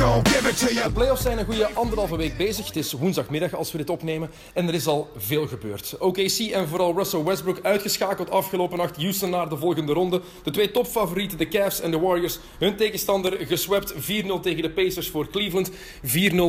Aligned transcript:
De 0.00 0.90
playoffs 0.94 1.22
zijn 1.22 1.38
een 1.38 1.44
goede 1.44 1.68
anderhalve 1.74 2.16
week 2.16 2.36
bezig. 2.36 2.66
Het 2.66 2.76
is 2.76 2.92
woensdagmiddag 2.92 3.54
als 3.54 3.72
we 3.72 3.78
dit 3.78 3.90
opnemen. 3.90 4.30
En 4.52 4.68
er 4.68 4.74
is 4.74 4.86
al 4.86 5.08
veel 5.16 5.46
gebeurd. 5.46 5.96
OKC 5.98 6.38
en 6.38 6.68
vooral 6.68 6.94
Russell 6.94 7.22
Westbrook 7.22 7.58
uitgeschakeld 7.62 8.30
afgelopen 8.30 8.78
nacht. 8.78 8.96
Houston 8.96 9.30
naar 9.30 9.48
de 9.48 9.56
volgende 9.56 9.92
ronde. 9.92 10.20
De 10.42 10.50
twee 10.50 10.70
topfavorieten, 10.70 11.38
de 11.38 11.48
Cavs 11.48 11.80
en 11.80 11.90
de 11.90 11.98
Warriors. 11.98 12.38
Hun 12.58 12.76
tegenstander 12.76 13.46
geswept 13.46 13.94
4-0 13.94 13.96
tegen 14.42 14.62
de 14.62 14.70
Pacers 14.70 15.08
voor 15.08 15.30
Cleveland. 15.30 15.70
4-0 15.70 15.74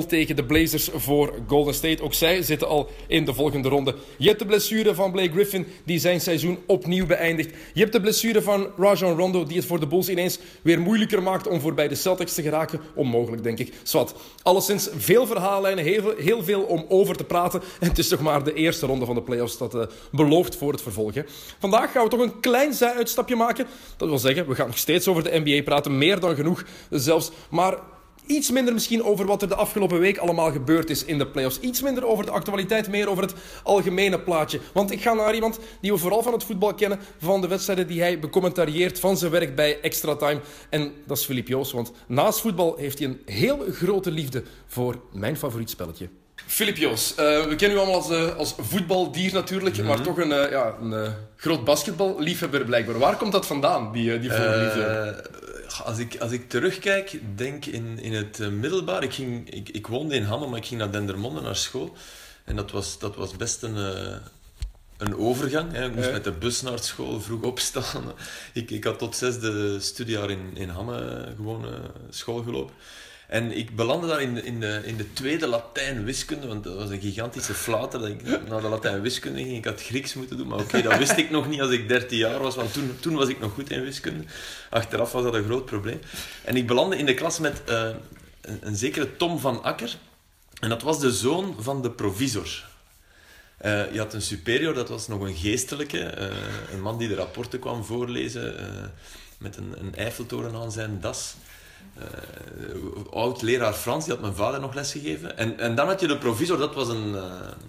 tegen 0.08 0.36
de 0.36 0.44
Blazers 0.44 0.90
voor 0.94 1.34
Golden 1.48 1.74
State. 1.74 2.04
Ook 2.04 2.13
zij 2.13 2.41
zitten 2.41 2.68
al 2.68 2.90
in 3.08 3.26
de 3.26 3.34
volgende 3.34 3.70
ronde. 3.70 3.96
Je 4.18 4.27
hebt 4.27 4.40
de 4.40 4.46
blessure 4.46 4.96
van 4.96 5.12
Blake 5.12 5.32
Griffin, 5.32 5.68
die 5.84 5.99
zijn 5.99 6.22
seizoen 6.22 6.60
opnieuw 6.68 7.05
beëindigt. 7.05 7.55
Je 7.74 7.80
hebt 7.80 7.94
de 7.94 8.02
blessure 8.02 8.41
van 8.41 8.68
Rajon 8.77 9.18
Rondo, 9.18 9.44
die 9.44 9.58
het 9.58 9.66
voor 9.66 9.80
de 9.80 9.88
Bulls 9.88 10.10
ineens 10.10 10.40
weer 10.62 10.80
moeilijker 10.80 11.24
maakt 11.24 11.48
om 11.48 11.60
voorbij 11.60 11.88
de 11.88 11.96
Celtics 11.96 12.34
te 12.34 12.41
geraken. 12.41 12.82
Onmogelijk, 12.96 13.40
denk 13.41 13.59
ik. 13.59 13.73
Zwat. 13.84 14.13
Alleszins 14.44 14.90
veel 14.95 15.27
verhaallijnen, 15.27 15.84
heel, 16.18 16.44
veel 16.44 16.62
om 16.62 16.86
over 16.90 17.16
te 17.16 17.23
praten. 17.23 17.62
En 17.80 17.88
het 17.90 17.98
is 17.98 18.08
toch 18.08 18.20
maar 18.20 18.44
de 18.44 18.54
eerste 18.54 18.86
ronde 18.86 19.05
van 19.05 19.16
de 19.16 19.22
playoffs 19.22 19.58
dat 19.58 19.76
eh, 19.76 19.82
belooft 20.12 20.55
voor 20.55 20.72
het 20.72 20.82
vervolg. 20.82 21.13
hè. 21.13 21.22
Vandaag 21.59 21.91
gaan 21.91 22.04
we 22.04 22.09
toch 22.09 22.20
een 22.20 22.40
klein 22.40 22.73
zij-uitstapje 22.73 23.35
maken. 23.35 23.68
Dat 23.98 24.09
wil 24.09 24.18
zeggen, 24.18 24.48
we 24.48 24.55
gaan 24.55 24.68
nog 24.68 24.77
steeds 24.77 25.08
over 25.08 25.23
de 25.23 25.41
NBA 25.44 25.63
praten. 25.63 25.98
Meer 25.98 26.20
dan 26.20 26.35
genoeg 26.35 26.63
zelfs. 26.90 27.32
Maar 27.49 27.77
Iets 28.32 28.51
minder 28.51 28.74
misschien 28.74 29.04
over 29.04 29.26
wat 29.26 29.41
er 29.41 29.48
de 29.48 29.55
afgelopen 29.55 29.99
week 29.99 30.18
allemaal 30.18 30.51
gebeurd 30.51 30.90
is 30.90 31.05
in 31.05 31.18
de 31.18 31.27
playoffs. 31.27 31.60
Iets 31.60 31.82
minder 31.82 32.05
over 32.05 32.26
de 32.26 32.32
actualiteit, 32.32 32.90
meer 32.90 33.10
over 33.10 33.23
het 33.23 33.34
algemene 33.63 34.20
plaatje. 34.20 34.60
Want 34.73 34.91
ik 34.91 35.01
ga 35.01 35.13
naar 35.13 35.34
iemand 35.34 35.60
die 35.82 35.91
we 35.91 35.98
vooral 35.98 36.23
van 36.23 36.34
het 36.34 36.43
voetbal 36.43 36.73
kennen, 36.73 36.99
van 37.20 37.41
de 37.41 37.48
wedstrijden 37.48 37.88
die 37.88 38.01
hij 38.01 38.20
becommentarieert, 38.20 38.99
van 38.99 39.18
zijn 39.18 39.32
werk 39.32 39.55
bij 39.55 39.79
Extra 39.82 40.15
Time. 40.15 40.40
En 40.70 40.91
dat 41.07 41.18
is 41.18 41.26
Filip 41.26 41.48
Joos, 41.48 41.71
want 41.71 41.91
naast 42.07 42.40
voetbal 42.40 42.76
heeft 42.77 42.99
hij 42.99 43.07
een 43.07 43.21
heel 43.26 43.65
grote 43.71 44.12
liefde 44.12 44.43
voor 44.68 44.99
mijn 45.12 45.38
favoriet 45.38 45.70
spelletje. 45.70 46.10
Filip 46.45 46.77
Joos, 46.77 47.16
eh, 47.16 47.45
we 47.45 47.55
kennen 47.55 47.77
u 47.77 47.79
allemaal 47.79 48.01
als, 48.01 48.10
eh, 48.10 48.35
als 48.35 48.55
voetbaldier 48.57 49.34
natuurlijk, 49.34 49.84
maar 49.84 50.01
toch 50.01 50.18
een, 50.18 50.32
eh, 50.32 50.51
ja, 50.51 50.76
een 50.82 50.93
eh, 50.93 51.12
groot 51.35 51.63
basketballiefhebber 51.63 52.66
blijkbaar. 52.66 52.99
Waar 52.99 53.18
komt 53.18 53.32
dat 53.32 53.45
vandaan, 53.45 53.91
die, 53.91 54.20
die 54.20 54.32
voorliefde? 54.32 55.29
Als, 55.80 55.98
ik, 55.98 56.18
als 56.20 56.32
ik 56.32 56.50
terugkijk, 56.50 57.20
denk 57.36 57.66
in, 57.66 58.00
in 58.00 58.14
het 58.14 58.40
eh, 58.40 58.48
middelbaar. 58.48 59.04
Ik, 59.04 59.14
ging, 59.14 59.50
ik, 59.50 59.70
ik 59.70 59.88
woonde 59.88 60.16
in 60.16 60.24
Hamme, 60.24 60.48
maar 60.48 60.58
ik 60.60 60.66
ging 60.66 60.80
naar 60.80 60.91
Dendermonde 60.91 61.41
naar 61.41 61.55
school. 61.55 61.96
En 62.44 62.55
dat 62.55 62.72
was, 62.72 63.00
dat 63.00 63.16
was 63.16 63.36
best 63.36 63.63
een, 63.63 63.78
eh, 63.78 64.16
een 64.97 65.16
overgang. 65.18 65.72
Hè. 65.72 65.86
Ik 65.86 65.96
moest 65.96 66.08
Ja. 66.08 66.12
met 66.12 66.24
de 66.24 66.31
bus 66.31 66.62
naar 66.62 66.80
school, 66.80 67.22
vroeg 67.22 67.41
opstaan. 67.41 68.13
ik, 68.53 68.72
ik 68.72 68.84
had 68.84 69.00
tot 69.00 69.16
zesde 69.16 69.80
studiejaar 69.80 70.30
in, 70.30 70.52
in 70.53 70.69
Hamme 70.69 71.28
gewoon 71.36 71.66
eh, 71.66 71.74
school 72.09 72.44
gelopen. 72.44 72.75
En 73.31 73.57
ik 73.57 73.75
belandde 73.75 74.07
daar 74.07 74.22
in 74.22 74.34
de, 74.34 74.44
in 74.44 74.59
de, 74.59 74.81
in 74.84 74.97
de 74.97 75.13
tweede 75.13 75.47
Latijn-wiskunde, 75.47 76.47
want 76.47 76.63
dat 76.63 76.75
was 76.75 76.90
een 76.90 77.01
gigantische 77.01 77.53
flater 77.53 78.00
dat 78.00 78.09
ik 78.09 78.47
naar 78.47 78.62
de 78.62 78.68
Latijn-wiskunde 78.68 79.44
ging. 79.44 79.57
Ik 79.57 79.66
had 79.66 79.81
Grieks 79.81 80.13
moeten 80.13 80.38
doen, 80.38 80.47
maar 80.47 80.59
oké, 80.59 80.81
dat 80.81 80.97
wist 80.97 81.18
ik 81.18 81.29
nog 81.29 81.47
niet 81.47 81.62
als 81.62 81.72
ik 81.72 81.88
13 81.88 82.18
jaar 82.18 82.40
was, 82.40 82.56
want 82.56 82.73
toen, 82.73 82.97
toen 83.00 83.16
was 83.16 83.28
ik 83.28 83.40
nog 83.40 83.53
goed 83.53 83.72
in 83.72 83.84
wiskunde. 83.84 84.23
Achteraf 84.69 85.12
was 85.12 85.23
dat 85.23 85.34
een 85.34 85.44
groot 85.44 85.66
probleem. 85.66 86.00
En 86.44 86.56
ik 86.56 86.68
belandde 86.68 86.97
in 86.97 87.06
de 87.06 87.13
klas 87.13 87.40
met 87.40 87.63
eh, 87.63 87.90
een, 88.41 88.59
een 88.62 88.75
zekere 88.75 89.16
Tom 89.16 89.40
van 89.40 89.63
Akker. 89.63 89.97
En 90.59 90.69
dat 90.69 90.81
was 90.81 91.00
de 91.00 91.11
zoon 91.11 91.56
van 91.59 91.81
de 91.81 91.91
provisor. 91.91 92.66
Eh, 93.57 93.94
je 93.94 94.00
had 94.00 94.13
een 94.13 94.22
superior, 94.22 94.73
dat 94.73 94.89
was 94.89 95.07
nog 95.07 95.22
een 95.22 95.35
geestelijke. 95.35 96.00
eh, 96.00 96.27
een 96.73 96.81
man 96.81 96.97
die 96.97 97.07
de 97.07 97.16
rapporten 97.16 97.59
kwam 97.59 97.83
voorlezen 97.83 98.56
met 99.38 99.57
een, 99.57 99.73
een 99.79 99.95
Eiffeltoren 99.95 100.56
aan 100.56 100.72
zijn 100.72 100.97
das. 101.01 101.35
Eh, 101.97 102.06
oud 103.14 103.42
leraar 103.42 103.74
Frans, 103.74 104.03
die 104.06 104.14
had 104.14 104.22
mijn 104.22 104.36
vader 104.36 104.59
nog 104.59 104.74
lesgegeven. 104.74 105.38
En, 105.38 105.59
en 105.59 105.75
dan 105.75 105.88
had 105.88 106.00
je 106.02 106.08
de 106.08 106.18
provisor, 106.18 106.58
dat 106.58 106.75
was 106.75 106.88
een, 106.88 107.16
eh, 107.16 107.24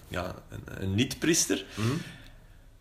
ja, 0.08 0.34
een, 0.50 0.82
een 0.82 0.94
niet-priester. 0.94 1.64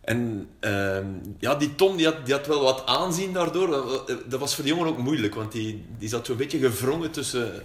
En 0.00 0.48
ehm, 0.60 1.06
ja, 1.38 1.54
die 1.54 1.74
Tom 1.74 1.96
die 1.96 2.06
had, 2.06 2.24
die 2.26 2.34
had 2.34 2.46
wel 2.46 2.62
wat 2.62 2.86
aanzien 2.86 3.32
daardoor. 3.32 3.70
Dat- 3.70 4.08
Dat 4.26 4.40
was 4.40 4.54
voor 4.54 4.64
die 4.64 4.72
jongen 4.74 4.88
ook 4.88 4.98
moeilijk, 4.98 5.34
want 5.34 5.52
die, 5.52 5.84
die 5.98 6.08
zat 6.08 6.26
zo'n 6.26 6.36
beetje 6.36 6.58
gevrongen 6.58 7.10
tussen... 7.10 7.62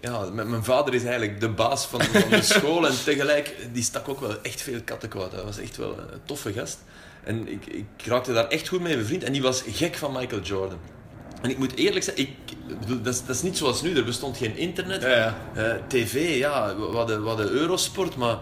Ja, 0.00 0.20
met 0.30 0.48
mijn 0.48 0.64
vader 0.64 0.94
is 0.94 1.02
eigenlijk 1.02 1.40
de 1.40 1.48
baas 1.48 1.86
van, 1.86 2.00
van 2.02 2.30
de 2.30 2.42
school 2.54 2.86
en 2.86 2.94
tegelijk, 3.04 3.56
die 3.72 3.82
stak 3.82 4.08
ook 4.08 4.20
wel 4.20 4.42
echt 4.42 4.60
veel 4.62 4.80
kattenkwaad. 4.84 5.32
Hij 5.32 5.42
was 5.44 5.58
echt 5.58 5.76
wel 5.76 5.98
een 5.98 6.20
toffe 6.24 6.52
gast. 6.52 6.78
En 7.24 7.48
ik, 7.48 7.66
ik 7.66 7.84
raakte 8.04 8.32
daar 8.32 8.48
echt 8.48 8.68
goed 8.68 8.80
mee 8.80 8.96
bevriend. 8.96 9.22
En 9.24 9.32
die 9.32 9.42
was 9.42 9.62
gek 9.66 9.94
van 9.96 10.12
Michael 10.12 10.42
Jordan. 10.42 10.78
En 11.40 11.50
ik 11.50 11.58
moet 11.58 11.76
eerlijk 11.76 12.04
zeggen, 12.04 12.22
ik, 12.22 12.36
bedoel, 12.80 13.02
dat, 13.02 13.14
is, 13.14 13.24
dat 13.24 13.36
is 13.36 13.42
niet 13.42 13.56
zoals 13.56 13.82
nu. 13.82 13.96
Er 13.96 14.04
bestond 14.04 14.36
geen 14.36 14.56
internet. 14.56 15.02
Ja, 15.02 15.08
ja. 15.08 15.36
Eh, 15.54 15.74
tv, 15.86 16.38
ja, 16.38 16.76
we 16.76 16.96
hadden, 16.96 17.22
we 17.22 17.28
hadden 17.28 17.48
Eurosport, 17.48 18.16
maar... 18.16 18.38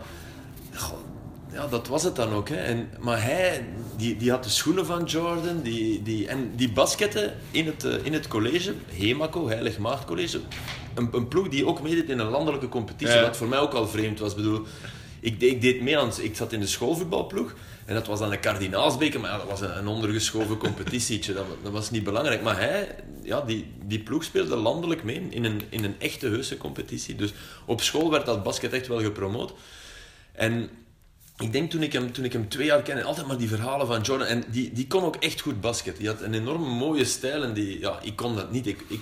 goh, 0.75 0.99
ja, 1.53 1.67
dat 1.67 1.87
was 1.87 2.03
het 2.03 2.17
dan 2.17 2.33
ook. 2.33 2.49
Hè. 2.49 2.57
En, 2.57 2.89
maar 2.99 3.23
hij, 3.23 3.65
die, 3.97 4.17
die 4.17 4.31
had 4.31 4.45
de 4.45 4.51
schoenen 4.51 4.87
van 4.87 5.05
Jordan. 5.05 5.61
Die, 5.63 6.03
die, 6.03 6.29
en 6.29 6.53
die 6.57 6.73
basketten 6.73 7.35
in 7.51 7.67
het, 7.67 7.85
eh, 7.85 8.05
in 8.05 8.13
het 8.13 8.29
college, 8.29 8.75
Hemaco, 8.87 9.49
Heilig 9.49 9.79
Maagd 9.79 10.05
College. 10.05 10.41
Een, 10.95 11.09
een 11.13 11.29
ploeg 11.29 11.49
die 11.49 11.67
ook 11.67 11.83
meedeed 11.83 12.09
in 12.09 12.19
een 12.19 12.31
landelijke 12.31 12.69
competitie. 12.69 13.15
Ja. 13.15 13.23
Wat 13.23 13.37
voor 13.37 13.49
mij 13.49 13.59
ook 13.59 13.73
al 13.73 13.89
vreemd 13.89 14.19
was. 14.19 14.31
Ik 14.31 14.37
bedoel, 14.37 14.67
ik, 15.21 15.41
ik 15.41 15.61
deed 15.61 15.83
mee 15.83 15.99
aan... 15.99 16.11
Ik 16.21 16.37
zat 16.37 16.53
in 16.53 16.61
de 16.61 16.67
schoolvoetbalploeg. 16.67 17.55
En 17.89 17.95
dat 17.95 18.07
was 18.07 18.19
dan 18.19 18.33
een 18.33 18.41
kardinaalsbeker. 18.41 19.21
Maar 19.21 19.31
ja, 19.31 19.37
dat 19.37 19.47
was 19.47 19.61
een, 19.61 19.87
ondergeschoven 19.87 20.57
competitietje. 20.57 21.33
Dat, 21.33 21.47
dat 21.63 21.73
was 21.73 21.91
niet 21.91 22.05
belangrijk. 22.05 22.43
Maar 22.43 22.59
hij, 22.59 22.95
ja, 23.23 23.41
die, 23.41 23.73
die 23.85 23.99
ploeg 23.99 24.25
speelde 24.25 24.57
landelijk 24.57 25.05
mee 25.05 25.27
in 25.31 25.45
een, 25.45 25.63
in 25.69 25.85
een 25.85 25.95
echte 25.99 26.27
heuse 26.27 26.57
competitie. 26.57 27.15
Dus 27.15 27.33
op 27.65 27.81
school 27.81 28.11
werd 28.11 28.27
dat 28.27 28.43
basket 28.43 28.73
echt 28.73 28.87
wel 28.87 29.01
gepromoot. 29.01 29.53
En 30.33 30.71
ik 31.39 31.53
denk 31.53 31.71
toen 31.71 31.83
ik 31.83 31.93
hem, 31.93 32.13
toen 32.13 32.25
ik 32.25 32.33
hem 32.33 32.49
twee 32.49 32.67
jaar 32.67 32.83
kende, 32.83 33.03
altijd 33.03 33.27
maar 33.27 33.39
die 33.39 33.49
verhalen 33.49 33.87
van 33.87 34.01
Jordan. 34.01 34.27
En 34.27 34.45
die, 34.49 34.73
die 34.73 34.87
kon 34.87 35.03
ook 35.03 35.17
echt 35.17 35.41
goed 35.41 35.61
basket. 35.61 35.97
Die 35.97 36.07
had 36.07 36.21
een 36.21 36.35
enorm 36.35 36.63
mooie 36.63 37.05
stijl 37.05 37.43
en 37.43 37.53
die, 37.53 37.81
ja, 37.81 37.99
ik 38.03 38.17
kon 38.17 38.37
dat 38.37 38.51
niet. 38.51 38.67
Ik, 38.67 38.85
ik, 38.89 39.01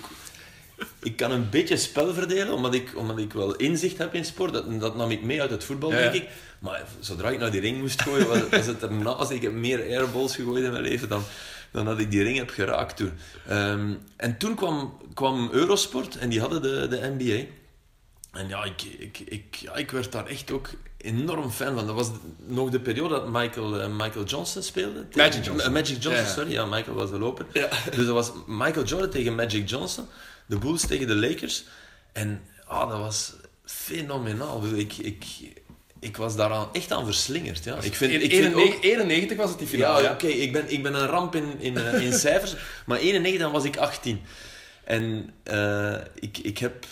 ik 0.99 1.15
kan 1.15 1.31
een 1.31 1.49
beetje 1.49 1.77
spel 1.77 2.13
verdelen, 2.13 2.53
omdat 2.53 2.73
ik, 2.73 2.91
omdat 2.95 3.17
ik 3.17 3.33
wel 3.33 3.55
inzicht 3.55 3.97
heb 3.97 4.13
in 4.13 4.25
sport. 4.25 4.53
Dat, 4.53 4.79
dat 4.79 4.95
nam 4.95 5.11
ik 5.11 5.23
mee 5.23 5.41
uit 5.41 5.49
het 5.49 5.63
voetbal, 5.63 5.91
Ja, 5.91 5.99
ja. 5.99 6.11
denk 6.11 6.23
ik. 6.23 6.29
Maar 6.59 6.83
zodra 6.99 7.29
ik 7.29 7.39
naar 7.39 7.51
die 7.51 7.61
ring 7.61 7.79
moest 7.79 8.01
gooien, 8.01 8.27
was, 8.27 8.49
was 8.49 8.65
het 8.65 8.83
ernaast. 8.83 9.29
Ik 9.29 9.41
heb 9.41 9.51
meer 9.51 9.79
airballs 9.79 10.35
gegooid 10.35 10.63
in 10.63 10.71
mijn 10.71 10.83
leven 10.83 11.09
dan, 11.09 11.23
dan 11.71 11.85
dat 11.85 11.99
ik 11.99 12.11
die 12.11 12.23
ring 12.23 12.37
heb 12.37 12.49
geraakt 12.49 12.97
toen. 12.97 13.11
Ehm, 13.47 13.93
en 14.15 14.37
toen 14.37 14.55
kwam, 14.55 14.97
kwam 15.13 15.49
Eurosport 15.51 16.17
en 16.17 16.29
die 16.29 16.39
hadden 16.39 16.61
de, 16.61 16.87
de 16.87 17.13
NBA. 17.17 17.45
En 18.31 18.47
ja 18.47 18.63
ik, 18.63 18.81
ik, 18.81 19.19
ik, 19.19 19.55
ja, 19.55 19.75
ik 19.75 19.91
werd 19.91 20.11
daar 20.11 20.25
echt 20.25 20.51
ook 20.51 20.69
enorm 20.97 21.51
fan 21.51 21.75
van. 21.75 21.85
Dat 21.85 21.95
was 21.95 22.09
nog 22.45 22.69
de 22.69 22.79
periode 22.79 23.13
dat 23.13 23.29
Michael, 23.29 23.81
eh, 23.81 23.89
Michael 23.89 24.25
Johnson 24.25 24.61
speelde. 24.63 25.05
Magic 25.15 25.45
Johnson. 25.45 25.71
Magic 25.71 26.03
Johnson, 26.03 26.11
Ja, 26.11 26.19
ja. 26.19 26.33
sorry. 26.33 26.51
Ja, 26.51 26.65
Michael 26.65 26.95
was 26.95 27.09
de 27.09 27.19
loper. 27.19 27.45
Dus 27.95 28.05
dat 28.05 28.07
was 28.07 28.31
Michael 28.47 28.85
Jordan 28.85 29.09
tegen 29.09 29.35
Magic 29.35 29.69
Johnson. 29.69 30.05
De 30.47 30.57
Bulls 30.57 30.87
tegen 30.87 31.07
de 31.07 31.15
Lakers. 31.15 31.63
En 32.11 32.41
ah, 32.65 32.89
dat 32.89 32.99
was 32.99 33.33
fenomenaal. 33.65 34.63
Ik, 34.75 34.93
ik, 34.97 35.23
ik 35.99 36.17
was 36.17 36.35
daaraan 36.35 36.69
echt 36.73 36.91
aan 36.91 37.05
verslingerd. 37.05 37.63
Ja. 37.63 37.75
Ik 37.81 37.95
vind, 37.95 38.13
ik 38.23 38.31
vind 38.33 38.53
ook... 38.53 38.59
91, 38.61 38.83
91 38.91 39.37
was 39.37 39.49
het 39.49 39.59
die 39.59 39.67
finale. 39.67 40.01
Ja, 40.01 40.07
Ja, 40.07 40.13
oké, 40.13 40.27
ik, 40.27 40.51
ben, 40.51 40.71
ik 40.71 40.83
ben 40.83 40.93
een 40.93 41.05
ramp 41.07 41.35
in, 41.35 41.59
in, 41.59 41.77
eh, 41.77 42.01
in 42.01 42.13
cijfers. 42.27 42.55
Maar 42.85 42.97
91, 42.99 43.41
dan 43.41 43.51
was 43.51 43.63
ik 43.63 43.77
18. 43.77 44.21
En 44.83 45.29
eh, 45.43 45.95
ik, 46.19 46.37
ik, 46.37 46.57
heb, 46.57 46.85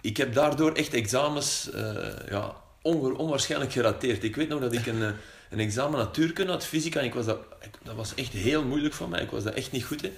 ik 0.00 0.16
heb 0.16 0.34
daardoor 0.34 0.72
echt 0.72 0.94
examens 0.94 1.70
eh, 1.70 1.94
ja, 2.30 2.54
onge- 2.82 3.16
onwaarschijnlijk 3.16 3.72
gerateerd. 3.72 4.24
Ik 4.24 4.36
weet 4.36 4.48
nog 4.48 4.60
dat 4.60 4.72
ik 4.72 4.86
een, 4.86 5.14
een 5.50 5.58
examen 5.60 5.98
natuurkunde 5.98 6.52
had, 6.52 6.66
fysica, 6.66 7.00
en 7.00 7.06
ik 7.06 7.14
was 7.14 7.26
dat, 7.26 7.38
ik- 7.62 7.78
dat 7.82 7.94
was 7.94 8.14
echt 8.14 8.32
heel 8.32 8.64
moeilijk 8.64 8.94
voor 8.94 9.08
mij. 9.08 9.22
Ik 9.22 9.30
was 9.30 9.44
daar 9.44 9.54
echt 9.54 9.72
niet 9.72 9.84
goed 9.84 10.04
in. 10.04 10.12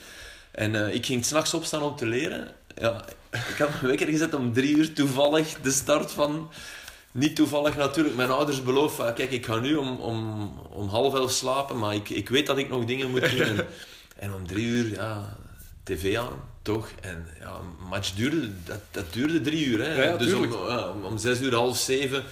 En 0.50 0.94
ik 0.94 1.06
ging 1.06 1.24
s'nachts 1.24 1.54
opstaan 1.54 1.82
om 1.82 1.96
te 1.96 2.06
leren. 2.06 2.48
Ja, 2.76 3.04
ik 3.30 3.56
had 3.58 3.68
mijn 3.68 3.86
wekker 3.86 4.06
gezet 4.06 4.34
om 4.34 4.52
drie 4.52 4.76
uur 4.76 4.92
toevallig 4.92 5.60
de 5.62 5.70
start 5.70 6.12
van... 6.12 6.50
Niet 7.14 7.36
toevallig 7.36 7.76
natuurlijk. 7.76 8.16
Mijn 8.16 8.30
ouders 8.30 8.62
beloofden, 8.62 9.04
van, 9.04 9.14
kijk, 9.14 9.30
ik 9.30 9.46
ga 9.46 9.56
nu 9.56 9.74
om, 9.74 9.96
om, 9.96 10.50
om 10.70 10.88
half 10.88 11.14
elf 11.14 11.30
slapen, 11.30 11.78
maar 11.78 11.94
ik, 11.94 12.08
ik 12.08 12.28
weet 12.28 12.46
dat 12.46 12.58
ik 12.58 12.68
nog 12.68 12.84
dingen 12.84 13.10
moet 13.10 13.30
doen. 13.30 13.40
En, 13.40 13.66
en 14.24 14.34
om 14.34 14.46
drie 14.46 14.66
uur, 14.66 14.92
ja, 14.92 15.36
tv 15.82 16.16
aan, 16.16 16.42
toch? 16.62 16.88
En 17.00 17.26
ja, 17.40 17.46
een 17.46 17.88
match 17.88 18.12
duurde, 18.14 18.50
dat, 18.64 18.80
dat 18.90 19.12
duurde 19.12 19.40
drie 19.40 19.64
uur. 19.64 19.84
Hè? 19.84 19.94
Ja, 19.94 20.02
ja, 20.02 20.16
dus 20.16 20.32
om, 20.32 20.52
ja, 20.52 20.88
om, 20.88 21.04
om 21.04 21.18
zes 21.18 21.40
uur, 21.40 21.54
half 21.54 21.76
zeven, 21.76 22.24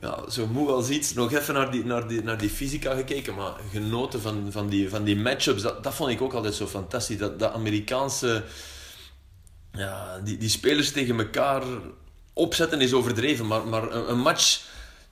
ja, 0.00 0.30
zo 0.30 0.46
moe 0.46 0.70
als 0.70 0.88
iets, 0.88 1.14
nog 1.14 1.32
even 1.32 1.54
naar 1.54 1.70
die, 1.70 1.84
naar 1.84 2.08
die, 2.08 2.22
naar 2.22 2.38
die 2.38 2.50
fysica 2.50 2.94
gekeken, 2.94 3.34
maar 3.34 3.52
genoten 3.72 4.20
van, 4.20 4.46
van 4.50 4.68
die, 4.68 4.88
van 4.88 5.04
die 5.04 5.16
matchups. 5.16 5.62
Dat, 5.62 5.84
dat 5.84 5.94
vond 5.94 6.10
ik 6.10 6.22
ook 6.22 6.32
altijd 6.32 6.54
zo 6.54 6.66
fantastisch. 6.66 7.18
Dat, 7.18 7.38
dat 7.38 7.52
Amerikaanse... 7.52 8.42
Ja, 9.76 10.20
die, 10.24 10.36
die 10.38 10.48
spelers 10.48 10.92
tegen 10.92 11.18
elkaar 11.18 11.62
opzetten 12.32 12.80
is 12.80 12.92
overdreven, 12.92 13.46
maar, 13.46 13.66
maar 13.66 13.92
een, 13.92 14.10
een 14.10 14.18
match 14.18 14.60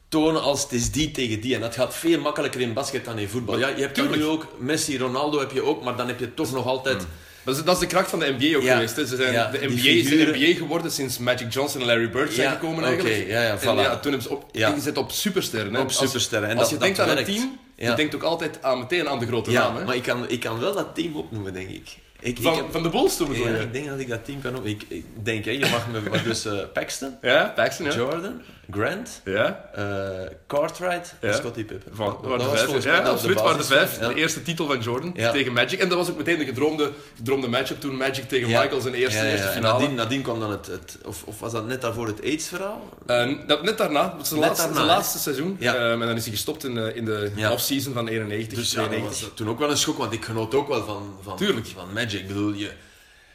tonen 0.08 0.42
als 0.42 0.62
het 0.62 0.72
is 0.72 0.90
die 0.90 1.10
tegen 1.10 1.40
die. 1.40 1.54
En 1.54 1.60
dat 1.60 1.74
gaat 1.74 1.94
veel 1.94 2.20
makkelijker 2.20 2.60
in 2.60 2.72
basket 2.72 3.04
dan 3.04 3.18
in 3.18 3.28
voetbal. 3.28 3.58
Ja, 3.58 3.68
je 3.68 3.80
hebt 3.80 3.94
Tuurlijk. 3.94 4.16
nu 4.16 4.24
ook 4.24 4.46
Messi, 4.58 4.98
Ronaldo 4.98 5.38
heb 5.38 5.50
je 5.52 5.62
ook, 5.62 5.84
maar 5.84 5.96
dan 5.96 6.06
heb 6.06 6.18
je 6.20 6.34
toch 6.34 6.52
nog 6.52 6.66
altijd... 6.66 7.06
Dat 7.44 7.56
is, 7.56 7.64
dat 7.64 7.74
is 7.74 7.80
de 7.80 7.86
kracht 7.86 8.10
van 8.10 8.18
de 8.18 8.34
NBA 8.38 8.56
ook 8.56 8.62
Ja. 8.62 8.72
geweest. 8.74 8.96
Hè. 8.96 9.06
Ze 9.06 9.16
zijn, 9.16 9.32
Ja, 9.32 9.50
de 9.50 9.58
NBA 9.58 9.66
is 9.66 9.82
de 9.82 10.08
figuren. 10.08 10.38
NBA 10.40 10.56
geworden 10.58 10.90
sinds 10.90 11.18
Magic 11.18 11.52
Johnson 11.52 11.80
en 11.80 11.86
Larry 11.86 12.10
Bird 12.10 12.32
zijn 12.32 12.46
Ja, 12.48 12.52
gekomen 12.54 12.84
eigenlijk. 12.84 13.26
ja, 13.28 13.42
ja, 13.42 13.50
En 13.50 13.58
voilà. 13.58 13.62
ja, 13.62 13.98
toen 13.98 14.10
hebben 14.12 14.22
ze 14.22 14.30
op, 14.30 14.44
Ja. 14.52 14.68
ingezet 14.68 14.96
op 14.96 15.10
supersterren. 15.10 15.74
Hè. 15.74 15.80
Op 15.80 15.86
Als- 15.86 15.96
supersterren. 15.98 16.48
En 16.48 16.58
Als, 16.58 16.70
dat- 16.70 16.70
je 16.70 16.74
dat 16.76 16.84
denkt 16.96 17.00
aan 17.10 17.14
werkt. 17.16 17.28
een 17.28 17.34
team, 17.34 17.58
Ja. 17.76 17.90
je 17.90 17.96
denkt 17.96 18.14
ook 18.14 18.22
altijd 18.22 18.62
aan, 18.62 18.78
meteen 18.78 19.08
aan 19.08 19.18
de 19.18 19.26
grote 19.26 19.50
Ja, 19.50 19.60
naam. 19.66 19.76
Hè. 19.76 19.84
maar 19.84 19.94
ik 19.96 20.02
kan, 20.02 20.28
ik 20.28 20.40
kan 20.40 20.58
wel 20.60 20.74
dat 20.74 20.94
team 20.94 21.16
opnoemen, 21.16 21.52
denk 21.52 21.68
ik. 21.68 21.96
Ik, 22.24 22.36
ik 22.38 22.42
van, 22.42 22.56
heb- 22.56 22.72
van 22.72 22.82
de 22.82 22.88
Bulls 22.88 23.16
bedoel 23.16 23.34
ja, 23.48 23.54
ik 23.54 23.72
denk 23.72 23.86
dat 23.88 23.98
ik 23.98 24.08
dat 24.08 24.24
team 24.24 24.40
kan 24.40 24.56
opnoemen. 24.56 24.80
Ik, 24.80 24.84
ik 24.88 25.04
denk, 25.24 25.44
hè, 25.44 25.50
je 25.50 25.58
mag 25.70 25.86
me... 25.90 26.22
Dus 26.22 26.44
eh, 26.44 26.58
Paxton, 26.72 27.14
Ja, 27.22 27.52
Paxton, 27.56 27.86
ja. 27.86 27.94
Jordan, 27.94 28.40
Grant, 28.70 29.20
Ja, 29.24 29.70
eh, 29.74 30.30
Cartwright 30.46 31.14
Ja. 31.20 31.28
en 31.28 31.34
Scottie 31.34 31.64
Pippen. 31.64 31.92
van, 31.96 32.06
Dat- 32.06 32.22
de 32.22 32.28
was 32.28 32.60
vijf. 32.60 32.84
mij 32.84 32.92
Ja, 32.94 33.00
de 33.02 33.08
absoluut, 33.08 33.40
waren 33.40 33.58
de 33.58 33.64
vijf. 33.64 33.98
De 33.98 34.14
eerste 34.14 34.42
titel 34.42 34.66
van 34.66 34.80
Jordan 34.80 35.12
tegen 35.12 35.52
Magic. 35.52 35.78
En 35.80 35.88
dat 35.88 35.98
was 35.98 36.10
ook 36.10 36.16
meteen 36.16 36.38
de 36.38 36.44
gedroomde, 36.44 36.90
gedroomde 37.16 37.48
matchup 37.48 37.80
toen 37.80 37.96
Magic 37.96 38.28
tegen. 38.28 38.46
Michael 38.48 38.80
zijn 38.80 38.94
eerste, 38.94 39.20
eerste 39.26 39.36
ja. 39.46 39.48
En 39.48 39.52
finale. 39.54 39.78
nadien, 39.80 39.94
nadien 39.96 40.22
kwam 40.22 40.40
dan 40.40 40.50
het, 40.50 40.66
het 40.66 40.98
of, 41.04 41.22
of 41.24 41.40
was 41.40 41.52
dat 41.52 41.66
net 41.66 41.80
daarvoor 41.80 42.06
het 42.06 42.22
AIDS-verhaal? 42.22 42.88
Eh, 43.06 43.32
dat, 43.46 43.62
net 43.62 43.78
daarna, 43.78 44.08
dat 44.08 44.20
is 44.20 44.28
zijn, 44.28 44.40
laatste, 44.40 44.58
daarna, 44.62 44.74
zijn 44.76 44.88
hè? 44.88 44.94
laatste 44.94 45.18
seizoen. 45.18 45.56
Ehm, 45.60 46.00
en 46.02 46.06
dan 46.06 46.16
is 46.16 46.22
hij 46.24 46.32
gestopt 46.32 46.64
in, 46.64 46.74
de- 46.74 46.92
in 46.94 47.04
de 47.04 47.30
off-season 47.50 47.92
van 47.92 48.08
91, 48.08 48.58
Dus 48.58 48.70
ja, 48.72 48.76
dat 48.80 48.86
92. 48.88 49.28
was 49.28 49.36
toen 49.36 49.48
ook 49.48 49.58
wel 49.58 49.70
een 49.70 49.76
schok, 49.76 49.98
want 49.98 50.12
ik 50.12 50.24
genoot 50.24 50.54
ook 50.54 50.68
wel 50.68 50.84
van, 50.84 51.14
van, 51.22 51.36
Tuurlijk. 51.36 51.66
van 51.66 51.92
Magic. 51.92 52.20
Ik 52.20 52.26
bedoel, 52.26 52.52
je, 52.52 52.70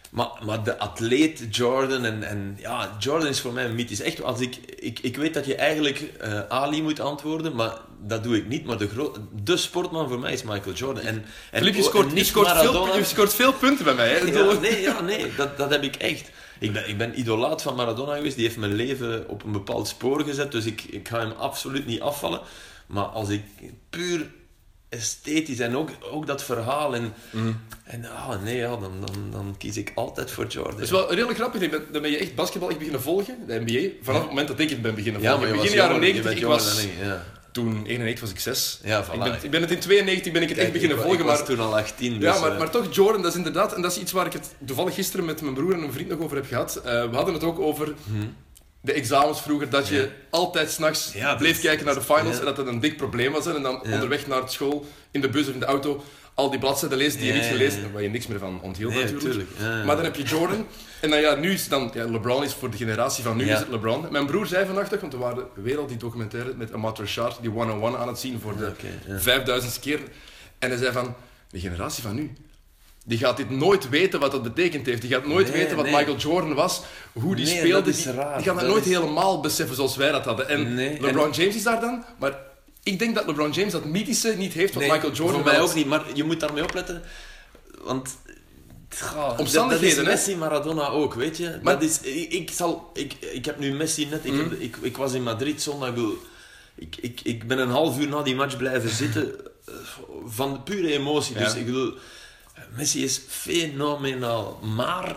maar, 0.10 0.30
maar 0.46 0.64
de 0.64 0.78
atleet 0.78 1.56
Jordan, 1.56 2.06
en, 2.06 2.24
en 2.24 2.58
ja, 2.60 2.96
Jordan 3.00 3.30
is 3.30 3.40
voor 3.40 3.54
mij 3.54 3.66
een 3.66 3.76
mythisch. 3.76 4.02
Echt, 4.02 4.24
als 4.24 4.40
ik, 4.40 4.56
ik, 4.76 5.00
ik 5.00 5.18
weet 5.18 5.34
dat 5.34 5.46
je 5.46 5.56
eigenlijk 5.56 6.00
eh, 6.20 6.48
Ali 6.48 6.82
moet 6.82 7.00
antwoorden, 7.00 7.56
maar 7.56 7.78
dat 8.02 8.24
doe 8.24 8.38
ik 8.38 8.48
niet. 8.48 8.66
Maar 8.66 8.78
de, 8.78 9.12
de 9.44 9.58
sportman 9.58 10.08
voor 10.08 10.20
mij 10.20 10.34
is 10.34 10.44
Michael 10.44 10.76
Jordan. 10.76 11.04
En, 11.04 11.26
en, 11.52 11.60
Filip, 11.60 11.74
je 11.74 11.80
en 11.80 11.86
scoort, 11.86 12.10
je, 12.10 12.14
niet 12.14 12.26
scoort 12.26 12.52
veel, 12.52 12.96
je 12.98 13.04
scoort 13.04 13.34
veel 13.34 13.54
punten 13.54 13.86
bij 13.86 13.94
mij. 13.94 14.10
Hè? 14.10 14.18
Ja, 14.18 14.54
nee, 14.60 14.82
ja, 14.82 15.02
nee 15.02 15.36
dat, 15.36 15.58
dat 15.58 15.70
heb 15.70 15.84
ik 15.84 15.96
echt. 15.96 16.32
Ik 16.60 16.74
ben, 16.74 16.90
ik 16.90 16.98
ben 16.98 17.20
idolaat 17.20 17.62
van 17.62 17.76
Maradona 17.76 18.16
geweest. 18.16 18.36
Die 18.36 18.46
heeft 18.46 18.58
mijn 18.58 18.74
leven 18.74 19.30
op 19.30 19.44
een 19.44 19.52
bepaald 19.52 19.88
spoor 19.88 20.24
gezet. 20.24 20.52
Dus 20.52 20.66
ik, 20.66 20.84
ik 20.84 21.08
ga 21.08 21.20
hem 21.20 21.32
absoluut 21.32 21.86
niet 21.86 22.02
afvallen. 22.02 22.42
Maar 22.88 23.04
als 23.06 23.30
ik 23.30 23.44
puur 23.90 24.30
esthetisch 24.90 25.60
en 25.60 25.76
ook, 25.76 25.90
ook 26.12 26.28
dat 26.28 26.44
verhaal 26.44 26.96
en, 26.96 27.14
en 27.84 28.06
ah, 28.06 28.44
nee, 28.44 28.58
ja, 28.58 28.70
dan, 28.70 28.92
dan, 29.06 29.32
dan 29.32 29.56
kies 29.58 29.78
ik 29.78 29.92
altijd 29.96 30.32
voor 30.32 30.48
Jordan. 30.48 30.74
Dat 30.74 30.84
is 30.84 30.92
wel 30.92 31.10
redelijk 31.10 31.38
grappig. 31.38 31.70
Ben, 31.70 31.84
dan 31.92 32.02
ben 32.02 32.12
je 32.12 32.18
echt 32.18 32.36
basketbal 32.36 32.70
echt 32.70 32.78
beginnen 32.78 33.02
volgen, 33.02 33.38
de 33.48 33.62
NBA. 33.66 33.90
Vanaf 34.02 34.20
het 34.20 34.30
moment 34.30 34.48
dat 34.48 34.60
ik 34.60 34.70
het 34.70 34.82
ben 34.82 34.96
beginnen 34.96 35.22
ja, 35.22 35.32
volgen. 35.32 35.50
maar 35.50 35.58
je 35.58 35.62
begin 35.62 35.78
was 35.78 35.88
jaren 35.88 36.02
jonger, 36.02 36.16
je 36.16 36.22
90, 36.24 36.24
bent 36.24 36.38
ik 36.38 36.46
was... 36.46 36.84
ik, 36.84 36.92
ja. 37.02 37.26
Toen, 37.52 37.86
91 37.86 38.20
was 38.20 38.30
ik 38.30 38.40
6. 38.40 38.80
Ja, 38.84 39.06
voilà. 39.06 39.14
ik, 39.14 39.20
ben, 39.20 39.38
ik 39.42 39.52
ben 39.52 39.62
het 39.62 39.72
in 39.72 39.80
92 39.80 40.34
ben 40.34 40.42
ik 40.42 40.50
het 40.50 40.58
echt 40.58 40.72
beginnen 40.72 40.98
ik, 40.98 41.04
volgen, 41.04 41.20
ik 41.20 41.26
was 41.26 41.38
maar... 41.38 41.48
toen 41.48 41.60
al 41.60 41.78
18. 41.78 42.14
Ja, 42.14 42.32
dus, 42.32 42.42
maar, 42.42 42.52
eh, 42.52 42.58
maar 42.58 42.70
toch, 42.70 42.96
Jordan, 42.96 43.22
dat 43.22 43.32
is 43.32 43.38
inderdaad, 43.38 43.74
en 43.74 43.82
dat 43.82 43.92
is 43.92 43.98
iets 43.98 44.12
waar 44.12 44.26
ik 44.26 44.34
het 44.34 44.56
toevallig 44.66 44.94
gisteren 44.94 45.26
met 45.26 45.42
mijn 45.42 45.54
broer 45.54 45.74
en 45.74 45.84
een 45.84 45.92
vriend 45.92 46.10
nog 46.10 46.20
over 46.20 46.36
heb 46.36 46.46
gehad. 46.46 46.76
Eh, 46.76 47.10
we 47.10 47.16
hadden 47.16 47.34
het 47.34 47.44
ook 47.44 47.60
over 47.60 47.94
de 48.82 48.94
examens 48.94 49.42
vroeger, 49.42 49.70
dat 49.70 49.88
je. 49.88 49.96
Ja. 49.96 50.08
altijd 50.30 50.72
s'nachts 50.72 51.14
Ja, 51.14 51.36
bleef 51.36 51.62
kijken 51.62 51.86
naar 51.86 51.94
de 51.94 52.02
finals 52.02 52.34
ja. 52.34 52.40
en 52.40 52.46
dat 52.46 52.56
dat 52.56 52.68
een 52.68 52.80
dik 52.80 52.98
probleem 52.98 53.32
was. 53.32 53.46
hè. 53.46 53.56
En 53.56 53.62
dan 53.62 53.82
onderweg 53.84 54.28
naar 54.28 54.50
school, 54.50 54.86
in 55.12 55.22
de 55.22 55.30
bus 55.30 55.48
of 55.48 55.54
in 55.54 55.60
de 55.60 55.66
auto, 55.66 56.04
al 56.34 56.50
die 56.50 56.60
bladzijden 56.60 56.98
lezen 56.98 57.20
die 57.20 57.28
je 57.28 57.34
niet 57.34 57.46
gelezen 57.46 57.82
hebt, 57.82 57.94
waar 57.94 58.02
je 58.02 58.10
niks 58.10 58.28
meer 58.28 58.40
van 58.40 58.62
onthield 58.62 58.94
Nee, 58.94 59.14
natuurlijk. 59.14 59.50
Maar 59.60 59.96
dan 59.96 60.04
heb 60.04 60.16
je 60.16 60.24
Jordan. 60.24 60.66
En 61.00 61.10
dan 61.10 61.20
ja, 61.20 61.36
nu 61.36 61.52
is 61.52 61.68
dan, 61.68 61.92
LeBron 61.94 62.44
is 62.44 62.54
voor 62.54 62.70
de 62.70 62.78
generatie 62.78 63.24
van 63.24 63.38
nu 63.38 63.50
is 63.50 63.60
het 63.60 63.68
LeBron. 63.68 64.06
Mijn 64.12 64.26
broer 64.26 64.46
zei 64.46 64.66
vannacht, 64.66 65.00
want 65.02 65.14
we 65.14 65.20
waren 65.20 65.44
weer 65.54 65.78
al 65.78 65.88
die 65.88 65.98
documentaire 65.98 66.54
met 66.56 66.74
Amat 66.74 67.00
Rashad, 67.00 67.38
die 67.42 67.56
one-on-one 67.56 67.98
aan 67.98 68.08
het 68.08 68.20
zien 68.20 68.40
voor 68.40 68.58
de 68.58 68.72
vijfduizendste 69.20 69.80
keer. 69.80 70.00
En 70.60 70.70
hij 70.70 70.78
zei 70.78 70.92
van, 70.92 71.16
de 71.50 71.60
generatie 71.60 72.04
van 72.04 72.16
nu, 72.16 72.32
die 73.10 73.18
gaat 73.18 73.38
dit 73.38 73.50
nooit 73.50 73.90
weten 73.90 74.20
wat 74.20 74.32
dat 74.32 74.44
betekend 74.44 74.86
heeft. 74.86 75.02
Die 75.02 75.12
gaat 75.12 75.26
nooit 75.28 75.48
Nee, 75.52 75.58
weten 75.62 75.76
wat 75.76 75.86
nee. 75.86 75.96
Michael 75.96 76.18
Jordan 76.18 76.54
was, 76.54 76.82
hoe 77.14 77.36
die 77.36 77.46
Nee, 77.46 77.58
speelde. 77.58 77.74
dat 77.86 77.88
is 77.96 78.04
die, 78.04 78.12
raar. 78.14 78.36
die 78.38 78.46
gaan 78.46 78.56
dat, 78.56 78.64
Dat 78.64 78.74
nooit 78.74 78.86
is- 78.86 78.92
helemaal 78.94 79.40
beseffen 79.40 79.76
zoals 79.76 79.96
wij 79.96 80.12
dat 80.12 80.26
hadden. 80.26 80.48
En 80.50 80.74
LeBron 81.02 81.32
James 81.32 81.56
is 81.56 81.64
daar 81.64 81.82
dan, 81.82 82.04
maar 82.20 82.38
ik 82.84 83.00
denk 83.00 83.16
dat 83.16 83.26
LeBron 83.26 83.52
James 83.52 83.72
dat 83.72 83.86
mythische 83.86 84.34
niet 84.38 84.54
heeft 84.54 84.74
wat 84.74 84.84
Michael 84.84 85.12
Jordan 85.12 85.36
Voor 85.42 85.52
mij 85.52 85.62
ook 85.62 85.74
niet, 85.76 85.86
maar 85.86 86.04
je 86.14 86.24
moet 86.24 86.40
daarmee 86.40 86.64
opletten. 86.64 87.02
Want. 87.84 88.18
Goh, 89.00 89.40
Omstandigheden, 89.40 89.96
dat 89.98 90.06
Messi, 90.06 90.36
Maradona 90.36 90.88
ook, 90.88 91.14
weet 91.14 91.38
je. 91.38 91.60
Maar- 91.64 91.74
dat 91.74 91.84
is, 91.90 92.02
ik, 92.02 92.34
ik, 92.34 92.50
zal, 92.52 92.90
ik, 92.94 93.14
ik 93.20 93.46
heb 93.46 93.60
nu 93.60 93.74
Messi 93.74 94.06
net. 94.06 94.26
Ik, 94.26 94.32
Mhm. 94.32 94.42
heb, 94.50 94.60
ik, 94.60 94.78
ik 94.82 94.98
was 94.98 95.14
in 95.14 95.24
Madrid 95.24 95.62
zondag. 95.62 95.90
Ik, 95.96 95.96
ik, 96.76 96.96
ik, 97.02 97.20
ik 97.24 97.48
ben 97.48 97.60
een 97.60 97.70
half 97.70 98.00
uur 98.00 98.08
na 98.08 98.22
die 98.22 98.36
match 98.36 98.58
blijven 98.58 98.90
zitten. 98.90 99.34
eh, 99.66 99.74
Van 100.26 100.64
pure 100.64 100.92
emotie. 100.94 101.36
Dus 101.36 101.54
Ja. 101.54 101.60
ik 101.60 101.66
bedoel, 101.66 101.94
Messi 102.76 103.04
is 103.04 103.22
fenomenaal. 103.28 104.60
Maar 104.76 105.16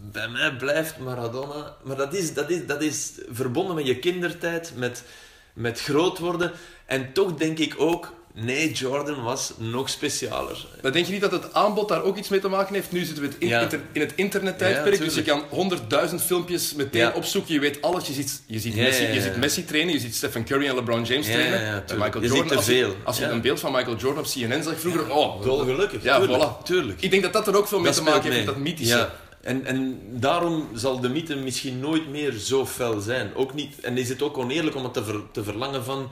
bij 0.00 0.28
mij 0.28 0.56
blijft 0.56 0.98
Maradona. 0.98 1.76
Maar 1.82 1.96
dat 1.96 2.14
is, 2.14 2.34
dat 2.34 2.50
is, 2.50 2.66
dat 2.66 2.82
is 2.82 3.12
verbonden 3.30 3.74
met 3.74 3.86
je 3.86 3.98
kindertijd, 3.98 4.72
met, 4.76 5.04
met 5.52 5.80
groot 5.80 6.18
worden. 6.18 6.52
En 6.86 7.12
toch 7.12 7.34
denk 7.34 7.58
ik 7.58 7.74
ook, 7.78 8.12
nee, 8.34 8.72
Jordan 8.72 9.22
was 9.22 9.52
nog 9.56 9.88
specialer. 9.88 10.66
Maar 10.82 10.92
denk 10.92 11.06
je 11.06 11.12
niet 11.12 11.20
dat 11.20 11.32
het 11.32 11.54
aanbod 11.54 11.88
daar 11.88 12.02
ook 12.02 12.16
iets 12.16 12.28
mee 12.28 12.40
te 12.40 12.48
maken 12.48 12.74
heeft? 12.74 12.92
Nu 12.92 13.04
zitten 13.04 13.22
we 13.22 13.28
het 13.28 13.38
in, 13.38 13.48
Ja. 13.48 13.60
inter- 13.60 13.80
in 13.92 14.00
het 14.00 14.12
internettijdperk, 14.16 14.98
Ja, 14.98 15.04
dus 15.04 15.14
je 15.14 15.22
kan 15.22 15.42
honderdduizend 15.48 16.22
filmpjes 16.22 16.74
meteen 16.74 17.00
Ja. 17.00 17.12
opzoeken. 17.14 17.54
Je 17.54 17.60
weet 17.60 17.82
alles. 17.82 18.06
Je 18.06 18.12
ziet, 18.12 18.42
je 18.46 18.58
ziet, 18.58 18.76
Messi, 18.76 19.02
je 19.06 19.20
ziet 19.20 19.36
Messi 19.36 19.64
trainen, 19.64 19.92
je 19.94 20.00
ziet 20.00 20.14
Stephen 20.14 20.44
Curry 20.44 20.66
en 20.66 20.74
LeBron 20.74 21.04
James 21.04 21.26
Ja, 21.26 21.32
trainen. 21.32 21.60
En. 21.88 21.98
Michael 21.98 22.22
Je 22.22 22.28
ziet 22.28 22.48
te 22.48 22.56
als 22.56 22.66
je- 22.66 22.72
veel. 22.72 22.94
Als 23.04 23.18
je 23.18 23.24
een 23.24 23.40
beeld 23.40 23.60
van 23.60 23.72
Michael 23.72 23.96
Jordan 23.96 24.22
op 24.24 24.30
CNN 24.30 24.62
zag 24.62 24.80
vroeger, 24.80 25.10
oh, 25.10 25.42
Dolgelukkig. 25.42 26.02
Ja, 26.02 26.18
tuurlijk, 26.18 26.42
voilà. 26.42 26.62
tuurlijk. 26.64 27.00
Ik 27.02 27.10
denk 27.10 27.22
dat 27.22 27.32
dat 27.32 27.46
er 27.46 27.56
ook 27.56 27.68
veel 27.68 27.78
mee 27.78 27.86
Dat 27.86 27.96
te 27.96 28.02
maken 28.02 28.22
heeft, 28.22 28.34
mee. 28.36 28.44
met 28.44 28.54
dat 28.54 28.64
mythische. 28.64 29.08
En, 29.40 29.64
en 29.66 30.00
daarom 30.10 30.68
zal 30.74 31.00
de 31.00 31.08
mythe 31.08 31.36
misschien 31.36 31.80
nooit 31.80 32.08
meer 32.08 32.32
zo 32.32 32.66
fel 32.66 33.00
zijn. 33.00 33.30
Ook 33.34 33.54
niet, 33.54 33.80
en 33.80 33.98
is 33.98 34.08
het 34.08 34.22
ook 34.22 34.38
oneerlijk 34.38 34.76
om 34.76 34.84
het 34.84 34.92
te, 34.94 35.04
ver- 35.04 35.30
te 35.32 35.44
verlangen 35.44 35.84
van, 35.84 36.08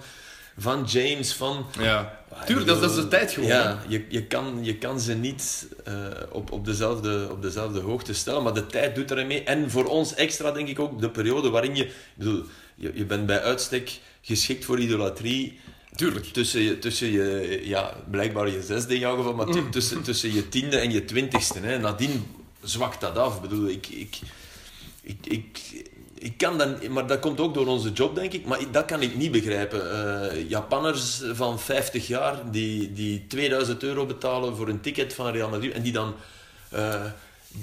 van 0.58 0.84
James, 0.84 1.32
van... 1.32 1.66
Ja. 1.80 2.16
Tuurlijk, 2.46 2.66
dat, 2.66 2.76
is- 2.76 2.82
dat 2.82 2.90
is 2.90 2.96
de 2.96 3.08
tijd 3.08 3.32
gewoon. 3.32 3.48
Ja, 3.48 3.82
je, 3.88 4.04
je, 4.08 4.24
kan, 4.26 4.58
je 4.62 4.74
kan 4.76 5.00
ze 5.00 5.14
niet 5.14 5.68
eh, 5.84 5.94
op, 6.32 6.52
op, 6.52 6.64
dezelfde, 6.64 7.28
op 7.30 7.42
dezelfde 7.42 7.80
hoogte 7.80 8.14
stellen, 8.14 8.42
maar 8.42 8.54
de 8.54 8.66
tijd 8.66 8.94
doet 8.94 9.10
erin 9.10 9.26
mee. 9.26 9.42
En 9.42 9.70
voor 9.70 9.84
ons 9.84 10.14
extra, 10.14 10.52
denk 10.52 10.68
ik 10.68 10.78
ook, 10.78 11.00
de 11.00 11.10
periode 11.10 11.50
waarin 11.50 11.76
je... 11.76 11.84
Ik 11.84 11.92
bedoel, 12.14 12.44
je, 12.74 12.90
je 12.94 13.04
bent 13.04 13.26
bij 13.26 13.42
uitstek 13.42 13.98
geschikt 14.22 14.64
voor 14.64 14.78
idolatrie. 14.80 15.60
Tuurlijk. 15.96 16.24
Tussen 16.24 16.60
je, 16.60 16.78
tussen 16.78 17.10
je, 17.10 17.60
ja, 17.64 17.94
blijkbaar 18.10 18.48
je 18.48 18.62
zesde 18.62 18.94
in 18.94 19.00
jouw 19.00 19.16
geval, 19.16 19.34
maar 19.34 19.46
Mm. 19.46 19.52
tu- 19.52 19.68
tussen, 19.70 20.02
tussen 20.02 20.34
je 20.34 20.48
tiende 20.48 20.76
en 20.78 20.90
je 20.90 21.04
twintigste. 21.04 21.58
Hè. 21.60 21.78
Nadien 21.78 22.26
zwakt 22.62 23.00
dat 23.00 23.18
af. 23.18 23.34
Ik 23.36 23.40
bedoel, 23.40 23.68
ik, 23.68 23.86
ik, 23.86 24.18
ik, 25.02 25.26
ik, 25.26 25.58
ik 26.18 26.36
kan 26.38 26.58
dan, 26.58 26.76
maar 26.90 27.06
dat 27.06 27.18
komt 27.20 27.40
ook 27.40 27.54
door 27.54 27.66
onze 27.66 27.92
job, 27.92 28.14
denk 28.14 28.32
ik. 28.32 28.46
Maar 28.46 28.58
dat 28.70 28.84
kan 28.84 29.02
ik 29.02 29.16
niet 29.16 29.32
begrijpen. 29.32 29.90
Eh, 30.30 30.48
Japanners 30.48 31.22
van 31.32 31.60
50 31.60 32.06
jaar 32.06 32.50
die, 32.50 32.92
die 32.92 33.26
2000 33.26 33.82
euro 33.82 34.06
betalen 34.06 34.56
voor 34.56 34.68
een 34.68 34.80
ticket 34.80 35.14
van 35.14 35.32
Real 35.32 35.48
Madrid 35.48 35.72
en 35.72 35.82
die 35.82 35.92
dan. 35.92 36.14
eh, 36.68 37.04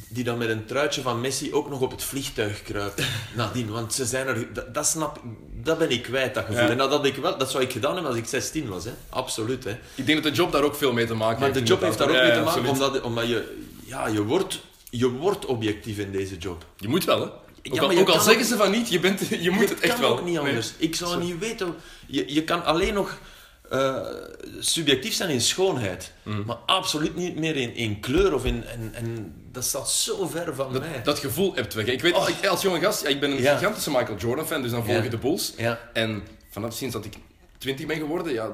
die 0.10 0.24
dan 0.24 0.38
met 0.38 0.50
een 0.50 0.66
truitje 0.66 1.02
van 1.02 1.22
Messi 1.22 1.54
ook 1.54 1.70
nog 1.70 1.82
op 1.82 1.92
het 1.92 2.04
vliegtuig 2.04 2.62
kruipen. 2.64 3.06
Nadien, 3.36 3.70
want 3.72 3.94
ze 3.94 4.06
zijn 4.06 4.28
er... 4.28 4.54
Dat, 4.54 4.74
dat 4.74 4.86
snap 4.88 5.20
dat 5.64 5.78
ben 5.78 5.90
ik 5.90 6.02
kwijt, 6.04 6.34
dat 6.34 6.46
gevoel. 6.46 6.62
Ja. 6.64 6.70
En 6.70 6.78
dat, 6.78 6.90
had 6.90 7.06
ik 7.06 7.16
wel, 7.16 7.38
dat 7.38 7.52
zou 7.52 7.64
ik 7.64 7.72
gedaan 7.72 7.94
hebben 7.94 8.12
als 8.12 8.20
ik 8.20 8.26
16 8.28 8.68
was. 8.68 8.86
Hè. 8.86 8.92
Absoluut. 9.10 9.64
Hè. 9.64 9.78
Ik 9.96 10.06
denk 10.06 10.24
dat 10.24 10.32
de 10.34 10.38
job 10.38 10.52
daar 10.52 10.64
ook 10.64 10.76
veel 10.76 10.94
mee 10.94 11.06
te 11.06 11.14
maken 11.14 11.40
Maar 11.40 11.50
heeft. 11.52 11.66
de 11.68 11.72
job 11.74 11.82
heeft 11.82 11.98
daar 11.98 12.08
ook 12.10 12.14
mee 12.14 12.32
te 12.32 12.40
maken, 12.40 12.46
absoluut. 12.46 12.70
omdat, 12.72 13.02
omdat 13.02 13.28
je, 13.28 13.58
ja, 13.86 14.08
je, 14.08 14.24
wordt, 14.24 14.62
je 14.90 15.10
wordt 15.10 15.46
objectief 15.46 15.98
in 15.98 16.12
deze 16.12 16.38
job. 16.38 16.66
Je 16.78 16.88
moet 16.88 17.06
wel, 17.06 17.22
hè? 17.22 17.28
Ook 17.68 17.74
Ja, 17.74 17.82
al, 17.82 17.88
maar 17.88 17.96
je 17.96 18.02
ook 18.02 18.10
al 18.10 18.20
zeggen 18.20 18.44
ook- 18.44 18.50
ze 18.50 18.58
van 18.58 18.72
niet, 18.72 18.90
je, 18.90 19.00
bent, 19.00 19.22
je 19.40 19.50
moet 19.50 19.70
het 19.70 19.80
echt 19.80 19.94
kan 19.94 20.02
wel. 20.02 20.12
ook 20.12 20.24
niet 20.26 20.34
Nee. 20.34 20.48
anders. 20.48 20.74
Ik 20.78 20.96
zou 20.96 21.24
niet 21.24 21.40
weten... 21.40 21.76
Je, 22.08 22.34
je 22.34 22.44
kan 22.44 22.64
alleen 22.66 22.94
nog 22.94 23.18
eh, 23.70 23.96
subjectief 24.60 25.14
zijn 25.14 25.30
in 25.30 25.42
schoonheid, 25.42 26.12
Mm. 26.24 26.44
maar 26.46 26.56
absoluut 26.56 27.16
niet 27.16 27.36
meer 27.40 27.56
in, 27.56 27.76
in 27.76 28.00
kleur. 28.00 28.34
Of 28.34 28.46
in, 28.46 28.64
en, 28.66 28.92
en 28.94 29.34
dat 29.52 29.64
staat 29.64 29.90
zo 29.92 30.28
ver 30.28 30.56
van 30.56 30.72
mij. 30.72 30.80
Dat, 30.94 31.06
dat 31.06 31.20
gevoel 31.20 31.56
hebt 31.56 31.74
weg. 31.74 31.86
Ik 31.86 32.02
weet, 32.02 32.16
ik, 32.42 32.46
als 32.48 32.62
jonge 32.62 32.80
gast, 32.80 33.02
ja, 33.02 33.08
ik 33.10 33.20
ben 33.20 33.32
een 33.32 33.42
Ja. 33.42 33.58
gigantische 33.58 33.92
Michael 33.92 34.18
Jordan 34.18 34.48
fan, 34.48 34.62
dus 34.62 34.72
dan 34.72 34.86
volg 34.86 35.04
je 35.04 35.10
de 35.10 35.18
Bulls. 35.18 35.54
Ja. 35.58 35.80
En 35.94 36.24
vanaf 36.50 36.74
sinds 36.74 36.94
dat 36.94 37.06
ik 37.06 37.14
20 37.58 37.86
ben 37.86 37.98
geworden, 37.98 38.34
ja, 38.34 38.50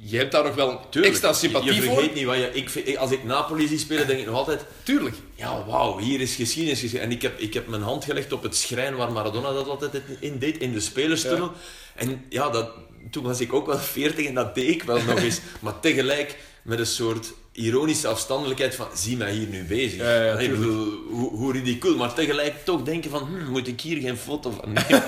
je 0.00 0.16
hebt 0.16 0.32
daar 0.32 0.44
nog 0.44 0.54
wel 0.54 0.80
Tuurlijk. 0.90 1.12
extra 1.14 1.32
sympathie 1.32 1.68
je, 1.74 1.74
je 1.80 1.82
voor. 1.82 1.94
vergeet 1.94 2.14
niet 2.14 2.24
wat 2.24 2.36
je... 2.36 2.50
Ik, 2.84 2.96
als 2.96 3.10
ik 3.10 3.24
Napoli 3.24 3.66
zie 3.68 3.78
spelen, 3.78 4.06
denk 4.06 4.18
ik 4.20 4.26
nog 4.26 4.34
altijd... 4.34 4.64
Tuurlijk. 4.82 5.16
Ja, 5.34 5.64
wauw, 5.66 5.98
hier 5.98 6.20
is 6.20 6.34
geschiedenis. 6.34 6.94
En 6.94 7.10
ik 7.10 7.22
heb, 7.22 7.38
ik 7.38 7.54
heb 7.54 7.68
mijn 7.68 7.82
hand 7.82 8.04
gelegd 8.04 8.32
op 8.32 8.42
het 8.42 8.56
schrijn 8.56 8.96
waar 8.96 9.12
Maradona 9.12 9.52
dat 9.52 9.68
altijd 9.68 10.02
in 10.20 10.38
deed, 10.38 10.58
in 10.58 10.72
de 10.72 10.80
spelerstunnel. 10.80 11.52
En 11.94 12.24
ja, 12.28 12.50
dat, 12.50 12.70
toen 13.10 13.22
was 13.24 13.40
ik 13.40 13.52
ook 13.52 13.66
wel 13.66 13.78
veertig 13.96 14.26
en 14.26 14.34
dat 14.34 14.54
deed 14.54 14.68
ik 14.68 14.82
wel 14.82 15.02
nog 15.02 15.18
eens. 15.20 15.40
Maar 15.60 15.80
tegelijk 15.80 16.36
met 16.62 16.78
een 16.78 16.86
soort 16.86 17.32
ironische 17.52 18.08
afstandelijkheid 18.08 18.74
van, 18.74 18.86
zie 18.94 19.16
mij 19.16 19.32
hier 19.32 19.46
nu 19.48 19.64
bezig. 19.64 19.98
Ja, 20.00 20.24
ja, 20.24 20.38
ik 20.38 20.50
bedoel, 20.50 20.98
hoe, 21.10 21.30
hoe 21.30 21.52
ridicuul. 21.52 21.96
Maar 21.96 22.14
tegelijk 22.14 22.64
toch 22.64 22.82
denken 22.82 23.10
van, 23.10 23.22
hm, 23.26 23.50
moet 23.50 23.66
ik 23.68 23.80
hier 23.80 24.00
geen 24.00 24.16
foto 24.16 24.50
van 24.50 24.72
nemen? 24.72 25.02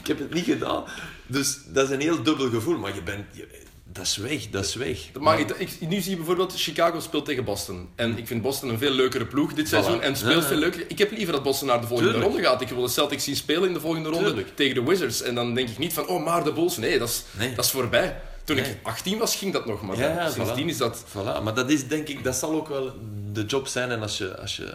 ik 0.00 0.06
heb 0.06 0.18
het 0.18 0.34
niet 0.34 0.44
gedaan. 0.44 0.84
Dus 1.26 1.58
dat 1.66 1.84
is 1.88 1.94
een 1.94 2.00
heel 2.00 2.22
dubbel 2.22 2.48
gevoel. 2.50 2.78
Maar 2.78 2.94
je 2.94 3.02
bent... 3.02 3.24
je- 3.32 3.62
dat 3.94 4.04
is 4.04 4.16
weg, 4.16 4.50
dat 4.50 4.64
is 4.64 4.74
weg. 4.74 4.98
Maar 5.20 5.38
ik, 5.38 5.50
ik- 5.50 5.76
nu 5.80 6.00
zie 6.00 6.10
je 6.10 6.16
bijvoorbeeld, 6.16 6.52
Chicago 6.56 7.00
speelt 7.00 7.24
tegen 7.24 7.44
Boston. 7.44 7.88
En 7.94 8.18
ik 8.18 8.26
vind 8.26 8.42
Boston 8.42 8.68
een 8.68 8.78
veel 8.78 8.90
leukere 8.90 9.26
ploeg 9.26 9.52
dit 9.54 9.68
seizoen. 9.68 10.02
En 10.02 10.16
speelt 10.16 10.42
ja. 10.42 10.48
veel 10.48 10.56
leuker. 10.56 10.84
Ik 10.88 10.98
heb 10.98 11.10
liever 11.10 11.32
dat 11.34 11.42
Boston 11.42 11.68
naar 11.68 11.80
de 11.80 11.86
volgende 11.86 12.12
Tuurlijk. 12.12 12.32
ronde 12.34 12.48
gaat. 12.48 12.60
Ik 12.60 12.68
wil 12.68 12.82
de 12.82 12.88
Celtics 12.88 13.24
zien 13.24 13.36
spelen 13.36 13.68
in 13.68 13.74
de 13.74 13.80
volgende 13.80 14.08
ronde 14.08 14.24
Tuurlijk. 14.26 14.56
tegen 14.56 14.74
de 14.74 14.82
Wizards. 14.90 15.22
En 15.22 15.34
dan 15.34 15.54
denk 15.54 15.68
ik 15.68 15.78
niet 15.78 15.92
van, 15.92 16.06
oh, 16.06 16.24
maar 16.24 16.44
de 16.44 16.52
Bulls. 16.52 16.76
Nee, 16.76 16.98
dat 16.98 17.08
is, 17.08 17.22
Nee. 17.38 17.54
dat 17.54 17.64
is 17.64 17.70
voorbij. 17.70 18.20
Toen 18.44 18.56
Nee. 18.56 18.64
ik 18.64 18.76
18 18.82 19.18
was, 19.18 19.36
ging 19.36 19.52
dat 19.52 19.66
nog 19.66 19.82
maar. 19.82 19.96
Ja, 19.98 20.08
ja, 20.08 20.30
Sindsdien 20.30 20.64
voilà. 20.66 20.68
is 20.70 20.76
dat... 20.76 21.04
Voilà, 21.08 21.42
maar 21.42 21.54
dat 21.54 21.70
is 21.70 21.88
denk 21.88 22.08
ik, 22.08 22.24
dat 22.24 22.36
zal 22.36 22.52
ook 22.52 22.68
wel 22.68 22.92
de 23.32 23.44
job 23.44 23.66
zijn. 23.66 23.90
En 23.90 24.02
als 24.02 24.18
je, 24.18 24.38
als 24.38 24.56
je 24.56 24.74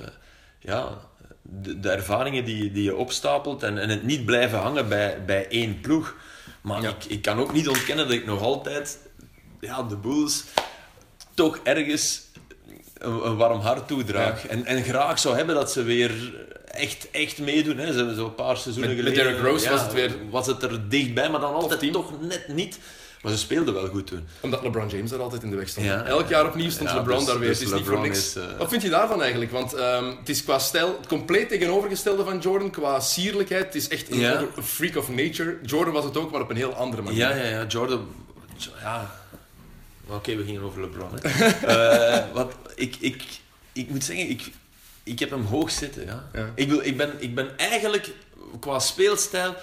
ja, 0.60 0.98
de, 1.42 1.80
de 1.80 1.90
ervaringen 1.90 2.46
die, 2.46 2.72
die 2.72 2.84
je 2.84 2.96
opstapelt 2.96 3.64
en, 3.64 3.78
en 3.78 3.90
het 3.90 4.04
niet 4.04 4.26
blijven 4.26 4.60
hangen 4.60 4.90
bij, 4.90 5.26
bij 5.26 5.48
één 5.48 5.80
ploeg. 5.82 6.16
Maar 6.62 6.82
Ja. 6.82 6.90
ik, 6.90 7.06
ik 7.08 7.22
kan 7.22 7.40
ook 7.40 7.54
niet 7.54 7.68
ontkennen 7.68 8.06
dat 8.08 8.14
ik 8.16 8.26
nog 8.26 8.42
altijd, 8.42 8.98
ja, 9.60 9.84
de 9.84 9.96
Bulls, 9.96 10.44
toch 11.34 11.60
ergens 11.64 12.22
een, 12.98 13.26
een 13.26 13.36
warm 13.38 13.60
hart 13.60 13.88
toedraag. 13.88 14.48
En, 14.48 14.66
en 14.66 14.84
graag 14.84 15.20
zou 15.20 15.36
hebben 15.36 15.56
dat 15.56 15.72
ze 15.72 15.84
weer 15.84 16.34
echt, 16.66 17.08
echt 17.12 17.40
meedoen. 17.40 17.78
Hè. 17.78 17.92
Ze 17.92 17.98
hebben 17.98 18.16
zo'n 18.16 18.36
paar 18.36 18.58
seizoenen 18.58 18.96
Met- 18.96 19.04
met 19.06 19.14
geleden... 19.14 19.34
Derrick 19.38 19.52
Rose 19.54 19.70
was 19.70 19.82
het 19.82 19.94
weer- 19.94 20.16
Was 20.30 20.48
het 20.48 20.64
er 20.64 20.90
dichtbij, 20.90 21.30
maar 21.30 21.40
dan 21.42 21.54
altijd 21.54 21.92
toch 21.94 22.12
net 22.22 22.48
niet. 22.48 22.80
Maar 23.22 23.32
ze 23.32 23.38
speelden 23.38 23.74
wel 23.74 23.88
goed 23.88 24.08
toen. 24.08 24.28
Omdat 24.40 24.64
LeBron 24.64 24.88
James 24.88 25.10
daar 25.10 25.22
altijd 25.22 25.44
in 25.44 25.50
de 25.50 25.56
weg 25.56 25.70
stond. 25.70 25.86
Ja. 25.86 26.04
Elk 26.04 26.30
jaar 26.30 26.46
opnieuw 26.46 26.70
stond 26.70 26.90
Ja, 26.90 26.96
LeBron 26.96 27.18
dus- 27.18 27.26
daar 27.28 27.40
weer. 27.40 27.50
dus 27.50 27.60
het 27.60 27.68
is 27.68 27.74
niet 27.74 27.86
voor 27.86 28.00
niks. 28.00 28.18
is, 28.18 28.36
eh, 28.36 28.44
Wat 28.58 28.70
vind 28.70 28.82
je 28.82 28.90
daarvan 28.90 29.22
eigenlijk? 29.22 29.52
Want 29.52 29.74
ehm, 29.74 30.06
het 30.20 30.30
is 30.30 30.44
qua 30.44 30.60
stijl 30.60 30.96
het 30.98 31.08
compleet 31.08 31.50
tegenovergestelde 31.50 32.24
van 32.24 32.40
Jordan. 32.40 32.70
Qua 32.70 33.00
sierlijkheid. 33.00 33.66
Het 33.66 33.76
is 33.76 33.88
echt 33.88 34.12
een, 34.12 34.20
Ja. 34.20 34.44
een 34.56 34.64
freak 34.64 34.96
of 34.96 35.10
nature. 35.10 35.58
Jordan 35.64 35.94
was 35.94 36.04
het 36.04 36.18
ook, 36.18 36.32
maar 36.32 36.42
op 36.42 36.50
een 36.50 36.56
heel 36.56 36.74
andere 36.74 37.02
manier. 37.02 37.20
Ja, 37.20 37.36
ja, 37.36 37.44
ja, 37.46 37.66
Jordan. 37.68 38.08
Ja. 38.82 39.12
Oké, 40.10 40.36
we 40.36 40.44
gingen 40.44 40.62
over 40.62 40.82
LeBron. 40.82 41.10
Hè. 41.22 41.48
Eh, 41.68 42.34
wat, 42.34 42.54
ik, 42.76 42.96
ik, 43.00 43.24
ik 43.74 43.90
moet 43.90 44.04
zeggen, 44.04 44.30
ik, 44.30 44.52
ik 45.04 45.20
heb 45.20 45.30
hem 45.30 45.44
hoog 45.46 45.72
zitten. 45.72 46.06
Ja. 46.06 46.30
Ja. 46.34 46.52
Ik, 46.56 46.70
wil, 46.70 46.80
ik, 46.84 46.98
ben, 46.98 47.12
ik 47.20 47.36
ben 47.36 47.58
eigenlijk 47.58 48.10
qua 48.60 48.80
speelstijl 48.80 49.56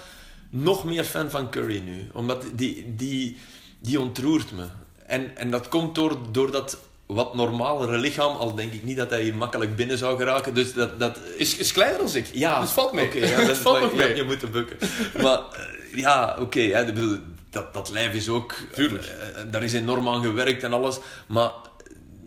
nog 0.49 0.83
meer 0.85 1.03
fan 1.03 1.29
van 1.29 1.49
Curry 1.49 1.79
nu. 1.79 2.09
Omdat 2.13 2.43
die, 2.53 2.95
die, 2.95 3.37
die 3.79 3.99
ontroert 3.99 4.51
me. 4.51 4.65
En, 5.05 5.37
en 5.37 5.51
dat 5.51 5.67
komt 5.67 5.95
door, 5.95 6.17
door 6.31 6.51
dat 6.51 6.77
wat 7.05 7.35
normalere 7.35 7.97
lichaam. 7.97 8.35
Al 8.35 8.55
denk 8.55 8.73
ik 8.73 8.83
niet 8.83 8.97
dat 8.97 9.09
hij 9.09 9.21
hier 9.23 9.35
makkelijk 9.35 9.75
binnen 9.75 9.97
zou 9.97 10.17
geraken. 10.17 10.53
Dus 10.53 10.73
dat, 10.73 10.99
dat, 10.99 11.19
Is, 11.37 11.57
is 11.57 11.71
kleiner 11.71 11.97
dan 12.05 12.15
ik. 12.15 12.25
ja, 12.33 12.61
Dus 12.61 12.69
valt 12.69 12.93
mee. 12.93 13.19
ja, 13.19 13.25
het 13.25 13.47
dat- 13.47 13.57
valt 13.67 13.81
nog 13.81 13.89
je 13.91 13.97
mee. 13.97 14.05
hebt 14.05 14.17
je 14.17 14.23
moeten 14.23 14.51
bukken. 14.51 14.77
Maar 15.21 15.37
eh, 15.39 15.99
ja, 15.99 16.37
oké, 16.39 16.59
bedoel, 16.93 17.17
dat, 17.57 17.73
dat 17.73 17.89
lijf 17.89 18.13
is 18.13 18.29
ook... 18.29 18.55
Tuurlijk. 18.73 19.03
eh, 19.05 19.43
daar 19.51 19.63
is 19.63 19.73
enorm 19.73 20.07
aan 20.09 20.21
gewerkt 20.23 20.63
en 20.63 20.73
alles. 20.73 20.99
Maar, 21.27 21.45
eh, 21.49 21.51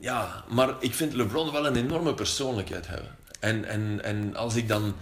ja, 0.00 0.44
maar 0.48 0.74
ik 0.80 0.94
vind 0.94 1.14
LeBron 1.14 1.52
wel 1.52 1.66
een 1.66 1.76
enorme 1.76 2.14
persoonlijkheid 2.14 2.86
hebben. 2.88 3.16
En, 3.40 3.64
en, 3.64 4.00
en 4.04 4.36
als 4.36 4.54
ik 4.54 4.68
dan... 4.68 4.94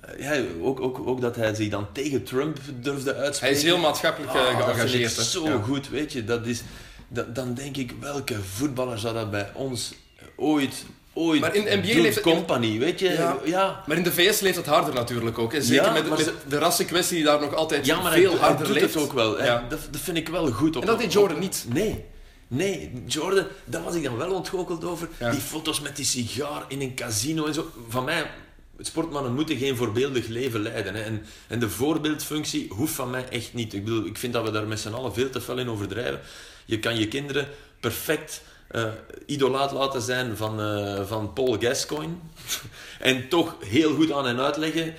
eh, 0.00 0.18
Ja, 0.20 0.42
ook, 0.62 0.80
ook, 0.80 1.06
ook 1.06 1.20
dat 1.20 1.36
hij 1.36 1.54
zich 1.54 1.68
dan 1.70 1.86
tegen 1.92 2.24
Trump 2.24 2.58
durfde 2.80 3.12
Hij 3.14 3.22
uitspreken. 3.24 3.56
is 3.56 3.62
heel 3.62 3.78
maatschappelijk 3.78 4.32
eh, 4.34 4.38
Ah, 4.40 4.58
dat 4.58 4.66
geëngageerd. 4.66 5.16
hè. 5.16 5.22
zo 5.22 5.44
Ja. 5.48 5.60
goed, 5.62 5.88
weet 5.88 6.12
je. 6.12 6.24
Dat 6.24 6.46
is, 6.46 6.62
dat, 7.08 7.34
dan 7.34 7.54
denk 7.54 7.76
ik, 7.76 7.94
welke 8.00 8.42
voetballer 8.42 8.98
zou 8.98 9.14
dat 9.14 9.30
bij 9.30 9.50
ons 9.54 9.94
ooit... 10.36 10.84
ooit 11.14 11.40
Maar 11.40 11.54
in 11.54 11.64
de 11.64 11.70
NBA 11.76 12.00
leeft 12.00 12.14
het- 12.14 12.24
Company, 12.24 12.78
weet 12.78 13.00
je. 13.00 13.08
Ja. 13.10 13.38
ja. 13.44 13.82
Maar 13.86 13.96
in 13.96 14.02
de 14.02 14.12
VS 14.12 14.40
leeft 14.40 14.56
het 14.56 14.66
harder 14.66 14.94
natuurlijk 14.94 15.38
ook. 15.38 15.52
Hè. 15.52 15.62
Zeker 15.62 15.84
Ja, 15.84 15.92
met, 15.92 16.08
maar 16.08 16.16
met 16.18 16.26
ze- 16.26 16.34
de 16.48 16.58
rassenkwestie 16.58 17.16
die 17.16 17.24
daar 17.24 17.40
nog 17.40 17.54
altijd 17.54 17.86
Ja, 17.86 18.00
maar 18.00 18.12
veel 18.12 18.36
harder 18.36 18.66
doet 18.66 18.74
leeft. 18.76 18.94
het 18.94 19.02
ook 19.02 19.12
wel. 19.12 19.42
Ja. 19.44 19.64
Dat, 19.68 19.78
dat 19.90 20.00
vind 20.00 20.16
ik 20.16 20.28
wel 20.28 20.50
goed. 20.50 20.76
Op, 20.76 20.82
En 20.82 20.88
dat 20.88 20.98
deed 20.98 21.12
Jordan 21.12 21.36
op- 21.36 21.42
niet. 21.42 21.64
Nee. 21.72 22.04
Nee, 22.48 22.92
Jordan, 23.06 23.46
daar 23.64 23.82
was 23.82 23.94
ik 23.94 24.02
dan 24.04 24.16
wel 24.16 24.32
ontgoocheld 24.32 24.84
over. 24.84 25.08
Die 25.30 25.40
foto's 25.40 25.80
met 25.80 25.96
die 25.96 26.04
sigaar 26.04 26.64
in 26.68 26.80
een 26.80 26.94
casino 26.94 27.46
en 27.46 27.54
zo. 27.54 27.70
Van 27.88 28.04
mij, 28.04 28.30
sportmannen 28.80 29.34
moeten 29.34 29.56
geen 29.56 29.76
voorbeeldig 29.76 30.26
leven 30.26 30.62
leiden. 30.62 30.94
Hè. 30.94 31.02
En, 31.02 31.26
en 31.48 31.58
de 31.58 31.70
voorbeeldfunctie 31.70 32.66
hoeft 32.70 32.94
van 32.94 33.10
mij 33.10 33.28
echt 33.30 33.54
niet. 33.54 33.74
Ik 33.74 33.84
bedoel, 33.84 34.04
ik 34.06 34.18
vind 34.18 34.32
dat 34.32 34.44
we 34.44 34.50
daar 34.50 34.66
met 34.66 34.80
z'n 34.80 34.92
allen 34.92 35.14
veel 35.14 35.30
te 35.30 35.40
fel 35.40 35.58
in 35.58 35.68
overdrijven. 35.68 36.20
Je 36.64 36.78
kan 36.78 36.98
je 36.98 37.08
kinderen 37.08 37.48
perfect 37.80 38.42
eh, 38.68 38.84
idolaat 39.26 39.72
laten 39.72 40.02
zijn 40.02 40.36
van, 40.36 40.60
eh, 40.60 41.06
van 41.06 41.32
Paul 41.32 41.56
Gascoigne. 41.60 42.14
en 43.00 43.28
toch 43.28 43.56
heel 43.60 43.94
goed 43.94 44.12
aan 44.12 44.26
hen 44.26 44.40
uitleggen 44.40 44.94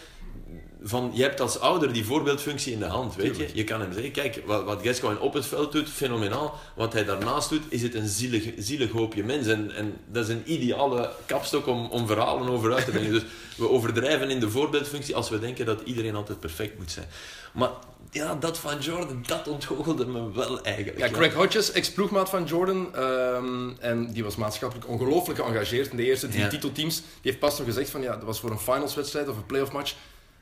van, 0.87 1.11
je 1.13 1.21
hebt 1.21 1.41
als 1.41 1.59
ouder 1.59 1.93
die 1.93 2.05
voorbeeldfunctie 2.05 2.73
in 2.73 2.79
de 2.79 2.85
hand, 2.85 3.15
weet 3.15 3.37
je. 3.37 3.49
Je 3.53 3.63
kan 3.63 3.79
hem 3.79 3.93
zeggen, 3.93 4.11
kijk, 4.11 4.41
wat, 4.45 4.63
wat 4.63 4.81
Gascoigne 4.83 5.19
op 5.19 5.33
het 5.33 5.45
veld 5.45 5.71
doet, 5.71 5.89
fenomenaal. 5.89 6.59
Wat 6.75 6.93
hij 6.93 7.05
daarnaast 7.05 7.49
doet, 7.49 7.61
is 7.69 7.81
het 7.81 7.95
een 7.95 8.07
zielig, 8.07 8.53
zielig 8.57 8.91
hoopje 8.91 9.23
mens. 9.23 9.47
En, 9.47 9.71
en 9.75 9.93
dat 10.11 10.23
is 10.23 10.33
een 10.33 10.43
ideale 10.45 11.11
kapstok 11.25 11.67
om, 11.67 11.85
om 11.85 12.07
verhalen 12.07 12.49
over 12.49 12.73
uit 12.73 12.85
te 12.85 12.91
brengen. 12.91 13.11
Dus 13.11 13.23
we 13.57 13.69
overdrijven 13.69 14.29
in 14.29 14.39
de 14.39 14.49
voorbeeldfunctie 14.49 15.15
als 15.15 15.29
we 15.29 15.39
denken 15.39 15.65
dat 15.65 15.81
iedereen 15.83 16.15
altijd 16.15 16.39
perfect 16.39 16.77
moet 16.77 16.91
zijn. 16.91 17.07
Maar 17.55 17.69
ja, 18.11 18.35
dat 18.35 18.57
van 18.57 18.79
Jordan, 18.79 19.23
dat 19.27 19.47
ontgoochelde 19.47 20.05
me 20.05 20.31
wel 20.31 20.61
eigenlijk. 20.63 20.97
Ja, 20.97 21.09
Craig 21.09 21.33
Hodges, 21.33 21.71
ex-ploegmaat 21.71 22.29
van 22.29 22.43
Jordan. 22.43 22.95
ehm, 22.95 23.69
en 23.79 24.11
die 24.13 24.23
was 24.23 24.35
maatschappelijk 24.35 24.87
ongelooflijk 24.89 25.39
geëngageerd 25.39 25.91
in 25.91 25.97
de 25.97 26.03
eerste 26.05 26.27
drie 26.27 26.41
Ja. 26.41 26.47
titelteams. 26.49 26.95
Die 26.95 27.05
heeft 27.21 27.39
pas 27.39 27.57
nog 27.57 27.67
gezegd 27.67 27.89
van 27.89 28.01
ja, 28.01 28.11
dat 28.11 28.23
was 28.23 28.39
voor 28.39 28.51
een 28.51 28.59
finalswedstrijd 28.59 29.27
of 29.29 29.35
een 29.37 29.45
playoff 29.45 29.71
match. 29.71 29.93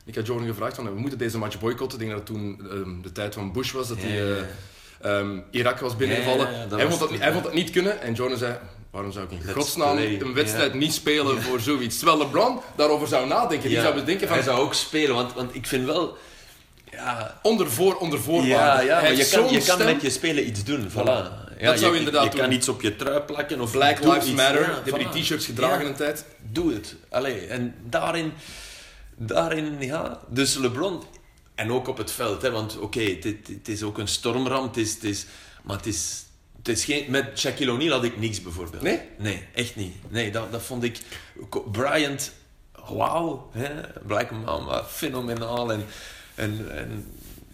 Ik 0.04 0.14
had 0.14 0.26
Jordan 0.26 0.46
gevraagd 0.46 0.76
van 0.76 0.84
we 0.84 1.00
moeten 1.00 1.18
deze 1.18 1.38
match 1.38 1.58
boycotten. 1.58 2.00
Ik 2.00 2.06
denk 2.06 2.18
dat 2.18 2.28
het 2.28 2.38
toen 2.38 2.70
ehm, 2.70 3.02
de 3.02 3.12
tijd 3.12 3.34
van 3.34 3.52
Bush 3.52 3.72
was, 3.72 3.88
dat 3.88 3.96
Ja, 4.00 4.06
hij 4.06 4.36
eh, 5.00 5.18
ehm, 5.18 5.38
Irak 5.50 5.78
was 5.80 5.96
binnengevallen. 5.96 6.46
Hij, 6.46 6.68
was 6.68 6.80
vond 6.82 6.98
dat, 7.00 7.10
het, 7.10 7.20
hij 7.20 7.32
vond 7.32 7.44
dat 7.44 7.54
niet 7.54 7.70
kunnen. 7.70 8.00
En 8.00 8.12
Jordan 8.14 8.38
zei, 8.38 8.56
waarom 8.90 9.12
zou 9.12 9.24
ik 9.24 9.30
in 9.30 9.52
godsnaam 9.52 9.96
een 9.98 10.34
wedstrijd 10.34 10.72
Ja. 10.72 10.78
niet 10.78 10.92
spelen 10.94 11.42
voor 11.42 11.60
zoiets? 11.60 11.96
Terwijl 11.98 12.18
LeBron 12.18 12.60
daarover 12.76 13.08
zou 13.08 13.26
nadenken. 13.26 13.68
Die 13.68 13.80
zou 13.80 13.94
bedenken 13.94 14.26
van 14.28 14.36
Hij 14.36 14.46
zou 14.46 14.60
ook 14.60 14.74
spelen, 14.74 15.14
want, 15.14 15.32
want 15.32 15.54
ik 15.54 15.66
vind 15.66 15.84
wel... 15.86 16.16
Ja, 16.96 17.38
onder 17.42 17.70
voor, 17.70 17.96
onder 17.96 18.20
voorwaarden. 18.20 18.86
Ja, 18.86 19.00
ja 19.00 19.08
je 19.08 19.28
kan, 19.28 19.48
je 19.52 19.60
kan 19.64 19.78
met 19.84 20.02
je 20.02 20.10
spelen 20.10 20.46
iets 20.48 20.64
doen. 20.64 20.90
Voilà. 20.90 21.42
Ja, 21.58 21.70
Dat 21.70 21.78
zou 21.78 21.92
je, 21.92 21.98
inderdaad 21.98 22.24
Je 22.24 22.30
doen. 22.30 22.40
kan 22.40 22.52
iets 22.52 22.68
op 22.68 22.82
je 22.82 22.96
trui 22.96 23.20
plakken 23.20 23.60
of 23.60 23.70
Black 23.72 23.98
Lives 24.04 24.16
iets. 24.26 24.30
Matter. 24.42 24.74
Hebben 24.84 25.06
voilà. 25.06 25.12
die 25.12 25.22
t-shirts 25.22 25.46
gedragen 25.46 25.82
Ja, 25.84 25.88
een 25.90 25.94
tijd. 25.96 26.24
Doe 26.52 26.72
het. 26.72 26.94
Allee, 27.10 27.46
en 27.46 27.74
daarin, 27.88 28.32
daarin, 29.16 29.76
ja. 29.80 30.20
Dus 30.28 30.54
LeBron, 30.54 31.02
en 31.54 31.72
ook 31.72 31.88
op 31.88 31.96
het 31.96 32.10
veld, 32.12 32.42
hè, 32.42 32.50
want 32.50 32.78
oké, 32.78 33.00
het, 33.00 33.24
het- 33.24 33.48
het 33.48 33.68
is 33.68 33.82
ook 33.82 33.98
een 33.98 34.08
stormram, 34.08 34.62
het 34.62 34.76
is, 34.76 34.94
het 34.94 35.04
is, 35.04 35.26
maar 35.62 35.76
het 35.76 35.86
is, 35.86 36.24
het 36.58 36.68
is 36.68 36.84
geen, 36.84 37.04
met 37.08 37.30
Shaquille 37.38 37.72
O'Neal 37.72 37.92
had 37.92 38.04
ik 38.04 38.18
niks 38.18 38.42
bijvoorbeeld. 38.42 38.82
Nee? 38.82 39.00
Nee, 39.18 39.42
echt 39.54 39.76
niet. 39.76 39.94
Nee, 40.08 40.30
dat, 40.30 40.52
dat 40.52 40.62
vond 40.62 40.82
ik, 40.82 40.98
Bryant, 41.72 42.32
wauw, 42.88 43.50
hè, 43.52 43.70
Black 44.06 44.30
Mamba, 44.30 44.84
fenomenaal 44.84 45.72
en, 45.72 45.84
en, 46.34 46.66
en 46.76 47.06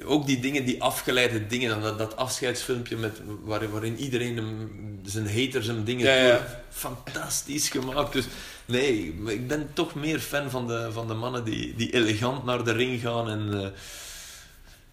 ook 0.04 0.26
die 0.26 0.40
dingen, 0.40 0.64
die 0.64 0.82
afgeleide 0.82 1.46
dingen, 1.46 1.80
dat, 1.80 1.98
dat 1.98 2.16
afscheidsfilmpje 2.16 2.96
met, 2.96 3.20
waar, 3.42 3.70
waarin 3.70 3.96
iedereen 3.98 4.36
hem, 4.36 4.70
zijn 5.04 5.26
haters 5.40 5.66
hem 5.66 5.84
dingen 5.84 6.06
Ja, 6.26 6.62
fantastisch 6.70 7.68
gemaakt. 7.68 8.12
Dus 8.12 8.24
nee, 8.64 9.14
ik 9.26 9.48
ben 9.48 9.70
toch 9.72 9.94
meer 9.94 10.18
fan 10.18 10.50
van 10.50 10.66
de, 10.66 10.88
van 10.92 11.06
de 11.08 11.14
mannen 11.14 11.44
die, 11.44 11.74
die 11.76 11.92
elegant 11.92 12.44
naar 12.44 12.64
de 12.64 12.72
ring 12.72 13.00
gaan 13.00 13.30
en... 13.30 13.62
eh, 13.62 13.68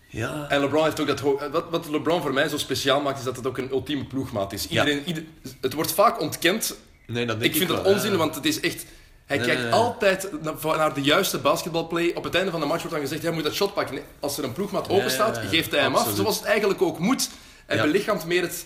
ja, 0.10 0.46
En 0.50 0.60
LeBron 0.60 0.84
heeft 0.84 1.00
ook 1.00 1.08
dat... 1.08 1.20
Wat, 1.52 1.66
wat 1.70 1.90
LeBron 1.90 2.22
voor 2.22 2.34
mij 2.34 2.48
zo 2.48 2.58
speciaal 2.58 3.02
maakt, 3.02 3.18
is 3.18 3.24
dat 3.24 3.36
het 3.36 3.48
ook 3.48 3.58
een 3.58 3.70
ultieme 3.72 4.06
ploegmaat 4.06 4.54
is. 4.54 4.66
Ja. 4.70 4.86
Iedereen, 4.86 5.08
ieder- 5.08 5.24
het 5.62 5.74
wordt 5.74 5.92
vaak 5.92 6.22
ontkend. 6.22 6.76
nee, 7.08 7.26
dat 7.26 7.40
denk 7.40 7.52
Ik 7.52 7.58
vind 7.58 7.70
wel, 7.72 7.84
dat 7.84 7.94
onzin, 7.94 8.16
want 8.18 8.36
het 8.36 8.46
is 8.46 8.60
echt... 8.60 8.86
Hij 9.28 9.38
kijkt 9.38 9.62
nee, 9.62 9.72
altijd 9.72 10.30
naar, 10.64 10.94
de 10.94 11.02
juiste 11.02 11.38
basketbalplay. 11.38 12.12
Op 12.16 12.24
het 12.24 12.36
einde 12.36 12.52
van 12.52 12.60
de 12.60 12.66
match 12.66 12.82
wordt 12.82 12.96
dan 12.96 13.06
gezegd, 13.06 13.24
hij 13.24 13.32
moet 13.32 13.44
dat 13.44 13.54
shot 13.54 13.74
pakken. 13.74 14.00
Als 14.20 14.38
er 14.38 14.44
een 14.44 14.54
ploegmaat 14.54 14.90
open 14.90 15.12
staat, 15.12 15.38
geeft 15.38 15.72
hij 15.72 15.80
hem 15.80 15.96
af. 15.96 16.12
Zoals 16.16 16.36
het 16.38 16.46
eigenlijk 16.46 16.82
ook 16.82 17.00
moet. 17.00 17.30
Hij 17.66 17.82
belichaamt 17.82 18.26
meer 18.26 18.42
het, 18.42 18.66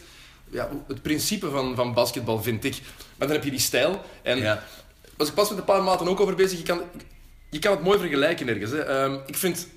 ja, 0.50 0.70
het 0.88 1.02
principe 1.02 1.50
van, 1.50 1.76
van 1.76 1.94
basketbal, 1.94 2.42
vind 2.44 2.64
ik. 2.64 2.82
Maar 3.18 3.28
dan 3.28 3.36
heb 3.36 3.46
je 3.46 3.52
die 3.52 3.60
stijl. 3.60 4.02
En 4.22 4.38
Ja. 4.38 4.64
was 5.18 5.28
ik 5.28 5.34
pas 5.34 5.50
met 5.50 5.58
een 5.58 5.64
paar 5.64 5.84
maten 5.84 6.08
ook 6.08 6.20
over 6.20 6.36
bezig. 6.36 6.58
Je 6.58 6.64
kan, 6.64 6.82
je 7.50 7.60
kan 7.60 7.72
het 7.72 7.84
mooi 7.84 8.00
vergelijken 8.00 8.48
ergens. 8.48 8.72
Hè. 8.72 8.80
Ehm, 8.80 9.18
ik 9.26 9.38
vind 9.38 9.68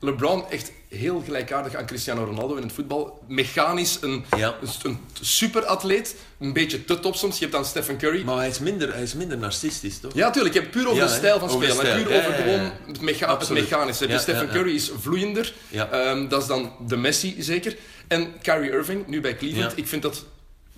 LeBron 0.00 0.44
echt 0.50 0.72
heel 0.88 1.22
gelijkaardig 1.24 1.74
aan 1.74 1.86
Cristiano 1.86 2.24
Ronaldo 2.24 2.56
in 2.56 2.62
het 2.62 2.72
voetbal. 2.72 3.22
Mechanisch 3.28 3.98
een, 4.00 4.24
Ja. 4.36 4.56
een, 4.62 4.68
een 4.82 4.98
superatleet. 5.20 6.14
Een 6.40 6.52
beetje 6.52 6.84
te 6.84 7.00
top 7.00 7.14
soms. 7.16 7.34
Je 7.34 7.40
hebt 7.40 7.52
dan 7.52 7.64
Stephen 7.64 7.98
Curry. 7.98 8.22
Maar 8.24 8.36
hij 8.36 8.48
is 8.48 8.58
minder, 8.58 8.92
hij 8.92 9.02
is 9.02 9.14
minder 9.14 9.38
narcistisch, 9.38 9.98
toch? 9.98 10.14
Ja, 10.14 10.30
tuurlijk. 10.30 10.54
Je 10.54 10.60
hebt 10.60 10.72
puur 10.72 10.86
over 10.86 11.02
Ja, 11.02 11.06
de 11.08 11.14
stijl 11.14 11.38
van 11.38 11.50
spelen. 11.50 11.68
en 11.68 11.74
stijl. 11.76 12.02
puur 12.04 12.12
Ja, 12.12 12.18
over 12.18 12.32
gewoon 12.34 12.72
het, 12.86 13.00
mecha 13.00 13.38
het 13.38 13.48
mechanische. 13.50 14.06
Dus 14.06 14.22
Stephen. 14.22 14.48
Curry 14.48 14.74
is 14.74 14.90
vloeiender. 15.00 15.54
Ehm, 15.72 16.28
dat 16.28 16.42
is 16.42 16.48
dan 16.48 16.72
de 16.86 16.96
Messi, 16.96 17.36
zeker. 17.38 17.76
En 18.08 18.32
Kyrie 18.42 18.70
Irving, 18.70 19.06
nu 19.06 19.20
bij 19.20 19.36
Cleveland. 19.36 19.76
Ik 19.76 19.86
vind 19.86 20.02
dat 20.02 20.24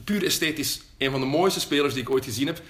puur 0.04 0.24
esthetisch 0.24 0.80
een 0.98 1.10
van 1.10 1.20
de 1.20 1.26
mooiste 1.26 1.60
spelers 1.60 1.94
die 1.94 2.02
ik 2.02 2.10
ooit 2.10 2.24
gezien 2.24 2.46
heb. 2.46 2.60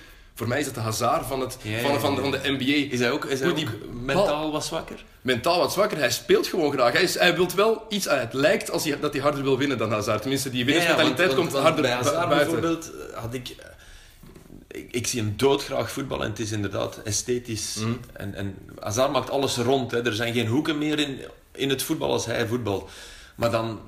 Voor 0.41 0.49
mij 0.49 0.61
is 0.61 0.67
het 0.67 0.75
de 0.75 0.81
Hazard 0.81 1.27
van, 1.27 1.41
het, 1.41 1.57
Ja, 1.63 1.71
ja, 1.77 1.81
van, 1.83 2.01
van, 2.01 2.17
van 2.19 2.31
de 2.31 2.41
NBA. 2.45 2.93
Is 2.95 2.99
hij 2.99 3.11
ook, 3.11 3.25
is 3.25 3.41
hij 3.41 3.55
die 3.55 3.65
bal- 3.65 3.89
mentaal 4.03 4.53
wat 4.53 4.65
zwakker? 4.65 5.05
Mentaal 5.23 5.59
wat 5.59 5.73
zwakker. 5.73 5.99
Hij 5.99 6.11
speelt 6.11 6.47
gewoon 6.47 6.73
graag. 6.73 6.93
Hij, 6.93 7.03
is, 7.03 7.19
hij 7.19 7.35
wil 7.37 7.49
wel 7.57 7.85
iets... 7.89 8.07
ah, 8.07 8.21
Het 8.21 8.33
lijkt 8.33 8.71
als 8.71 8.85
hij, 8.85 9.01
dat 9.01 9.13
hij 9.13 9.23
harder 9.23 9.43
wil 9.43 9.59
winnen 9.59 9.79
dan 9.79 9.91
Hazard. 9.91 10.21
Tenminste, 10.21 10.51
die 10.51 10.65
winnersmentaliteit 10.65 11.35
komt 11.35 11.53
harder 11.53 11.83
bij 11.83 11.91
Hazard 11.91 12.29
buiten. 12.29 12.37
bijvoorbeeld 12.39 12.91
eh, 12.95 13.17
had 13.21 13.35
ik, 13.35 13.49
eh, 13.49 14.81
ik... 14.81 14.93
Ik 14.93 15.07
zie 15.07 15.21
hem 15.21 15.35
doodgraag 15.37 15.91
voetballen 15.91 16.25
en 16.25 16.31
het 16.31 16.41
is 16.41 16.53
inderdaad 16.53 17.01
esthetisch. 17.05 17.75
Mhm. 17.79 17.93
En, 18.13 18.35
en 18.35 18.57
Hazard 18.79 19.13
maakt 19.13 19.31
alles 19.31 19.57
rond. 19.57 19.91
Hè. 19.91 20.05
Er 20.07 20.15
zijn 20.15 20.33
geen 20.35 20.47
hoeken 20.47 20.79
meer 20.79 20.99
in, 20.99 21.19
in 21.55 21.69
het 21.69 21.83
voetbal 21.83 22.13
als 22.13 22.27
hij 22.27 22.47
voetbalt. 22.47 22.91
Maar 23.35 23.51
dan 23.51 23.81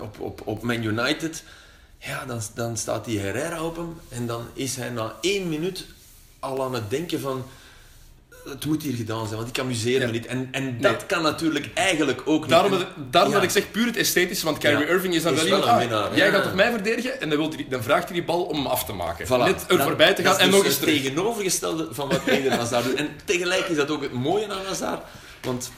op, 0.00 0.20
op, 0.20 0.40
op 0.44 0.62
Man 0.62 0.82
United, 0.82 1.42
ja, 1.98 2.24
dan, 2.24 2.40
dan 2.54 2.76
staat 2.76 3.04
die 3.04 3.18
Herrera 3.18 3.62
op 3.64 3.76
hem. 3.76 3.96
En 4.08 4.26
dan 4.26 4.46
is 4.52 4.76
hij 4.76 4.90
na 4.90 5.14
één 5.20 5.48
minuut 5.48 5.86
al 6.44 6.62
aan 6.62 6.74
het 6.74 6.90
denken 6.90 7.20
van... 7.20 7.44
Het 8.48 8.66
moet 8.66 8.82
hier 8.82 8.94
gedaan 8.94 9.26
zijn, 9.26 9.36
want 9.38 9.48
ik 9.48 9.58
amuseer 9.58 10.00
Ja. 10.00 10.06
me 10.06 10.12
niet. 10.12 10.26
En, 10.26 10.48
en 10.50 10.80
dat 10.80 10.92
Nee. 10.96 11.06
kan 11.06 11.22
natuurlijk 11.22 11.70
eigenlijk 11.74 12.22
ook 12.24 12.40
niet. 12.40 12.50
Daarom, 12.50 12.72
En- 12.72 12.86
daarom 13.10 13.30
ja. 13.32 13.36
dat 13.38 13.44
ik 13.46 13.50
zeg 13.54 13.70
puur 13.70 13.86
het 13.86 13.96
esthetische, 13.96 14.44
want 14.44 14.58
Kyrie 14.58 14.78
Ja. 14.78 14.84
Irving 14.92 15.14
is 15.14 15.22
dan 15.22 15.34
wel 15.34 15.44
iemand... 15.44 15.64
ah, 15.64 16.16
jij 16.16 16.30
gaat 16.30 16.46
op 16.46 16.54
mij 16.54 16.70
verdedigen 16.70 17.20
en 17.20 17.28
dan, 17.28 17.38
wil 17.38 17.50
hij, 17.50 17.66
dan 17.68 17.82
vraagt 17.82 18.04
hij 18.04 18.12
die 18.12 18.24
bal 18.24 18.42
om 18.42 18.56
hem 18.56 18.66
af 18.66 18.84
te 18.84 18.92
maken. 18.92 19.26
Voilà. 19.26 19.28
Net 19.44 19.64
er 19.68 19.76
Dan- 19.76 19.86
voorbij 19.86 20.14
te 20.14 20.22
gaan 20.22 20.38
en 20.38 20.46
dus 20.46 20.54
nog 20.56 20.64
eens 20.64 20.74
het 20.74 20.84
tegenovergestelde 20.84 21.88
van 21.90 22.08
wat 22.08 22.20
Eden 22.26 22.52
Hazard 22.58 22.84
doet. 22.84 22.94
En 22.94 23.08
tegelijk 23.24 23.68
is 23.68 23.76
dat 23.76 23.90
ook 23.90 24.02
het 24.02 24.12
mooie 24.12 24.48
aan 24.52 24.64
Hazard. 24.66 25.02
Want 25.42 25.70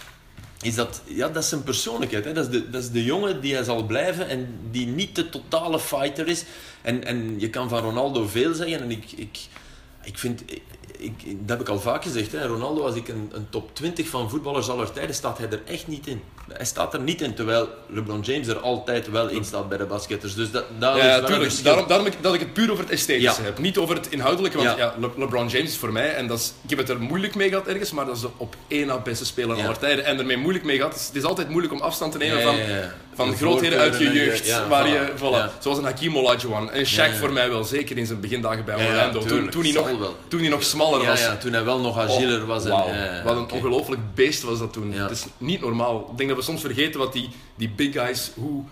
is 0.62 0.74
dat, 0.74 1.00
ja, 1.04 1.28
dat 1.28 1.42
is 1.42 1.48
zijn 1.48 1.62
persoonlijkheid. 1.62 2.24
Hè. 2.24 2.32
Dat, 2.32 2.44
is 2.44 2.50
de, 2.50 2.70
dat 2.70 2.82
is 2.82 2.90
de 2.90 3.04
jongen 3.04 3.40
die 3.40 3.54
hij 3.54 3.64
zal 3.64 3.82
blijven 3.82 4.28
en 4.28 4.58
die 4.70 4.86
niet 4.86 5.14
de 5.16 5.28
totale 5.28 5.80
fighter 5.80 6.28
is. 6.28 6.44
En, 6.82 7.04
en 7.04 7.34
je 7.40 7.50
kan 7.50 7.68
van 7.68 7.80
Ronaldo 7.82 8.26
veel 8.26 8.54
zeggen. 8.54 8.80
En 8.80 8.90
ik, 8.90 9.04
ik, 9.16 9.38
ik 10.06 10.18
vind... 10.18 10.42
Ik, 10.98 11.12
dat 11.24 11.48
heb 11.58 11.60
ik 11.60 11.68
al 11.68 11.80
vaak 11.80 12.02
gezegd. 12.02 12.32
Hè. 12.32 12.46
Ronaldo, 12.46 12.82
als 12.86 12.94
ik 12.94 13.08
een, 13.08 13.30
een 13.32 13.46
top 13.50 13.74
20 13.74 14.08
van 14.08 14.30
voetballers 14.30 14.68
aller 14.68 14.92
tijden, 14.92 15.14
staat 15.14 15.38
hij 15.38 15.48
er 15.50 15.60
echt 15.66 15.86
niet 15.86 16.06
in. 16.06 16.22
Hij 16.52 16.64
staat 16.66 16.94
er 16.94 17.00
niet 17.00 17.20
in, 17.20 17.34
terwijl 17.34 17.68
LeBron 17.88 18.20
James 18.20 18.46
er 18.46 18.58
altijd 18.58 19.10
wel 19.10 19.28
in 19.28 19.44
staat 19.44 19.68
bij 19.68 19.78
de 19.78 19.84
basketters. 19.84 20.34
Dus 20.34 20.50
dat, 20.50 20.64
dat 20.78 20.96
is 20.96 21.02
Ja, 21.02 21.20
tuurlijk. 21.22 21.62
Daarom, 21.64 21.86
daarom 21.86 22.06
ik, 22.06 22.12
dat 22.20 22.34
ik 22.34 22.40
het 22.40 22.52
puur 22.52 22.70
over 22.70 22.84
het 22.84 22.92
esthetische 22.92 23.40
Ja. 23.40 23.46
heb. 23.46 23.58
Niet 23.58 23.78
over 23.78 23.94
het 23.96 24.06
inhoudelijke, 24.10 24.56
want 24.56 24.68
ja. 24.70 24.76
Ja. 24.76 24.94
Le- 24.98 25.10
LeBron 25.16 25.48
James 25.48 25.70
is 25.70 25.76
voor 25.76 25.92
mij, 25.92 26.14
en 26.14 26.26
dat 26.26 26.38
is, 26.38 26.52
ik 26.62 26.70
heb 26.70 26.78
het 26.78 26.88
er 26.88 27.00
moeilijk 27.00 27.34
mee 27.34 27.48
gehad 27.48 27.66
ergens, 27.66 27.90
maar 27.92 28.06
dat 28.06 28.14
is 28.16 28.20
de 28.22 28.28
op 28.36 28.56
één 28.68 28.86
na 28.86 28.98
beste 28.98 29.24
speler 29.24 29.56
aller 29.56 29.78
tijden. 29.78 30.04
En 30.04 30.18
ermee 30.18 30.36
moeilijk 30.36 30.64
mee 30.64 30.76
gehad. 30.76 30.92
Het 30.92 31.00
is, 31.00 31.06
het 31.06 31.16
is 31.16 31.24
altijd 31.24 31.48
moeilijk 31.48 31.72
om 31.72 31.80
afstand 31.80 32.12
te 32.12 32.18
nemen 32.18 32.42
van, 32.42 32.56
van 33.14 33.30
De 33.30 33.36
grootheden 33.36 33.78
uit 33.78 33.98
je 33.98 34.12
jeugd. 34.12 34.66
waar 34.68 34.88
je, 34.88 35.08
voilà. 35.16 35.58
Zoals 35.62 35.78
een 35.78 35.84
Hakim 35.84 36.16
Olajuwon. 36.18 36.70
En 36.70 36.86
Shaq 36.86 37.18
voor 37.18 37.32
mij 37.32 37.50
wel, 37.50 37.64
zeker 37.64 37.98
in 37.98 38.06
zijn 38.06 38.20
begindagen 38.20 38.64
bij 38.64 38.86
Orlando. 38.88 39.20
toen, 39.24 39.48
toen, 39.48 39.62
hij 39.62 39.72
nog, 39.72 40.12
toen 40.28 40.40
hij 40.40 40.48
nog 40.48 40.62
smaller 40.76 41.02
Ja, 41.02 41.08
was. 41.08 41.20
ja, 41.20 41.36
toen 41.36 41.52
hij 41.52 41.64
wel 41.64 41.80
nog 41.80 41.98
agieler 41.98 42.40
Oh, 42.42 42.46
was. 42.46 42.64
En, 42.64 42.70
ja, 42.70 43.22
Wat 43.24 43.36
een 43.36 43.42
oké. 43.42 43.54
ongelooflijk 43.54 44.00
beest 44.14 44.42
was 44.42 44.58
dat 44.58 44.72
toen. 44.72 44.92
Het 44.92 45.10
is 45.10 45.24
niet 45.38 45.60
normaal. 45.60 46.08
Ik 46.12 46.16
denk 46.16 46.28
dat 46.28 46.38
we 46.38 46.44
soms 46.44 46.60
vergeten 46.60 47.00
wat 47.00 47.12
die, 47.12 47.28
die 47.56 47.68
big 47.68 47.92
guys, 47.92 48.30
hoe, 48.34 48.62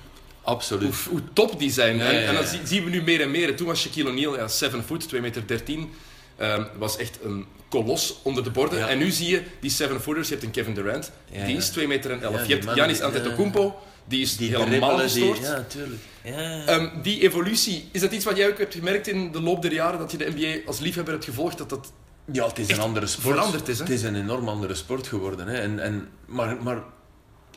Absoluut. 0.42 0.82
hoe, 0.94 1.11
hoe 1.11 1.20
top 1.32 1.58
die 1.58 1.70
zijn. 1.70 2.00
En, 2.00 2.26
en 2.26 2.34
dat 2.34 2.46
zie- 2.49 2.61
zien 2.64 2.84
we 2.84 2.90
nu 2.90 3.02
meer 3.02 3.20
en 3.20 3.30
meer. 3.30 3.56
Toen 3.56 3.66
was 3.66 3.80
Shaquille 3.80 4.08
O'Neal, 4.11 4.37
ja, 4.37 4.49
7 4.49 4.82
foot, 4.84 5.08
2 5.08 5.20
meter 5.20 5.46
13. 5.46 5.92
ehm, 6.37 6.62
was 6.78 6.96
echt 6.96 7.18
een 7.23 7.46
kolos 7.68 8.14
onder 8.23 8.44
de 8.44 8.50
borden. 8.50 8.78
Ja. 8.78 8.88
En 8.88 8.99
nu 8.99 9.11
zie 9.11 9.28
je 9.30 9.42
die 9.61 9.70
7-footers. 9.70 10.28
Je 10.28 10.34
hebt 10.34 10.46
een 10.46 10.52
Kevin 10.52 10.75
Durant, 10.75 11.11
Ja, 11.32 11.44
die 11.46 11.56
is 11.56 11.68
2 11.68 11.87
meter 11.87 12.11
en 12.11 12.23
11. 12.23 12.34
Ja, 12.34 12.42
je 12.42 12.49
hebt 12.52 12.64
mannen, 12.64 12.75
Giannis 12.75 12.99
ja. 12.99 13.04
Antetokounmpo, 13.04 13.78
die 14.04 14.20
is 14.23 14.37
Die 14.37 14.56
helemaal 14.56 14.99
gestoord. 14.99 15.38
Ja, 15.38 15.62
tuurlijk. 15.68 16.00
Ja. 16.25 16.66
Ehm, 16.66 17.02
die 17.02 17.20
evolutie, 17.23 17.88
is 17.92 18.00
dat 18.00 18.12
iets 18.12 18.25
wat 18.25 18.37
jij 18.37 18.49
ook 18.49 18.58
hebt 18.58 18.75
gemerkt 18.75 19.06
in 19.06 19.32
de 19.32 19.40
loop 19.40 19.62
der 19.62 19.73
jaren? 19.73 19.99
Dat 19.99 20.11
je 20.11 20.16
de 20.16 20.32
NBA 20.34 20.66
als 20.66 20.78
liefhebber 20.78 21.12
hebt 21.12 21.25
gevolgd? 21.25 21.58
Dat 21.58 21.68
dat... 21.70 21.92
ja, 22.32 22.46
het 22.46 22.58
is 22.58 22.68
een 22.68 22.80
andere 22.80 23.06
sport. 23.06 23.34
veranderd 23.37 23.68
is, 23.68 23.78
hè? 23.78 23.84
Het 23.84 23.92
is 23.92 24.02
een 24.02 24.14
enorm 24.16 24.49
andere 24.49 24.74
sport 24.74 25.07
geworden. 25.07 25.46
Hè. 25.48 25.55
En, 25.59 25.79
en, 25.79 26.09
maar, 26.26 26.62
maar 26.62 26.83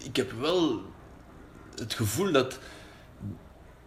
ik 0.03 0.15
heb 0.15 0.31
wel 0.39 0.81
het 1.75 1.93
gevoel 1.93 2.31
dat... 2.31 2.59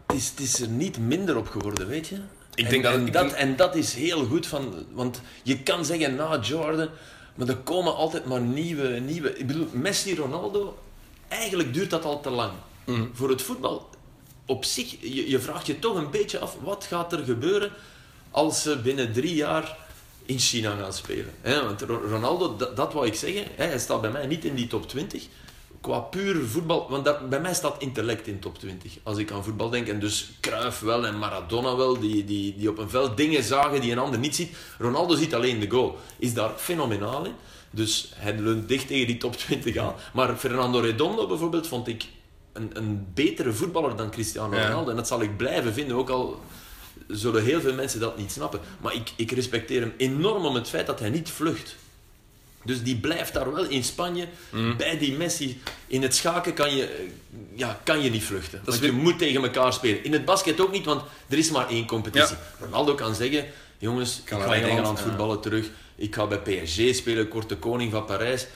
Het 0.06 0.16
is, 0.18 0.28
het 0.30 0.40
is 0.40 0.61
er 0.61 0.68
niet 0.68 0.98
minder 0.98 1.37
op 1.37 1.48
geworden, 1.48 1.88
weet 1.88 2.08
je? 2.08 2.16
Ik 2.54 2.64
en, 2.64 2.70
denk 2.70 2.82
dat- 2.82 2.94
en, 2.94 3.06
ik 3.06 3.12
dat, 3.12 3.22
denk- 3.22 3.35
en 3.37 3.56
dat 3.56 3.74
is 3.74 3.94
heel 3.94 4.24
goed, 4.26 4.46
van, 4.46 4.74
want 4.92 5.20
je 5.42 5.62
kan 5.62 5.85
zeggen 5.85 6.14
na 6.14 6.38
Jordan, 6.40 6.88
maar 7.35 7.48
er 7.48 7.56
komen 7.56 7.94
altijd 7.94 8.24
maar 8.24 8.40
nieuwe, 8.40 8.88
nieuwe... 8.88 9.38
Ik 9.38 9.46
bedoel, 9.46 9.66
Messi, 9.72 10.14
Ronaldo, 10.16 10.78
eigenlijk 11.30 11.74
duurt 11.74 11.90
dat 11.90 12.04
al 12.04 12.20
te 12.20 12.30
lang. 12.30 12.52
Mm. 12.84 13.10
Voor 13.12 13.28
het 13.28 13.42
voetbal, 13.42 13.88
op 14.46 14.64
zich, 14.64 14.90
je, 15.00 15.30
je 15.30 15.38
vraagt 15.38 15.66
je 15.66 15.78
toch 15.78 15.96
een 15.96 16.10
beetje 16.10 16.38
af, 16.38 16.56
wat 16.62 16.84
gaat 16.84 17.12
er 17.12 17.24
gebeuren 17.24 17.72
als 18.30 18.62
ze 18.62 18.78
binnen 18.78 19.12
drie 19.12 19.34
jaar 19.34 19.76
in 20.24 20.38
China 20.38 20.76
gaan 20.76 20.92
spelen? 20.92 21.34
Want 21.42 21.80
Ro- 21.82 22.02
Ronaldo, 22.08 22.56
dat, 22.56 22.76
dat 22.76 22.92
wou 22.92 23.06
ik 23.06 23.14
zeggen, 23.14 23.44
hij 23.56 23.78
staat 23.78 24.00
bij 24.00 24.10
mij 24.10 24.26
niet 24.26 24.44
in 24.44 24.54
die 24.54 24.66
top 24.66 24.88
20. 24.88 25.26
Qua 25.80 25.98
puur 25.98 26.46
voetbal, 26.46 26.86
want 26.90 27.04
dat, 27.04 27.28
bij 27.28 27.40
mij 27.40 27.54
staat 27.54 27.82
intellect 27.82 28.26
in 28.26 28.38
top 28.38 28.58
20. 28.58 28.92
Als 29.02 29.18
ik 29.18 29.30
aan 29.30 29.44
voetbal 29.44 29.70
denk, 29.70 29.88
en 29.88 30.00
dus 30.00 30.30
Cruyff 30.40 30.80
wel 30.80 31.06
en 31.06 31.18
Maradona 31.18 31.76
wel, 31.76 31.98
die, 32.00 32.24
die, 32.24 32.56
die 32.56 32.68
op 32.68 32.78
een 32.78 32.90
veld 32.90 33.16
dingen 33.16 33.42
zagen 33.42 33.80
die 33.80 33.92
een 33.92 33.98
ander 33.98 34.18
niet 34.18 34.34
ziet. 34.34 34.56
Ronaldo 34.78 35.16
ziet 35.16 35.34
alleen 35.34 35.60
de 35.60 35.70
goal. 35.70 35.98
Is 36.18 36.34
daar 36.34 36.50
fenomenaal 36.56 37.24
in. 37.24 37.34
Dus 37.70 38.12
hij 38.14 38.38
leunt 38.38 38.68
dicht 38.68 38.87
tegen 38.87 39.06
die 39.06 39.16
top 39.16 39.37
20 39.37 39.76
aan. 39.76 39.94
Maar 40.12 40.37
Fernando 40.37 40.78
Redondo 40.78 41.26
bijvoorbeeld 41.26 41.66
vond 41.66 41.88
ik 41.88 42.04
een, 42.52 42.70
een 42.72 43.06
betere 43.14 43.52
voetballer 43.52 43.96
dan 43.96 44.11
Cristiano 44.11 44.56
Ja. 44.56 44.66
Ronaldo. 44.66 44.90
En 44.90 44.96
dat 44.96 45.09
zal 45.09 45.22
ik 45.22 45.37
blijven 45.37 45.72
vinden, 45.72 45.96
ook 45.96 46.11
al 46.11 46.40
zullen 47.09 47.44
heel 47.44 47.61
veel 47.61 47.74
mensen 47.74 48.00
dat 48.00 48.16
niet 48.18 48.33
snappen. 48.33 48.61
Maar 48.80 48.94
ik, 48.94 49.12
ik 49.16 49.30
respecteer 49.30 49.80
hem 49.80 49.92
enorm 49.96 50.44
om 50.44 50.54
het 50.54 50.68
feit 50.68 50.87
dat 50.87 51.00
hij 51.00 51.11
niet 51.11 51.30
vlucht. 51.30 51.76
Dus 52.64 52.83
die 52.83 52.96
blijft 52.96 53.33
daar 53.35 53.52
wel 53.52 53.64
in 53.64 53.85
Spanje, 53.85 54.26
Mhm. 54.50 54.76
bij 54.76 54.98
die 54.98 55.12
Messi. 55.12 55.61
In 55.87 56.02
het 56.02 56.14
schaken 56.14 56.54
kan 56.54 56.76
je, 56.76 57.09
ja, 57.54 57.80
kan 57.85 58.02
je 58.02 58.11
niet 58.11 58.24
vluchten. 58.24 58.59
is 58.59 58.64
want 58.66 58.85
je 58.85 58.92
moet 58.92 59.18
tegen 59.18 59.42
elkaar 59.42 59.72
spelen. 59.72 60.04
In 60.04 60.12
het 60.12 60.24
basket 60.24 60.61
ook 60.61 60.72
niet, 60.72 60.85
want 60.85 61.02
er 61.28 61.38
is 61.38 61.50
maar 61.50 61.68
één 61.68 61.87
competitie. 61.87 62.37
Ronaldo 62.61 62.94
kan 62.94 63.14
zeggen, 63.14 63.44
jongens, 63.78 64.20
ik 64.20 64.28
ga 64.28 64.37
naar 64.37 64.56
in 64.56 64.62
Engeland, 64.62 64.98
ja. 64.98 65.04
voetballen 65.04 65.40
terug. 65.40 65.66
Ik 66.00 66.14
ga 66.14 66.26
bij 66.26 66.40
PSG 66.40 66.94
spelen, 66.94 67.30
de 67.46 67.56
koning 67.56 67.92
van 67.92 68.04
Parijs. 68.04 68.46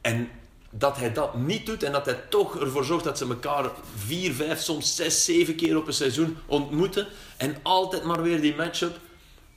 En 0.00 0.30
dat 0.70 0.96
hij 0.96 1.12
dat 1.12 1.34
niet 1.34 1.66
doet 1.66 1.82
en 1.82 1.92
dat 1.92 2.06
hij 2.06 2.20
toch 2.28 2.60
ervoor 2.60 2.84
zorgt 2.84 3.04
dat 3.04 3.18
ze 3.18 3.28
elkaar 3.28 3.70
vier, 3.96 4.32
vijf, 4.32 4.60
soms 4.60 4.96
zes, 4.96 5.24
zeven 5.24 5.54
keer 5.54 5.76
op 5.76 5.86
een 5.86 5.92
seizoen 5.92 6.36
ontmoeten. 6.46 7.06
En 7.36 7.56
altijd 7.62 8.04
maar 8.04 8.22
weer 8.22 8.40
die 8.40 8.54
match-up. 8.54 8.98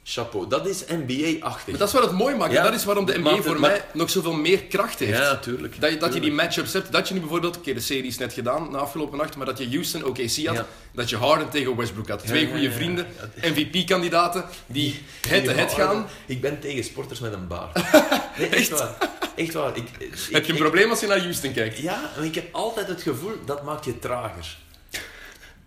Chapeau. 0.07 0.47
Dat 0.49 0.67
is 0.67 0.83
NBA-achtig. 0.87 1.67
Maar 1.69 1.77
dat 1.79 1.87
is 1.87 1.93
wat 1.93 2.03
het 2.03 2.11
mooi 2.11 2.35
maakt. 2.35 2.51
Ja, 2.51 2.57
en 2.57 2.63
dat 2.65 2.73
is 2.73 2.83
waarom 2.85 3.05
de 3.05 3.17
NBA 3.17 3.35
het- 3.35 3.45
voor 3.45 3.59
maar- 3.59 3.69
mij 3.69 3.81
nog 3.93 4.09
zoveel 4.09 4.33
meer 4.33 4.63
kracht 4.63 4.99
heeft. 4.99 5.17
Ja, 5.17 5.35
tuurlijk. 5.37 5.81
Dat 5.81 5.91
je, 5.91 5.97
dat 5.97 6.13
je 6.13 6.19
die 6.19 6.31
matchups 6.31 6.73
hebt. 6.73 6.91
Dat 6.91 7.07
je 7.07 7.13
nu 7.13 7.19
bijvoorbeeld, 7.19 7.57
oké, 7.57 7.73
de 7.73 7.79
serie 7.79 8.05
is 8.05 8.17
net 8.17 8.33
gedaan 8.33 8.71
na 8.71 8.77
afgelopen 8.77 9.17
nacht, 9.17 9.35
maar 9.35 9.45
dat 9.45 9.57
je 9.57 9.69
Houston 9.69 10.03
OKC 10.03 10.19
had, 10.45 10.55
Ja. 10.55 10.65
dat 10.93 11.09
je 11.09 11.17
Harden 11.17 11.49
tegen 11.49 11.75
Westbrook 11.75 12.09
had. 12.09 12.25
Twee 12.25 12.45
ja, 12.47 12.51
goede 12.53 12.71
vrienden, 12.71 13.07
MVP-kandidaten, 13.41 14.45
die 14.65 15.01
head-to-head 15.27 15.73
gaan. 15.73 16.07
Ik 16.25 16.41
ben 16.41 16.59
tegen 16.59 16.83
sporters 16.83 17.19
met 17.19 17.33
een 17.33 17.47
baard. 17.47 17.73
Nee, 18.37 18.47
echt 18.49 18.69
waar. 18.69 18.95
Echt 19.35 19.53
waar. 19.53 19.77
Ik, 19.77 19.83
ik, 19.97 20.09
Heb 20.31 20.43
je 20.45 20.49
een 20.51 20.55
ik- 20.57 20.61
probleem 20.61 20.89
als 20.89 20.99
je 20.99 21.07
naar 21.07 21.19
Houston 21.19 21.53
kijkt? 21.53 21.77
Ja, 21.77 22.11
maar 22.15 22.25
ik 22.25 22.35
heb 22.35 22.47
altijd 22.51 22.87
het 22.87 23.01
gevoel 23.01 23.31
dat 23.45 23.63
maakt 23.63 23.85
je 23.85 23.99
trager. 23.99 24.57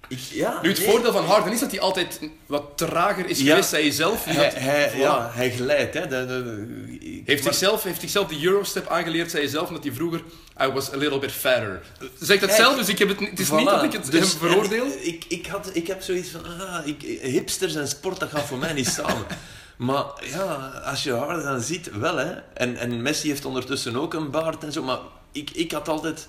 Ik, 0.09 0.19
ja, 0.19 0.59
Nu, 0.63 0.69
het 0.69 0.79
nee. 0.79 0.89
voordeel 0.89 1.13
van 1.13 1.25
Harden 1.25 1.53
is 1.53 1.61
dat 1.61 1.71
hij 1.71 1.81
altijd 1.81 2.21
wat 2.47 2.63
trager 2.75 3.27
is 3.29 3.39
Ja. 3.41 3.45
geweest, 3.47 3.69
zei 3.69 3.85
je 3.85 3.93
zelf. 3.93 4.25
Je 4.25 4.31
Hij, 4.33 4.45
had- 4.45 4.55
hij, 4.55 4.91
voilà. 4.93 4.97
ja, 4.97 5.31
hij 5.33 5.51
glijdt. 5.51 5.95
Hè. 5.95 6.01
De, 6.07 6.27
de- 6.27 6.97
ik- 7.01 7.23
Heeft, 7.27 7.45
maar- 7.45 7.53
zichzelf, 7.55 7.83
heeft 7.83 8.01
zichzelf 8.01 8.29
de 8.29 8.45
Eurostep 8.45 8.89
aangeleerd, 8.89 9.31
zei 9.31 9.43
je 9.43 9.49
zelf, 9.49 9.69
omdat 9.69 9.85
hij 9.85 9.93
vroeger 9.93 10.23
I 10.63 10.67
was 10.67 10.93
a 10.93 10.97
little 10.97 11.19
bit 11.19 11.33
fatter. 11.33 11.83
Zegt 12.21 12.41
het 12.41 12.51
Kijk, 12.51 12.63
zelf, 12.63 12.77
dus 12.77 12.89
ik 12.89 12.99
heb 12.99 13.09
het, 13.09 13.21
het 13.21 13.39
is 13.39 13.51
niet 13.51 13.67
dat 13.69 13.83
ik 13.83 13.93
het 13.93 14.11
Dus- 14.11 14.31
hem 14.33 14.39
veroordeel. 14.41 14.85
en 14.85 15.07
Ik, 15.07 15.25
ik, 15.29 15.47
had, 15.47 15.71
ik 15.73 15.87
heb 15.87 16.03
zoiets 16.03 16.29
van, 16.31 16.45
ah, 16.61 16.87
ik, 16.87 17.03
hipsters 17.23 17.75
en 17.75 17.89
sport, 17.89 18.21
dat 18.21 18.29
gaat 18.31 18.45
voor 18.45 18.59
mij 18.59 18.73
niet 18.73 18.89
samen. 18.89 19.27
Maar 19.77 20.05
ja, 20.31 20.55
als 20.85 21.03
je 21.03 21.13
Harden 21.13 21.45
dan 21.45 21.61
ziet, 21.61 21.91
wel 21.99 22.17
hè. 22.17 22.33
En, 22.55 22.77
en 22.77 23.03
Messi 23.03 23.29
heeft 23.29 23.45
ondertussen 23.45 23.97
ook 23.97 24.15
een 24.15 24.31
baard 24.31 24.65
en 24.65 24.73
zo, 24.73 24.83
maar 24.83 24.99
ik, 25.33 25.51
ik 25.51 25.73
had 25.73 25.89
altijd... 25.89 26.27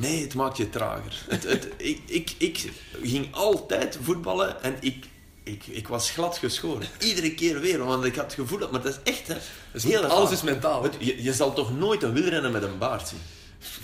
Nee, 0.00 0.22
het 0.22 0.34
maakt 0.34 0.56
je 0.56 0.70
trager. 0.70 1.24
Het, 1.28 1.42
het, 1.42 1.68
ik, 1.76 2.00
ik, 2.06 2.34
ik 2.38 2.72
ging 3.02 3.34
altijd 3.34 3.98
voetballen 4.02 4.62
en 4.62 4.76
ik, 4.80 5.04
ik, 5.42 5.66
ik 5.66 5.88
was 5.88 6.10
glad 6.10 6.38
geschoren. 6.38 6.86
Iedere 6.98 7.34
keer 7.34 7.60
weer, 7.60 7.84
want 7.84 8.04
ik 8.04 8.14
had 8.14 8.24
het 8.24 8.34
gevoel 8.34 8.58
dat... 8.58 8.70
Maar 8.70 8.82
dat 8.82 8.92
is 9.04 9.12
echt, 9.12 9.26
hè. 9.28 9.34
Dus 9.72 9.82
heel 9.84 10.04
alles 10.04 10.30
is 10.30 10.42
mentaal. 10.42 10.86
Je, 10.98 11.22
je 11.22 11.32
zal 11.32 11.52
toch 11.52 11.78
nooit 11.78 12.02
een 12.02 12.12
wielrenner 12.12 12.50
met 12.50 12.62
een 12.62 12.78
baard 12.78 13.08
zien? 13.08 13.18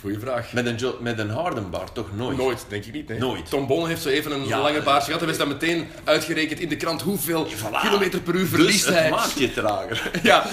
Goeie 0.00 0.18
vraag. 0.18 0.52
Met 0.52 0.66
een, 0.66 0.94
met 1.00 1.18
een 1.18 1.30
Hardenbaard 1.30 1.94
toch 1.94 2.16
nooit? 2.16 2.36
Nooit, 2.36 2.64
denk 2.68 2.84
ik 2.84 2.92
niet. 2.92 3.08
Nee. 3.08 3.18
Nooit. 3.18 3.50
Tom 3.50 3.66
Bonne 3.66 3.88
heeft 3.88 4.02
zo 4.02 4.08
even 4.08 4.32
een 4.32 4.46
Ja, 4.46 4.60
lange 4.60 4.82
baard 4.82 5.04
gehad. 5.04 5.22
En 5.22 5.28
is 5.28 5.36
dan 5.36 5.48
meteen 5.48 5.86
uitgerekend 6.04 6.60
in 6.60 6.68
de 6.68 6.76
krant 6.76 7.02
hoeveel 7.02 7.46
Voilà. 7.46 7.80
kilometer 7.82 8.20
per 8.20 8.34
uur 8.34 8.40
Dus 8.40 8.48
verliest 8.50 8.84
het 8.84 8.94
hij. 8.94 9.10
maakt 9.10 9.38
je 9.38 9.52
trager. 9.52 10.10
Ja, 10.22 10.46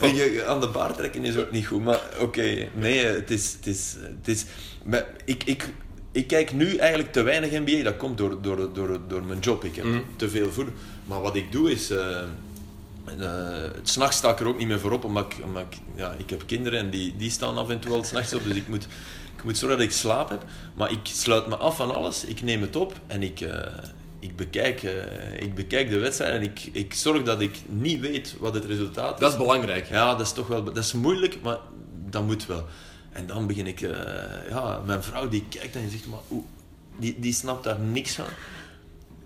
En 0.00 0.14
je, 0.14 0.44
aan 0.46 0.60
de 0.60 0.68
baard 0.68 0.96
trekken 0.96 1.24
is 1.24 1.36
ook 1.36 1.50
niet 1.50 1.66
goed. 1.66 1.84
Maar 1.84 2.00
oké, 2.20 2.68
nee, 2.74 3.04
het 3.04 3.30
is... 3.30 3.52
Het 3.52 3.66
is, 3.66 3.96
het 3.98 4.28
is 4.28 4.44
maar 4.84 5.06
ik, 5.24 5.44
ik, 5.44 5.68
ik 6.12 6.26
kijk 6.26 6.52
nu 6.52 6.76
eigenlijk 6.76 7.12
te 7.12 7.22
weinig 7.22 7.50
NBA. 7.50 7.82
Dat 7.82 7.96
komt 7.96 8.18
door, 8.18 8.42
door, 8.42 8.72
door, 8.72 9.00
door 9.08 9.22
mijn 9.22 9.38
job. 9.38 9.64
Ik 9.64 9.76
heb 9.76 9.86
te 10.16 10.30
veel 10.30 10.52
voet. 10.52 10.68
Maar 11.04 11.20
wat 11.20 11.36
ik 11.36 11.52
doe 11.52 11.70
is... 11.70 11.90
eh 11.90 12.22
eh, 13.04 13.74
het 13.74 13.88
s'nachts 13.88 14.16
sta 14.16 14.30
ik 14.30 14.40
er 14.40 14.46
ook 14.46 14.58
niet 14.58 14.68
meer 14.68 14.80
voor 14.80 14.92
op, 14.92 15.04
omdat 15.04 15.32
ik, 15.32 15.44
omdat 15.44 15.62
ik, 15.70 15.78
ja, 15.94 16.14
ik 16.18 16.30
heb 16.30 16.42
kinderen 16.46 16.78
en 16.78 16.90
die, 16.90 17.16
die 17.16 17.30
staan 17.30 17.56
af 17.56 17.68
en 17.68 17.80
toe 17.80 17.92
al 17.92 18.04
s'nachts 18.04 18.34
op, 18.34 18.44
dus 18.44 18.56
ik 18.56 18.68
moet, 18.68 18.86
ik 19.36 19.44
moet 19.44 19.58
zorgen 19.58 19.78
dat 19.78 19.86
ik 19.86 19.92
slaap 19.92 20.28
heb. 20.28 20.44
Maar 20.74 20.90
ik 20.90 20.98
sluit 21.02 21.46
me 21.46 21.56
af 21.56 21.76
van 21.76 21.94
alles, 21.94 22.24
ik 22.24 22.42
neem 22.42 22.60
het 22.60 22.76
op 22.76 22.92
en 23.06 23.22
ik, 23.22 23.40
eh, 23.40 23.66
ik, 24.22 24.36
bekijk, 24.36 24.82
eh, 24.82 25.42
ik 25.42 25.54
bekijk 25.54 25.90
de 25.90 25.98
wedstrijd 25.98 26.34
en 26.34 26.42
ik, 26.42 26.68
ik 26.72 26.94
zorg 26.94 27.22
dat 27.22 27.40
ik 27.40 27.56
niet 27.66 28.00
weet 28.00 28.34
wat 28.38 28.54
het 28.54 28.64
resultaat 28.64 29.14
is. 29.14 29.20
dat 29.20 29.32
is 29.32 29.38
belangrijk. 29.38 29.88
Ja, 29.88 30.14
dat 30.14 30.26
is 30.26 30.32
toch 30.32 30.46
wel... 30.46 30.64
Dat 30.64 30.76
is 30.76 30.92
moeilijk, 30.92 31.38
maar 31.42 31.58
dat 32.10 32.22
moet 32.22 32.46
wel. 32.46 32.66
En 33.12 33.26
dan 33.26 33.46
begin 33.46 33.66
ik... 33.66 33.80
eh, 33.80 33.90
ja, 34.48 34.80
mijn 34.86 35.02
vrouw 35.02 35.28
die 35.28 35.44
kijkt 35.48 35.74
en 35.74 35.80
die 35.80 35.90
zegt, 35.90 36.06
maar 36.06 36.18
die, 36.96 37.16
die 37.18 37.32
snapt 37.32 37.64
daar 37.64 37.80
niks 37.80 38.14
van. 38.14 38.26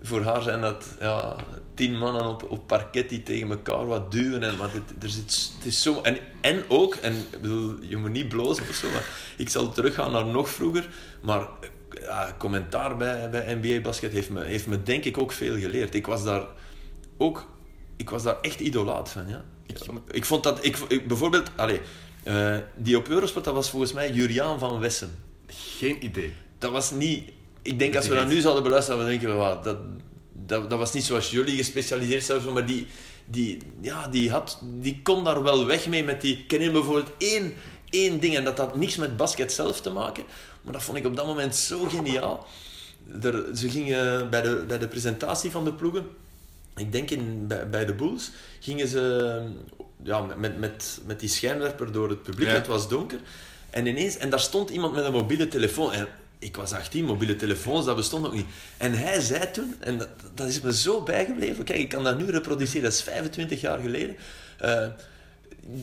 Voor 0.01 0.21
haar 0.21 0.41
zijn 0.41 0.61
dat 0.61 0.85
ja, 0.99 1.35
tien 1.73 1.97
mannen 1.97 2.25
op, 2.25 2.51
op 2.51 2.67
parket 2.67 3.09
die 3.09 3.23
tegen 3.23 3.49
elkaar 3.49 3.85
wat 3.85 4.11
duwen. 4.11 4.43
En, 4.43 4.57
maar 4.57 4.73
het, 4.73 5.03
er 5.03 5.09
zit, 5.09 5.51
het 5.57 5.65
is 5.65 5.81
zo... 5.81 6.01
En, 6.01 6.17
en 6.41 6.63
ook, 6.67 6.95
en 6.95 7.13
ik 7.13 7.41
bedoel, 7.41 7.75
je 7.81 7.97
moet 7.97 8.11
niet 8.11 8.29
blozen 8.29 8.69
of 8.69 8.75
zo, 8.75 8.89
maar 8.89 9.07
ik 9.37 9.49
zal 9.49 9.71
teruggaan 9.71 10.11
naar 10.11 10.25
nog 10.25 10.49
vroeger. 10.49 10.89
Maar 11.21 11.47
ja, 12.01 12.35
commentaar 12.37 12.97
bij, 12.97 13.29
bij 13.29 13.55
NBA 13.61 13.79
Basket 13.81 14.11
heeft 14.11 14.29
me, 14.29 14.43
heeft 14.43 14.67
me 14.67 14.83
denk 14.83 15.03
ik 15.05 15.17
ook 15.17 15.31
veel 15.31 15.57
geleerd. 15.59 15.95
Ik 15.95 16.07
was 16.07 16.23
daar 16.23 16.45
ook... 17.17 17.47
Ik 17.95 18.09
was 18.09 18.23
daar 18.23 18.37
echt 18.41 18.59
idolaat 18.59 19.09
van, 19.09 19.27
ja. 19.27 19.43
Ik, 19.65 19.77
ik 20.11 20.25
vond 20.25 20.43
dat... 20.43 20.65
Ik, 20.65 20.77
ik- 20.87 21.07
bijvoorbeeld, 21.07 21.49
allee, 21.55 21.81
eh, 22.23 22.57
die 22.75 22.97
op 22.97 23.07
Eurosport, 23.07 23.45
dat 23.45 23.53
was 23.53 23.69
volgens 23.69 23.93
mij 23.93 24.11
Juriaan 24.11 24.59
van 24.59 24.79
Wessen. 24.79 25.09
Geen 25.47 26.05
idee. 26.05 26.33
Dat 26.57 26.71
was 26.71 26.91
niet... 26.91 27.31
Ik 27.61 27.79
denk, 27.79 27.95
als 27.95 28.07
we 28.07 28.15
dat 28.15 28.27
nu 28.27 28.39
zouden 28.39 28.63
beluisteren, 28.63 28.99
dan 28.99 29.07
denken 29.09 29.29
we, 29.29 29.35
wat, 29.35 29.63
dat, 29.63 29.77
dat, 30.33 30.69
dat 30.69 30.79
was 30.79 30.93
niet 30.93 31.03
zoals 31.03 31.31
jullie 31.31 31.55
gespecialiseerd 31.57 32.23
zijn, 32.23 32.53
maar 32.53 32.65
die, 32.65 32.87
die, 33.25 33.57
ja, 33.81 34.07
die, 34.07 34.31
had, 34.31 34.59
die 34.63 34.99
kon 35.03 35.23
daar 35.23 35.43
wel 35.43 35.65
weg 35.65 35.87
mee 35.87 36.03
met 36.03 36.21
die... 36.21 36.37
Ik 36.37 36.47
ken 36.47 36.71
bijvoorbeeld 36.71 37.11
één, 37.17 37.53
één 37.89 38.19
ding, 38.19 38.35
en 38.35 38.43
dat 38.43 38.57
had 38.57 38.75
niks 38.75 38.95
met 38.95 39.17
basket 39.17 39.51
zelf 39.51 39.81
te 39.81 39.89
maken, 39.89 40.23
maar 40.61 40.73
dat 40.73 40.83
vond 40.83 40.97
ik 40.97 41.05
op 41.05 41.15
dat 41.15 41.25
moment 41.25 41.55
zo 41.55 41.83
geniaal. 41.83 42.47
Er, 43.21 43.43
ze 43.55 43.69
gingen 43.69 44.29
bij 44.29 44.41
de, 44.41 44.63
bij 44.67 44.77
de 44.77 44.87
presentatie 44.87 45.51
van 45.51 45.63
de 45.65 45.73
ploegen, 45.73 46.07
ik 46.75 46.91
denk 46.91 47.09
in, 47.09 47.47
bij, 47.47 47.69
bij 47.69 47.85
de 47.85 47.93
Bulls, 47.93 48.31
gingen 48.59 48.87
ze 48.87 49.41
ja, 50.03 50.21
met- 50.21 50.57
met, 50.59 50.99
met, 51.05 51.19
die 51.19 51.29
schijnwerper 51.29 51.91
door 51.91 52.09
het 52.09 52.23
publiek, 52.23 52.47
Ja. 52.47 52.53
het 52.53 52.67
was 52.67 52.89
donker. 52.89 53.19
En 53.69 53.85
ineens, 53.85 54.17
en 54.17 54.29
daar 54.29 54.39
stond 54.39 54.69
iemand 54.69 54.93
met 54.93 55.05
een 55.05 55.11
mobiele 55.11 55.47
telefoon. 55.47 55.91
En 55.93 56.07
ik 56.39 56.55
was 56.55 56.71
18, 56.73 57.05
mobiele 57.05 57.35
telefoons, 57.35 57.85
dat 57.85 57.95
bestond 57.95 58.23
nog 58.23 58.33
niet. 58.33 58.45
En 58.77 58.93
hij 58.93 59.19
zei 59.19 59.51
toen, 59.51 59.75
en 59.79 59.97
dat, 59.97 60.09
dat 60.33 60.47
is 60.47 60.61
me 60.61 60.73
zo 60.73 61.01
bijgebleven, 61.03 61.63
kijk, 61.63 61.79
ik 61.79 61.89
kan 61.89 62.03
dat 62.03 62.17
nu 62.17 62.25
reproduceren, 62.31 62.83
dat 62.83 62.93
is 62.93 63.01
25 63.01 63.61
jaar 63.61 63.79
geleden. 63.79 64.15
Eh, 64.57 64.87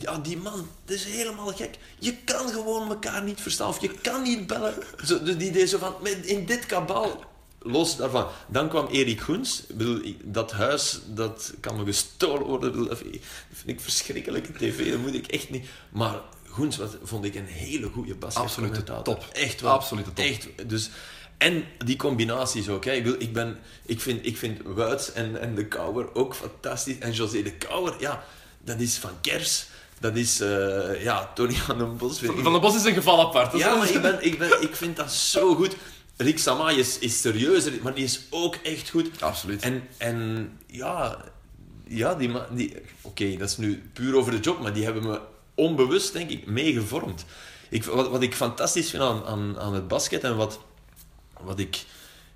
ja, 0.01 0.19
die 0.19 0.37
man, 0.37 0.69
dat 0.85 0.97
is 0.97 1.05
helemaal 1.05 1.53
gek. 1.53 1.75
Je 1.99 2.15
kan 2.25 2.49
gewoon 2.49 2.89
elkaar 2.89 3.23
niet 3.23 3.41
verstaan, 3.41 3.69
of 3.69 3.81
je 3.81 3.89
kan 3.89 4.23
niet 4.23 4.47
bellen. 4.47 4.75
Zo, 5.05 5.23
dus 5.23 5.37
die 5.37 5.51
deed 5.51 5.69
zo 5.71 5.79
van, 5.79 6.07
in 6.23 6.47
dit 6.47 6.67
kabaal, 6.67 7.25
los 7.63 7.97
daarvan. 7.97 8.27
Dan 8.49 8.69
kwam 8.69 8.87
Erik 8.87 9.21
Goens. 9.21 9.63
Ik 9.69 9.77
bedoel, 9.77 10.05
ik- 10.05 10.19
dat 10.23 10.53
huis, 10.53 11.01
dat 11.07 11.53
kan 11.61 11.77
me 11.77 11.85
gestolen 11.85 12.47
worden. 12.47 12.89
Dat 12.89 12.99
vind 12.99 13.21
ik 13.65 13.81
verschrikkelijke 13.81 14.53
tv, 14.53 14.91
dat 14.91 15.01
moet 15.01 15.15
ik 15.15 15.27
echt 15.27 15.51
niet. 15.51 15.67
Maar 15.91 16.21
Goens 16.49 16.77
was, 16.77 16.91
vond 17.03 17.25
ik 17.25 17.35
een 17.35 17.47
hele 17.47 17.89
goede 17.89 18.15
basketcommentator. 18.15 18.95
Absolute 18.97 19.21
top. 19.31 19.35
Echt 19.43 19.61
wel. 19.61 19.73
Absolute 19.73 20.13
top. 20.13 20.25
Echt, 20.25 20.49
dus... 20.69 20.91
En 21.39 21.65
die 21.85 21.97
combinaties 21.97 22.69
ook. 22.69 22.85
Hè. 22.85 22.93
Ik, 22.93 23.05
wil, 23.05 23.15
ik, 23.19 23.33
ben, 23.33 23.59
ik, 23.87 24.01
vind, 24.01 24.27
ik 24.27 24.37
vind 24.37 24.61
Wuits 24.65 25.13
en, 25.13 25.41
en 25.41 25.55
De 25.55 25.67
Kouwer 25.67 26.15
ook 26.15 26.35
fantastisch. 26.35 26.99
En 26.99 27.13
José 27.13 27.43
De 27.43 27.53
Kouwer, 27.53 27.95
ja, 27.99 28.25
dat 28.65 28.81
is 28.81 28.97
van 28.97 29.21
Kers. 29.21 29.67
Dat 30.01 30.17
is, 30.17 30.41
eh, 30.41 31.03
ja, 31.03 31.31
Tony 31.35 31.55
van 31.55 31.79
den 31.79 31.97
Bos. 31.97 32.19
Van 32.19 32.53
de 32.53 32.61
Bos 32.61 32.75
is 32.75 32.85
een 32.85 32.95
geval 32.95 33.21
apart. 33.21 33.53
Dat 33.53 33.61
ja, 33.61 33.75
maar 33.75 33.91
ik, 33.91 34.03
ben, 34.03 34.25
ik, 34.25 34.39
ben, 34.39 34.63
ik 34.63 34.77
vind 34.77 34.97
dat 34.97 35.13
zo 35.13 35.55
goed. 35.55 35.77
Rick 36.17 36.39
Samai 36.39 36.79
is, 36.79 36.99
is 36.99 37.21
serieuzer, 37.21 37.73
maar 37.83 37.95
die 37.95 38.05
is 38.05 38.21
ook 38.31 38.55
echt 38.55 38.91
goed. 38.91 39.23
Absoluut. 39.23 39.63
En, 39.63 39.89
en 39.97 40.51
ja, 40.67 41.25
ja 41.87 42.15
die, 42.15 42.31
die, 42.51 42.77
oké, 43.01 43.37
dat 43.37 43.49
is 43.49 43.57
nu 43.57 43.91
puur 43.93 44.17
over 44.17 44.33
de 44.33 44.41
job, 44.41 44.61
maar 44.61 44.73
die 44.73 44.85
hebben 44.85 45.03
me 45.03 45.21
onbewust, 45.55 46.13
denk 46.13 46.31
ik, 46.31 46.47
meegevormd. 46.47 47.25
Ik, 47.69 47.85
wat, 47.85 48.09
wat 48.09 48.23
ik 48.23 48.35
fantastisch 48.35 48.91
vind 48.91 49.03
aan, 49.03 49.25
aan, 49.25 49.59
aan 49.59 49.75
het 49.75 49.89
basket 49.89 50.25
en 50.25 50.37
wat, 50.37 50.61
wat 51.41 51.59
ik 51.59 51.85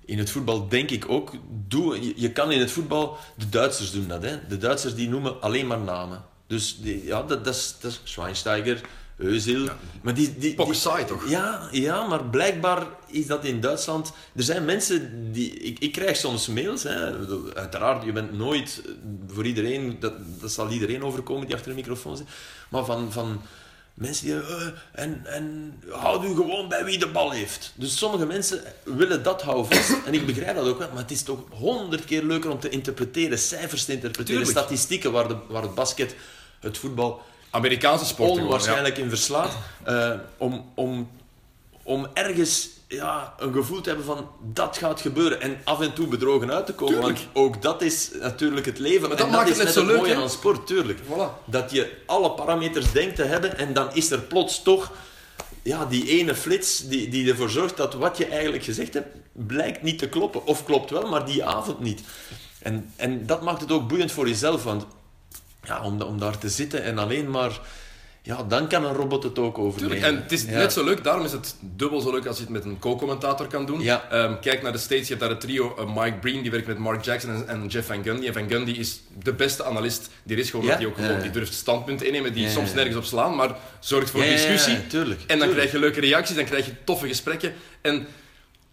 in 0.09 0.17
het 0.17 0.31
voetbal 0.31 0.67
denk 0.67 0.89
ik 0.89 1.09
ook 1.09 1.31
doe. 1.67 2.01
Je, 2.01 2.13
je 2.15 2.31
kan 2.31 2.51
in 2.51 2.59
het 2.59 2.71
voetbal, 2.71 3.17
de 3.37 3.49
Duitsers 3.49 3.91
doen 3.91 4.07
dat, 4.07 4.23
hè. 4.23 4.47
De 4.47 4.57
Duitsers 4.57 4.95
die 4.95 5.09
noemen 5.09 5.41
alleen 5.41 5.67
maar 5.67 5.79
namen. 5.79 6.23
Dus 6.47 6.77
die, 6.81 7.05
ja, 7.05 7.23
dat, 7.23 7.45
dat, 7.45 7.55
is, 7.55 7.75
dat 7.79 7.91
is 7.91 8.01
Schweinsteiger, 8.03 8.81
Özil. 9.17 9.69
Maar 10.01 10.13
die, 10.13 10.37
die, 10.37 10.55
die- 10.55 10.73
saai, 10.73 11.05
toch? 11.05 11.29
Ja, 11.29 11.67
ja, 11.71 12.07
maar 12.07 12.25
blijkbaar 12.25 12.87
is 13.07 13.27
dat 13.27 13.45
in 13.45 13.61
Duitsland... 13.61 14.11
Er 14.35 14.43
zijn 14.43 14.65
mensen 14.65 15.31
die... 15.31 15.53
Ik, 15.53 15.79
ik 15.79 15.91
krijg 15.91 16.17
soms 16.17 16.47
mails, 16.47 16.83
hè. 16.83 17.13
Uiteraard, 17.55 18.03
je 18.03 18.11
bent 18.11 18.37
nooit 18.37 18.81
voor 19.27 19.45
iedereen... 19.45 19.97
Dat, 19.99 20.13
dat 20.39 20.51
zal 20.51 20.69
iedereen 20.69 21.03
overkomen 21.03 21.45
die 21.45 21.55
achter 21.55 21.69
de 21.69 21.77
microfoon 21.77 22.17
zit. 22.17 22.27
Maar 22.69 22.85
van... 22.85 23.11
van 23.11 23.41
Mensen 23.99 24.25
die... 24.25 24.35
eh, 24.35 24.67
en, 24.91 25.21
en 25.25 25.73
houd 25.89 26.23
u 26.23 26.27
gewoon 26.27 26.69
bij 26.69 26.85
wie 26.85 26.99
de 26.99 27.07
bal 27.07 27.31
heeft. 27.31 27.71
Dus 27.75 27.97
sommige 27.97 28.25
mensen 28.25 28.63
willen 28.83 29.23
dat 29.23 29.41
houden 29.41 29.65
vast. 29.77 29.97
En 30.05 30.13
ik 30.13 30.25
begrijp 30.25 30.55
dat 30.55 30.67
ook 30.67 30.77
wel. 30.77 30.87
Maar 30.89 31.01
het 31.01 31.11
is 31.11 31.23
toch 31.23 31.39
honderd 31.49 32.05
keer 32.05 32.23
leuker 32.23 32.49
om 32.49 32.59
te 32.59 32.69
interpreteren. 32.69 33.37
Cijfers 33.39 33.85
te 33.85 33.91
interpreteren. 33.91 34.41
Tuurlijk. 34.43 34.57
Statistieken 34.65 35.11
waar, 35.11 35.27
de, 35.27 35.35
waar 35.47 35.61
het 35.61 35.75
basket, 35.75 36.15
het 36.59 36.77
voetbal 36.77 37.21
Amerikaanse 37.49 38.05
sport. 38.05 38.29
gewoon, 38.29 38.43
onwaarschijnlijk 38.43 38.97
in 38.97 39.09
verslaat. 39.09 39.57
eh, 39.83 40.11
om, 40.37 40.71
om, 40.75 41.09
om 41.83 42.07
ergens 42.13 42.69
ja, 42.89 43.33
een 43.37 43.53
gevoel 43.53 43.81
te 43.81 43.89
hebben 43.89 44.07
van 44.07 44.29
dat 44.53 44.77
gaat 44.77 45.01
gebeuren. 45.01 45.41
En 45.41 45.61
af 45.63 45.81
en 45.81 45.93
toe 45.93 46.07
bedrogen 46.07 46.51
uit 46.51 46.65
te 46.65 46.73
komen. 46.73 46.93
Tuurlijk. 46.93 47.17
Want 47.17 47.29
ook 47.33 47.61
dat 47.61 47.81
is 47.81 48.11
natuurlijk 48.19 48.65
het 48.65 48.79
leven. 48.79 49.07
Maar 49.07 49.17
dat 49.17 49.27
en 49.27 49.31
maakt 49.33 49.47
dat 49.47 49.57
het 49.57 49.67
is 49.67 49.75
net 49.75 49.75
net 49.75 49.75
zo 49.75 49.79
het 49.79 49.89
leuk, 49.89 49.99
mooie 49.99 50.13
hè? 50.13 50.21
aan 50.21 50.29
sport, 50.29 50.67
tuurlijk. 50.67 50.99
Voilà. 50.99 51.45
Dat 51.45 51.71
je 51.71 51.97
alle 52.05 52.31
parameters 52.31 52.91
denkt 52.91 53.15
te 53.15 53.23
hebben 53.23 53.57
en 53.57 53.73
dan 53.73 53.87
is 53.93 54.11
er 54.11 54.19
plots 54.19 54.63
toch 54.63 54.91
ja, 55.61 55.85
die 55.85 56.07
ene 56.07 56.35
flits 56.35 56.87
die, 56.87 57.09
die 57.09 57.29
ervoor 57.29 57.49
zorgt 57.49 57.77
dat 57.77 57.93
wat 57.93 58.17
je 58.17 58.25
eigenlijk 58.25 58.63
gezegd 58.63 58.93
hebt 58.93 59.15
blijkt 59.31 59.81
niet 59.81 59.99
te 59.99 60.09
kloppen. 60.09 60.45
Of 60.45 60.65
klopt 60.65 60.89
wel, 60.89 61.09
maar 61.09 61.25
die 61.25 61.45
avond 61.45 61.79
niet. 61.79 62.01
En, 62.59 62.93
en 62.95 63.25
dat 63.25 63.41
maakt 63.41 63.61
het 63.61 63.71
ook 63.71 63.87
boeiend 63.87 64.11
voor 64.11 64.27
jezelf, 64.27 64.63
want 64.63 64.85
ja, 65.63 65.83
om, 65.83 66.01
om 66.01 66.19
daar 66.19 66.37
te 66.37 66.49
zitten 66.49 66.83
en 66.83 66.97
alleen 66.97 67.29
maar... 67.29 67.59
Ja, 68.23 68.43
dan 68.43 68.67
kan 68.67 68.83
een 68.85 68.93
robot 68.93 69.23
het 69.23 69.39
ook 69.39 69.57
overnemen. 69.57 69.97
Tuurlijk, 69.97 70.15
en 70.17 70.21
het 70.23 70.31
is 70.31 70.41
Ja. 70.43 70.49
net 70.57 70.73
zo 70.73 70.83
leuk, 70.83 71.03
daarom 71.03 71.25
is 71.25 71.31
het 71.31 71.55
dubbel 71.59 71.99
zo 72.01 72.11
leuk 72.11 72.25
als 72.25 72.37
je 72.37 72.43
het 72.43 72.51
met 72.51 72.65
een 72.65 72.79
co-commentator 72.79 73.47
kan 73.47 73.65
doen. 73.65 73.81
Ja. 73.81 74.07
Ehm, 74.11 74.33
kijk 74.41 74.61
naar 74.61 74.71
de 74.71 74.77
States, 74.77 75.01
je 75.01 75.07
hebt 75.07 75.19
daar 75.19 75.29
het 75.29 75.39
trio 75.41 75.75
eh, 75.77 75.95
Mike 75.95 76.17
Breen, 76.17 76.41
die 76.41 76.51
werkt 76.51 76.67
met 76.67 76.77
Mark 76.77 77.03
Jackson 77.05 77.29
en, 77.29 77.47
en 77.47 77.67
Jeff 77.67 77.87
Van 77.87 78.03
Gundy. 78.03 78.27
En 78.27 78.33
Van 78.33 78.47
Gundy 78.49 78.71
is 78.71 79.01
de 79.23 79.33
beste 79.33 79.63
analist 79.63 80.09
die 80.23 80.35
er 80.35 80.41
is, 80.41 80.49
gewoon 80.49 80.65
Ja? 80.65 80.75
hij 80.75 80.85
ook 80.85 80.95
gewoon, 80.95 81.21
die 81.21 81.31
durft 81.31 81.53
standpunten 81.53 82.05
innemen, 82.05 82.33
die 82.33 82.49
soms 82.49 82.73
nergens 82.73 82.95
op 82.97 83.03
slaan, 83.03 83.35
maar 83.35 83.55
zorgt 83.79 84.09
voor 84.09 84.21
discussie. 84.21 84.87
tuurlijk, 84.87 85.21
En 85.27 85.39
dan 85.39 85.49
krijg 85.49 85.71
je 85.71 85.79
leuke 85.79 85.99
reacties, 85.99 86.35
dan 86.35 86.45
krijg 86.45 86.65
je 86.65 86.71
toffe 86.83 87.07
gesprekken. 87.07 87.53
En 87.81 87.93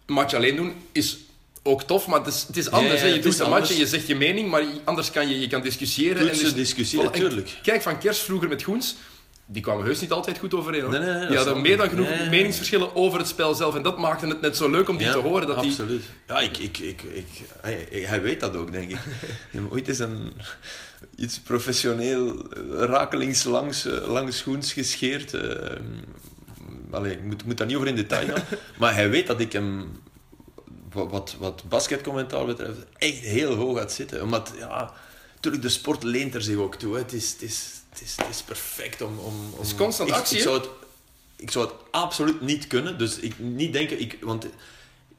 een 0.05 0.13
match 0.13 0.33
alleen 0.33 0.55
doen 0.55 0.73
is 0.91 1.17
ook 1.63 1.83
tof, 1.83 2.07
maar 2.07 2.19
het 2.19 2.27
is, 2.27 2.43
het 2.47 2.57
is 2.57 2.71
anders. 2.71 2.99
Ja, 2.99 3.05
ja, 3.05 3.11
hè. 3.11 3.15
Je 3.17 3.21
doet 3.21 3.39
een 3.39 3.49
match 3.49 3.69
en 3.71 3.77
je 3.77 3.87
zegt 3.87 4.07
je 4.07 4.15
mening, 4.15 4.49
maar 4.49 4.63
anders 4.83 5.11
kan 5.11 5.29
je, 5.29 5.39
je 5.39 5.47
kan 5.47 5.61
discussiëren. 5.61 6.29
En 6.29 6.37
dus- 6.37 6.53
discussiëren, 6.53 7.09
Voilà, 7.09 7.13
en 7.13 7.19
tuurlijk. 7.19 7.49
Kijk, 7.63 7.81
Van 7.81 7.97
Kers 7.99 8.19
vroeger 8.19 8.47
met 8.49 8.63
Goens, 8.63 8.95
die 9.49 9.61
kwamen 9.61 9.85
heus 9.85 10.01
niet 10.01 10.11
altijd 10.11 10.37
goed 10.37 10.53
overeen. 10.53 10.81
Hoor. 10.81 10.91
Nee, 10.91 10.99
nee, 10.99 11.09
nee, 11.09 11.19
dat 11.19 11.27
die 11.27 11.37
is 11.37 11.43
hadden 11.43 11.61
meer 11.61 11.77
dan 11.77 11.89
genoeg 11.89 12.29
meningsverschillen 12.29 12.95
over 12.95 13.19
het 13.19 13.27
spel 13.27 13.53
zelf. 13.53 13.75
En 13.75 13.81
dat 13.81 13.97
maakte 13.97 14.27
het 14.27 14.41
net 14.41 14.57
zo 14.57 14.69
leuk 14.69 14.89
om 14.89 14.97
die 14.97 15.07
Ja, 15.07 15.13
te 15.13 15.19
horen. 15.19 15.47
Dat 15.47 15.61
die, 15.61 15.69
absoluut. 15.69 16.03
Ja, 16.27 16.39
ik, 16.39 16.57
ik, 16.57 16.77
ik, 16.77 17.01
ik, 17.03 17.27
hij, 18.05 18.21
weet 18.21 18.39
dat 18.39 18.55
ook, 18.55 18.71
denk 18.71 18.91
ik. 18.91 18.97
Ooit 19.71 19.87
eens 19.87 19.99
een, 19.99 20.33
iets 21.15 21.39
professioneel 21.39 22.49
eh, 22.49 22.61
rakelings 22.79 23.43
langs, 23.43 23.85
eh, 23.85 24.07
langs 24.07 24.37
schoens 24.37 24.73
gescheerd. 24.73 25.37
allee, 26.91 27.11
ik 27.11 27.23
moet, 27.23 27.45
moet 27.45 27.57
daar 27.57 27.67
niet 27.67 27.75
over 27.75 27.87
in 27.87 27.95
detail 27.95 28.27
gaan. 28.27 28.43
Maar 28.79 28.93
hij 28.93 29.09
weet 29.09 29.27
dat 29.27 29.39
ik 29.39 29.51
hem, 29.51 29.91
wat, 30.91 31.35
wat, 31.39 31.63
basketcommentaar 31.69 32.45
betreft, 32.45 32.77
echt 32.97 33.19
heel 33.19 33.53
hoog 33.53 33.77
gaat 33.77 33.91
zitten. 33.91 34.21
Omdat, 34.21 34.53
ja, 34.57 34.93
natuurlijk, 35.35 35.63
de 35.63 35.69
sport 35.69 36.03
leent 36.03 36.35
er 36.35 36.41
zich 36.41 36.57
ook 36.57 36.75
toe. 36.75 36.93
Hè. 36.93 36.99
Het, 36.99 37.13
is, 37.13 37.31
het, 37.31 37.41
is, 37.41 37.76
het, 37.99 38.07
is, 38.07 38.15
het 38.15 38.35
is 38.35 38.41
perfect 38.41 39.01
om... 39.01 39.19
om, 39.19 39.33
om 39.55 39.61
is 39.61 39.75
constant 39.75 40.09
ik- 40.09 40.15
actie, 40.15 40.37
Ik 40.37 40.43
zou 40.43 40.57
het 40.59 40.69
ik 41.39 41.51
zou 41.51 41.65
het 41.65 41.75
absoluut 41.91 42.41
niet 42.41 42.67
kunnen. 42.67 42.97
Dus 42.97 43.19
ik 43.19 43.39
niet 43.39 43.73
denken, 43.73 43.99
ik, 44.01 44.17
want 44.21 44.45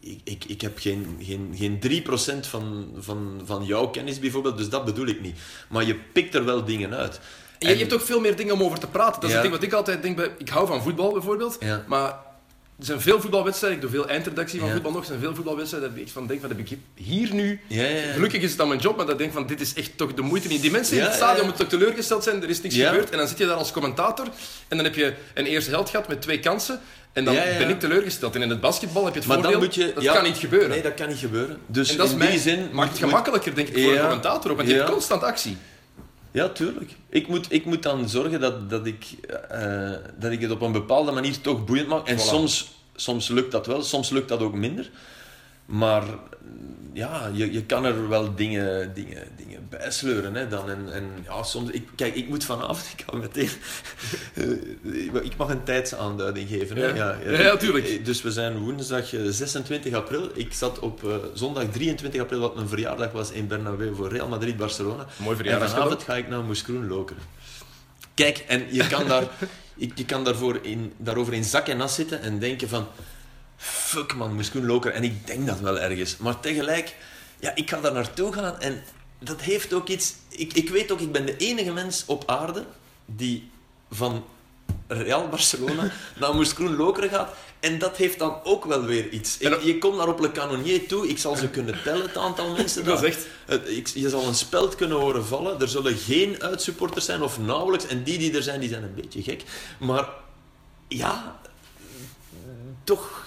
ik, 0.00 0.20
ik, 0.24 0.44
ik 0.44 0.60
heb 0.60 0.78
geen, 0.78 1.18
geen, 1.22 1.54
geen 1.58 2.04
3% 2.44 2.48
van, 2.48 2.88
van, 2.98 3.40
van 3.44 3.64
jouw 3.64 3.88
kennis 3.88 4.18
bijvoorbeeld, 4.18 4.56
dus 4.56 4.68
dat 4.68 4.84
bedoel 4.84 5.06
ik 5.06 5.20
niet. 5.20 5.38
Maar 5.68 5.84
je 5.84 5.94
pikt 5.94 6.34
er 6.34 6.44
wel 6.44 6.64
dingen 6.64 6.94
uit. 6.94 7.20
En 7.58 7.66
je 7.68 7.72
En- 7.74 7.78
hebt 7.80 7.92
ook 7.92 8.00
veel 8.00 8.20
meer 8.20 8.36
dingen 8.36 8.54
om 8.54 8.62
over 8.62 8.78
te 8.78 8.86
praten. 8.86 9.20
Dat 9.20 9.24
is 9.24 9.28
Ja. 9.30 9.34
het 9.34 9.42
ding 9.42 9.54
wat 9.54 9.62
ik 9.62 9.72
altijd 9.72 10.02
denk 10.02 10.16
bij... 10.16 10.30
Ik 10.38 10.48
hou 10.48 10.66
van 10.66 10.82
voetbal 10.82 11.12
bijvoorbeeld, 11.12 11.56
Ja. 11.60 11.84
maar 11.88 12.16
er 12.78 12.84
zijn 12.84 13.00
veel 13.00 13.20
voetbalwedstrijden. 13.20 13.78
Ik 13.78 13.84
doe 13.84 14.00
veel 14.00 14.08
eindredactie 14.08 14.58
van 14.58 14.68
Ja. 14.68 14.74
voetbal 14.74 14.92
nog. 14.92 15.00
Er 15.00 15.06
zijn 15.06 15.20
veel 15.20 15.34
voetbalwedstrijden 15.34 15.90
dat 15.90 15.98
ik 15.98 16.08
van 16.08 16.26
denk 16.26 16.40
van, 16.40 16.48
heb 16.48 16.58
ik 16.58 16.78
hier 16.94 17.34
nu... 17.34 17.60
Ja, 17.66 17.82
ja, 17.82 17.88
ja. 17.88 18.12
Gelukkig 18.12 18.42
is 18.42 18.48
het 18.48 18.58
dan 18.58 18.68
mijn 18.68 18.80
job, 18.80 18.96
maar 18.96 19.04
dat 19.04 19.14
ik 19.14 19.20
denk 19.20 19.32
van, 19.32 19.46
dit 19.46 19.60
is 19.60 19.74
echt 19.74 19.96
toch 19.96 20.14
de 20.14 20.22
moeite 20.22 20.48
niet. 20.48 20.62
Die 20.62 20.70
mensen 20.70 20.96
in 20.96 21.02
het 21.02 21.14
stadion 21.14 21.46
moeten 21.46 21.68
toch 21.68 21.78
teleurgesteld 21.78 22.24
zijn, 22.24 22.42
er 22.42 22.48
is 22.48 22.62
niks 22.62 22.74
gebeurd. 22.74 23.10
En 23.10 23.18
dan 23.18 23.28
zit 23.28 23.38
je 23.38 23.46
daar 23.46 23.56
als 23.56 23.72
commentator 23.72 24.26
en 24.68 24.76
dan 24.76 24.84
heb 24.86 24.94
je 24.94 25.14
een 25.34 25.46
eerste 25.46 25.70
held 25.70 25.90
gehad 25.90 26.08
met 26.08 26.22
twee 26.22 26.40
kansen. 26.40 26.80
En 27.12 27.24
dan 27.24 27.34
ben 27.34 27.68
ik 27.68 27.80
teleurgesteld. 27.80 28.34
En 28.34 28.42
in 28.42 28.50
het 28.50 28.60
basketbal 28.60 29.04
heb 29.04 29.14
je 29.14 29.18
het 29.18 29.28
Maar 29.28 29.36
voordeel, 29.36 29.58
dan 29.58 29.66
moet 29.66 29.74
je... 29.74 29.92
dat 29.94 30.04
kan 30.04 30.22
niet 30.22 30.36
gebeuren. 30.36 30.68
Nee, 30.68 30.82
dat 30.82 30.94
kan 30.94 31.08
niet 31.08 31.18
gebeuren. 31.18 31.58
Dus 31.66 31.90
en 31.90 31.96
dat 31.96 32.06
is 32.06 32.12
in 32.12 32.18
mij, 32.18 32.30
die 32.30 32.40
zin... 32.40 32.68
maakt 32.72 32.90
het 32.90 32.98
gemakkelijker, 32.98 33.54
denk 33.54 33.68
ik, 33.68 33.82
voor 33.82 33.92
een 33.92 34.00
commentator 34.00 34.50
ook. 34.50 34.56
Want 34.56 34.68
je 34.68 34.74
hebt 34.74 34.90
constant 34.90 35.22
actie. 35.22 35.56
Ja, 36.38 36.48
tuurlijk. 36.48 36.90
Ik 37.08 37.28
moet, 37.28 37.52
ik 37.52 37.64
moet 37.64 37.82
dan 37.82 38.08
zorgen 38.08 38.40
dat, 38.40 38.70
dat, 38.70 38.86
ik, 38.86 39.04
eh, 39.48 39.92
dat 40.18 40.32
ik 40.32 40.40
het 40.40 40.50
op 40.50 40.60
een 40.60 40.72
bepaalde 40.72 41.12
manier 41.12 41.40
toch 41.40 41.64
boeiend 41.64 41.88
maak. 41.88 42.06
En 42.08 42.16
Voilà. 42.18 42.20
soms, 42.20 42.70
soms 42.94 43.28
lukt 43.28 43.52
dat 43.52 43.66
wel, 43.66 43.82
soms 43.82 44.10
lukt 44.10 44.28
dat 44.28 44.40
ook 44.40 44.54
minder. 44.54 44.90
Maar 45.66 46.02
ja, 46.92 47.30
je, 47.32 47.52
je 47.52 47.62
kan 47.64 47.84
er 47.84 48.08
wel 48.08 48.34
dingen, 48.34 48.94
dingen, 48.94 49.22
dingen 49.36 49.66
bij 49.68 49.90
sleuren. 49.90 50.34
Hè, 50.34 50.48
dan. 50.48 50.70
En, 50.70 50.92
en 50.92 51.04
ja, 51.24 51.42
soms, 51.42 51.70
ik, 51.70 51.88
kijk, 51.96 52.14
ik 52.14 52.28
moet 52.28 52.44
vanavond, 52.44 52.84
ik 52.96 53.04
kan 53.06 53.18
meteen... 53.20 53.48
eh, 54.34 55.24
ik 55.24 55.36
mag 55.36 55.48
een 55.48 55.62
tijdsaanduiding 55.64 56.48
geven. 56.48 56.76
Hè? 56.76 56.86
Ja. 56.86 57.18
Ja, 57.24 57.40
ja, 57.40 57.56
tuurlijk. 57.56 58.04
Dus 58.04 58.22
we 58.22 58.30
zijn 58.32 58.58
woensdag 58.58 59.12
eh, 59.14 59.20
26 59.28 59.94
april. 59.94 60.30
Ik 60.34 60.52
zat 60.52 60.78
op 60.78 61.04
eh, 61.04 61.14
zondag 61.34 61.64
23 61.70 62.20
april, 62.20 62.40
wat 62.40 62.54
mijn 62.54 62.68
verjaardag 62.68 63.12
was, 63.12 63.30
in 63.30 63.46
Bernabeu 63.46 63.94
voor 63.94 64.08
Real 64.08 64.28
Madrid-Barcelona. 64.28 65.06
Mooi 65.16 65.30
En 65.30 65.36
verjaardagscadeau. 65.36 65.88
vanavond 65.88 66.02
ga 66.02 66.16
ik 66.16 66.28
naar 66.28 66.42
Moeskroen 66.44 66.86
Loker. 66.88 67.16
Kijk, 68.14 68.38
en 68.48 68.64
je 68.70 68.86
kan, 68.86 69.06
daar, 69.08 69.24
ik- 69.76 69.92
je 69.98 70.04
kan 70.04 70.24
daarvoor 70.24 70.58
in, 70.62 70.92
daarover 70.96 71.32
in 71.34 71.44
zak 71.44 71.68
en 71.68 71.76
nas 71.76 71.94
zitten 71.94 72.20
en 72.22 72.38
denken 72.38 72.68
van... 72.68 72.86
Fuck 73.60 74.14
man, 74.14 74.34
Moeskroen 74.34 74.66
Loker. 74.66 74.92
En 74.92 75.04
ik 75.04 75.26
denk 75.26 75.46
dat 75.46 75.60
wel 75.60 75.78
ergens. 75.78 76.16
Maar 76.16 76.40
tegelijk, 76.40 76.96
ja, 77.40 77.54
ik 77.54 77.70
ga 77.70 77.80
daar 77.80 77.92
naartoe 77.92 78.32
gaan 78.32 78.60
en 78.60 78.82
dat 79.18 79.40
heeft 79.40 79.72
ook 79.72 79.88
iets... 79.88 80.14
Ik, 80.28 80.52
ik 80.52 80.68
weet 80.70 80.90
ook, 80.92 81.00
ik 81.00 81.12
ben 81.12 81.26
de 81.26 81.36
enige 81.36 81.72
mens 81.72 82.02
op 82.06 82.22
aarde 82.30 82.64
die 83.06 83.50
van 83.90 84.24
Real 84.88 85.28
Barcelona 85.28 85.90
naar 86.20 86.34
Moeskroen 86.34 86.76
Lokeren 86.76 87.10
gaat. 87.10 87.34
En 87.60 87.78
dat 87.78 87.96
heeft 87.96 88.18
dan 88.18 88.40
ook 88.44 88.64
wel 88.64 88.82
weer 88.84 89.08
iets. 89.08 89.38
Ik- 89.38 89.60
je 89.62 89.78
komt 89.78 89.96
naar 89.96 90.08
op 90.08 90.20
Le 90.20 90.32
Canonnier 90.32 90.88
toe, 90.88 91.08
ik 91.08 91.18
zal 91.18 91.36
ze 91.36 91.48
kunnen 91.48 91.82
tellen, 91.82 92.02
het 92.06 92.16
aantal 92.16 92.54
mensen 92.56 92.84
Dat 92.84 93.00
daar. 93.00 93.08
is 93.08 93.14
echt... 93.16 93.26
Het- 93.46 93.68
ik- 93.68 93.86
je 93.88 94.08
zal 94.08 94.26
een 94.26 94.34
speld 94.34 94.74
kunnen 94.74 94.96
horen 94.98 95.24
vallen. 95.26 95.60
Er 95.60 95.68
zullen 95.68 95.96
geen 95.96 96.42
uitsupporters 96.42 97.04
zijn, 97.04 97.22
of 97.22 97.38
nauwelijks. 97.38 97.86
En 97.86 98.02
die 98.02 98.18
die 98.18 98.36
er 98.36 98.42
zijn, 98.42 98.60
die 98.60 98.68
zijn 98.68 98.82
een 98.82 98.94
beetje 98.94 99.22
gek. 99.22 99.42
Maar 99.78 100.08
ja, 100.88 101.40
toch 102.84 103.26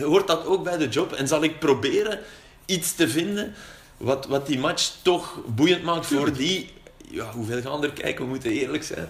hoort 0.00 0.26
dat 0.26 0.46
ook 0.46 0.64
bij 0.64 0.76
de 0.76 0.88
job. 0.88 1.12
En 1.12 1.28
zal 1.28 1.42
ik 1.42 1.58
proberen 1.58 2.18
iets 2.66 2.94
te 2.94 3.08
vinden 3.08 3.54
wat, 3.96 4.26
wat 4.26 4.46
die 4.46 4.58
match 4.58 4.92
toch 5.02 5.38
boeiend 5.46 5.82
maakt 5.82 6.06
voor 6.06 6.32
die... 6.32 6.70
Ja, 7.10 7.30
hoeveel 7.32 7.60
gaan 7.60 7.82
er 7.82 7.92
kijken? 7.92 8.24
We 8.24 8.30
moeten 8.30 8.50
eerlijk 8.50 8.84
zijn. 8.84 9.08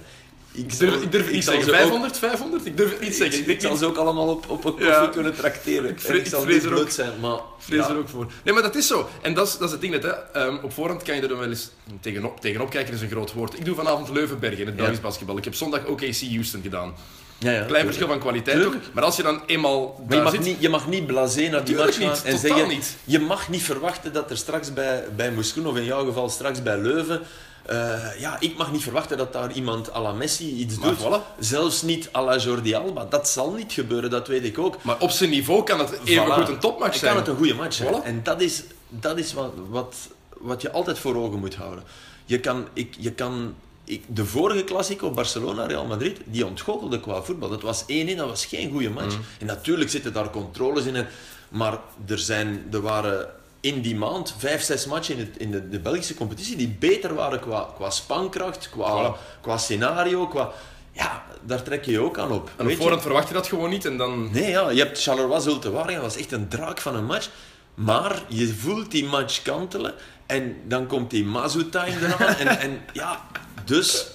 Ik 0.53 0.79
durf, 0.79 1.03
ik 1.03 1.13
durf 1.13 1.31
niet 1.33 1.45
zal 1.45 1.53
zeggen. 1.55 1.71
ze 1.73 1.77
ook- 1.77 1.77
500, 1.83 2.19
500? 2.19 2.67
Ik 2.67 2.77
durf 2.77 2.91
het 2.91 3.01
niet 3.01 3.15
zeggen. 3.15 3.41
Ik 3.41 3.47
Ik, 3.49 3.61
zal 3.61 3.77
ze 3.77 3.87
ook 3.87 3.97
allemaal 3.97 4.29
op, 4.29 4.49
op 4.51 4.65
een 4.65 4.71
koffie 4.73 4.87
Ja. 4.89 5.07
kunnen 5.07 5.35
tracteren. 5.35 5.91
Ik 5.91 6.01
Ik, 6.03 6.15
ik 6.15 6.27
zal 6.27 6.41
ik 6.41 6.47
vrees 6.49 6.63
niet 6.63 6.73
er 6.73 6.79
ook- 6.81 6.91
zijn, 6.91 7.21
maar... 7.21 7.39
vrees 7.59 7.79
ja. 7.87 7.91
er 7.91 7.97
ook 7.97 8.09
voor. 8.09 8.27
Nee, 8.45 8.55
maar 8.55 8.63
dat 8.63 8.75
is 8.75 8.87
zo. 8.87 9.09
En 9.23 9.35
dat 9.35 9.47
is, 9.47 9.53
dat 9.53 9.63
is 9.63 9.71
het 9.73 9.81
ding 9.81 10.03
hè. 10.03 10.09
Ehm, 10.09 10.57
op 10.63 10.73
voorhand 10.73 11.03
kan 11.03 11.15
je 11.17 11.23
er 11.23 11.29
dan 11.29 11.39
wel 11.39 11.49
eens 11.49 11.71
tegenop, 12.01 12.41
tegenop 12.41 12.71
kijken, 12.71 12.95
is 12.95 13.01
een 13.01 13.09
groot 13.11 13.33
woord. 13.33 13.59
Ik 13.59 13.65
doe 13.65 13.75
vanavond 13.75 14.09
Leuvenberg 14.11 14.59
in 14.59 14.67
het 14.67 14.75
Ja. 14.77 14.81
Belgisch 14.83 15.01
basketbal. 15.01 15.37
Ik 15.39 15.45
heb 15.45 15.55
zondag 15.55 15.87
OKC 15.87 16.21
Houston 16.31 16.63
gedaan. 16.63 16.95
Ja, 17.39 17.51
ja, 17.51 17.65
Klein 17.65 17.85
verschil 17.87 18.07
van 18.07 18.19
kwaliteit 18.19 18.65
ook. 18.65 18.75
Maar 18.93 19.05
als 19.05 19.17
je 19.17 19.23
dan 19.23 19.41
eenmaal 19.47 19.81
Maar 19.81 20.03
je 20.09 20.15
daar 20.15 20.23
mag, 20.23 20.33
zit... 20.33 20.41
niet, 20.45 20.57
je 20.61 20.69
mag 20.69 20.87
niet 20.89 21.07
blasé 21.07 21.49
naar 21.49 21.65
die 21.65 21.77
match 21.77 21.97
gaan 21.99 22.17
en 22.25 22.39
zeggen... 22.39 22.69
niet. 22.69 22.97
Je 23.05 23.19
mag 23.19 23.49
niet 23.49 23.63
verwachten 23.63 24.13
dat 24.13 24.31
er 24.31 24.37
straks 24.37 24.73
bij, 24.73 25.05
bij 25.17 25.33
of 25.65 25.77
in 25.77 25.85
jouw 25.85 26.05
geval 26.05 26.29
straks 26.29 26.63
bij 26.63 26.79
Leuven... 26.79 27.21
eh, 27.67 28.21
ja, 28.21 28.37
ik 28.41 28.57
mag 28.57 28.73
niet 28.73 28.83
verwachten 28.83 29.17
dat 29.19 29.33
daar 29.33 29.53
iemand 29.53 29.93
à 29.95 30.01
la 30.03 30.13
Messi 30.13 30.55
iets 30.55 30.77
Maar 30.79 30.89
doet. 30.89 30.99
voilà. 31.01 31.39
Zelfs 31.39 31.83
niet 31.83 32.09
à 32.17 32.23
la 32.25 32.37
Jordi 32.37 32.75
Alba. 32.75 33.05
Dat 33.11 33.29
zal 33.29 33.53
niet 33.53 33.73
gebeuren, 33.73 34.11
dat 34.11 34.29
weet 34.29 34.45
ik 34.45 34.59
ook. 34.59 34.83
Maar 34.83 34.97
op 34.99 35.11
zijn 35.11 35.31
niveau 35.31 35.63
kan 35.65 35.79
het 35.79 35.91
even 36.05 36.25
Voilà. 36.27 36.33
goed 36.33 36.49
een 36.49 36.59
topmatch 36.59 36.91
Dan 36.91 36.99
zijn. 37.01 37.11
kan 37.13 37.21
het 37.23 37.31
een 37.31 37.37
goede 37.37 37.55
match 37.55 37.75
zijn. 37.77 37.95
Voilà. 37.95 38.05
En 38.05 38.21
dat 38.23 38.41
is, 38.41 38.63
dat 38.89 39.19
is 39.19 39.33
wat, 39.33 39.53
wat, 39.69 39.95
wat 40.39 40.63
je 40.63 40.71
altijd 40.71 40.99
voor 40.99 41.17
ogen 41.17 41.39
moet 41.39 41.55
houden. 41.55 41.85
Je 42.25 42.41
kan, 42.41 42.67
ik, 42.73 42.95
je 42.99 43.13
kan, 43.13 43.55
ik, 43.87 44.05
de 44.07 44.25
vorige 44.25 44.65
Classico, 44.65 45.11
Barcelona-Real 45.11 45.87
Madrid, 45.87 46.21
die 46.25 46.47
ontgoochelde 46.47 47.01
qua 47.01 47.23
voetbal. 47.23 47.49
Dat 47.49 47.63
was 47.63 47.83
1-1, 47.83 47.85
dat 48.17 48.29
was 48.29 48.47
geen 48.47 48.71
goede 48.71 48.91
match. 48.91 49.17
Mm. 49.17 49.25
En 49.39 49.47
natuurlijk 49.47 49.91
zitten 49.91 50.13
daar 50.13 50.31
controles 50.31 50.85
in. 50.85 50.97
En, 50.97 51.09
maar 51.49 51.79
er, 52.07 52.19
zijn, 52.19 52.67
er 52.73 52.81
waren 52.81 53.29
in 53.61 53.81
die 53.81 53.97
maand 53.97 54.35
vijf, 54.39 54.63
zes 54.63 54.87
matchen 54.87 55.15
in, 55.15 55.21
het, 55.21 55.37
in 55.37 55.51
de, 55.51 55.69
de 55.69 55.81
Belgische 55.81 56.15
competitie 56.15 56.57
die 56.57 56.77
beter 56.79 57.15
waren 57.15 57.41
qua, 57.41 57.69
qua 57.77 57.91
spankracht, 57.91 58.69
qua, 58.71 59.15
Voilà. 59.15 59.41
qua 59.41 59.57
scenario, 59.59 60.27
qua... 60.27 60.53
Ja, 60.93 61.25
daar 61.43 61.63
trek 61.63 61.85
je 61.85 61.91
je 61.91 62.01
ook 62.01 62.19
aan 62.19 62.33
op. 62.33 62.51
En 62.57 62.67
op 62.67 62.77
voorhand 62.77 63.03
verwacht 63.03 63.29
je 63.29 63.35
dat 63.35 63.47
gewoon 63.47 63.71
niet. 63.71 63.85
En 63.85 63.97
dan... 63.97 64.31
Nee, 64.33 64.51
ja, 64.51 64.71
je 64.71 64.83
hebt 64.83 65.03
Charleroi 65.03 65.41
Zulte 65.41 65.71
Waregem, 65.71 66.03
dat 66.03 66.13
was 66.13 66.17
echt 66.17 66.33
een 66.33 66.49
draak 66.49 66.81
van 66.81 66.95
een 66.95 67.05
match. 67.05 67.29
Maar 67.77 68.23
je 68.29 68.55
voelt 68.55 68.91
die 68.91 69.05
match 69.05 69.43
kantelen 69.43 69.95
en 70.27 70.57
dan 70.65 70.87
komt 70.87 71.11
die 71.11 71.25
Mazu-time 71.25 71.97
eraan. 72.01 72.35
en, 72.37 72.59
en 72.61 72.81
ja, 72.93 73.27
dus 73.65 74.07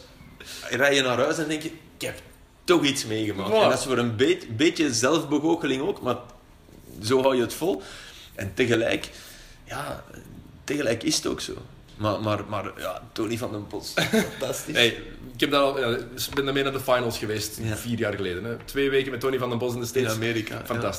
rij 0.70 0.96
je 0.96 1.02
naar 1.02 1.18
huis 1.18 1.38
en 1.38 1.48
denk 1.48 1.62
je, 1.62 1.72
ik 1.98 2.02
heb 2.08 2.20
toch 2.64 2.84
iets 2.84 3.06
meegemaakt. 3.06 3.54
En 3.54 3.70
dat 3.70 3.80
is 3.80 3.86
voor 3.86 3.98
een 3.98 4.16
beet- 4.16 4.58
beetje 4.58 4.94
zelfbegoocheling 4.94 5.82
ook, 5.82 6.02
maar 6.02 6.16
zo 7.04 7.22
hou 7.22 7.36
je 7.36 7.42
het 7.42 7.54
vol. 7.54 7.82
En 8.36 8.52
tegelijk, 8.54 9.10
ja, 9.64 10.04
tegelijk 10.64 11.04
is 11.04 11.16
het 11.16 11.26
ook 11.28 11.42
zo. 11.42 11.54
Maar, 11.96 12.22
maar, 12.22 12.40
maar 12.50 12.72
ja, 12.78 13.02
Tony 13.12 13.38
van 13.38 13.52
den 13.52 13.68
Bos, 13.70 13.94
fantastisch. 14.40 14.76
Hey, 14.76 14.88
ik 15.34 15.40
heb 15.40 15.52
daar 15.52 15.62
al, 15.62 15.80
ja, 15.80 15.98
ik 15.98 16.34
ben 16.34 16.46
daarmee 16.46 16.64
naar 16.64 16.72
de 16.72 16.80
finals 16.80 17.18
geweest, 17.18 17.58
Ja. 17.62 17.76
vier 17.78 17.98
jaar 17.98 18.14
geleden. 18.14 18.44
Hè. 18.44 18.56
Twee 18.66 18.90
weken 18.90 19.12
met 19.12 19.20
Tony 19.20 19.38
van 19.38 19.50
den 19.50 19.58
Bos 19.58 19.74
in 19.74 19.80
de 19.80 19.86
States. 19.86 20.10
In 20.10 20.16
Amerika, 20.16 20.62
ja. 20.68 20.94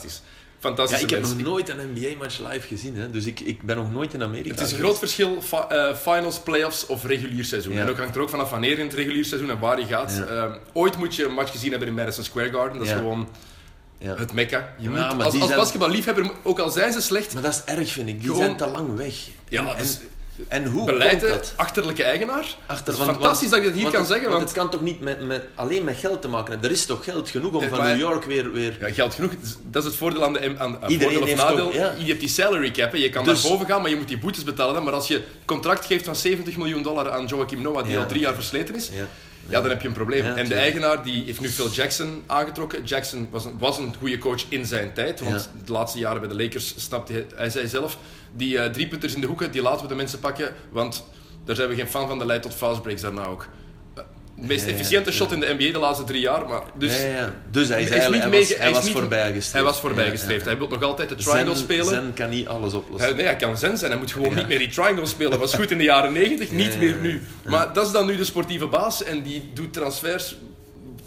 Fantastisch. 0.63 0.99
Ja, 0.99 1.05
ik 1.05 1.11
heb 1.11 1.21
nog 1.23 1.39
nooit 1.39 1.69
een 1.69 1.77
NBA-match 1.95 2.39
live 2.51 2.67
gezien, 2.67 2.97
hè. 2.97 3.11
dus 3.11 3.25
ik, 3.27 3.41
ik 3.41 3.63
ben 3.63 3.77
nog 3.77 3.93
nooit 3.93 4.15
in 4.15 4.23
Amerika 4.23 4.49
Het 4.55 4.61
is 4.61 4.73
een 4.73 4.79
groot 4.79 4.99
verschil, 4.99 5.39
eh, 5.69 5.95
finals, 5.97 6.39
playoffs 6.39 6.87
of 6.87 7.05
regulier 7.05 7.45
seizoen. 7.45 7.73
Ja. 7.75 7.81
En 7.81 7.89
ook 7.89 7.99
hangt 7.99 8.15
er 8.17 8.21
ook 8.23 8.29
vanaf 8.29 8.51
wanneer 8.51 8.79
in 8.79 8.85
het 8.87 8.95
regulier 8.95 9.25
seizoen 9.25 9.51
en 9.51 9.59
waar 9.59 9.79
je 9.79 9.87
gaat. 9.87 10.13
Ja. 10.17 10.25
Ehm, 10.25 10.53
ooit 10.73 10.97
moet 10.97 11.15
je 11.17 11.25
een 11.25 11.33
match 11.35 11.51
gezien 11.51 11.71
hebben 11.71 11.89
in 11.89 11.95
Madison 11.95 12.25
Square 12.25 12.51
Garden. 12.53 12.79
Dat 12.79 12.87
is 12.87 12.93
gewoon 12.93 13.29
Ja. 13.99 14.15
het 14.17 14.33
mekka. 14.33 14.75
Je 14.79 14.91
Ja, 14.91 14.91
moet, 15.15 15.25
als 15.25 15.35
als 15.35 15.45
zijn- 15.47 15.59
basketballiefhebber, 15.59 16.31
ook 16.43 16.59
al 16.59 16.71
zijn 16.71 16.93
ze 16.93 17.01
slecht, 17.01 17.35
Maar 17.35 17.43
dat 17.43 17.53
is 17.67 17.75
erg, 17.75 17.91
vind 17.93 18.09
ik. 18.09 18.19
Die 18.21 18.29
Gewoon- 18.29 18.45
zijn 18.45 18.57
te 18.57 18.67
lang 18.67 18.97
weg. 18.97 19.15
Ja, 19.49 19.75
en, 19.75 19.83
dus- 19.83 19.99
en 20.49 20.67
hoe 20.67 20.85
beleid 20.87 21.19
komt 21.19 21.33
dat? 21.33 21.53
achterlijke 21.57 22.03
eigenaar. 22.03 22.57
Achter, 22.67 22.95
want- 22.97 23.11
fantastisch 23.11 23.49
dat 23.51 23.59
je 23.63 23.65
dat 23.65 23.75
hier 23.75 23.91
kan 23.91 24.01
het- 24.01 24.07
zeggen. 24.09 24.29
Want 24.29 24.37
Want 24.43 24.49
het 24.49 24.59
kan 24.59 24.71
toch 24.71 24.81
niet 24.81 25.01
met, 25.01 25.27
met, 25.27 25.43
alleen 25.55 25.85
met 25.85 25.97
geld 25.97 26.23
te 26.23 26.29
maken 26.29 26.51
hebben. 26.51 26.69
Er 26.71 26.75
is 26.75 26.87
toch 26.87 27.05
geld 27.05 27.31
genoeg 27.31 27.53
om 27.53 27.69
van 27.69 27.83
New 27.85 27.99
York 27.99 28.25
weer... 28.25 28.53
weer... 28.53 28.77
ja, 28.81 28.93
geld 28.93 29.15
genoeg. 29.15 29.31
Dat 29.71 29.83
is 29.83 29.89
het 29.89 29.99
voordeel 29.99 30.25
aan 30.25 30.33
de 30.33 30.55
aan, 30.59 30.79
aan 30.83 30.91
Iedereen 30.91 31.15
voordeel 31.17 31.35
of 31.35 31.41
nadeel. 31.41 31.73
ja. 31.73 31.95
Je 31.99 32.05
hebt 32.07 32.21
die 32.21 32.29
salary 32.29 32.71
cap. 32.71 32.93
Hè. 32.93 32.99
Je 32.99 33.09
kan 33.11 33.25
Dus- 33.25 33.43
naar 33.43 33.53
boven 33.53 33.67
gaan, 33.67 33.81
maar 33.81 33.91
je 33.91 33.97
moet 33.97 34.09
die 34.09 34.19
boetes 34.19 34.45
betalen. 34.45 34.75
hè. 34.75 34.81
Maar 34.81 34.93
als 34.93 35.09
je 35.09 35.23
contract 35.45 35.87
geeft 35.87 36.05
van 36.05 36.17
70 36.17 36.57
miljoen 36.57 36.83
dollar 36.83 37.11
aan 37.11 37.27
Joachim 37.27 37.63
Noah, 37.63 37.83
die 37.85 37.93
Ja. 37.93 38.01
al 38.01 38.07
drie 38.07 38.21
jaar 38.21 38.35
versleten 38.35 38.75
is, 38.75 38.91
Ja. 38.93 39.07
Ja, 39.49 39.61
dan 39.61 39.71
heb 39.71 39.81
je 39.83 39.89
een 39.89 39.95
probleem. 39.95 40.25
En 40.25 40.49
de 40.49 40.55
eigenaar 40.55 41.03
die 41.05 41.25
heeft 41.25 41.41
nu 41.41 41.49
Phil 41.49 41.71
Jackson 41.71 42.23
aangetrokken. 42.27 42.85
Jackson 42.85 43.29
was 43.31 43.45
een, 43.45 43.59
was 43.59 43.79
een 43.79 43.95
goede 43.99 44.19
coach 44.19 44.45
in 44.49 44.67
zijn 44.67 44.93
tijd. 44.93 45.21
Want 45.21 45.51
de 45.65 45.73
laatste 45.73 45.99
jaren 45.99 46.21
bij 46.21 46.29
de 46.29 46.43
Lakers 46.43 46.75
snapte 46.77 47.13
hij, 47.13 47.27
hij 47.35 47.51
zei 47.51 47.69
zelf, 47.69 47.99
die 48.37 48.59
eh 48.59 48.71
drie 48.71 48.89
punters 48.89 49.15
in 49.15 49.21
de 49.21 49.27
hoeken, 49.27 49.51
die 49.53 49.63
laten 49.63 49.83
we 49.83 49.89
de 49.89 49.95
mensen 49.95 50.19
pakken. 50.19 50.55
Want 50.71 51.05
daar 51.45 51.57
zijn 51.57 51.69
we 51.69 51.75
geen 51.75 51.89
fan 51.89 52.09
van, 52.09 52.19
de 52.19 52.27
leidt 52.27 52.43
tot 52.43 52.55
fastbreaks 52.55 53.01
daarna 53.01 53.25
ook. 53.27 53.49
Meest 54.47 54.67
efficiënte 54.67 55.13
shot 55.13 55.33
in 55.33 55.41
de 55.41 55.55
NBA 55.59 55.73
de 55.73 55.79
laatste 55.79 56.05
drie 56.05 56.21
jaar. 56.21 56.49
Maar 56.49 56.63
dus. 56.75 56.93
Dus 57.51 57.69
hij, 57.69 57.83
is 57.83 57.85
is 57.85 57.91
niet 57.91 57.99
eigenlijk- 58.01 58.23
hij 58.23 58.39
was, 58.41 58.57
hij 58.57 58.73
was 58.73 58.85
niet- 58.85 58.93
voorbijgestreefd. 58.93 59.53
hij 59.53 59.63
was 59.63 59.81
voorbijgestreefd. 59.81 60.45
Hij 60.45 60.59
wil 60.59 60.69
nog 60.69 60.83
altijd 60.83 61.09
de 61.09 61.15
triangle 61.15 61.55
Zen- 61.55 61.63
spelen. 61.63 61.87
Zen 61.87 62.13
kan 62.15 62.29
niet 62.31 62.47
alles 62.49 62.75
oplossen. 62.75 63.09
Hij, 63.09 63.17
nee, 63.17 63.27
hij 63.27 63.37
kan 63.37 63.57
zen 63.59 63.79
zijn. 63.79 63.91
Hij 63.91 64.01
moet 64.01 64.13
gewoon 64.13 64.35
niet 64.35 64.49
meer 64.49 64.59
die 64.59 64.69
triangle 64.71 65.07
spelen. 65.07 65.39
was 65.39 65.55
goed 65.55 65.71
in 65.71 65.79
de 65.79 65.85
jaren 65.85 66.13
90, 66.13 66.51
niet 66.63 66.79
meer 66.79 66.97
nu. 67.01 67.23
Maar 67.45 67.73
dat 67.73 67.87
is 67.87 67.93
dan 67.93 68.07
nu 68.07 68.17
de 68.17 68.25
sportieve 68.25 68.67
baas 68.67 69.05
en 69.05 69.23
die 69.23 69.51
doet 69.55 69.73
transfers 69.73 70.37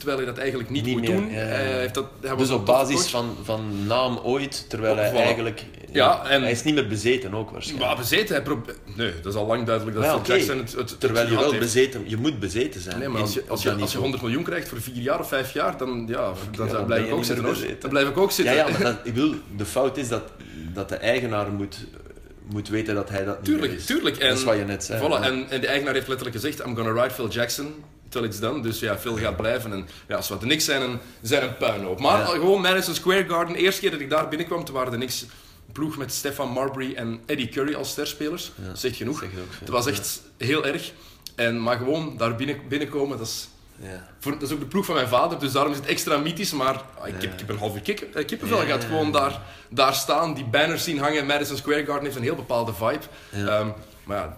terwijl 0.06 0.18
hij 0.18 0.26
dat 0.26 0.38
eigenlijk 0.38 0.70
niet, 0.70 0.84
Niet 0.86 0.94
moet 0.98 1.02
meer, 1.08 1.16
doen. 1.16 1.30
ja, 1.32 1.40
ja, 1.40 1.46
ja. 1.48 1.54
Hij 1.54 1.80
heeft 1.80 1.94
dat, 1.94 2.06
hij 2.22 2.36
Dus 2.36 2.50
op 2.50 2.66
basis 2.66 2.96
coach. 2.96 3.10
van, 3.10 3.36
van 3.44 3.86
naam 3.88 4.18
ooit, 4.24 4.70
terwijl 4.70 4.96
hij 4.96 5.12
Voilà. 5.12 5.16
eigenlijk... 5.16 5.66
Ja, 5.92 6.26
en- 6.26 6.42
Hij 6.42 6.52
is 6.52 6.64
niet 6.64 6.74
meer 6.74 6.88
bezeten 6.88 7.34
ook 7.34 7.50
waarschijnlijk. 7.52 7.88
Maar 7.90 7.98
bezeten, 7.98 8.36
hij 8.36 8.44
probeert... 8.44 8.78
Nee, 8.96 9.12
dat 9.22 9.34
is 9.34 9.40
al 9.40 9.46
lang 9.46 9.66
duidelijk 9.66 9.96
dat 9.98 10.06
Ja, 10.06 10.20
Phil. 10.20 10.36
Jackson 10.36 10.58
het, 10.58 10.72
het, 10.74 11.00
Terwijl 11.00 11.28
je 11.30 11.36
wel 11.36 11.46
heeft. 11.48 11.60
bezeten... 11.60 12.04
Je 12.06 12.18
moet 12.18 12.40
bezeten 12.40 12.82
zijn. 12.82 13.00
Nee, 13.00 13.08
maar 13.08 13.22
als 13.22 13.34
je, 13.34 13.44
als, 13.48 13.62
je, 13.64 13.70
dat 13.70 13.82
als 13.82 13.92
je 13.92 13.98
niveau. 13.98 14.02
100 14.04 14.22
miljoen 14.24 14.44
krijgt 14.44 14.68
voor 14.70 14.82
vier 14.82 14.96
jaar 15.02 15.20
of 15.20 15.28
vijf 15.28 15.54
jaar, 15.54 15.78
dan, 15.78 16.06
ja, 16.08 16.32
dan, 16.56 16.68
dan 16.68 16.86
blijf 16.86 17.06
ik 17.06 17.14
ook 17.14 17.24
zitten. 17.24 17.46
bezeten. 17.46 17.80
Dan 17.80 17.90
blijf 17.90 18.08
ik 18.10 18.18
ook 18.18 18.30
Ja, 18.30 18.36
zitten. 18.36 18.56
ja, 18.56 18.70
maar 18.70 18.82
dat, 18.82 18.96
ik 19.04 19.14
bedoel, 19.14 19.36
de 19.58 19.66
fout 19.66 19.98
is 19.98 20.08
dat, 20.08 20.24
dat 20.74 20.90
de 20.90 20.96
eigenaar 20.96 21.52
moet, 21.52 21.78
moet 22.52 22.70
weten 22.70 22.96
dat 22.96 23.10
hij 23.10 23.26
dat 23.26 23.36
niet 23.38 23.46
Tuurlijk, 23.46 23.72
is. 23.74 23.86
tuurlijk. 23.86 24.18
En, 24.18 24.30
dat 24.30 24.38
is 24.38 24.44
wat 24.44 24.58
je 24.58 24.64
net 24.64 24.84
zei. 24.84 25.00
Voilà, 25.02 25.10
Ja. 25.10 25.22
en, 25.22 25.46
en 25.50 25.62
de 25.62 25.68
eigenaar 25.68 25.94
heeft 25.94 26.08
letterlijk 26.08 26.36
gezegd, 26.40 26.60
I'm 26.66 26.76
gonna 26.76 27.02
ride 27.02 27.14
Phil 27.14 27.28
Jackson 27.30 27.74
it's 28.24 28.40
done. 28.40 28.62
Dus 28.62 28.80
ja, 28.80 28.98
Phil 28.98 29.18
gaat 29.18 29.38
blijven. 29.38 29.72
En 29.72 29.88
ja, 30.08 30.16
als 30.16 30.30
we 30.30 30.38
de 30.38 30.46
Knicks 30.46 30.66
zijn, 30.66 30.82
een, 30.82 31.00
zijn 31.22 31.44
een 31.44 31.58
puinhoop. 31.58 32.00
Maar 32.00 32.20
Ja. 32.20 32.26
gewoon 32.26 32.62
Madison 32.62 32.94
Square 32.96 33.26
Garden, 33.30 33.54
de 33.54 33.60
eerste 33.60 33.82
keer 33.82 33.92
dat 33.92 34.00
ik 34.00 34.10
daar 34.10 34.28
binnenkwam, 34.28 34.64
toen 34.66 34.76
waren 34.76 35.00
de 35.00 35.06
een 35.06 35.12
ploeg 35.72 35.98
met 35.98 36.14
Stefan 36.14 36.50
Marbury 36.50 36.94
en 36.96 37.22
Eddie 37.26 37.50
Curry 37.50 37.74
als 37.74 37.90
sterspelers. 37.90 38.52
Ja. 38.82 38.90
Genoeg. 38.92 39.24
Het 39.60 39.70
was 39.70 39.86
echt 39.88 40.22
heel 40.38 40.66
erg. 40.66 40.92
En, 41.36 41.62
maar 41.62 41.78
gewoon 41.78 42.18
daar 42.18 42.36
binnen, 42.36 42.60
binnenkomen, 42.68 43.18
dat 43.18 43.28
is... 43.28 43.48
Ja. 43.80 44.08
Voor, 44.20 44.32
dat 44.32 44.42
is 44.42 44.52
ook 44.52 44.60
de 44.60 44.66
ploeg 44.66 44.86
van 44.86 44.96
mijn 44.96 45.08
vader, 45.08 45.40
dus 45.40 45.52
daarom 45.52 45.72
is 45.72 45.78
het 45.78 45.88
extra 45.88 46.18
mythisch. 46.18 46.52
Maar 46.54 46.82
ah, 47.00 47.08
ik, 47.08 47.14
heb, 47.22 47.34
ik 47.34 47.40
heb 47.40 47.50
een 47.50 47.58
halve 47.58 47.80
kik, 47.80 48.02
eh, 48.02 48.26
kippenvel 48.26 48.62
Ja, 48.62 48.68
ja, 48.68 48.80
Gewoon 48.80 49.12
daar, 49.12 49.42
daar 49.70 49.94
staan, 49.94 50.34
die 50.34 50.44
banners 50.46 50.84
zien 50.84 51.00
hangen. 51.00 51.26
Madison 51.26 51.58
Square 51.58 51.86
Garden 51.86 52.04
heeft 52.04 52.16
een 52.16 52.22
heel 52.24 52.36
bepaalde 52.36 52.74
vibe. 52.74 53.00
Ehm, 53.32 53.68
maar 54.04 54.18
ja, 54.18 54.38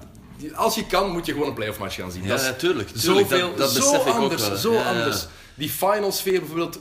als 0.55 0.75
je 0.75 0.85
kan, 0.85 1.11
moet 1.11 1.25
je 1.25 1.31
gewoon 1.31 1.47
een 1.47 1.53
playoff 1.53 1.79
match 1.79 1.95
gaan 1.95 2.11
zien. 2.11 2.21
Ja, 2.23 2.27
dat 2.29 2.39
is 2.39 2.45
natuurlijk. 2.45 2.89
zoveel, 2.93 3.47
dat, 3.49 3.57
dat 3.57 3.71
zo 3.71 3.91
besef 3.91 4.05
ik 4.07 4.13
anders, 4.13 4.41
ook 4.43 4.47
wel. 4.49 4.57
zo 4.57 4.77
anders. 4.77 5.25
Die 5.55 5.69
final 5.69 6.11
sfeer 6.11 6.39
bijvoorbeeld, 6.39 6.79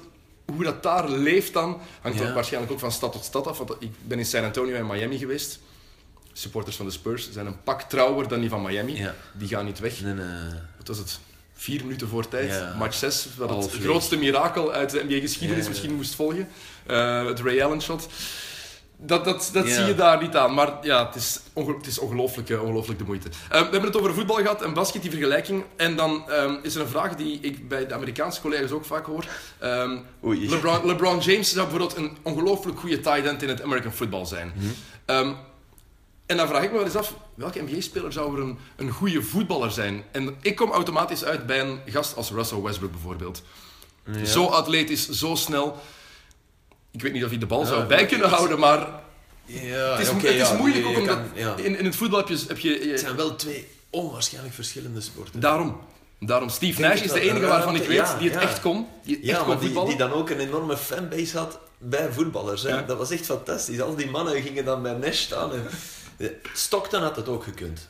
hoe 0.55 0.65
dat 0.65 0.83
daar 0.83 1.09
leeft 1.11 1.53
dan, 1.53 1.81
hangt 2.01 2.19
Ja. 2.19 2.33
waarschijnlijk 2.33 2.73
ook 2.73 2.79
van 2.79 2.93
stad 2.93 3.13
tot 3.13 3.25
stad 3.25 3.47
af. 3.47 3.59
Want 3.59 3.75
ik 3.79 3.91
ben 4.03 4.19
in 4.19 4.27
San 4.27 4.45
Antonio 4.45 4.75
en 4.75 4.87
Miami 4.87 5.19
geweest. 5.19 5.59
Supporters 6.33 6.77
van 6.77 6.87
de 6.87 6.93
Spurs 6.93 7.33
zijn 7.33 7.47
een 7.47 7.63
pak 7.63 7.83
trouwer 7.83 8.29
dan 8.29 8.41
die 8.41 8.49
van 8.49 8.63
Miami. 8.63 8.97
Ja. 8.97 9.15
Die 9.33 9.49
gaan 9.49 9.65
niet 9.65 9.79
weg. 9.79 10.01
Nee, 10.01 10.13
nee. 10.15 10.27
Wat 10.77 10.89
was 10.89 10.99
het? 10.99 11.19
Vier 11.55 11.83
minuten 11.83 12.09
voor 12.09 12.29
tijd, 12.29 12.51
Ja. 12.53 12.75
match 12.79 12.95
6, 12.97 13.27
wat 13.37 13.51
het 13.51 13.73
grootste 13.83 14.17
mirakel 14.17 14.73
uit 14.73 14.91
de 14.91 15.05
NBA-geschiedenis 15.09 15.69
misschien 15.69 15.95
moest 15.95 16.15
volgen. 16.15 16.49
Eh, 16.87 17.27
het 17.27 17.41
Ray 17.41 17.63
Allen 17.63 17.83
shot. 17.83 18.09
Dat, 18.99 19.25
dat, 19.25 19.51
dat 19.53 19.69
zie 19.69 19.85
je 19.85 19.95
daar 19.95 20.23
niet 20.23 20.37
aan, 20.37 20.55
maar 20.55 20.73
ja, 20.83 21.07
het 21.07 21.15
is, 21.15 21.41
het 21.55 21.87
is 21.87 21.99
ongelooflijk, 21.99 22.51
ongelooflijk 22.51 22.99
de 22.99 23.05
moeite. 23.05 23.29
Eh, 23.29 23.49
we 23.49 23.57
hebben 23.57 23.83
het 23.83 23.97
over 23.97 24.15
voetbal 24.15 24.37
gehad 24.37 24.63
en 24.63 24.75
basket, 24.75 25.03
die 25.03 25.11
vergelijking. 25.11 25.65
En 25.77 25.97
dan 25.97 26.31
ehm, 26.31 26.55
is 26.63 26.75
er 26.75 26.81
een 26.81 26.89
vraag 26.89 27.15
die 27.15 27.41
ik 27.41 27.69
bij 27.69 27.87
de 27.87 27.95
Amerikaanse 27.95 28.41
collega's 28.41 28.71
ook 28.71 28.85
vaak 28.85 29.07
hoor. 29.07 29.25
Ehm. 29.59 29.97
LeBron, 30.21 30.87
LeBron 30.87 31.19
James 31.19 31.53
zou 31.53 31.69
bijvoorbeeld 31.69 31.97
een 31.97 32.17
ongelooflijk 32.23 32.79
goede 32.79 33.01
tight 33.01 33.27
end 33.27 33.43
in 33.43 33.49
het 33.49 33.63
American 33.63 33.93
football 33.93 34.25
zijn. 34.25 34.53
Mhm. 34.55 34.67
Ehm, 35.05 35.33
en 36.27 36.37
dan 36.37 36.49
vraag 36.49 36.63
ik 36.63 36.71
me 36.71 36.77
wel 36.77 36.87
eens 36.87 36.97
af, 36.97 37.15
welke 37.35 37.63
NBA-speler 37.63 38.13
zou 38.13 38.37
er 38.37 38.43
een, 38.43 38.59
een 38.77 38.91
goede 38.91 39.23
voetballer 39.23 39.71
zijn? 39.71 40.05
En 40.13 40.37
ik 40.41 40.57
kom 40.57 40.71
automatisch 40.71 41.25
uit 41.25 41.47
bij 41.47 41.61
een 41.61 41.81
gast 41.87 42.17
als 42.17 42.31
Russell 42.31 42.61
Westbrook 42.61 42.91
bijvoorbeeld. 42.91 43.43
Ja. 44.13 44.25
Zo 44.25 44.47
atletisch, 44.47 45.09
zo 45.11 45.35
snel. 45.35 45.77
Ik 46.97 47.03
weet 47.03 47.13
niet 47.13 47.25
of 47.25 47.31
hij 47.31 47.39
de 47.39 47.47
bal 47.47 47.61
Ja, 47.61 47.67
zou 47.67 47.85
bij 47.87 48.07
kunnen 48.07 48.29
houden, 48.29 48.59
maar 48.59 48.79
Ja, 49.45 49.91
het 49.93 50.01
is, 50.01 50.09
het 50.09 50.25
is 50.25 50.49
ja, 50.49 50.55
moeilijk 50.57 50.87
ook 50.87 50.97
omdat 50.97 51.17
kan- 51.17 51.25
ja. 51.35 51.55
in, 51.57 51.79
in 51.79 51.85
het 51.85 51.97
voetbal 51.97 52.19
heb 52.19 52.29
je... 52.29 52.45
Heb 52.49 52.59
je, 52.59 52.85
je- 52.85 52.91
Het 52.91 53.01
zijn 53.01 53.17
wel 53.17 53.37
twee 53.37 53.69
onwaarschijnlijk 53.91 54.55
verschillende 54.55 55.01
sporten. 55.01 55.41
daarom. 55.41 55.81
Daarom. 56.21 56.49
Steve 56.49 56.81
Nash 56.81 57.01
is 57.03 57.13
de 57.13 57.21
enige 57.21 57.47
waarvan 57.47 57.75
ik 57.77 57.83
weet 57.83 58.15
die 58.19 58.31
het 58.31 58.43
echt 58.43 58.61
kon. 58.61 58.87
Die 59.03 59.17
echt 59.17 59.25
Ja, 59.27 59.39
kon 59.39 59.47
maar 59.49 59.59
die, 59.59 59.85
die 59.85 59.97
dan 59.97 60.13
ook 60.13 60.31
een 60.31 60.39
enorme 60.41 60.77
fanbase 60.77 61.39
had 61.39 61.59
bij 61.79 62.09
voetballers. 62.13 62.63
Hè. 62.63 62.85
Dat 62.85 62.99
was 62.99 63.11
echt 63.11 63.25
fantastisch. 63.25 63.81
Al 63.81 63.95
die 63.97 64.11
mannen 64.11 64.43
gingen 64.43 64.65
dan 64.65 64.83
bij 64.83 64.93
Nash 64.93 65.19
staan. 65.21 65.51
En... 65.53 66.31
Stockton 66.55 67.03
had 67.03 67.17
het 67.17 67.29
ook 67.29 67.43
gekund. 67.45 67.89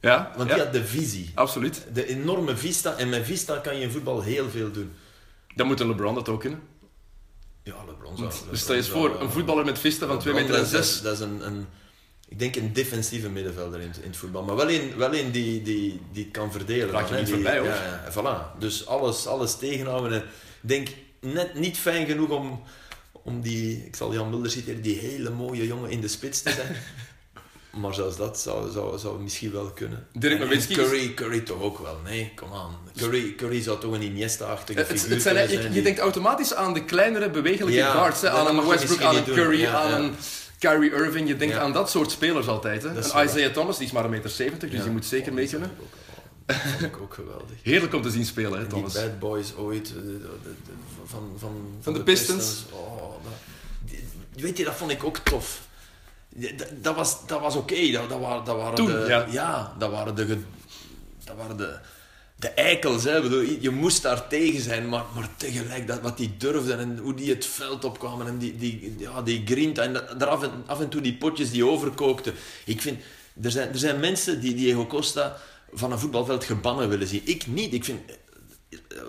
Ja, 0.00 0.32
Want 0.36 0.48
die 0.50 0.58
had 0.58 0.72
de 0.72 0.84
visie. 0.84 1.30
absoluut. 1.34 1.82
De 1.92 2.06
enorme 2.08 2.56
vista. 2.56 2.94
En 2.96 3.08
met 3.08 3.24
vista 3.26 3.56
kan 3.56 3.76
je 3.76 3.82
in 3.82 3.90
voetbal 3.90 4.22
heel 4.22 4.50
veel 4.50 4.70
doen. 4.70 4.92
Dan 5.54 5.66
moet 5.66 5.80
een 5.80 5.86
LeBron 5.88 6.14
dat 6.14 6.28
ook 6.28 6.40
kunnen. 6.40 6.60
Ja, 7.66 7.74
LeBron 7.86 8.16
zou... 8.16 8.30
Dus 8.50 8.60
stel 8.60 8.74
je 8.74 8.80
eens 8.80 8.90
voor, 8.90 9.20
een 9.20 9.30
voetballer 9.30 9.64
met 9.64 9.78
vista 9.78 10.06
van 10.06 10.18
2 10.18 10.34
LeBron, 10.34 10.50
meter 10.50 10.66
en 10.66 10.72
dat 10.72 10.82
is- 10.84 10.92
6. 10.92 11.02
Dat 11.02 11.12
is 11.14 11.20
een, 11.20 11.46
een, 11.46 11.66
ik 12.28 12.38
denk 12.38 12.56
een 12.56 12.72
defensieve 12.72 13.28
middenvelder 13.28 13.80
in, 13.80 13.88
het- 13.88 13.96
in 13.98 14.08
het 14.08 14.16
voetbal. 14.16 14.42
Maar 14.42 14.56
wel 14.56 14.70
een, 14.70 14.96
wel 14.96 15.14
een 15.14 15.30
die, 15.30 15.62
die, 15.62 16.00
die 16.12 16.22
het 16.24 16.32
kan 16.32 16.52
verdelen. 16.52 16.90
Raak 16.90 17.02
je 17.04 17.08
dan, 17.08 17.16
niet 17.18 17.26
Die- 17.26 17.34
voorbij, 17.34 17.58
hoor. 17.58 17.68
Ja, 17.68 18.02
ja, 18.06 18.12
voilà. 18.12 18.58
Dus 18.58 18.86
alles, 18.86 19.26
alles 19.26 19.56
tegenhouden. 19.56 20.12
En 20.12 20.18
ik 20.62 20.68
denk 20.68 20.88
net 21.20 21.54
niet 21.54 21.78
fijn 21.78 22.06
genoeg 22.06 22.28
om, 22.30 22.62
om 23.12 23.40
die, 23.40 23.86
ik 23.86 23.96
zal 23.96 24.12
Jan 24.12 24.30
Mulder 24.30 24.50
citeren, 24.50 24.82
die 24.82 24.98
hele 24.98 25.30
mooie 25.30 25.66
jongen 25.66 25.90
in 25.90 26.00
de 26.00 26.08
spits 26.08 26.42
te 26.42 26.50
zijn. 26.52 26.76
maar 27.76 27.94
zelfs 27.94 28.16
dat 28.16 28.40
zou, 28.40 28.70
zou, 28.70 28.98
zou 28.98 29.20
misschien 29.22 29.52
wel 29.52 29.66
kunnen. 29.70 30.06
Dirk 30.12 30.38
Nowitzki 30.38 30.74
Curry, 30.74 31.14
Curry 31.14 31.40
toch 31.40 31.60
ook 31.62 31.78
wel. 31.78 31.98
Nee, 32.04 32.32
kom 32.34 32.52
aan. 32.52 32.76
Curry, 32.96 33.34
Curry 33.34 33.62
zou 33.62 33.80
toch 33.80 33.92
een 33.92 34.02
Iniesta-achtige 34.02 34.78
Het, 34.78 34.88
het, 34.88 34.96
figuur 34.98 35.14
het 35.14 35.22
zijn, 35.22 35.36
je, 35.50 35.60
zijn 35.60 35.72
je 35.72 35.82
denkt 35.82 35.98
automatisch 35.98 36.54
aan 36.54 36.74
de 36.74 36.84
kleinere 36.84 37.30
bewegelijke 37.30 37.78
Ja, 37.78 37.90
guards. 37.90 38.20
Hè, 38.20 38.30
aan 38.30 38.58
een 38.58 38.66
Westbrook, 38.68 39.00
aan 39.00 39.16
een. 39.16 39.24
Curry, 39.24 39.60
Ja, 39.60 39.72
aan 39.82 39.90
ja. 39.90 39.96
een 39.98 40.14
Kyrie 40.58 40.90
Irving. 40.92 41.28
Je 41.28 41.36
denkt 41.36 41.54
aan 41.56 41.72
dat 41.72 41.90
soort 41.90 42.10
spelers 42.10 42.46
altijd. 42.46 42.82
Hè. 42.82 42.98
Isaiah 43.24 43.52
Thomas, 43.52 43.76
die 43.78 43.86
is 43.86 43.92
maar 43.92 44.04
een 44.04 44.10
meter 44.10 44.30
70, 44.30 44.70
dus 44.70 44.82
die 44.82 44.90
moet 44.90 45.04
zeker 45.04 45.28
Oh, 45.28 45.34
mee 45.34 45.42
dat 45.48 45.52
kunnen. 45.52 45.70
ook- 45.80 45.84
oh, 45.84 46.46
dat 46.46 46.56
vond 46.56 46.82
ik 46.82 46.96
ook 47.00 47.14
geweldig. 47.14 47.56
Heerlijk 47.62 47.94
om 47.94 48.02
te 48.02 48.10
zien 48.10 48.24
spelen, 48.24 48.50
hè, 48.52 48.56
En 48.58 48.62
die 48.62 48.68
Thomas. 48.72 48.92
bad 48.92 49.18
boys 49.18 49.54
ooit, 49.56 49.88
eh, 49.88 49.94
de- 49.94 50.02
de- 50.18 50.28
de- 50.42 50.72
van, 51.04 51.32
van, 51.38 51.50
van, 51.80 51.92
de 51.92 52.02
Pistons. 52.02 52.64
Oh, 52.70 53.14
dat, 53.24 53.98
weet 54.42 54.58
je, 54.58 54.64
dat 54.64 54.74
vond 54.74 54.90
ik 54.90 55.04
ook 55.04 55.18
tof. 55.18 55.65
Dat, 56.80 56.96
was, 56.96 57.26
dat 57.26 57.40
was 57.40 57.56
oké. 57.56 57.90
Dat, 57.90 58.08
dat, 58.08 58.20
waren, 58.20 58.44
dat 58.44 58.56
waren 58.56 58.74
Toen, 58.74 58.86
de, 58.86 59.26
ja. 59.30 59.74
dat 59.78 59.90
waren 59.90 60.14
de, 60.14 60.38
dat 61.24 61.36
waren 61.36 61.56
de, 61.56 61.78
de 62.36 62.48
eikels. 62.48 63.04
Hè. 63.04 63.22
Bedoel, 63.22 63.40
je 63.60 63.70
moest 63.70 64.02
daar 64.02 64.28
tegen 64.28 64.60
zijn, 64.60 64.88
maar, 64.88 65.04
maar 65.14 65.28
tegelijk 65.36 65.86
dat, 65.86 66.00
wat 66.00 66.16
die 66.16 66.36
durfden 66.36 66.78
en 66.78 66.98
hoe 66.98 67.14
die 67.14 67.30
het 67.30 67.46
veld 67.46 67.84
opkwamen 67.84 68.26
en 68.26 68.38
die, 68.38 68.56
die, 68.56 68.94
ja, 68.98 69.22
die 69.22 69.42
grinta 69.44 69.82
en 69.82 69.92
daar 69.92 70.28
af 70.28 70.42
en, 70.42 70.50
af 70.66 70.80
en 70.80 70.88
toe 70.88 71.00
die 71.00 71.14
potjes 71.14 71.50
die 71.50 71.66
overkookten. 71.66 72.34
Ik 72.64 72.80
vind, 72.80 72.98
er 73.42 73.50
zijn, 73.50 73.68
er 73.68 73.78
zijn 73.78 74.00
mensen 74.00 74.40
die 74.40 74.54
Diego 74.54 74.86
Costa 74.86 75.36
van 75.72 75.92
een 75.92 75.98
voetbalveld 75.98 76.44
gebannen 76.44 76.88
willen 76.88 77.06
zien. 77.06 77.22
Ik 77.24 77.46
niet. 77.46 77.72
Ik 77.72 77.84
vind, 77.84 78.00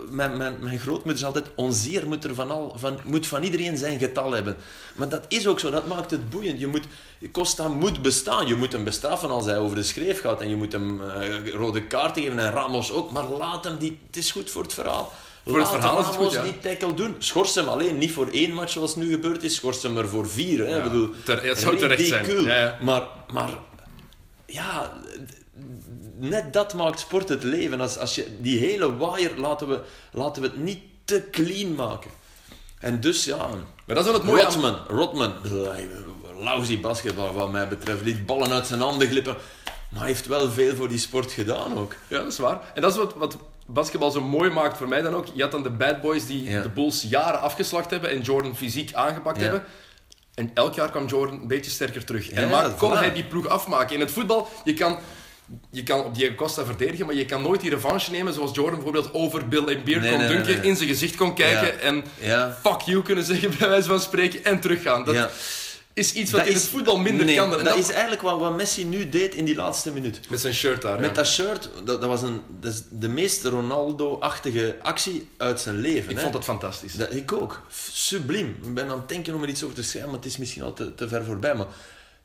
mijn, 0.09 0.37
mijn, 0.37 0.55
mijn 0.59 0.79
grootmoeder 0.79 1.15
is 1.15 1.23
altijd, 1.25 1.45
onzeer 1.55 2.07
moet, 2.07 2.23
er 2.23 2.35
van 2.35 2.51
al, 2.51 2.75
van, 2.77 2.99
moet 3.03 3.27
van 3.27 3.43
iedereen 3.43 3.77
zijn 3.77 3.99
getal 3.99 4.31
hebben. 4.31 4.55
Maar 4.95 5.09
dat 5.09 5.25
is 5.27 5.47
ook 5.47 5.59
zo, 5.59 5.69
dat 5.69 5.87
maakt 5.87 6.11
het 6.11 6.29
boeiend. 6.29 6.59
Je 6.59 6.67
moet, 6.67 6.83
Costa 7.31 7.67
moet 7.67 8.01
bestaan. 8.01 8.47
Je 8.47 8.55
moet 8.55 8.71
hem 8.71 8.83
bestraffen 8.83 9.29
als 9.29 9.45
hij 9.45 9.57
over 9.57 9.75
de 9.75 9.83
schreef 9.83 10.21
gaat. 10.21 10.41
En 10.41 10.49
je 10.49 10.55
moet 10.55 10.71
hem 10.71 11.01
eh, 11.09 11.49
rode 11.53 11.83
kaarten 11.87 12.23
geven 12.23 12.39
en 12.39 12.51
Ramos 12.51 12.91
ook. 12.91 13.11
Maar 13.11 13.23
laat 13.29 13.63
hem 13.63 13.77
die, 13.77 13.99
het 14.07 14.17
is 14.17 14.31
goed 14.31 14.49
voor 14.49 14.63
het 14.63 14.73
verhaal. 14.73 15.13
Voor 15.45 15.57
het 15.59 15.63
Laat 15.71 15.73
verhaal 15.75 15.99
is 15.99 16.05
het 16.05 16.15
Ramos 16.15 16.35
goed, 16.35 16.45
ja. 16.45 16.51
die 16.51 16.59
tackle 16.59 16.93
doen. 16.93 17.15
Schors 17.17 17.55
hem 17.55 17.67
alleen, 17.67 17.97
niet 17.97 18.11
voor 18.11 18.27
één 18.27 18.53
match 18.53 18.71
zoals 18.71 18.95
nu 18.95 19.09
gebeurd 19.11 19.43
is. 19.43 19.55
Schors 19.55 19.83
hem 19.83 19.97
er 19.97 20.07
voor 20.09 20.29
vier. 20.29 20.59
Hè. 20.59 20.69
Ja, 20.69 20.77
Ik 20.77 20.83
bedoel, 20.83 21.09
ter- 21.25 21.43
het 21.43 21.59
zou 21.59 21.77
terecht 21.77 22.07
zijn. 22.07 22.43
ja. 22.43 22.77
Maar, 22.81 23.07
maar 23.33 23.49
ja, 24.45 24.93
net 26.19 26.53
dat 26.53 26.73
maakt 26.73 26.99
sport 26.99 27.29
het 27.29 27.43
leven. 27.43 27.81
Als, 27.81 27.97
als 27.97 28.15
je, 28.15 28.37
die 28.39 28.59
hele 28.59 28.95
waaier 28.97 29.31
laten 29.37 29.67
we, 29.67 29.81
laten 30.11 30.41
we 30.41 30.47
het 30.47 30.57
niet 30.57 30.79
te 31.05 31.27
clean 31.31 31.75
maken. 31.75 32.11
En 32.79 32.99
dus 32.99 33.25
ja, 33.25 33.47
Maar 33.85 33.95
dat 33.95 33.97
is 33.97 34.03
wel 34.03 34.13
het 34.13 34.23
mooie 34.23 34.45
aan... 34.45 34.51
Rodman, 34.51 34.77
Rodman, 34.87 35.33
lousy 36.43 36.79
basketbal 36.79 37.33
wat 37.33 37.51
mij 37.51 37.67
betreft, 37.67 38.01
liet 38.01 38.25
ballen 38.25 38.51
uit 38.51 38.67
zijn 38.67 38.79
handen 38.81 39.07
glippen. 39.07 39.35
Maar 39.89 39.99
hij 39.99 40.07
heeft 40.09 40.27
wel 40.27 40.51
veel 40.51 40.75
voor 40.75 40.87
die 40.89 40.97
sport 40.97 41.31
gedaan 41.31 41.77
ook. 41.77 41.95
Ja, 42.07 42.17
dat 42.17 42.31
is 42.31 42.37
waar. 42.37 42.61
En 42.73 42.81
dat 42.81 42.91
is 42.91 42.97
wat, 42.97 43.13
wat 43.13 43.37
basketbal 43.65 44.11
zo 44.11 44.21
mooi 44.21 44.49
maakt 44.49 44.77
voor 44.77 44.87
mij 44.87 45.01
dan 45.01 45.15
ook. 45.15 45.25
Je 45.33 45.41
had 45.41 45.51
dan 45.51 45.63
de 45.63 45.69
bad 45.69 46.01
boys 46.01 46.25
die 46.25 46.43
Ja. 46.49 46.61
de 46.61 46.69
Bulls 46.69 47.01
jaren 47.09 47.39
afgeslacht 47.41 47.89
hebben 47.89 48.09
en 48.09 48.21
Jordan 48.21 48.55
fysiek 48.55 48.93
aangepakt 48.93 49.37
Ja. 49.37 49.43
hebben. 49.43 49.63
En 50.33 50.51
elk 50.53 50.73
jaar 50.73 50.89
kwam 50.91 51.05
Jordan 51.05 51.41
een 51.41 51.47
beetje 51.47 51.71
sterker 51.71 52.05
terug. 52.05 52.29
en 52.29 52.41
Ja, 52.41 52.49
maar 52.49 52.69
kon 52.71 52.97
hij 52.97 53.13
die 53.13 53.23
ploeg 53.23 53.47
afmaken. 53.47 53.93
In 53.95 53.99
het 54.01 54.11
voetbal, 54.11 54.47
je 54.63 54.73
kan, 54.73 54.97
je 55.71 55.83
kan 55.83 56.03
op 56.03 56.15
Diego 56.15 56.35
Costa 56.35 56.65
verdedigen, 56.65 57.05
maar 57.05 57.15
je 57.15 57.25
kan 57.25 57.41
nooit 57.41 57.61
die 57.61 57.69
revanche 57.69 58.11
nemen 58.11 58.33
zoals 58.33 58.51
Jordan 58.55 58.75
bijvoorbeeld 58.75 59.13
over 59.13 59.47
Bill 59.47 59.65
Embiid 59.67 59.99
Nee, 60.01 60.09
kon 60.09 60.19
nee, 60.19 60.27
dunken, 60.27 60.57
nee. 60.57 60.69
in 60.69 60.75
zijn 60.75 60.89
gezicht 60.89 61.15
kon 61.15 61.35
kijken 61.35 61.67
Ja. 61.67 61.79
en 61.81 62.03
Ja. 62.19 62.57
fuck 62.63 62.81
you 62.81 63.01
kunnen 63.03 63.23
zeggen 63.23 63.51
bij 63.59 63.69
wijze 63.69 63.87
van 63.87 63.99
spreken 63.99 64.43
en 64.43 64.59
teruggaan. 64.59 65.03
Dat 65.05 65.15
Ja. 65.15 65.29
is 65.93 66.13
iets 66.13 66.31
wat 66.31 66.39
Dat 66.39 66.49
in 66.49 66.55
is- 66.55 66.61
het 66.61 66.71
voetbal 66.71 66.99
minder 66.99 67.25
kan. 67.35 67.43
En 67.43 67.49
dat, 67.49 67.65
dat- 67.65 67.77
is 67.77 67.89
eigenlijk 67.89 68.21
wat, 68.21 68.39
wat 68.39 68.55
Messi 68.55 68.85
nu 68.85 69.09
deed 69.09 69.35
in 69.35 69.45
die 69.45 69.55
laatste 69.55 69.91
minuut. 69.91 70.19
Met 70.29 70.39
zijn 70.39 70.53
shirt 70.53 70.81
daar. 70.81 70.99
Met 70.99 71.15
dat 71.15 71.27
shirt, 71.27 71.69
dat, 71.83 72.01
dat 72.01 72.09
was 72.09 72.21
een, 72.21 72.41
dat 72.59 72.73
is 72.73 72.81
de 72.89 73.07
meest 73.07 73.43
Ronaldo-achtige 73.43 74.75
actie 74.81 75.27
uit 75.37 75.59
zijn 75.59 75.75
leven. 75.79 76.09
Ik 76.09 76.15
hè. 76.15 76.21
vond 76.21 76.33
dat 76.33 76.43
fantastisch. 76.43 76.93
Dat, 76.93 77.13
ik 77.13 77.31
ook. 77.31 77.61
Subliem. 77.91 78.57
Ik 78.63 78.73
ben 78.73 78.89
aan 78.89 78.97
het 78.97 79.09
denken 79.09 79.33
om 79.35 79.43
er 79.43 79.49
iets 79.49 79.63
over 79.63 79.75
te 79.75 79.83
schrijven, 79.83 80.09
maar 80.11 80.19
het 80.19 80.27
is 80.29 80.37
misschien 80.37 80.63
al 80.63 80.73
te, 80.73 80.95
te 80.95 81.07
ver 81.07 81.25
voorbij. 81.25 81.55
Maar 81.55 81.65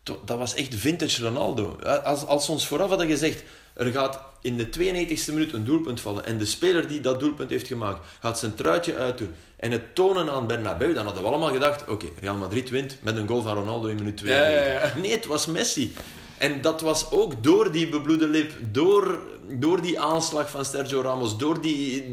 dat 0.03 0.39
was 0.39 0.55
echt 0.55 0.75
vintage 0.75 1.23
Ronaldo. 1.25 1.79
Als, 2.05 2.27
als 2.27 2.45
ze 2.45 2.51
ons 2.53 2.67
vooraf 2.67 2.89
hadden 2.89 3.09
gezegd, 3.09 3.43
er 3.75 3.87
gaat 3.93 4.21
in 4.41 4.57
de 4.57 4.67
92e 4.67 5.27
minuut 5.33 5.53
een 5.53 5.65
doelpunt 5.65 6.01
vallen 6.01 6.25
en 6.27 6.39
de 6.39 6.45
speler 6.45 6.89
die 6.89 7.01
dat 7.01 7.21
doelpunt 7.21 7.51
heeft 7.51 7.67
gemaakt, 7.67 8.07
gaat 8.21 8.39
zijn 8.39 8.55
truitje 8.55 8.97
uitdoen 8.97 9.35
en 9.57 9.71
het 9.71 9.95
tonen 9.95 10.31
aan 10.31 10.47
Bernabeu, 10.47 10.93
dan 10.95 11.05
hadden 11.05 11.23
we 11.23 11.29
allemaal 11.29 11.53
gedacht, 11.53 11.89
oké, 11.89 12.07
Real 12.21 12.35
Madrid 12.35 12.71
wint 12.71 12.97
met 13.03 13.17
een 13.17 13.29
goal 13.29 13.43
van 13.43 13.55
Ronaldo 13.55 13.89
in 13.89 13.95
minuut 13.95 14.17
2. 14.17 14.33
Ja, 14.35 14.49
ja, 14.49 14.65
ja. 14.73 14.93
Nee, 15.01 15.11
het 15.13 15.27
was 15.27 15.47
Messi. 15.47 15.93
En 16.39 16.61
dat 16.61 16.81
was 16.81 17.11
ook 17.11 17.43
door 17.45 17.73
die 17.73 17.89
bebloede 17.89 18.27
lip, 18.29 18.53
door, 18.71 19.19
door 19.49 19.83
die 19.83 20.01
aanslag 20.01 20.51
van 20.51 20.65
Sergio 20.65 21.01
Ramos, 21.01 21.37
door 21.39 21.61
die 21.61 22.05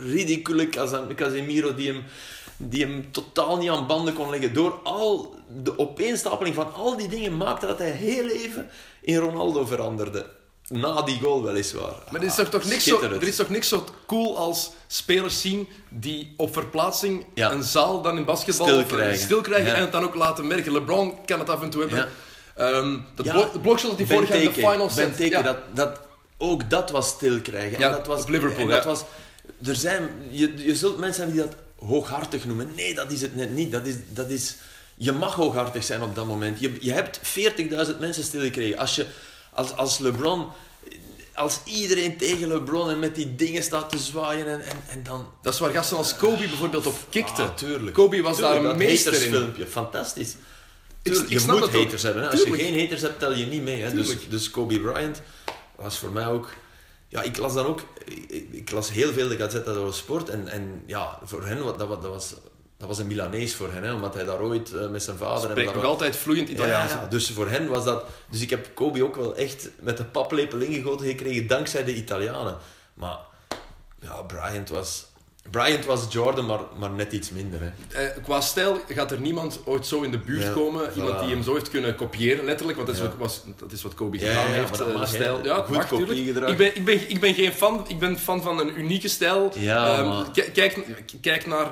ridicule 0.00 0.68
Casem- 0.68 1.14
Casemiro 1.14 1.74
die 1.74 1.88
hem, 1.92 2.02
die 2.68 2.84
hem 2.84 3.12
totaal 3.12 3.56
niet 3.56 3.70
aan 3.70 3.86
banden 3.86 4.14
kon 4.14 4.30
leggen. 4.30 4.54
Door 4.54 4.78
al 4.82 5.34
de 5.62 5.78
opeenstapeling 5.78 6.54
van 6.54 6.74
al 6.74 6.96
die 6.96 7.08
dingen 7.08 7.36
maakte 7.36 7.66
dat 7.66 7.78
hij 7.78 7.90
heel 7.90 8.28
even 8.28 8.70
in 9.00 9.16
Ronaldo 9.16 9.64
veranderde. 9.66 10.26
Na 10.68 11.02
die 11.02 11.18
goal 11.20 11.42
weliswaar. 11.42 11.94
Maar 12.10 12.20
er 12.20 12.26
is, 12.26 12.34
toch 12.34 12.48
toch 12.48 12.64
niks 12.64 12.84
zo, 12.84 13.00
er 13.00 13.22
is 13.22 13.36
toch 13.36 13.48
niks 13.48 13.68
zo 13.68 13.84
cool 14.06 14.36
als 14.38 14.70
spelers 14.86 15.40
zien 15.40 15.68
die 15.88 16.34
op 16.36 16.52
verplaatsing 16.52 17.26
Ja. 17.34 17.52
een 17.52 17.62
zaal 17.62 18.02
dan 18.02 18.16
in 18.16 18.24
basketbal 18.24 18.66
Stil 18.66 18.78
eh, 18.80 18.86
krijgen. 18.86 19.18
stil 19.18 19.40
krijgen 19.40 19.66
Ja. 19.66 19.74
en 19.74 19.80
het 19.80 19.92
dan 19.92 20.04
ook 20.04 20.14
laten 20.14 20.46
merken. 20.46 20.72
LeBron 20.72 21.24
kan 21.24 21.38
het 21.38 21.48
af 21.48 21.62
en 21.62 21.70
toe 21.70 21.80
hebben. 21.80 21.98
Ja. 21.98 22.08
Ehm, 22.70 22.98
dat 23.14 23.26
Ja, 23.26 23.48
blokshot 23.62 23.90
dat 23.90 23.98
hij 23.98 24.16
vorig 24.16 24.28
jaar 24.28 24.38
in 24.38 24.44
de 24.44 24.52
finals 24.52 24.94
Ja. 25.18 25.42
dat, 25.42 25.56
dat, 25.74 26.00
ook 26.38 26.70
dat 26.70 26.90
was 26.90 27.08
stil 27.08 27.40
krijgen. 27.40 27.82
En 27.82 27.90
dat 27.92 28.06
was, 28.06 28.26
Liverpool, 28.26 28.62
en 28.64 28.68
dat 28.68 28.84
was, 28.84 29.04
er 29.64 29.74
zijn, 29.76 30.08
je, 30.30 30.52
je 30.66 30.76
zult 30.76 30.98
mensen 30.98 31.22
hebben 31.24 31.40
die 31.42 31.50
dat 31.50 31.60
hooghartig 31.86 32.44
noemen. 32.44 32.72
Nee, 32.76 32.94
dat 32.94 33.12
is 33.12 33.20
het 33.20 33.36
net 33.36 33.50
niet. 33.54 33.72
Dat 33.72 33.86
is, 33.86 33.94
dat 34.08 34.30
is, 34.30 34.54
je 34.94 35.12
mag 35.12 35.34
hooghartig 35.34 35.84
zijn 35.84 36.02
op 36.02 36.14
dat 36.14 36.26
moment. 36.26 36.60
Je, 36.60 36.76
je 36.80 36.92
hebt 36.92 37.20
40.000 37.92 37.98
mensen 38.00 38.24
stilgekregen. 38.24 38.78
Als, 38.78 38.94
je, 38.96 39.06
als, 39.52 39.72
als 39.76 39.98
LeBron... 39.98 40.46
Als 41.34 41.60
iedereen 41.64 42.16
tegen 42.16 42.48
LeBron 42.48 42.90
en 42.90 42.98
met 42.98 43.14
die 43.14 43.34
dingen 43.36 43.62
staat 43.62 43.90
te 43.90 43.98
zwaaien 43.98 44.46
en, 44.46 44.60
en, 44.60 44.76
en 44.88 45.02
dan... 45.02 45.26
Dat 45.42 45.52
is 45.54 45.58
waar 45.60 45.70
gasten 45.70 45.96
als 45.96 46.16
Kobe 46.16 46.36
bijvoorbeeld 46.48 46.86
op 46.86 46.94
kikte. 47.08 47.42
Ah, 47.42 47.54
tuurlijk. 47.54 47.94
Kobe 47.94 48.22
was 48.22 48.36
Tuurlijk, 48.36 48.62
daar 48.62 48.70
een 48.70 48.76
meester 48.78 49.22
in. 49.22 49.54
fantastisch. 49.68 50.30
Ik- 50.30 50.36
Tuurlijk, 51.02 51.30
ik 51.30 51.40
je 51.40 51.46
moet 51.46 51.62
ook. 51.62 51.72
haters 51.72 52.02
hebben. 52.02 52.22
Hè. 52.22 52.30
Als 52.30 52.42
je 52.42 52.52
geen 52.52 52.80
haters 52.80 53.00
hebt, 53.00 53.18
tel 53.18 53.34
je 53.34 53.46
niet 53.46 53.62
mee. 53.62 53.82
Hè. 53.82 53.94
Dus, 53.94 54.16
dus 54.28 54.50
Kobe 54.50 54.80
Bryant 54.80 55.22
was 55.76 55.98
voor 55.98 56.10
mij 56.10 56.26
ook... 56.26 56.48
Ja, 57.12 57.22
ik 57.22 57.36
las 57.36 57.54
dan 57.54 57.66
ook... 57.66 57.80
Ik, 58.04 58.48
ik 58.50 58.70
las 58.70 58.90
heel 58.90 59.12
veel 59.12 59.28
de 59.28 59.36
Gazzetta 59.36 59.72
dello 59.72 59.90
Sport. 59.90 60.28
En, 60.28 60.48
en 60.48 60.82
ja, 60.86 61.18
voor 61.24 61.46
hen, 61.46 61.64
wat- 61.64 61.78
dat, 61.78 61.88
dat, 61.88 62.02
was, 62.10 62.34
dat 62.76 62.88
was 62.88 62.98
een 62.98 63.06
Milanees 63.06 63.54
voor 63.54 63.72
hen. 63.72 63.82
Hè, 63.82 63.92
omdat 63.92 64.14
hij 64.14 64.24
daar 64.24 64.40
ooit 64.40 64.72
eh, 64.72 64.88
met 64.88 65.02
zijn 65.02 65.16
vader... 65.16 65.50
Spreekt 65.50 65.74
nog 65.74 65.84
altijd 65.84 66.16
vloeiend 66.16 66.48
Italiaans. 66.48 66.92
ja, 66.92 67.00
ja, 67.00 67.06
dus 67.06 67.30
voor 67.30 67.48
hen 67.48 67.68
was 67.68 67.84
dat... 67.84 68.04
Dus 68.30 68.40
ik 68.40 68.50
heb 68.50 68.68
Kobe 68.74 69.04
ook 69.04 69.16
wel 69.16 69.36
echt 69.36 69.68
met 69.80 69.96
de 69.96 70.04
paplepel 70.04 70.58
ingegoten 70.60 71.06
gekregen, 71.06 71.46
dankzij 71.46 71.84
de 71.84 71.94
Italianen. 71.94 72.56
Maar 72.94 73.18
ja, 74.00 74.22
Bryant 74.22 74.68
was... 74.68 75.06
Bryant 75.50 75.84
was 75.84 76.06
Jordan, 76.10 76.46
maar, 76.46 76.60
maar 76.78 76.90
net 76.90 77.12
iets 77.12 77.30
minder. 77.30 77.60
Hè. 77.60 77.98
Eh, 78.04 78.22
qua 78.22 78.40
stijl 78.40 78.80
gaat 78.88 79.10
er 79.10 79.20
niemand 79.20 79.60
ooit 79.64 79.86
zo 79.86 80.02
in 80.02 80.10
de 80.10 80.18
buurt 80.18 80.42
Ja, 80.42 80.50
komen. 80.52 80.90
Iemand 80.96 81.20
die 81.20 81.28
hem 81.28 81.42
zo 81.42 81.54
heeft 81.54 81.70
kunnen 81.70 81.94
kopiëren, 81.94 82.44
letterlijk. 82.44 82.76
Want 82.78 82.88
dat 82.90 82.96
is, 82.96 83.02
Ja. 83.02 83.08
wat, 83.08 83.18
was, 83.18 83.42
dat 83.56 83.72
is 83.72 83.82
wat 83.82 83.94
Kobe 83.94 84.18
Ja, 84.18 84.26
gedaan 84.28 84.46
heeft. 84.46 84.70
maar 84.70 84.78
dat 84.92 85.02
eh, 85.02 85.06
stijl. 85.06 85.44
Ja, 85.44 85.54
Goed 85.62 85.76
mag. 85.76 85.90
Ik 85.90 86.56
ben, 86.56 86.76
ik, 86.76 86.84
ben, 86.84 87.10
ik 87.10 87.20
ben 87.20 87.34
geen 87.34 87.52
fan. 87.52 87.84
Ik 87.88 87.98
ben 87.98 88.18
fan 88.18 88.42
van 88.42 88.58
een 88.58 88.78
unieke 88.78 89.08
stijl. 89.08 89.52
Ehm, 89.56 90.22
kijk, 90.52 90.78
kijk 91.20 91.46
naar 91.46 91.70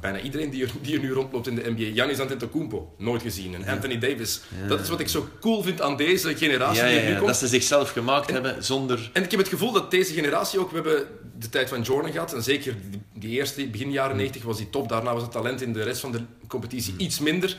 bijna 0.00 0.20
iedereen 0.20 0.50
die 0.50 0.62
er, 0.64 0.70
die 0.82 0.94
er 0.94 1.00
nu 1.00 1.12
rondloopt 1.12 1.46
in 1.46 1.54
de 1.54 1.70
NBA. 1.70 1.92
Giannis 1.92 2.18
Antetokounmpo, 2.18 2.94
nooit 2.98 3.22
gezien. 3.22 3.54
En 3.54 3.66
Anthony 3.66 3.98
Davis. 3.98 4.40
Dat 4.68 4.80
is 4.80 4.88
wat 4.88 5.00
ik 5.00 5.08
zo 5.08 5.28
cool 5.40 5.62
vind 5.62 5.80
aan 5.80 5.96
deze 5.96 6.36
generatie 6.36 6.82
Ja, 6.82 6.88
die 6.88 7.00
ja, 7.00 7.08
nu 7.08 7.14
komt. 7.14 7.26
dat 7.26 7.36
ze 7.36 7.46
zichzelf 7.48 7.90
gemaakt 7.90 8.30
hebben 8.30 8.64
zonder... 8.64 9.10
En 9.12 9.22
ik 9.24 9.30
heb 9.30 9.40
het 9.40 9.48
gevoel 9.48 9.72
dat 9.72 9.90
deze 9.90 10.12
generatie 10.12 10.58
ook, 10.58 10.68
we 10.70 10.74
hebben 10.74 11.06
de 11.38 11.48
tijd 11.48 11.68
van 11.68 11.82
Jordan 11.82 12.12
gehad, 12.12 12.32
en 12.34 12.42
zeker 12.42 12.76
die, 12.90 13.00
die 13.14 13.30
eerste, 13.30 13.66
begin 13.66 13.90
jaren 13.90 14.16
90 14.16 14.42
was 14.42 14.56
die 14.56 14.70
top, 14.70 14.88
daarna 14.88 15.12
was 15.12 15.22
het 15.22 15.32
talent 15.32 15.62
in 15.62 15.72
de 15.72 15.82
rest 15.82 16.00
van 16.00 16.12
de 16.12 16.20
competitie 16.48 16.94
iets 16.96 17.18
minder. 17.18 17.56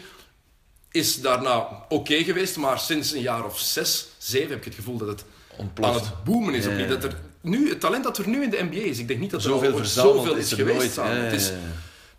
Is 0.92 1.22
daarna 1.22 1.68
oké 1.90 2.24
geweest, 2.24 2.58
maar 2.58 2.80
sinds 2.80 3.14
een 3.14 3.22
jaar 3.22 3.46
of 3.46 3.60
zes, 3.60 4.08
zeven 4.18 4.50
heb 4.50 4.58
ik 4.58 4.66
het 4.66 4.76
gevoel 4.76 4.98
dat 4.98 5.08
het 5.08 5.24
Ontploft. 5.58 6.00
aan 6.00 6.06
het 6.06 6.24
boomen 6.24 6.54
is. 6.54 6.68
Opnieuw. 6.68 6.88
Dat 6.88 7.04
er 7.04 7.16
nu, 7.42 7.70
het 7.70 7.80
talent 7.80 8.04
dat 8.04 8.18
er 8.18 8.28
nu 8.28 8.44
in 8.44 8.50
de 8.50 8.68
NBA 8.70 8.78
is, 8.82 9.00
ik 9.00 9.08
denk 9.08 9.20
niet 9.20 9.32
dat 9.32 9.44
er 9.44 9.50
Zoveel 9.50 9.72
al 9.74 10.36
is 10.36 10.54
geweest. 10.54 10.96
nooit. 10.98 11.10
Het 11.10 11.34
is. 11.34 11.52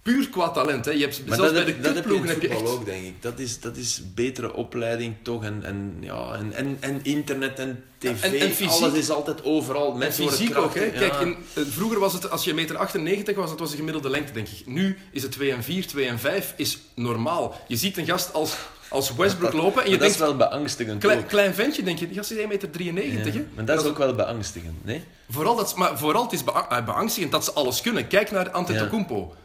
Puur 0.03 0.29
qua 0.29 0.51
talent. 0.51 0.85
Hè. 0.85 0.91
Je 0.91 1.01
hebt, 1.01 1.27
Maar 1.27 1.37
zelfs 1.37 1.53
dat, 1.53 1.65
bij 1.65 1.75
de 1.75 1.81
dat 1.81 1.95
heb 1.95 2.05
je 2.09 2.15
in 2.15 2.23
het 2.23 2.31
voetbal 2.39 2.51
echt... 2.61 2.69
ook, 2.71 2.85
denk 2.85 3.05
ik. 3.05 3.23
Dat 3.23 3.39
is, 3.39 3.61
dat 3.61 3.77
is 3.77 4.03
betere 4.15 4.55
opleiding 4.55 5.15
toch. 5.23 5.45
En, 5.45 5.61
en, 5.65 5.97
ja, 6.01 6.33
en, 6.35 6.53
en, 6.53 6.77
en 6.81 7.01
internet 7.03 7.59
en 7.59 7.85
tv. 7.99 8.23
En- 8.23 8.41
en 8.41 8.51
fysiek. 8.51 8.83
alles 8.83 8.93
is 8.99 9.11
altijd 9.11 9.45
overal. 9.45 9.93
En 9.93 9.99
Mensen 9.99 10.23
worden 10.23 10.39
fysiek 10.41 10.57
ook, 10.59 10.75
hè. 10.75 10.91
Kijk, 10.91 11.15
in, 11.21 11.37
eh, 11.55 11.63
vroeger 11.71 11.99
was 11.99 12.13
het, 12.13 12.31
als 12.31 12.45
je 12.45 12.55
meter 12.55 12.77
98 12.77 13.37
was, 13.37 13.51
dat 13.51 13.59
was 13.59 13.71
de 13.71 13.77
gemiddelde 13.77 14.11
lengte, 14.11 14.33
denk 14.33 14.49
ik. 14.49 14.67
Nu 14.67 14.99
is 15.11 15.23
het 15.23 15.33
2 15.33 15.53
en 15.53 15.63
4, 15.63 15.87
2 15.87 16.07
en 16.07 16.19
5 16.19 16.55
is 16.57 16.79
normaal. 16.95 17.61
Je 17.69 17.77
ziet 17.77 17.97
een 17.97 18.07
gast 18.07 18.33
als, 18.33 18.57
als 18.89 19.15
Westbrook 19.15 19.53
lopen 19.53 19.83
en 19.85 19.91
je 19.91 19.97
Maar 19.97 20.07
dat 20.07 20.11
is 20.11 20.17
denkt... 20.17 20.37
wel 20.39 20.49
beangstigend 20.49 21.01
Klein, 21.01 21.19
ook. 21.19 21.29
klein 21.29 21.55
ventje, 21.55 21.83
denk 21.83 21.99
je, 21.99 22.07
die 22.07 22.17
gast 22.17 22.31
is 22.31 22.37
1 22.39 22.49
meter 22.49 22.71
93, 22.71 23.33
Ja, 23.35 23.41
hè. 23.41 23.47
Maar 23.55 23.65
dat 23.65 23.81
is 23.83 23.87
ook 23.89 23.99
wel 23.99 24.15
beangstigend, 24.15 24.85
nee? 24.85 25.05
Vooral, 25.31 25.57
dat, 25.57 25.77
maar 25.77 25.99
vooral 25.99 26.23
het 26.23 26.33
is 26.33 26.45
eh, 26.45 26.85
beangstigend 26.85 27.33
dat 27.33 27.45
ze 27.45 27.53
alles 27.53 27.81
kunnen. 27.81 28.07
Kijk 28.09 28.31
naar 28.31 28.51
Antetokounmpo. 28.51 29.33
Ja. 29.35 29.41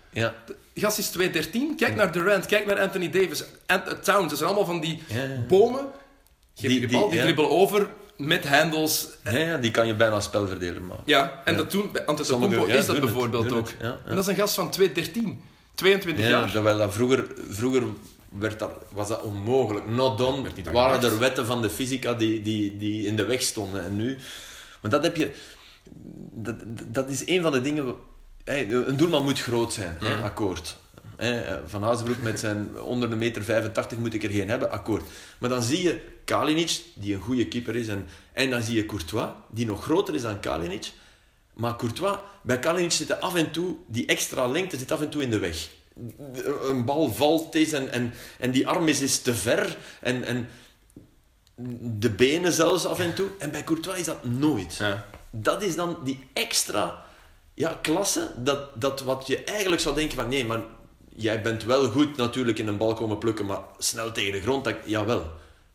Die 0.74 0.84
gast 0.84 0.97
is 0.97 1.09
213. 1.09 1.76
Kijk 1.76 1.95
naar 1.95 2.11
Durant, 2.11 2.45
kijk 2.45 2.65
naar 2.65 2.80
Anthony 2.80 3.09
Davis, 3.09 3.43
Ant- 3.65 3.88
eh, 3.88 3.93
Towns. 3.93 4.30
Dat 4.30 4.38
zijn 4.38 4.49
allemaal 4.49 4.65
van 4.68 4.80
die 4.82 5.01
Ja, 5.07 5.24
ja. 5.24 5.39
bomen. 5.47 5.86
Geef 6.55 6.70
Die- 6.70 6.80
die, 6.80 6.89
bal, 6.89 7.07
die- 7.09 7.18
ja. 7.18 7.24
dribbelen 7.24 7.49
over 7.51 7.88
met 8.18 8.47
handles. 8.47 9.07
Ja, 9.24 9.38
ja, 9.38 9.57
die 9.57 9.72
kan 9.72 9.88
je 9.88 9.95
bijna 9.95 10.20
spelverdeler 10.20 10.82
maken. 10.82 11.03
Ja, 11.05 11.41
en 11.45 11.51
Ja. 11.51 11.57
dat 11.57 11.72
doen 11.72 11.89
bij 11.91 12.05
Antetokounmpo 12.05 12.68
ja, 12.68 12.74
is 12.74 12.86
dat 12.86 12.95
het, 12.95 13.05
bijvoorbeeld 13.05 13.51
ook. 13.51 13.68
ja, 13.82 13.88
ja. 13.88 13.99
En 14.05 14.15
dat 14.15 14.24
is 14.24 14.28
een 14.28 14.36
gast 14.36 14.55
van 14.55 14.70
213. 14.70 15.41
22 15.76 16.24
Ja, 16.26 16.30
jaar. 16.30 16.51
terwijl 16.51 16.78
dat 16.78 16.93
vroeger, 16.93 17.26
vroeger 17.49 17.84
werd 18.30 18.59
dat, 18.59 18.72
was 18.91 19.07
dat 19.07 19.22
onmogelijk. 19.22 19.88
Not 19.88 20.18
done. 20.18 20.49
Waren 20.72 21.03
er 21.11 21.20
wetten 21.20 21.45
van 21.45 21.61
de 21.61 21.70
fysica 21.70 22.13
die, 22.13 22.41
die, 22.41 22.78
die 22.78 23.05
in 23.07 23.15
de 23.15 23.26
weg 23.26 23.41
stonden. 23.41 23.84
En 23.84 23.95
nu... 23.95 24.18
Want 24.82 24.93
dat 24.93 25.03
heb 25.03 25.15
je... 25.15 25.32
Dat, 26.34 26.55
dat 26.88 27.09
is 27.09 27.28
een 27.28 27.41
van 27.41 27.51
de 27.51 27.61
dingen... 27.61 27.95
hè, 28.47 28.87
Een 28.87 28.97
doelman 28.97 29.23
moet 29.23 29.41
groot 29.41 29.73
zijn, 29.73 29.97
akkoord. 30.23 30.77
Hè, 31.17 31.59
Van 31.67 31.83
Hazenbroek 31.83 32.21
met 32.21 32.39
zijn 32.39 32.81
onder 32.81 33.09
de 33.09 33.15
meter 33.15 33.43
85 33.43 33.97
moet 33.97 34.13
ik 34.13 34.23
er 34.23 34.29
geen 34.29 34.49
hebben, 34.49 34.71
akkoord. 34.71 35.03
Maar 35.37 35.49
dan 35.49 35.63
zie 35.63 35.83
je 35.83 36.01
Kalinic, 36.25 36.81
die 36.93 37.13
een 37.13 37.21
goede 37.21 37.47
keeper 37.47 37.75
is, 37.75 37.87
en, 37.87 38.07
en 38.33 38.49
dan 38.49 38.61
zie 38.61 38.75
je 38.75 38.85
Courtois, 38.85 39.29
die 39.49 39.65
nog 39.65 39.83
groter 39.83 40.15
is 40.15 40.21
dan 40.21 40.39
Kalinic. 40.39 40.91
Maar 41.53 41.75
Courtois, 41.75 42.17
bij 42.41 42.59
Kalinic 42.59 42.91
zit 42.91 43.21
af 43.21 43.35
en 43.35 43.51
toe, 43.51 43.75
die 43.87 44.05
extra 44.05 44.47
lengte 44.47 44.77
zit 44.77 44.91
af 44.91 45.01
en 45.01 45.09
toe 45.09 45.21
in 45.21 45.29
de 45.29 45.39
weg. 45.39 45.69
Een 46.63 46.85
bal 46.85 47.13
valt 47.13 47.55
eens 47.55 47.71
en, 47.71 47.91
en, 47.91 48.13
en 48.39 48.51
die 48.51 48.67
arm 48.67 48.87
is, 48.87 49.01
is 49.01 49.19
te 49.21 49.35
ver. 49.35 49.77
En, 50.01 50.23
en 50.23 50.49
de 51.81 52.09
benen 52.09 52.53
zelfs 52.53 52.85
af 52.85 52.99
en 52.99 53.13
toe. 53.13 53.27
En 53.39 53.51
bij 53.51 53.63
Courtois 53.63 53.99
is 53.99 54.05
dat 54.05 54.23
nooit. 54.23 54.75
Ja. 54.75 55.05
Dat 55.29 55.61
is 55.61 55.75
dan 55.75 55.97
die 56.03 56.27
extra 56.33 57.05
ja, 57.58 57.80
klasse, 57.82 58.32
dat, 58.36 58.60
dat 58.82 59.01
wat 59.01 59.28
je 59.28 59.43
eigenlijk 59.43 59.82
zou 59.82 59.95
denken 59.95 60.16
van 60.18 60.30
nee, 60.30 60.45
maar 60.45 60.62
jij 61.16 61.41
bent 61.41 61.64
wel 61.64 61.89
goed 61.89 62.18
natuurlijk 62.18 62.60
in 62.60 62.68
een 62.68 62.78
bal 62.78 62.93
komen 62.93 63.18
plukken, 63.18 63.45
maar 63.45 63.60
snel 63.78 64.12
tegen 64.12 64.32
de 64.32 64.41
grond, 64.41 64.64
dat, 64.64 64.76
jawel. 64.86 65.32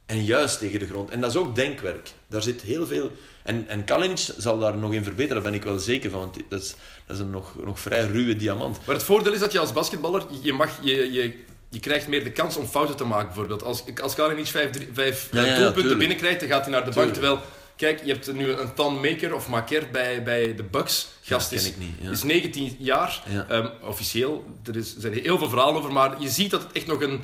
En 0.06 0.24
juist 0.24 0.58
tegen 0.58 0.78
de 0.78 0.86
grond. 0.86 1.10
En 1.10 1.20
dat 1.20 1.30
is 1.30 1.36
ook 1.36 1.54
denkwerk. 1.54 2.10
Daar 2.26 2.42
zit 2.42 2.60
heel 2.60 2.86
veel... 2.86 3.10
En, 3.42 3.68
en 3.68 3.84
Kalinic 3.84 4.18
zal 4.36 4.58
daar 4.58 4.76
nog 4.76 4.92
in 4.92 5.04
verbeteren, 5.04 5.42
daar 5.42 5.50
ben 5.50 5.60
ik 5.60 5.66
wel 5.66 5.78
zeker 5.78 6.10
van. 6.10 6.20
Want 6.20 6.38
dat 6.48 6.60
is, 6.60 6.74
dat 7.06 7.16
is 7.16 7.22
een 7.22 7.30
nog, 7.30 7.54
nog 7.64 7.80
vrij 7.80 8.06
ruwe 8.06 8.36
diamant. 8.36 8.78
Maar 8.86 8.94
het 8.94 9.04
voordeel 9.04 9.32
is 9.32 9.38
dat 9.40 9.52
je 9.52 9.58
als 9.58 9.72
basketballer, 9.72 10.22
je, 10.42 10.52
mag, 10.52 10.78
je, 10.82 11.12
je, 11.12 11.34
je 11.68 11.80
krijgt 11.80 12.08
meer 12.08 12.24
de 12.24 12.32
kans 12.32 12.56
om 12.56 12.66
fouten 12.66 12.96
te 12.96 13.04
maken. 13.04 13.26
Bijvoorbeeld, 13.26 13.62
als, 13.62 13.84
als 14.02 14.14
Kalinic 14.14 14.46
vijf, 14.46 14.70
drie- 14.70 14.88
vijf 14.92 15.28
Ja, 15.32 15.38
eh, 15.38 15.46
ja, 15.46 15.48
doelpunten 15.48 15.74
tuurlijk. 15.74 15.98
binnenkrijgt, 15.98 16.40
dan 16.40 16.48
gaat 16.48 16.62
hij 16.62 16.70
naar 16.70 16.84
de 16.84 16.90
bank. 16.90 17.12
Terwijl, 17.12 17.40
kijk, 17.86 18.00
je 18.04 18.12
hebt 18.12 18.32
nu 18.32 18.50
een 18.50 18.74
Tan 18.74 19.00
Maker 19.00 19.34
of 19.34 19.48
Maker 19.48 19.88
bij, 19.92 20.22
bij 20.22 20.54
de 20.54 20.62
Bucks. 20.62 21.08
Gast 21.22 21.48
ken 21.48 21.58
is, 21.58 21.66
ik 21.66 21.78
niet, 21.78 21.94
ja. 22.00 22.10
is 22.10 22.22
19 22.22 22.76
jaar, 22.78 23.22
Ja. 23.28 23.46
Ehm, 23.48 23.66
officieel. 23.80 24.44
Er 24.64 24.76
is, 24.76 24.96
zijn 24.98 25.12
heel 25.12 25.38
veel 25.38 25.48
verhalen 25.48 25.74
over, 25.74 25.92
maar 25.92 26.20
je 26.20 26.28
ziet 26.28 26.50
dat 26.50 26.62
het 26.62 26.72
echt 26.72 26.86
nog 26.86 27.02
een, 27.02 27.20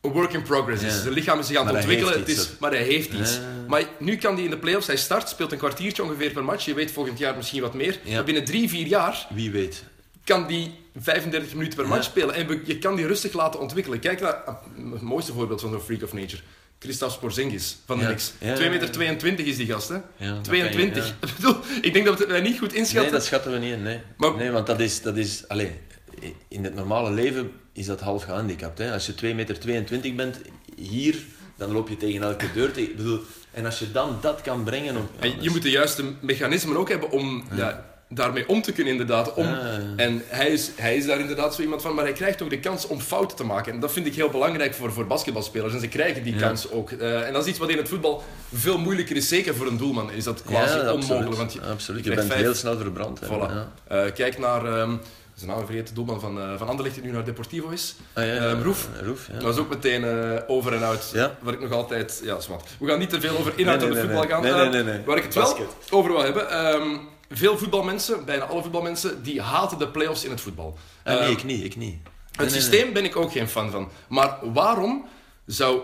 een 0.00 0.12
work 0.12 0.32
in 0.32 0.42
progress 0.42 0.82
is. 0.82 1.00
Zijn 1.00 1.12
lichaam 1.14 1.38
is 1.38 1.46
zich 1.46 1.56
aan 1.56 1.66
het 1.66 1.76
ontwikkelen, 1.76 2.18
het 2.18 2.28
is, 2.28 2.50
maar 2.60 2.70
hij 2.70 2.82
heeft 2.82 3.12
iets. 3.12 3.40
Maar 3.68 3.84
nu 3.98 4.16
kan 4.16 4.34
hij 4.34 4.44
in 4.44 4.50
de 4.50 4.58
playoffs, 4.58 4.86
hij 4.86 4.96
start, 4.96 5.28
speelt 5.28 5.52
een 5.52 5.58
kwartiertje 5.58 6.02
ongeveer 6.02 6.30
per 6.30 6.44
match. 6.44 6.64
Je 6.64 6.74
weet 6.74 6.90
volgend 6.90 7.18
jaar 7.18 7.36
misschien 7.36 7.60
wat 7.60 7.74
meer. 7.74 7.98
Maar 8.12 8.24
binnen 8.24 8.44
drie, 8.44 8.68
vier 8.68 8.86
jaar 8.86 9.26
Wie 9.34 9.50
weet. 9.50 9.84
kan 10.24 10.46
die 10.46 10.74
35 10.96 11.54
minuten 11.54 11.78
per 11.78 11.88
match 11.88 12.04
spelen. 12.04 12.34
En 12.34 12.60
je 12.64 12.78
kan 12.78 12.96
die 12.96 13.06
rustig 13.06 13.32
laten 13.32 13.60
ontwikkelen. 13.60 14.00
Kijk 14.00 14.20
naar 14.20 14.42
het 14.92 15.00
mooiste 15.00 15.32
voorbeeld 15.32 15.60
van 15.60 15.70
zo'n 15.70 15.80
freak 15.80 16.02
of 16.02 16.12
nature. 16.12 16.42
Christophe 16.80 17.18
Porzingis 17.18 17.76
van 17.86 17.96
de 17.96 18.02
Ja. 18.02 18.08
Knicks. 18.08 18.32
Ja, 18.38 18.54
2 18.54 18.64
ja, 18.66 18.70
meter 18.72 18.86
ja. 18.86 18.92
22 18.92 19.46
is 19.46 19.56
die 19.56 19.66
gast, 19.66 19.88
hè? 19.88 19.94
Ja, 20.16 20.32
dat 20.34 20.44
22. 20.44 21.02
kan 21.02 21.12
je, 21.20 21.26
Ik 21.32 21.36
bedoel, 21.36 21.56
Ik 21.82 21.92
denk 21.92 22.06
dat 22.06 22.18
we 22.18 22.34
het 22.34 22.42
niet 22.42 22.58
goed 22.58 22.72
inschatten. 22.72 23.02
Nee, 23.02 23.10
dat 23.10 23.24
schatten 23.24 23.52
we 23.52 23.58
niet 23.58 23.72
in. 23.72 23.82
Nee, 23.82 24.00
Maar- 24.16 24.36
nee 24.36 24.50
want 24.50 24.66
dat 24.66 24.80
is... 24.80 25.02
Dat 25.02 25.16
is 25.16 25.48
allez, 25.48 25.68
in 26.48 26.64
het 26.64 26.74
normale 26.74 27.10
leven 27.10 27.52
is 27.72 27.86
dat 27.86 28.00
half 28.00 28.22
gehandicapt. 28.24 28.78
Hè. 28.78 28.92
Als 28.92 29.06
je 29.06 29.12
2,22 29.12 29.34
meter 29.34 30.14
bent, 30.16 30.40
hier 30.76 31.16
dan 31.56 31.72
loop 31.72 31.88
je 31.88 31.96
tegen 31.96 32.22
elke 32.22 32.52
deur. 32.52 32.72
Tegen, 32.72 32.90
ik 32.90 32.96
bedoel, 32.96 33.20
en 33.50 33.64
als 33.64 33.78
je 33.78 33.92
dan 33.92 34.18
dat 34.20 34.40
kan 34.40 34.64
brengen... 34.64 34.96
Op, 34.96 35.10
En 35.18 35.42
je 35.42 35.50
moet 35.50 35.62
de 35.62 35.70
juiste 35.70 36.04
mechanismen 36.20 36.76
ook 36.76 36.88
hebben 36.88 37.10
om 37.10 37.44
ja, 37.54 37.99
daarmee 38.12 38.48
om 38.48 38.62
te 38.62 38.72
kunnen, 38.72 38.92
inderdaad. 38.92 39.34
Om, 39.34 39.44
ja. 39.44 39.78
En 39.96 40.22
hij 40.26 40.48
is, 40.48 40.70
hij 40.76 40.96
is 40.96 41.06
daar 41.06 41.20
inderdaad 41.20 41.54
zo 41.54 41.62
iemand 41.62 41.82
van, 41.82 41.94
maar 41.94 42.04
hij 42.04 42.12
krijgt 42.12 42.42
ook 42.42 42.50
de 42.50 42.60
kans 42.60 42.86
om 42.86 43.00
fouten 43.00 43.36
te 43.36 43.44
maken. 43.44 43.72
En 43.72 43.80
dat 43.80 43.92
vind 43.92 44.06
ik 44.06 44.14
heel 44.14 44.28
belangrijk 44.30 44.74
voor, 44.74 44.92
voor 44.92 45.06
basketbalspelers. 45.06 45.74
En 45.74 45.80
ze 45.80 45.88
krijgen 45.88 46.22
die 46.22 46.34
Ja. 46.34 46.40
kans 46.40 46.70
ook. 46.70 46.90
Eh, 46.90 47.26
en 47.26 47.32
dat 47.32 47.42
is 47.42 47.48
iets 47.48 47.58
wat 47.58 47.68
in 47.70 47.76
het 47.76 47.88
voetbal 47.88 48.22
veel 48.54 48.78
moeilijker 48.78 49.16
is. 49.16 49.28
Zeker 49.28 49.54
voor 49.54 49.66
een 49.66 49.76
doelman 49.76 50.12
is 50.12 50.24
dat 50.24 50.42
quasi 50.42 50.78
Ja, 50.78 50.92
onmogelijk. 50.92 51.34
Want 51.34 51.52
je, 51.52 51.60
absoluut. 51.62 52.04
je 52.04 52.14
bent 52.14 52.26
vijf- 52.26 52.40
heel 52.40 52.54
snel 52.54 52.76
verbrand. 52.78 53.20
hè. 53.20 53.26
Voilà. 53.26 53.30
Ja. 53.52 53.68
Eh, 54.04 54.12
kijk 54.14 54.38
naar... 54.38 54.64
ehm 54.78 54.92
zijn 55.34 55.52
naam 55.52 55.64
vergeten, 55.66 55.86
de 55.86 55.92
doelman 55.94 56.20
van, 56.20 56.40
eh 56.40 56.58
van 56.58 56.68
Anderlecht 56.68 56.94
die 56.96 57.04
nu 57.04 57.10
naar 57.12 57.24
Deportivo 57.24 57.68
is. 57.68 57.94
Ah, 58.12 58.24
ja, 58.26 58.32
ja. 58.32 58.40
Eh, 58.50 58.62
Roef. 58.62 58.88
Roef, 59.02 59.28
ja. 59.32 59.38
Dat 59.38 59.54
is 59.54 59.60
ook 59.60 59.68
meteen 59.68 60.04
over 60.46 60.72
en 60.74 60.82
out. 60.82 61.10
Ja. 61.12 61.36
Waar 61.40 61.52
ik 61.54 61.60
nog 61.60 61.72
altijd... 61.72 62.20
Ja, 62.24 62.40
zwart. 62.40 62.68
We 62.78 62.86
gaan 62.88 62.98
niet 62.98 63.10
te 63.10 63.20
veel 63.20 63.38
over 63.38 63.52
inhoud 63.56 63.78
Nee, 63.80 63.88
van 63.88 63.96
nee, 63.96 64.06
voetbal 64.06 64.28
gaan. 64.28 64.42
Nee, 64.42 64.68
nee, 64.68 64.82
nee. 64.92 65.04
Waar 65.04 65.16
ik 65.16 65.22
het 65.22 65.34
wel 65.34 65.42
Basket. 65.44 65.66
over 65.90 66.10
wil 66.12 66.22
hebben. 66.22 66.50
ehm, 66.50 66.88
veel 67.30 67.58
voetbalmensen, 67.58 68.24
bijna 68.24 68.44
alle 68.44 68.62
voetbalmensen, 68.62 69.22
die 69.22 69.40
haten 69.42 69.78
de 69.78 69.88
play-offs 69.88 70.24
in 70.24 70.30
het 70.30 70.40
voetbal. 70.40 70.78
Ah, 71.04 71.12
nee, 71.14 71.22
Ehm, 71.22 71.30
ik 71.32 71.44
niet. 71.44 71.64
Ik 71.64 71.76
niet. 71.76 71.94
het 72.02 72.38
Nee, 72.38 72.50
nee, 72.50 72.60
systeem 72.60 72.92
ben 72.92 73.04
ik 73.04 73.16
ook 73.16 73.32
geen 73.32 73.48
fan 73.48 73.70
van. 73.70 73.90
Maar 74.08 74.38
waarom 74.52 75.06
zou, 75.46 75.80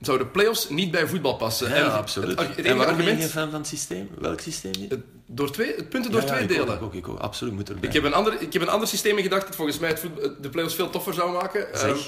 zou 0.00 0.18
de 0.18 0.26
play-offs 0.26 0.68
niet 0.68 0.90
bij 0.90 1.06
voetbal 1.06 1.36
passen? 1.36 1.68
Ja, 1.68 1.74
En 1.74 1.92
absoluut. 1.92 2.28
Het, 2.28 2.38
het 2.38 2.48
enige 2.56 2.68
en 2.68 2.76
waarom 2.76 2.96
ben 2.96 3.06
je 3.06 3.14
geen 3.16 3.28
fan 3.28 3.50
van 3.50 3.58
het 3.58 3.68
systeem? 3.68 4.10
Welk 4.18 4.40
systeem 4.40 4.72
het- 4.88 5.00
Door 5.30 5.50
twee, 5.50 5.74
het 5.76 5.88
punten 5.88 6.10
door 6.10 6.20
Ja, 6.20 6.26
ja, 6.26 6.32
twee 6.32 6.44
ik 6.44 6.50
ook, 6.50 6.66
delen. 6.66 6.76
Ik 6.76 6.82
ook, 6.82 6.94
ik 6.94 7.08
ook. 7.08 7.18
Absoluut, 7.18 7.52
moet 7.54 7.68
erbij. 7.68 7.88
Ik 7.88 7.94
heb, 7.94 8.04
een 8.04 8.14
ander, 8.14 8.40
ik 8.40 8.52
heb 8.52 8.62
een 8.62 8.68
ander 8.68 8.88
systeem 8.88 9.16
in 9.16 9.22
gedacht 9.22 9.46
dat 9.46 9.56
volgens 9.56 9.78
mij 9.78 9.88
het 9.88 10.00
voet- 10.00 10.42
de 10.42 10.48
play-offs 10.48 10.74
veel 10.74 10.90
toffer 10.90 11.14
zou 11.14 11.32
maken. 11.32 11.66
Zeg. 11.78 11.90
Ehm, 11.90 11.98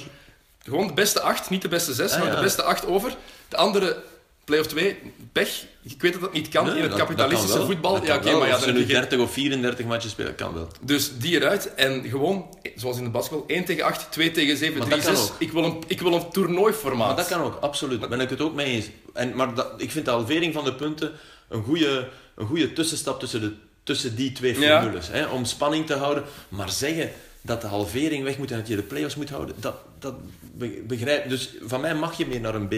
gewoon 0.65 0.87
de 0.87 0.93
beste 0.93 1.21
acht, 1.21 1.51
niet 1.51 1.63
de 1.63 1.69
beste 1.69 1.95
zes, 1.95 2.13
Ah, 2.13 2.21
maar 2.23 2.35
de 2.37 2.41
beste 2.43 2.63
acht 2.63 2.87
over. 2.87 3.17
De 3.49 3.57
andere 3.57 4.03
play-off 4.51 4.69
2, 4.69 4.97
pech. 5.33 5.65
Ik 5.83 6.03
weet 6.03 6.13
dat 6.13 6.21
dat 6.21 6.33
niet 6.33 6.49
kan 6.49 6.65
Nee, 6.65 6.75
in 6.75 6.81
het 6.83 6.91
dat- 6.91 6.99
kapitalistische 7.01 7.61
voetbal. 7.65 7.93
Dat 7.95 8.07
Ja, 8.07 8.17
oké, 8.17 8.33
maar 8.37 8.49
ja, 8.49 8.59
dan 8.59 8.73
nu 8.75 8.79
je 8.81 8.87
30 8.87 9.19
of 9.19 9.33
34 9.33 9.87
matches 9.87 10.11
spelen, 10.11 10.35
kan 10.35 10.55
wel. 10.55 10.69
Dus 10.81 11.19
die 11.19 11.35
eruit 11.35 11.75
en 11.75 12.05
gewoon, 12.09 12.59
zoals 12.77 12.97
in 12.99 13.05
de 13.05 13.11
basketbal, 13.11 13.45
1 13.47 13.65
tegen 13.65 13.85
8, 13.85 14.13
2 14.13 14.31
tegen 14.31 14.57
7, 14.57 14.79
Maar 14.79 14.87
3, 14.89 14.97
dat 15.03 15.07
kan 15.13 15.17
6. 15.17 15.31
ook. 15.31 15.41
Ik 15.41 15.53
wil 15.53 15.65
een, 15.65 15.83
ik 15.87 16.01
wil 16.01 16.13
een 16.15 16.31
toernooiformaat. 16.31 17.07
Maar 17.07 17.17
dat 17.17 17.27
kan 17.29 17.41
ook, 17.41 17.59
absoluut. 17.61 18.01
Daar 18.01 18.09
ben 18.09 18.21
ik 18.21 18.31
het 18.31 18.41
ook 18.41 18.55
mee 18.55 18.67
eens. 18.67 18.87
En, 19.15 19.35
maar 19.37 19.55
dat, 19.55 19.73
ik 19.77 19.91
vind 19.91 20.05
de 20.05 20.11
halvering 20.11 20.55
van 20.55 20.65
de 20.65 20.75
punten 20.75 21.13
een 21.49 21.63
goede, 21.63 22.09
een 22.37 22.47
goede 22.47 22.73
tussenstap 22.73 23.21
tussen, 23.21 23.41
de, 23.41 23.53
tussen 23.83 24.17
die 24.17 24.33
twee 24.33 24.59
Ja. 24.61 24.81
formules. 24.81 25.09
Hè, 25.09 25.27
om 25.27 25.45
spanning 25.45 25.87
te 25.87 25.95
houden. 25.95 26.25
Maar 26.49 26.71
zeggen 26.71 27.11
dat 27.43 27.61
de 27.61 27.67
halvering 27.67 28.25
weg 28.25 28.39
moet 28.39 28.51
en 28.51 28.59
dat 28.59 28.69
je 28.69 28.77
de 28.77 28.83
play-offs 28.83 29.17
moet 29.17 29.31
houden, 29.31 29.55
dat, 29.59 29.75
dat 29.99 30.15
be- 30.55 30.83
begrijp 30.87 31.29
Dus 31.29 31.51
van 31.63 31.81
mij 31.81 31.95
mag 31.95 32.17
je 32.19 32.27
meer 32.27 32.41
naar 32.41 32.55
een 32.55 32.69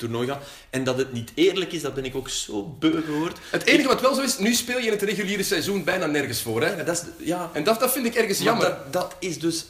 bekertoernooi 0.00 0.26
gaan. 0.28 0.38
En 0.70 0.84
dat 0.84 0.98
het 0.98 1.12
niet 1.12 1.30
eerlijk 1.34 1.72
is, 1.72 1.82
dat 1.82 1.94
ben 1.94 2.04
ik 2.04 2.14
ook 2.16 2.28
zo 2.28 2.76
beu 2.78 3.02
gehoord. 3.02 3.38
Het 3.50 3.64
enige 3.66 3.88
wat 3.88 4.00
wel 4.00 4.14
zo 4.14 4.22
is, 4.22 4.38
nu 4.38 4.54
speel 4.54 4.78
je 4.78 4.86
in 4.86 4.92
het 4.92 5.02
reguliere 5.02 5.42
seizoen 5.42 5.84
bijna 5.84 6.06
nergens 6.06 6.42
voor. 6.42 6.62
Hè? 6.62 6.76
Ja, 6.76 6.82
dat 6.82 6.96
is, 6.96 7.26
ja, 7.26 7.50
En 7.52 7.64
dat, 7.64 7.80
dat 7.80 7.92
vind 7.92 8.06
ik 8.06 8.14
ergens 8.14 8.38
Maar 8.38 8.46
jammer. 8.46 8.68
Dat, 8.68 8.92
dat 8.92 9.14
is 9.18 9.38
dus... 9.38 9.64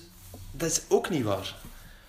Dat 0.52 0.70
is 0.70 0.80
ook 0.88 1.10
niet 1.10 1.24
waar. 1.24 1.54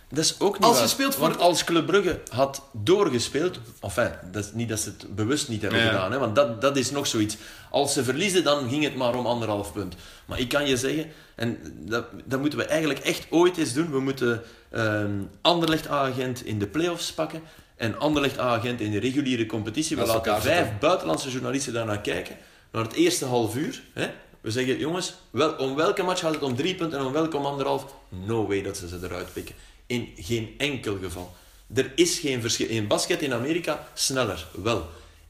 Dat 0.09 0.23
is 0.23 0.35
ook 0.39 0.53
niet 0.53 0.63
Als 0.63 0.73
je 0.73 0.79
waar. 0.79 0.89
speelt 0.89 1.15
voor- 1.15 1.27
Want 1.27 1.39
als 1.39 1.63
Club 1.63 1.85
Brugge 1.85 2.19
had 2.29 2.61
doorgespeeld... 2.71 3.59
Enfin, 3.79 4.11
dat 4.31 4.43
is 4.45 4.51
niet 4.53 4.69
dat 4.69 4.79
ze 4.79 4.89
het 4.97 5.15
bewust 5.15 5.47
niet 5.49 5.61
hebben 5.61 5.79
gedaan. 5.81 6.11
Hè, 6.11 6.19
want 6.19 6.35
dat, 6.35 6.61
dat 6.61 6.77
is 6.77 6.91
nog 6.91 7.07
zoiets. 7.07 7.37
Als 7.69 7.93
ze 7.93 8.03
verliezen, 8.03 8.43
dan 8.43 8.69
ging 8.69 8.83
het 8.83 8.95
maar 8.95 9.15
om 9.15 9.25
anderhalf 9.25 9.73
punt. 9.73 9.95
Maar 10.25 10.39
ik 10.39 10.49
kan 10.49 10.67
je 10.67 10.77
zeggen... 10.77 11.11
En 11.35 11.57
dat, 11.79 12.05
dat 12.25 12.39
moeten 12.39 12.59
we 12.59 12.65
eigenlijk 12.65 12.99
echt 12.99 13.25
ooit 13.29 13.57
eens 13.57 13.73
doen. 13.73 13.91
We 13.91 13.99
moeten 13.99 14.41
ehm 14.69 15.11
Anderlecht 15.41 15.89
A-agent 15.89 16.45
in 16.45 16.59
de 16.59 16.67
play-offs 16.67 17.11
pakken. 17.11 17.41
En 17.81 17.99
Anderlecht 17.99 18.39
A-agent 18.39 18.81
in 18.81 18.91
de 18.91 18.99
reguliere 18.99 19.45
competitie. 19.45 19.95
We 19.95 20.05
laten 20.05 20.41
vijf 20.41 20.67
buitenlandse 20.79 21.29
journalisten 21.29 21.73
daarnaar 21.73 22.01
kijken. 22.01 22.37
Naar 22.71 22.83
het 22.83 22.93
eerste 22.93 23.25
half 23.25 23.55
uur. 23.55 23.81
Hè? 23.93 24.09
We 24.41 24.51
zeggen, 24.51 24.77
jongens, 24.77 25.13
wel, 25.29 25.53
om 25.53 25.75
welke 25.75 26.03
match 26.03 26.19
gaat 26.19 26.33
het 26.33 26.43
om 26.43 26.55
drie 26.55 26.75
punten 26.75 26.99
en 26.99 27.05
om 27.05 27.11
welke 27.11 27.37
om 27.37 27.45
anderhalf? 27.45 27.85
No 28.09 28.47
way 28.47 28.61
dat 28.61 28.77
ze 28.77 28.87
ze 28.87 28.99
eruit 29.03 29.33
pikken. 29.33 29.55
In 29.85 30.09
geen 30.15 30.55
enkel 30.57 30.97
geval. 31.01 31.35
Er 31.73 31.91
is 31.95 32.19
geen 32.19 32.41
verschil. 32.41 32.67
In 32.67 32.87
basket 32.87 33.21
in 33.21 33.33
Amerika 33.33 33.87
sneller, 33.93 34.47
wel. 34.63 34.89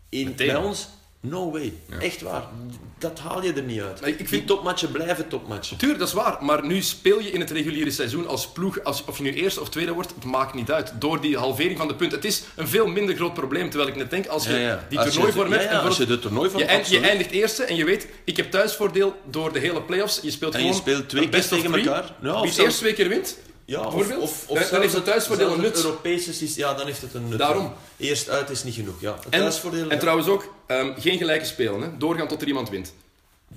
In, 0.10 0.28
Meteen. 0.28 0.48
bij 0.48 0.56
ons, 0.56 0.88
no 1.22 1.52
way. 1.52 1.74
Echt 2.00 2.22
waar. 2.22 2.44
Dat 2.98 3.20
haal 3.20 3.44
je 3.44 3.54
er 3.54 3.62
niet 3.64 3.82
uit. 3.82 4.06
Ik 4.08 4.18
Die 4.18 4.28
vind- 4.28 4.48
topmatchen 4.48 4.92
blijven 4.92 5.28
topmatchen. 5.28 5.78
Tuurlijk, 5.78 6.00
dat 6.00 6.08
is 6.08 6.14
waar. 6.14 6.38
Maar 6.44 6.66
nu 6.66 6.82
speel 6.82 7.20
je 7.20 7.32
in 7.32 7.40
het 7.40 7.52
reguliere 7.52 7.92
seizoen 7.92 8.28
als 8.28 8.48
ploeg, 8.48 8.84
als, 8.84 9.06
of 9.06 9.18
je 9.18 9.24
nu 9.24 9.34
eerste 9.34 9.62
of 9.62 9.70
tweede 9.70 9.92
wordt, 9.94 10.14
het 10.16 10.24
maakt 10.24 10.54
niet 10.54 10.72
uit. 10.72 10.94
Door 11.00 11.22
die 11.22 11.38
halvering 11.38 11.78
van 11.78 11.88
de 11.88 11.96
punten. 11.96 12.18
Het 12.18 12.28
is 12.28 12.44
een 12.56 12.68
veel 12.68 12.88
minder 12.88 13.16
groot 13.16 13.34
probleem, 13.34 13.70
terwijl 13.70 13.90
ik 13.90 13.96
net 13.96 14.10
denk, 14.10 14.28
als 14.28 14.46
je 14.46 14.52
Ja, 14.54 14.58
ja. 14.60 14.86
die 14.90 14.98
Als 14.98 15.08
je- 15.08 15.14
toernooivorm 15.14 15.52
hebt... 15.52 15.66
en 15.66 15.80
als 15.82 15.98
je 15.98 16.06
de 16.06 16.20
toernooivorm... 16.20 16.64
je, 16.64 16.70
eind- 16.70 16.88
je 16.88 17.00
eindigt 17.00 17.32
eerste 17.32 17.64
en 17.64 17.76
je 17.76 17.86
weet, 17.86 18.08
ik 18.24 18.38
heb 18.38 18.52
thuisvoordeel 18.52 19.16
door 19.30 19.54
de 19.54 19.60
hele 19.60 19.82
play-offs. 19.82 20.20
Je 20.22 20.32
speelt 20.32 20.54
En 20.54 20.60
je 20.60 20.66
gewoon 20.66 20.82
speelt 20.82 21.10
twee 21.10 21.30
keer 21.30 21.48
tegen 21.48 21.72
three. 21.72 21.86
elkaar. 21.86 22.04
Of 22.04 22.10
Wie 22.22 22.32
het 22.32 22.42
zelfs- 22.42 22.58
eerst 22.58 22.78
twee 22.78 22.94
keer 22.94 23.08
wint, 23.10 23.38
Ja, 23.72 23.80
of, 23.86 23.94
bijvoorbeeld, 23.96 24.22
of, 24.30 24.44
of 24.48 24.70
dan- 24.70 24.82
heeft 24.82 24.94
het 24.94 25.06
thuisvoordeel 25.06 25.48
een 25.54 25.64
het 25.64 25.76
nut. 25.76 25.84
Europese 25.84 26.34
systeem, 26.34 26.66
ja, 26.66 26.74
dan 26.74 26.86
heeft 26.86 27.02
het 27.02 27.14
een 27.14 27.28
nut. 27.30 27.38
Daarom. 27.38 27.74
Eerst 27.98 28.30
uit 28.30 28.50
is 28.50 28.64
niet 28.64 28.74
genoeg, 28.76 29.02
ja. 29.02 29.14
Het 29.16 29.24
En, 29.30 29.40
thuisvoordeel, 29.40 29.84
en 29.84 29.90
ja. 29.90 29.98
trouwens 29.98 30.28
ook, 30.28 30.54
ehm, 30.68 30.92
geen 31.00 31.18
gelijke 31.18 31.46
spelen. 31.46 31.82
Hè. 31.82 31.98
Doorgaan 31.98 32.28
tot 32.28 32.42
er 32.42 32.48
iemand 32.48 32.70
wint. 32.70 32.94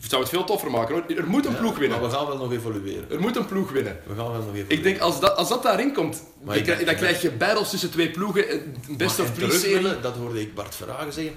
Zou 0.09 0.21
het 0.23 0.31
veel 0.31 0.45
toffer 0.45 0.71
maken 0.71 0.95
hoor. 0.95 1.17
Er 1.17 1.27
moet 1.27 1.45
een 1.47 1.53
Ja, 1.53 1.59
ploeg 1.59 1.79
winnen. 1.79 2.01
Maar 2.01 2.09
we 2.11 2.17
gaan 2.17 2.27
wel 2.27 2.37
nog 2.37 2.53
evolueren. 2.53 3.11
Er 3.11 3.21
moet 3.21 3.37
een 3.37 3.47
ploeg 3.47 3.71
winnen. 3.71 3.99
We 4.07 4.15
gaan 4.15 4.17
wel 4.25 4.33
nog 4.33 4.43
evolueren. 4.43 4.71
Ik 4.71 4.83
denk, 4.83 4.99
als 5.01 5.21
dat, 5.21 5.37
als 5.37 5.49
dat 5.49 5.63
daarin 5.63 5.93
komt, 5.93 6.23
dan, 6.45 6.55
denk- 6.63 6.87
dan 6.87 6.95
krijg 6.95 7.23
je 7.23 7.31
battles 7.31 7.71
tussen 7.71 7.91
twee 7.91 8.11
ploegen, 8.11 8.51
een 8.53 8.97
best 8.97 9.19
Maar 9.19 9.27
of 9.27 9.33
three 9.35 9.51
serie. 9.59 10.01
dat 10.01 10.15
hoorde 10.17 10.41
ik 10.41 10.55
Bart 10.55 10.75
Verhagen 10.75 11.13
zeggen. 11.13 11.35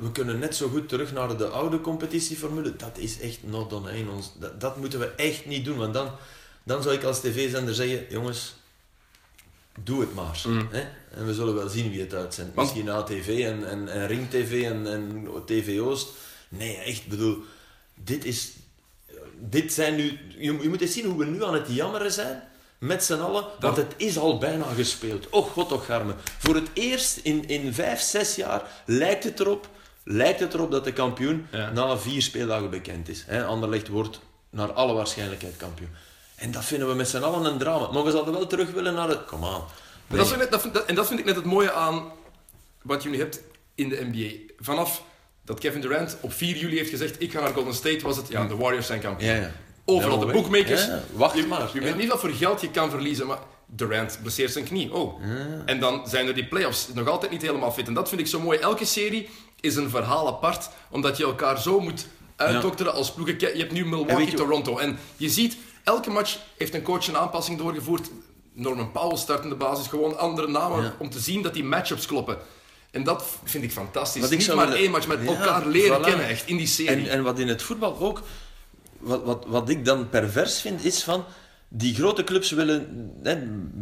We 0.00 0.12
kunnen 0.12 0.38
net 0.38 0.56
zo 0.56 0.68
goed 0.68 0.88
terug 0.88 1.12
naar 1.12 1.36
de 1.36 1.46
oude 1.46 1.80
competitieformule. 1.80 2.76
Dat 2.76 2.98
is 2.98 3.20
echt 3.20 3.38
not 3.42 3.72
on 3.72 3.88
één. 3.88 4.08
Ons, 4.08 4.32
dat, 4.40 4.60
dat 4.60 4.76
moeten 4.76 4.98
we 4.98 5.06
echt 5.16 5.46
niet 5.46 5.64
doen. 5.64 5.76
Want 5.76 5.94
dan, 5.94 6.10
dan 6.68 6.82
zou 6.82 6.94
ik 6.94 7.02
als 7.04 7.20
tv-zender 7.20 7.74
zeggen: 7.74 8.06
jongens, 8.08 8.54
doe 9.82 10.00
het 10.00 10.14
maar. 10.14 10.40
Mm. 10.46 10.68
Hè? 10.70 10.80
En 11.10 11.26
we 11.26 11.34
zullen 11.34 11.54
wel 11.54 11.68
zien 11.68 11.90
wie 11.90 12.00
het 12.00 12.14
uitzendt. 12.14 12.54
Want- 12.54 12.66
Misschien 12.74 12.90
ATV 12.94 13.42
en, 13.44 13.68
en, 13.68 13.88
en 13.88 14.06
Ring 14.06 14.30
TV 14.30 14.62
en, 14.64 14.86
en 14.92 15.28
TV 15.46 15.80
Oost. 15.80 16.08
Nee, 16.48 16.76
echt, 16.76 16.98
ik 16.98 17.08
bedoel, 17.08 17.38
dit 17.94 18.24
is. 18.24 18.50
Dit 19.40 19.72
zijn 19.72 19.96
nu. 19.96 20.18
Je, 20.38 20.52
je 20.62 20.68
moet 20.68 20.80
eens 20.80 20.92
zien 20.92 21.04
hoe 21.04 21.18
we 21.18 21.24
nu 21.24 21.44
aan 21.44 21.54
het 21.54 21.66
jammeren 21.68 22.12
zijn. 22.12 22.42
Met 22.78 23.04
z'n 23.04 23.12
allen, 23.20 23.44
want 23.60 23.76
het 23.76 23.94
is 23.96 24.18
al 24.18 24.38
bijna 24.38 24.64
gespeeld. 24.64 25.28
Och 25.28 25.50
god, 25.52 25.72
och 25.72 25.84
garme. 25.84 26.14
Voor 26.38 26.54
het 26.54 26.68
eerst 26.72 27.16
in, 27.16 27.48
in 27.48 27.74
vijf, 27.74 28.00
zes 28.00 28.34
jaar 28.34 28.62
lijkt 28.86 29.24
het 29.24 29.40
erop, 29.40 29.68
lijkt 30.04 30.40
het 30.40 30.54
erop 30.54 30.70
dat 30.70 30.84
de 30.84 30.92
kampioen 30.92 31.46
Ja. 31.52 31.70
na 31.70 31.98
vier 31.98 32.22
speeldagen 32.22 32.70
bekend 32.70 33.08
is. 33.08 33.24
Hè, 33.26 33.44
Anderlecht 33.44 33.88
wordt 33.88 34.20
naar 34.50 34.72
alle 34.72 34.92
waarschijnlijkheid 34.92 35.56
kampioen. 35.56 35.88
En 36.38 36.50
dat 36.50 36.64
vinden 36.64 36.88
we 36.88 36.94
met 36.94 37.08
z'n 37.08 37.16
allen 37.22 37.44
een 37.52 37.58
drama. 37.58 37.90
Maar 37.92 38.04
we 38.04 38.10
zouden 38.10 38.34
wel 38.34 38.46
terug 38.46 38.70
willen 38.70 38.94
naar 38.94 39.08
het... 39.08 39.24
Kom 39.24 39.44
aan. 39.44 39.62
Maar 40.06 40.18
Dat 40.18 40.28
vind 40.28 40.42
ik, 40.42 40.50
dat 40.50 40.60
vind- 40.60 40.74
dat- 40.74 40.84
en 40.86 40.94
dat 40.94 41.06
vind 41.06 41.18
ik 41.20 41.24
net 41.26 41.36
het 41.36 41.44
mooie 41.44 41.72
aan 41.72 42.04
wat 42.82 43.02
je 43.02 43.08
nu 43.08 43.18
hebt 43.18 43.40
in 43.74 43.88
de 43.88 44.08
NBA. 44.12 44.52
Vanaf 44.64 45.02
dat 45.44 45.58
Kevin 45.58 45.80
Durant 45.80 46.16
op 46.20 46.32
4 46.32 46.56
juli 46.56 46.76
heeft 46.76 46.90
gezegd: 46.90 47.22
Ik 47.22 47.32
ga 47.32 47.40
naar 47.40 47.52
Golden 47.52 47.74
State, 47.74 47.98
was 48.02 48.16
het 48.16 48.28
ja, 48.28 48.44
de 48.46 48.56
Warriors 48.56 48.86
zijn 48.86 49.00
kampioen. 49.00 49.30
Ja, 49.30 49.36
ja. 49.36 49.52
Overal 49.84 50.18
de 50.18 50.26
bookmakers. 50.26 50.84
Ja, 50.86 51.02
wacht 51.12 51.36
je, 51.36 51.46
maar. 51.46 51.70
Je 51.72 51.80
weet 51.80 51.96
niet 51.96 52.08
wat 52.08 52.20
voor 52.20 52.30
geld 52.30 52.60
je 52.60 52.70
kan 52.70 52.90
verliezen, 52.90 53.26
maar 53.26 53.38
Durant 53.66 54.18
blesseert 54.22 54.52
zijn 54.52 54.64
knie. 54.64 54.94
Oh. 54.94 55.20
En 55.66 55.80
dan 55.80 56.08
zijn 56.08 56.26
er 56.26 56.34
die 56.34 56.46
playoffs 56.46 56.88
nog 56.94 57.08
altijd 57.08 57.30
niet 57.30 57.42
helemaal 57.42 57.72
fit. 57.72 57.86
En 57.86 57.94
dat 57.94 58.08
vind 58.08 58.20
ik 58.20 58.26
zo 58.26 58.40
mooi. 58.40 58.58
Elke 58.58 58.84
serie 58.84 59.28
is 59.60 59.76
een 59.76 59.90
verhaal 59.90 60.26
apart, 60.28 60.68
omdat 60.90 61.16
je 61.16 61.24
elkaar 61.24 61.60
zo 61.60 61.80
moet 61.80 62.06
uitdokteren 62.36 62.92
als 62.92 63.12
ploegen. 63.12 63.38
Je 63.40 63.46
hebt 63.58 63.72
nu 63.72 63.80
En 63.82 63.88
Milwaukee, 63.88 64.30
je- 64.30 64.36
Toronto. 64.36 64.78
En 64.78 64.98
je 65.16 65.28
ziet, 65.28 65.56
elke 65.88 66.10
match 66.10 66.38
heeft 66.58 66.74
een 66.74 66.82
coach 66.82 67.08
een 67.08 67.16
aanpassing 67.16 67.58
doorgevoerd. 67.58 68.10
Norman 68.52 68.92
Powell 68.92 69.16
start 69.16 69.42
in 69.42 69.48
de 69.48 69.54
basis, 69.54 69.86
gewoon 69.86 70.18
andere 70.18 70.48
namen 70.48 70.82
Ja. 70.82 70.94
om 70.98 71.10
te 71.10 71.18
zien 71.20 71.42
dat 71.42 71.54
die 71.54 71.64
matchups 71.64 72.06
kloppen. 72.06 72.38
En 72.90 73.04
dat 73.04 73.24
vind 73.44 73.64
ik 73.64 73.72
fantastisch. 73.72 74.20
Wat 74.22 74.30
ik 74.30 74.38
niet 74.38 74.54
maar 74.54 74.56
willen- 74.66 74.80
één 74.80 74.90
match, 74.90 75.06
Ja, 75.06 75.16
elkaar 75.24 75.66
leren 75.66 75.98
voilà. 76.00 76.04
kennen 76.04 76.26
echt 76.28 76.46
in 76.46 76.56
die 76.56 76.66
serie. 76.66 77.08
En, 77.08 77.10
en 77.16 77.22
wat 77.22 77.38
in 77.38 77.48
het 77.48 77.62
voetbal 77.62 77.98
ook, 78.00 78.22
wat, 78.98 79.22
wat, 79.24 79.44
wat 79.46 79.68
ik 79.68 79.84
dan 79.84 80.08
pervers 80.08 80.60
vind, 80.60 80.84
is 80.84 81.02
van 81.02 81.24
die 81.68 81.94
grote 81.94 82.24
clubs 82.24 82.50
willen 82.50 83.10
hè, 83.22 83.36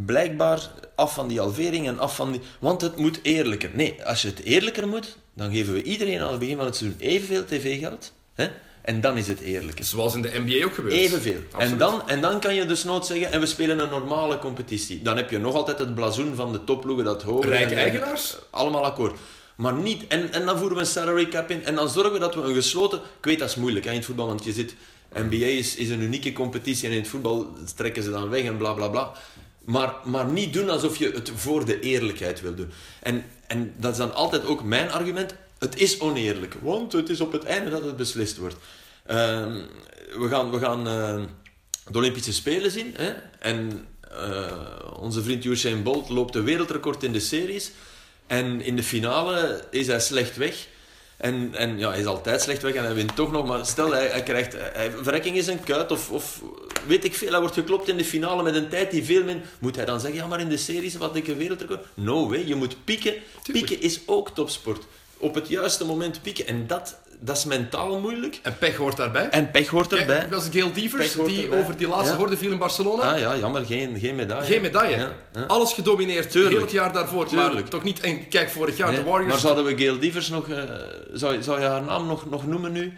blijkbaar 0.05 0.71
af 0.95 1.13
van 1.13 1.27
die 1.27 1.39
halvering 1.39 1.87
en 1.87 1.99
af 1.99 2.15
van 2.15 2.31
die. 2.31 2.41
Want 2.59 2.81
het 2.81 2.95
moet 2.97 3.19
eerlijker. 3.21 3.69
Nee, 3.73 4.05
als 4.05 4.21
je 4.21 4.27
het 4.27 4.43
eerlijker 4.43 4.87
moet, 4.87 5.17
dan 5.33 5.51
geven 5.51 5.73
we 5.73 5.83
iedereen 5.83 6.21
aan 6.21 6.29
het 6.29 6.39
begin 6.39 6.57
van 6.57 6.65
het 6.65 6.75
seizoen 6.75 6.99
evenveel 6.99 7.45
tv-geld. 7.45 8.13
Hè, 8.33 8.49
en 8.87 9.01
dan 9.01 9.17
is 9.17 9.27
het 9.27 9.39
eerlijker. 9.39 9.85
Zoals 9.85 10.15
in 10.15 10.21
de 10.21 10.31
NBA 10.45 10.65
ook 10.65 10.73
gebeurt. 10.73 10.93
Evenveel. 10.93 11.39
En 11.57 11.77
dan, 11.77 12.09
en 12.09 12.21
dan 12.21 12.39
kan 12.39 12.55
je 12.55 12.65
dus 12.65 12.83
nooit 12.83 13.05
zeggen, 13.05 13.31
en 13.31 13.39
we 13.39 13.45
spelen 13.45 13.79
een 13.79 13.89
normale 13.89 14.39
competitie. 14.39 15.01
Dan 15.01 15.17
heb 15.17 15.29
je 15.29 15.37
nog 15.37 15.55
altijd 15.55 15.79
het 15.79 15.95
blazoen 15.95 16.35
van 16.35 16.51
de 16.51 16.63
topploegen 16.63 17.05
dat 17.05 17.23
hoger 17.23 17.49
Rijke 17.49 17.65
en- 17.65 17.71
en- 17.71 17.77
eigenaars? 17.77 18.37
Allemaal 18.49 18.85
akkoord. 18.85 19.17
Maar 19.55 19.73
niet, 19.73 20.07
en, 20.07 20.33
en 20.33 20.45
dan 20.45 20.57
voeren 20.57 20.75
we 20.75 20.81
een 20.83 20.89
salary 20.89 21.27
cap 21.27 21.49
in. 21.49 21.65
En 21.65 21.75
dan 21.75 21.89
zorgen 21.89 22.13
we 22.13 22.19
dat 22.19 22.35
we 22.35 22.41
een 22.41 22.53
gesloten... 22.53 22.97
Ik 22.97 23.25
weet, 23.25 23.39
dat 23.39 23.49
is 23.49 23.55
moeilijk 23.55 23.85
hè, 23.85 23.91
in 23.91 23.97
het 23.97 24.05
voetbal, 24.05 24.27
want 24.27 24.43
je 24.43 24.51
zit... 24.51 24.75
NBA 25.13 25.45
is, 25.45 25.75
is 25.75 25.89
een 25.89 26.01
unieke 26.01 26.33
competitie 26.33 26.87
en 26.87 26.93
in 26.93 26.99
het 26.99 27.09
voetbal 27.09 27.53
trekken 27.75 28.03
ze 28.03 28.09
dan 28.09 28.29
weg 28.29 28.43
en 28.43 28.57
bla 28.57 28.73
bla 28.73 28.87
bla. 28.87 29.11
Maar, 29.65 29.93
maar 30.03 30.25
niet 30.25 30.53
doen 30.53 30.69
alsof 30.69 30.97
je 30.97 31.11
het 31.11 31.31
voor 31.35 31.65
de 31.65 31.79
eerlijkheid 31.79 32.41
wil 32.41 32.55
doen. 32.55 32.69
En, 33.01 33.25
en 33.47 33.73
dat 33.77 33.91
is 33.91 33.97
dan 33.97 34.13
altijd 34.13 34.45
ook 34.45 34.63
mijn 34.63 34.91
argument. 34.91 35.35
Het 35.59 35.79
is 35.79 35.99
oneerlijk, 35.99 36.55
want 36.61 36.91
het 36.91 37.09
is 37.09 37.21
op 37.21 37.31
het 37.31 37.43
einde 37.43 37.69
dat 37.69 37.83
het 37.83 37.97
beslist 37.97 38.37
wordt. 38.37 38.55
Ehm, 39.05 39.61
we 40.17 40.27
gaan, 40.29 40.51
we 40.51 40.59
gaan 40.59 40.87
eh, 40.87 41.23
de 41.91 41.97
Olympische 41.97 42.33
Spelen 42.33 42.71
zien. 42.71 42.93
Hè? 42.97 43.13
En 43.39 43.87
eh, 44.11 44.51
onze 44.99 45.23
vriend 45.23 45.45
Usain 45.45 45.83
Bolt 45.83 46.09
loopt 46.09 46.35
een 46.35 46.43
wereldrecord 46.43 47.03
in 47.03 47.11
de 47.11 47.19
series. 47.19 47.71
En 48.27 48.61
in 48.61 48.75
de 48.75 48.83
finale 48.83 49.63
is 49.71 49.87
hij 49.87 49.99
slecht 49.99 50.37
weg. 50.37 50.67
En, 51.17 51.55
en 51.55 51.79
ja, 51.79 51.89
hij 51.89 51.99
is 51.99 52.05
altijd 52.05 52.41
slecht 52.41 52.61
weg 52.61 52.73
en 52.73 52.83
hij 52.83 52.93
wint 52.93 53.15
toch 53.15 53.31
nog. 53.31 53.45
Maar 53.45 53.65
stel, 53.65 53.91
hij, 53.91 54.07
hij 54.07 54.23
krijgt 54.23 54.53
hij, 54.53 54.91
verrekking 55.01 55.35
in 55.35 55.43
zijn 55.43 55.63
kuit 55.63 55.91
of, 55.91 56.11
of 56.11 56.41
weet 56.87 57.03
ik 57.03 57.15
veel. 57.15 57.31
Hij 57.31 57.39
wordt 57.39 57.55
geklopt 57.55 57.87
in 57.87 57.97
de 57.97 58.05
finale 58.05 58.43
met 58.43 58.55
een 58.55 58.69
tijd 58.69 58.91
die 58.91 59.03
veel 59.03 59.23
min... 59.23 59.41
Moet 59.59 59.75
hij 59.75 59.85
dan 59.85 59.99
zeggen, 59.99 60.19
ja, 60.19 60.27
maar 60.27 60.39
in 60.39 60.49
de 60.49 60.57
series 60.57 60.95
wat 60.95 61.15
ik 61.15 61.27
een 61.27 61.37
wereldrecord... 61.37 61.85
No 61.93 62.29
way, 62.29 62.47
je 62.47 62.55
moet 62.55 62.83
pieken. 62.83 63.13
Pieken 63.51 63.81
is 63.81 63.99
ook 64.05 64.29
topsport. 64.29 64.83
Op 65.19 65.35
het 65.35 65.47
juiste 65.47 65.85
moment 65.85 66.21
pieken. 66.21 66.47
En 66.47 66.67
dat, 66.67 66.97
dat 67.19 67.37
is 67.37 67.45
mentaal 67.45 67.99
moeilijk. 67.99 68.39
En 68.43 68.57
pech 68.57 68.75
hoort 68.75 68.97
daarbij. 68.97 69.29
En 69.29 69.51
pech 69.51 69.67
hoort 69.67 69.87
Kijk, 69.87 70.01
erbij. 70.01 70.19
dat 70.19 70.29
was 70.29 70.49
Gail 70.51 70.63
hoort 71.15 71.27
die 71.29 71.43
erbij. 71.43 71.59
over 71.59 71.77
die 71.77 71.87
laatste 71.87 72.11
Ja. 72.11 72.17
horde 72.17 72.37
viel 72.37 72.51
in 72.51 72.57
Barcelona. 72.57 73.13
Ah 73.13 73.19
ja, 73.19 73.37
jammer, 73.37 73.65
geen, 73.65 73.99
geen 73.99 74.15
medaille. 74.15 74.45
Geen 74.45 74.61
medaille. 74.61 74.95
Ja, 74.97 75.11
ja. 75.33 75.43
Alles 75.43 75.73
gedomineerd. 75.73 76.31
Tuurlijk. 76.31 76.53
Heel 76.53 76.61
het 76.61 76.71
jaar 76.71 76.93
daarvoor. 76.93 77.27
Maar 77.35 77.45
Tuurlijk. 77.45 77.67
toch 77.67 77.83
niet... 77.83 77.99
En 77.99 78.27
kijk, 78.27 78.49
vorig 78.49 78.77
jaar 78.77 78.91
Nee, 78.91 78.97
de 79.03 79.09
Warriors... 79.09 79.31
Maar 79.31 79.39
zouden 79.41 79.63
we 79.65 79.77
Gail 79.83 79.99
Divers 79.99 80.29
nog... 80.29 80.49
eh, 80.49 80.63
zou, 81.13 81.41
zou 81.43 81.59
je 81.59 81.65
haar 81.65 81.83
naam 81.83 82.07
nog, 82.07 82.29
nog 82.29 82.47
noemen 82.47 82.71
nu? 82.71 82.93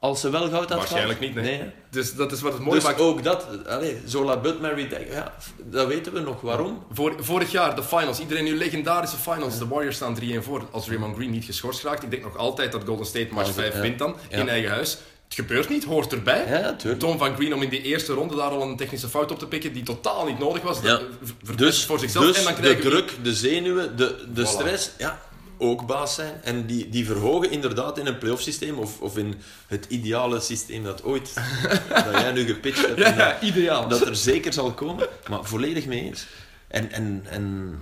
Als 0.00 0.20
ze 0.20 0.30
wel 0.30 0.48
goud 0.48 0.68
had? 0.68 0.78
Waarschijnlijk 0.78 1.20
niet, 1.20 1.34
nee. 1.34 1.62
Dus 1.90 2.14
dat 2.14 2.32
is 2.32 2.40
wat 2.40 2.52
het 2.52 2.62
mooie 2.62 2.74
Dus 2.74 2.84
maakt. 2.84 3.00
ook 3.00 3.22
dat, 3.22 3.46
allez, 3.66 3.92
Zola 4.06 4.36
Bud, 4.36 4.60
Mary 4.60 4.88
Dag, 4.88 5.00
ja, 5.10 5.34
dat 5.64 5.86
weten 5.86 6.12
we 6.12 6.20
nog. 6.20 6.40
Waarom? 6.40 6.84
Vor- 6.92 7.14
vorig 7.18 7.50
jaar, 7.50 7.76
de 7.76 7.82
finals. 7.82 8.20
Iedereen 8.20 8.44
nu 8.44 8.56
legendarische 8.56 9.16
finals. 9.16 9.58
De 9.58 9.66
Warriors 9.66 9.96
staan 9.96 10.14
3-1 10.20 10.42
voor 10.42 10.62
als 10.70 10.88
Raymond 10.88 11.16
Green 11.16 11.30
niet 11.30 11.44
geschorst 11.44 11.82
raakt. 11.82 12.02
Ik 12.02 12.10
denk 12.10 12.22
nog 12.22 12.36
altijd 12.36 12.72
dat 12.72 12.82
Golden 12.86 13.06
State 13.06 13.28
match 13.32 13.46
Altijd, 13.48 13.64
5 13.72 13.74
ja. 13.74 13.80
wint 13.80 13.98
dan. 13.98 14.16
Ja. 14.30 14.36
In 14.38 14.48
eigen 14.48 14.70
huis. 14.70 14.98
Het 15.24 15.34
gebeurt 15.34 15.68
niet, 15.68 15.84
hoort 15.84 16.12
erbij. 16.12 16.44
Ja, 16.48 16.72
tuurlijk. 16.74 17.00
Tom 17.00 17.18
van 17.18 17.34
Green 17.34 17.54
om 17.54 17.62
in 17.62 17.68
die 17.68 17.82
eerste 17.82 18.12
ronde 18.12 18.36
daar 18.36 18.50
al 18.50 18.62
een 18.62 18.76
technische 18.76 19.08
fout 19.08 19.30
op 19.30 19.38
te 19.38 19.46
pikken 19.46 19.72
die 19.72 19.82
totaal 19.82 20.26
niet 20.26 20.38
nodig 20.38 20.62
was. 20.62 20.80
Ja. 20.82 21.00
Dat 21.44 21.58
Dus, 21.58 21.84
voor 21.86 21.98
zichzelf. 21.98 22.24
dus 22.26 22.44
en 22.44 22.54
dan 22.54 22.62
de 22.62 22.78
druk, 22.78 23.12
de 23.22 23.34
zenuwen, 23.34 23.96
de, 23.96 24.24
de 24.32 24.42
Voilà. 24.44 24.48
stress, 24.48 24.90
ja, 24.98 25.20
ook 25.60 25.86
baas 25.86 26.14
zijn. 26.14 26.40
En 26.42 26.66
die, 26.66 26.88
die 26.88 27.06
verhogen 27.06 27.50
inderdaad 27.50 27.98
in 27.98 28.06
een 28.06 28.18
playoff 28.18 28.42
systeem 28.42 28.78
of, 28.78 29.00
of 29.00 29.16
in 29.16 29.34
het 29.66 29.86
ideale 29.88 30.40
systeem 30.40 30.84
dat 30.84 31.02
ooit, 31.04 31.34
dat 32.04 32.20
jij 32.20 32.32
nu 32.32 32.44
gepitcht 32.46 32.86
hebt. 32.86 32.98
Ja, 32.98 33.10
dat- 33.12 33.42
ideaal. 33.42 33.88
dat 33.88 34.06
er 34.06 34.16
zeker 34.16 34.52
zal 34.52 34.72
komen, 34.72 35.06
maar 35.28 35.44
volledig 35.44 35.86
mee 35.86 36.00
eens. 36.02 36.26
En, 36.68 36.90
en, 36.92 37.22
en 37.28 37.78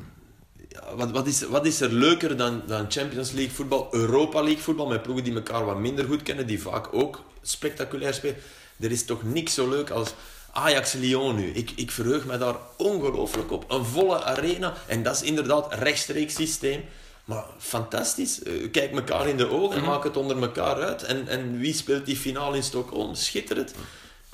ja, 0.69 0.95
wat, 0.97 1.11
wat, 1.11 1.27
is, 1.27 1.43
wat 1.43 1.67
is 1.67 1.81
er 1.81 1.93
leuker 1.93 2.37
dan, 2.37 2.63
dan 2.67 2.87
Champions 2.89 3.31
League 3.33 3.55
voetbal, 3.55 3.89
Europa 3.91 4.43
League 4.43 4.63
voetbal, 4.63 4.87
met 4.87 5.03
ploegen 5.03 5.25
die 5.25 5.35
elkaar 5.35 5.65
wat 5.65 5.79
minder 5.79 6.05
goed 6.05 6.23
kennen, 6.23 6.47
die 6.47 6.63
vaak 6.63 6.89
ook 6.93 7.23
spectaculair 7.43 8.15
spelen. 8.15 8.37
Er 8.81 8.91
is 8.91 9.05
toch 9.05 9.23
niks 9.23 9.55
zo 9.55 9.69
leuk 9.69 9.91
als 9.91 10.15
Ajax-Lyon 10.53 11.37
nu. 11.37 11.51
Ik, 11.51 11.71
ik 11.77 11.91
verheug 11.91 12.25
me 12.25 12.39
daar 12.39 12.55
ongelooflijk 12.77 13.51
op. 13.53 13.65
Een 13.71 13.85
volle 13.85 14.23
arena, 14.25 14.75
en 14.87 15.03
dat 15.03 15.15
is 15.15 15.23
inderdaad 15.23 15.75
rechtstreeks 15.75 16.35
systeem. 16.35 16.85
Maar 17.29 17.45
fantastisch. 17.59 18.43
Eh, 18.43 18.71
Kijk 18.71 18.93
elkaar 18.93 19.29
in 19.29 19.37
de 19.37 19.49
ogen 19.51 19.77
en 19.79 19.85
maak 19.85 20.05
het 20.05 20.17
onder 20.17 20.43
elkaar 20.43 20.75
uit. 20.83 21.03
En, 21.03 21.29
en 21.29 21.59
wie 21.59 21.75
speelt 21.75 22.07
die 22.07 22.17
finale 22.17 22.57
in 22.57 22.63
Stockholm? 22.63 23.15
Schitterend. 23.15 23.73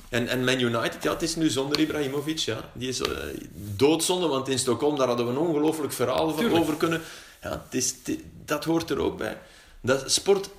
En, 0.09 0.27
en 0.27 0.43
Man 0.43 0.59
United, 0.59 1.03
ja, 1.03 1.11
het 1.13 1.21
is 1.21 1.35
nu 1.35 1.49
zonder 1.49 1.79
Ibrahimovic. 1.79 2.37
Ja. 2.37 2.57
Die 2.73 2.87
is 2.89 2.99
eh, 3.01 3.11
doodzonde, 3.53 4.27
want 4.27 4.47
in 4.49 4.59
Stockholm 4.59 4.97
daar 4.97 5.07
hadden 5.07 5.25
we 5.25 5.31
een 5.31 5.37
ongelooflijk 5.47 5.93
verhaal 5.93 6.33
van 6.35 6.51
over 6.59 6.75
kunnen. 6.75 7.01
Ja, 7.41 7.49
het 7.65 7.73
is, 7.83 7.95
het- 8.03 8.19
dat 8.45 8.63
hoort 8.63 8.89
er 8.89 8.99
ook 8.99 9.17
bij. 9.17 9.37
Dat 9.81 10.11
sport, 10.11 10.49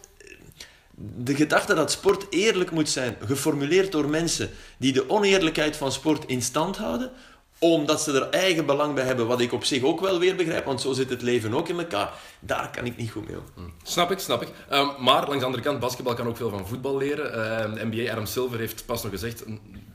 de 1.16 1.34
gedachte 1.34 1.74
dat 1.74 1.90
sport 1.90 2.26
eerlijk 2.30 2.70
moet 2.70 2.88
zijn, 2.88 3.16
geformuleerd 3.26 3.92
door 3.92 4.08
mensen 4.08 4.50
die 4.76 4.92
de 4.92 5.10
oneerlijkheid 5.10 5.76
van 5.76 5.92
sport 5.92 6.24
in 6.26 6.42
stand 6.42 6.76
houden, 6.76 7.10
omdat 7.58 8.02
ze 8.02 8.12
er 8.12 8.28
eigen 8.30 8.66
belang 8.66 8.94
bij 8.94 9.04
hebben, 9.04 9.26
wat 9.26 9.40
ik 9.40 9.52
op 9.52 9.64
zich 9.64 9.82
ook 9.82 10.00
wel 10.00 10.18
weer 10.18 10.36
begrijp, 10.36 10.64
want 10.64 10.80
zo 10.80 10.92
zit 10.92 11.10
het 11.10 11.22
leven 11.22 11.54
ook 11.54 11.68
in 11.68 11.78
elkaar. 11.78 12.12
Daar 12.40 12.70
kan 12.70 12.84
ik 12.84 12.96
niet 12.96 13.10
goed 13.10 13.28
mee 13.28 13.36
om. 13.56 13.72
Snap 13.82 14.10
ik, 14.10 14.18
snap 14.18 14.42
ik. 14.42 14.48
Ehm, 14.68 14.86
maar 14.98 15.20
langs 15.22 15.38
de 15.38 15.44
andere 15.44 15.62
kant, 15.62 15.80
basketbal 15.80 16.14
kan 16.14 16.26
ook 16.28 16.36
veel 16.36 16.50
van 16.50 16.66
voetbal 16.66 16.96
leren. 16.96 17.32
Ehm, 17.32 17.88
NBA, 17.88 18.10
Adam 18.12 18.26
Silver 18.26 18.58
heeft 18.58 18.86
pas 18.86 19.02
nog 19.02 19.12
gezegd, 19.12 19.44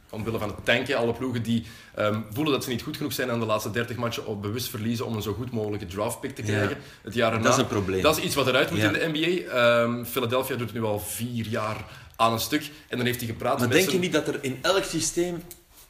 omwille 0.10 0.40
van 0.40 0.48
het 0.48 0.66
tanken, 0.66 0.98
alle 0.98 1.14
ploegen 1.14 1.44
die 1.44 1.66
ehm, 1.96 2.20
voelen 2.34 2.54
dat 2.54 2.64
ze 2.64 2.70
niet 2.70 2.82
goed 2.82 2.98
genoeg 2.98 3.14
zijn 3.14 3.32
aan 3.32 3.40
de 3.40 3.46
laatste 3.46 3.72
30 3.72 3.96
matchen 3.98 4.26
of 4.26 4.40
bewust 4.40 4.70
verliezen 4.70 5.06
om 5.06 5.16
een 5.16 5.22
zo 5.22 5.34
goed 5.34 5.52
mogelijke 5.52 5.86
draftpick 5.86 6.36
te 6.36 6.42
Ja. 6.42 6.48
krijgen. 6.48 6.78
Het 7.04 7.14
jaar 7.14 7.32
erna. 7.34 7.44
Dat 7.44 7.54
is 7.54 7.60
een 7.60 7.68
probleem. 7.68 8.02
Dat 8.02 8.18
is 8.18 8.24
iets 8.24 8.36
wat 8.36 8.48
eruit 8.48 8.70
moet 8.72 8.80
Ja. 8.80 8.92
in 8.92 8.94
de 9.14 9.20
NBA. 9.20 10.06
Philadelphia 10.06 10.56
doet 10.56 10.70
het 10.70 10.78
nu 10.80 10.84
al 10.84 11.00
vier 11.00 11.46
jaar 11.48 11.86
aan 12.16 12.34
een 12.34 12.40
stuk. 12.40 12.72
En 12.88 12.98
dan 12.98 13.06
heeft 13.06 13.20
hij 13.20 13.28
gepraat 13.30 13.60
Maar 13.60 13.68
met 13.68 13.78
denk 13.78 13.90
je 13.90 14.00
niet 14.00 14.14
dat 14.14 14.28
er 14.28 14.38
in 14.42 14.60
elk 14.62 14.84
systeem 14.84 15.44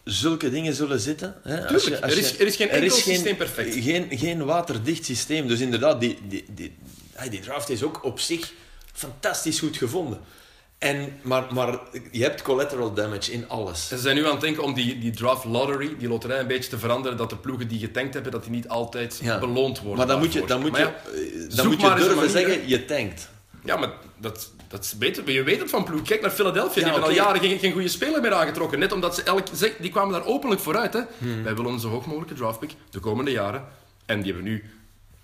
zulke 0.04 0.50
dingen 0.50 0.74
zullen 0.74 1.00
zitten? 1.00 1.36
Hè? 1.44 1.68
Tuurlijk, 1.68 2.04
er 2.04 2.18
is- 2.18 2.40
er 2.40 2.48
is 2.48 2.56
geen 2.56 2.70
enkel 2.70 2.90
systeem 2.98 3.36
perfect. 3.36 3.76
Geen, 3.76 4.08
geen 4.12 4.46
waterdicht 4.46 5.06
systeem. 5.06 5.48
Dus 5.48 5.60
inderdaad, 5.60 6.00
die, 6.00 6.18
die, 6.28 6.46
die, 6.56 6.74
die 7.30 7.40
draft 7.40 7.70
is 7.70 7.84
ook 7.84 8.04
op 8.04 8.20
zich 8.20 8.52
fantastisch 8.94 9.60
goed 9.60 9.78
gevonden. 9.78 10.20
En, 10.78 11.14
maar, 11.22 11.54
maar 11.54 11.80
je 12.12 12.24
hebt 12.24 12.42
collateral 12.42 12.94
damage 12.94 13.32
in 13.32 13.50
alles. 13.50 13.88
Ze 13.88 13.98
zijn 13.98 14.16
nu 14.16 14.26
aan 14.26 14.32
het 14.32 14.42
denken 14.42 14.64
om 14.64 14.74
die, 14.74 15.00
die 15.00 15.12
draft 15.12 15.46
lottery, 15.46 15.96
die 16.00 16.08
loterij, 16.08 16.40
een 16.40 16.48
beetje 16.48 16.70
te 16.70 16.78
veranderen. 16.78 17.18
Dat 17.18 17.30
de 17.30 17.38
ploegen 17.38 17.68
die 17.68 17.80
getankt 17.80 18.14
hebben, 18.14 18.32
dat 18.32 18.44
die 18.44 18.52
niet 18.52 18.68
altijd 18.68 19.20
Ja. 19.24 19.40
beloond 19.40 19.80
worden. 19.80 19.98
Maar 19.98 20.08
dan 20.08 20.20
moet 20.20 20.34
je, 20.34 20.46
dan 20.46 20.62
moet 20.62 20.76
je, 20.78 20.82
ja, 20.82 20.96
eh, 21.50 21.56
dan 21.56 21.68
moet 21.68 21.82
je 21.82 21.94
durven 21.96 22.30
zeggen, 22.30 22.68
je 22.68 22.86
tankt. 22.86 23.30
Ja, 23.64 23.78
maar 23.78 23.90
dat, 24.18 24.52
dat 24.68 24.84
is 24.84 24.98
beter. 24.98 25.32
Je 25.32 25.44
weet 25.44 25.60
het 25.60 25.70
van 25.70 25.84
ploeg. 25.84 26.02
Kijk 26.02 26.22
naar 26.22 26.32
Philadelphia. 26.32 26.84
Die 26.84 26.92
hebben 26.92 27.04
al 27.04 27.16
jaren 27.16 27.42
geen, 27.42 27.60
geen 27.60 27.72
goede 27.72 27.88
speler 27.88 28.22
meer 28.22 28.34
aangetrokken. 28.34 28.80
Net 28.80 28.92
omdat 28.92 29.16
ze 29.16 29.24
elk... 29.24 29.48
Die 29.80 29.92
kwamen 29.92 30.14
daar 30.14 30.26
openlijk 30.26 30.62
vooruit. 30.62 30.94
Hè. 30.94 31.02
Hmm. 31.18 31.44
Wij 31.44 31.56
willen 31.56 31.80
zo 31.80 31.90
hoog 31.90 32.06
mogelijke 32.06 32.34
draftpick 32.34 32.76
de 32.90 33.00
komende 33.00 33.32
jaren. 33.32 33.66
En 34.06 34.22
die 34.22 34.34
hebben 34.34 34.52
nu 34.52 34.64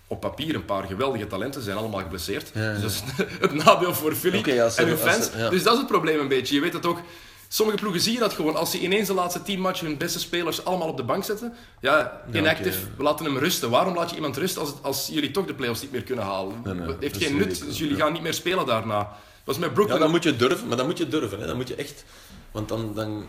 op 0.06 0.20
papier 0.20 0.54
een 0.54 0.64
paar 0.64 0.84
geweldige 0.84 1.26
talenten. 1.26 1.62
Zijn 1.62 1.76
allemaal 1.76 2.00
geblesseerd. 2.00 2.50
Ja, 2.54 2.62
ja. 2.62 2.78
Dus 2.78 2.82
dat 2.82 2.92
is 2.92 3.24
het 3.40 3.64
nadeel 3.64 3.94
voor 3.94 4.14
Philly 4.14 4.42
en 4.76 4.86
hun 4.86 4.98
fans. 4.98 5.30
Dus 5.30 5.62
dat 5.62 5.72
is 5.72 5.78
het 5.78 5.88
probleem 5.88 6.20
een 6.20 6.28
beetje. 6.28 6.54
Je 6.54 6.60
weet 6.60 6.72
het 6.72 6.86
ook... 6.86 6.98
Sommige 7.48 7.78
ploegen 7.78 8.00
zie 8.00 8.12
je 8.12 8.18
dat 8.18 8.32
gewoon. 8.32 8.56
Als 8.56 8.70
ze 8.70 8.80
ineens 8.80 9.06
de 9.06 9.14
laatste 9.14 9.42
tien 9.42 9.60
matchen 9.60 9.86
hun 9.86 9.96
beste 9.96 10.18
spelers 10.18 10.64
allemaal 10.64 10.88
op 10.88 10.96
de 10.96 11.02
bank 11.02 11.24
zetten. 11.24 11.54
Ja, 11.80 12.22
inactive. 12.32 12.78
We 12.96 13.02
laten 13.02 13.24
hem 13.24 13.38
rusten. 13.38 13.70
Waarom 13.70 13.94
laat 13.94 14.10
je 14.10 14.16
iemand 14.16 14.36
rusten 14.36 14.60
als, 14.60 14.72
als 14.82 15.08
jullie 15.12 15.30
toch 15.30 15.46
de 15.46 15.54
playoffs 15.54 15.80
niet 15.80 15.92
meer 15.92 16.02
kunnen 16.02 16.24
halen? 16.24 16.60
Nee, 16.64 16.74
nee, 16.74 16.86
Het 16.86 17.00
heeft 17.00 17.16
geen 17.16 17.36
nut. 17.36 17.64
Dus 17.66 17.78
jullie 17.78 17.96
gaan 17.96 18.12
niet 18.12 18.22
meer 18.22 18.34
spelen 18.34 18.66
daarna. 18.66 18.98
Dat 18.98 19.08
was 19.44 19.58
met 19.58 19.74
Brooklyn. 19.74 19.98
Ja, 19.98 20.02
dan 20.02 20.12
moet 20.12 20.22
je 20.22 20.36
durven, 20.36 20.68
maar 20.68 20.76
dan 20.76 20.86
moet 20.86 20.98
je 20.98 21.08
durven. 21.08 21.40
Hè. 21.40 21.46
Dan 21.46 21.56
moet 21.56 21.68
je 21.68 21.74
echt... 21.74 22.04
Want 22.50 22.68
dan... 22.68 22.94
dan 22.94 23.24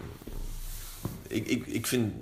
ik, 1.27 1.47
ik, 1.47 1.67
ik 1.67 1.87
vind... 1.87 2.13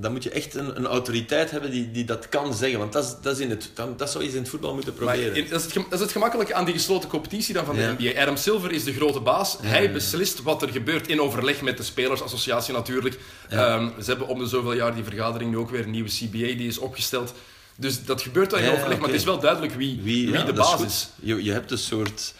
Dan 0.00 0.12
moet 0.12 0.22
je 0.22 0.30
echt 0.30 0.54
een, 0.54 0.76
een 0.76 0.86
autoriteit 0.86 1.50
hebben 1.50 1.70
die, 1.70 1.90
die 1.90 2.04
dat 2.04 2.28
kan 2.28 2.54
zeggen. 2.54 2.78
Want 2.78 2.92
dat, 2.92 3.04
is, 3.04 3.14
dat, 3.22 3.34
is 3.36 3.42
in 3.44 3.50
het, 3.50 3.70
dan, 3.74 3.94
dat 3.96 4.10
zou 4.10 4.24
je 4.24 4.30
in 4.30 4.36
het 4.36 4.48
voetbal 4.48 4.74
moeten 4.74 4.94
proberen. 4.94 5.48
dat, 5.50 5.60
is 5.60 5.64
het, 5.64 5.74
dat 5.74 5.92
is 5.92 6.00
het 6.00 6.12
gemakkelijke 6.12 6.54
aan 6.54 6.64
die 6.64 6.74
gesloten 6.74 7.08
competitie 7.08 7.54
dan 7.54 7.64
van 7.64 7.76
Ja. 7.76 7.94
de 7.94 8.02
NBA. 8.08 8.20
Adam 8.20 8.36
Silver 8.36 8.72
is 8.72 8.84
de 8.84 8.92
grote 8.92 9.20
baas. 9.20 9.56
Hij 9.62 9.92
beslist 9.92 10.42
wat 10.42 10.62
er 10.62 10.68
gebeurt 10.68 11.08
in 11.08 11.20
overleg 11.20 11.60
met 11.62 11.76
de 11.76 11.82
spelersassociatie 11.82 12.74
natuurlijk. 12.74 13.18
Ehm, 13.48 13.88
ze 14.02 14.04
hebben 14.10 14.28
om 14.28 14.38
de 14.38 14.46
zoveel 14.46 14.72
jaar 14.72 14.94
die 14.94 15.04
vergadering 15.04 15.50
nu 15.50 15.56
ook 15.56 15.70
weer 15.70 15.82
een 15.84 15.90
nieuwe 15.90 16.08
CBA 16.10 16.38
die 16.38 16.66
is 16.66 16.78
opgesteld. 16.78 17.34
Dus 17.76 18.04
dat 18.04 18.22
gebeurt 18.22 18.52
wel 18.52 18.60
in 18.60 18.70
overleg, 18.70 18.98
maar 18.98 19.08
het 19.08 19.16
is 19.18 19.24
wel 19.24 19.38
duidelijk 19.38 19.74
wie, 19.74 20.00
wie, 20.02 20.30
de 20.30 20.44
dat 20.44 20.54
baas 20.54 20.72
goed. 20.72 20.86
is. 20.86 21.08
Je, 21.20 21.44
je 21.44 21.52
hebt 21.52 21.70
een 21.70 21.78
soort... 21.78 22.34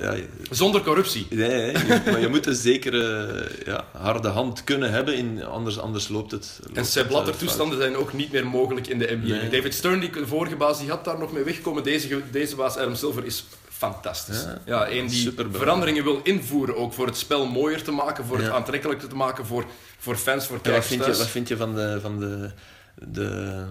Ja, 0.00 0.14
Zonder 0.50 0.82
corruptie. 0.82 1.26
nee, 1.30 1.48
nee, 1.48 1.72
je- 1.72 2.00
maar 2.10 2.20
je 2.20 2.28
moet 2.28 2.46
een 2.46 2.54
zekere 2.54 3.28
ja, 3.64 3.84
harde 3.92 4.28
hand 4.28 4.64
kunnen 4.64 4.90
hebben, 4.90 5.14
in, 5.16 5.44
anders, 5.44 5.78
anders 5.78 6.08
loopt 6.08 6.30
het. 6.30 6.60
En 6.74 6.84
loopt 7.10 7.26
het, 7.26 7.34
eh, 7.34 7.40
toestanden 7.40 7.78
zijn 7.78 7.96
ook 7.96 8.12
niet 8.12 8.32
meer 8.32 8.46
mogelijk 8.46 8.86
in 8.86 8.98
de 8.98 9.18
NBA. 9.22 9.34
Nee. 9.34 9.48
David 9.48 9.74
Stern, 9.74 10.00
die 10.00 10.10
vorige 10.24 10.56
baas, 10.56 10.78
die 10.78 10.88
had 10.90 11.04
daar 11.04 11.18
nog 11.18 11.32
mee 11.32 11.42
weggekomen. 11.42 11.82
Deze, 11.82 12.20
deze 12.30 12.56
baas, 12.56 12.76
Adam 12.76 12.94
Silver, 12.94 13.24
is 13.24 13.44
fantastisch. 13.68 14.42
Ja, 14.42 14.60
Ja, 14.64 14.90
een 14.90 15.06
die 15.06 15.32
veranderingen 15.50 16.04
wil 16.04 16.20
invoeren, 16.22 16.76
ook 16.76 16.92
voor 16.92 17.06
het 17.06 17.16
spel 17.16 17.46
mooier 17.46 17.82
te 17.82 17.90
maken, 17.90 18.24
voor 18.24 18.38
het 18.38 18.50
aantrekkelijker 18.50 19.08
te 19.08 19.14
maken 19.16 19.46
voor, 19.46 19.64
voor 19.98 20.16
fans, 20.16 20.46
voor 20.46 20.54
wat, 20.56 20.64
kijkers 20.64 20.86
vind 20.86 20.98
je, 21.00 21.04
thuis. 21.06 21.18
wat 21.18 21.28
vind 21.28 21.48
je 21.48 21.56
van 21.56 21.74
de, 21.74 21.98
van 22.02 22.18
de, 22.18 22.50
de, 22.94 23.64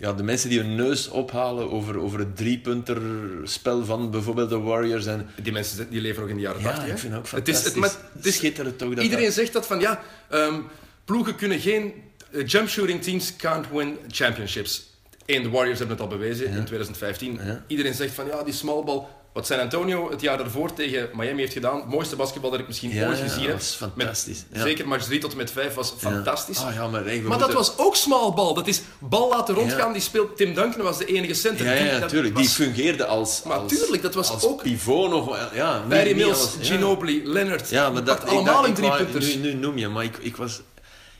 ja, 0.00 0.12
de 0.12 0.22
mensen 0.22 0.48
die 0.48 0.58
hun 0.60 0.74
neus 0.74 1.08
ophalen 1.08 1.70
over, 1.70 1.98
over 1.98 2.18
het 2.18 2.36
driepunterspel 2.36 3.84
van 3.84 4.10
bijvoorbeeld 4.10 4.48
de 4.48 4.58
Warriors? 4.58 5.06
En, 5.06 5.26
Die 5.42 5.52
mensen 5.52 5.90
die 5.90 6.00
leven 6.00 6.20
nog 6.20 6.30
in 6.30 6.36
de 6.36 6.42
jaren 6.42 6.60
ja, 6.60 6.66
80. 6.66 6.84
hè? 6.86 6.92
ik 6.92 6.98
vind 6.98 7.12
het 7.12 7.22
ook 7.22 7.30
het 7.30 7.48
is, 7.48 7.54
fantastisch. 7.54 7.64
het, 7.72 7.76
maar 7.76 8.10
het 8.12 8.26
is, 8.26 8.34
Schitterend 8.34 8.78
toch 8.78 8.94
dat 8.94 9.02
iedereen 9.04 9.24
dat- 9.24 9.34
zegt 9.34 9.52
dat 9.52 9.66
van 9.66 9.80
ja, 9.80 10.02
ehm, 10.30 10.54
ploegen 11.04 11.34
kunnen 11.34 11.60
geen 11.60 11.92
eh, 12.30 12.46
jump 12.46 12.68
shooting 12.68 13.02
teams 13.02 13.36
can't 13.36 13.66
win 13.72 13.96
championships. 14.08 14.88
Eén, 15.26 15.42
de 15.42 15.48
Warriors 15.48 15.78
hebben 15.78 15.96
het 15.96 16.04
al 16.06 16.12
bewezen 16.18 16.46
in 16.46 16.64
2015. 16.64 17.38
Ja. 17.44 17.64
Iedereen 17.66 17.94
zegt 17.94 18.14
van 18.14 18.26
ja, 18.26 18.42
die 18.42 18.54
small 18.54 18.84
ball. 18.84 19.02
Wat 19.32 19.46
San 19.46 19.58
Antonio 19.58 20.10
het 20.10 20.20
jaar 20.20 20.38
daarvoor 20.38 20.72
tegen 20.74 21.08
Miami 21.12 21.40
heeft 21.40 21.52
gedaan, 21.52 21.76
het 21.76 21.88
mooiste 21.88 22.16
basketbal 22.16 22.50
dat 22.50 22.60
ik 22.60 22.66
misschien 22.66 22.90
Ja, 22.90 23.08
ooit 23.08 23.18
ja, 23.18 23.22
gezien 23.24 23.38
dat 23.38 23.46
heb. 23.48 23.56
was 23.56 23.74
fantastisch. 23.74 24.44
Met, 24.48 24.58
Ja. 24.58 24.64
Zeker 24.66 24.88
match 24.88 25.04
3 25.04 25.20
tot 25.20 25.30
en 25.30 25.36
met 25.36 25.50
5 25.50 25.74
was 25.74 25.94
fantastisch. 25.98 26.58
Ah 26.58 26.74
ja, 26.74 26.86
maar, 26.88 27.04
hey, 27.04 27.20
Maar 27.20 27.38
dat 27.38 27.52
was 27.52 27.78
ook 27.78 27.96
small 27.96 28.32
bal. 28.32 28.54
Dat 28.54 28.66
is 28.66 28.80
bal 28.98 29.28
laten 29.28 29.54
rondgaan. 29.54 29.92
Die 29.92 30.02
speelt 30.02 30.36
Tim 30.36 30.54
Duncan 30.54 30.82
was 30.82 30.98
de 30.98 31.04
enige 31.04 31.34
center. 31.34 31.66
Ja, 31.66 31.82
Die- 31.82 31.90
dat 31.90 32.00
natuurlijk. 32.00 32.34
was- 32.34 32.42
Die 32.42 32.66
fungeerde 32.66 33.06
als, 33.06 33.42
Maar 33.42 33.56
als, 33.58 33.72
tuurlijk, 33.72 34.02
dat 34.02 34.14
was 34.14 34.30
als 34.30 34.44
ook- 34.44 34.62
pivot 34.62 35.10
nog. 35.10 35.38
Ja, 35.54 35.84
Barry 35.88 36.16
Mills, 36.16 36.40
als-. 36.40 36.56
Ginobili, 36.68 37.22
Leonard. 37.28 37.68
Ja, 37.70 37.90
maar 37.90 38.04
dat, 38.04 38.24
allemaal 38.26 38.56
dat- 38.56 38.66
in 38.66 38.74
drie 38.74 38.90
punters. 38.96 39.34
Nu, 39.34 39.40
nu 39.40 39.54
noem 39.54 39.78
je, 39.78 39.88
maar 39.88 40.04
ik, 40.04 40.16
ik, 40.20 40.36
was, 40.36 40.60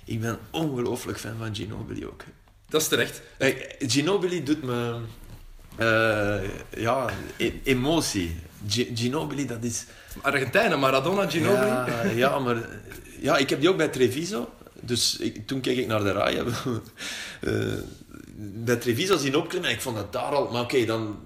ik 0.05 0.21
ben 0.21 0.39
ongelooflijk 0.51 1.19
fan 1.19 1.35
van 1.39 1.55
Ginobili 1.55 2.07
ook. 2.07 2.23
Dat 2.69 2.81
is 2.81 2.89
terecht. 2.89 3.21
Hey, 3.39 3.75
Ginobili 3.79 4.43
doet 4.45 4.63
me... 4.63 4.95
eh, 5.81 6.49
ja, 6.76 7.11
e- 7.37 7.53
emotie. 7.64 8.37
Gi- 8.68 8.91
Ginobili, 8.95 9.47
dat 9.47 9.64
is... 9.64 9.85
Argentijnen, 10.20 10.78
Maradona, 10.78 11.31
Ginobili. 11.31 11.66
Ja, 11.66 12.03
ja, 12.14 12.39
maar... 12.39 12.68
Ja, 13.20 13.37
ik 13.37 13.51
heb 13.51 13.61
die 13.61 13.68
ook 13.68 13.76
bij 13.76 13.89
Treviso. 13.89 14.49
Dus 14.81 15.16
ik, 15.16 15.47
toen 15.47 15.61
keek 15.61 15.78
ik 15.78 15.87
naar 15.87 16.03
de 16.03 16.12
rij. 16.12 16.43
Eh, 17.41 17.72
bij 18.37 18.76
Treviso 18.76 19.16
zien 19.16 19.37
opklimmen 19.37 19.70
en 19.70 19.74
ik 19.76 19.83
vond 19.83 19.97
dat 19.97 20.12
daar 20.12 20.22
al... 20.35 20.51
Maar 20.53 20.62
oké, 20.62 20.85
dan... 20.85 21.18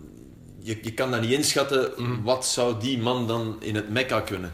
Je, 0.58 0.78
je 0.82 0.92
kan 0.92 1.10
dat 1.10 1.20
niet 1.20 1.30
inschatten. 1.30 1.90
Mhm. 1.96 2.22
Wat 2.22 2.46
zou 2.46 2.80
die 2.80 2.98
man 2.98 3.26
dan 3.26 3.56
in 3.60 3.74
het 3.74 3.90
Mekka 3.90 4.20
kunnen? 4.20 4.50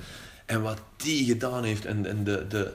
En 0.47 0.63
wat 0.63 0.79
die 0.97 1.25
gedaan 1.25 1.65
heeft 1.65 1.85
en, 1.85 2.07
en 2.07 2.25
de... 2.25 2.47
de 2.49 2.73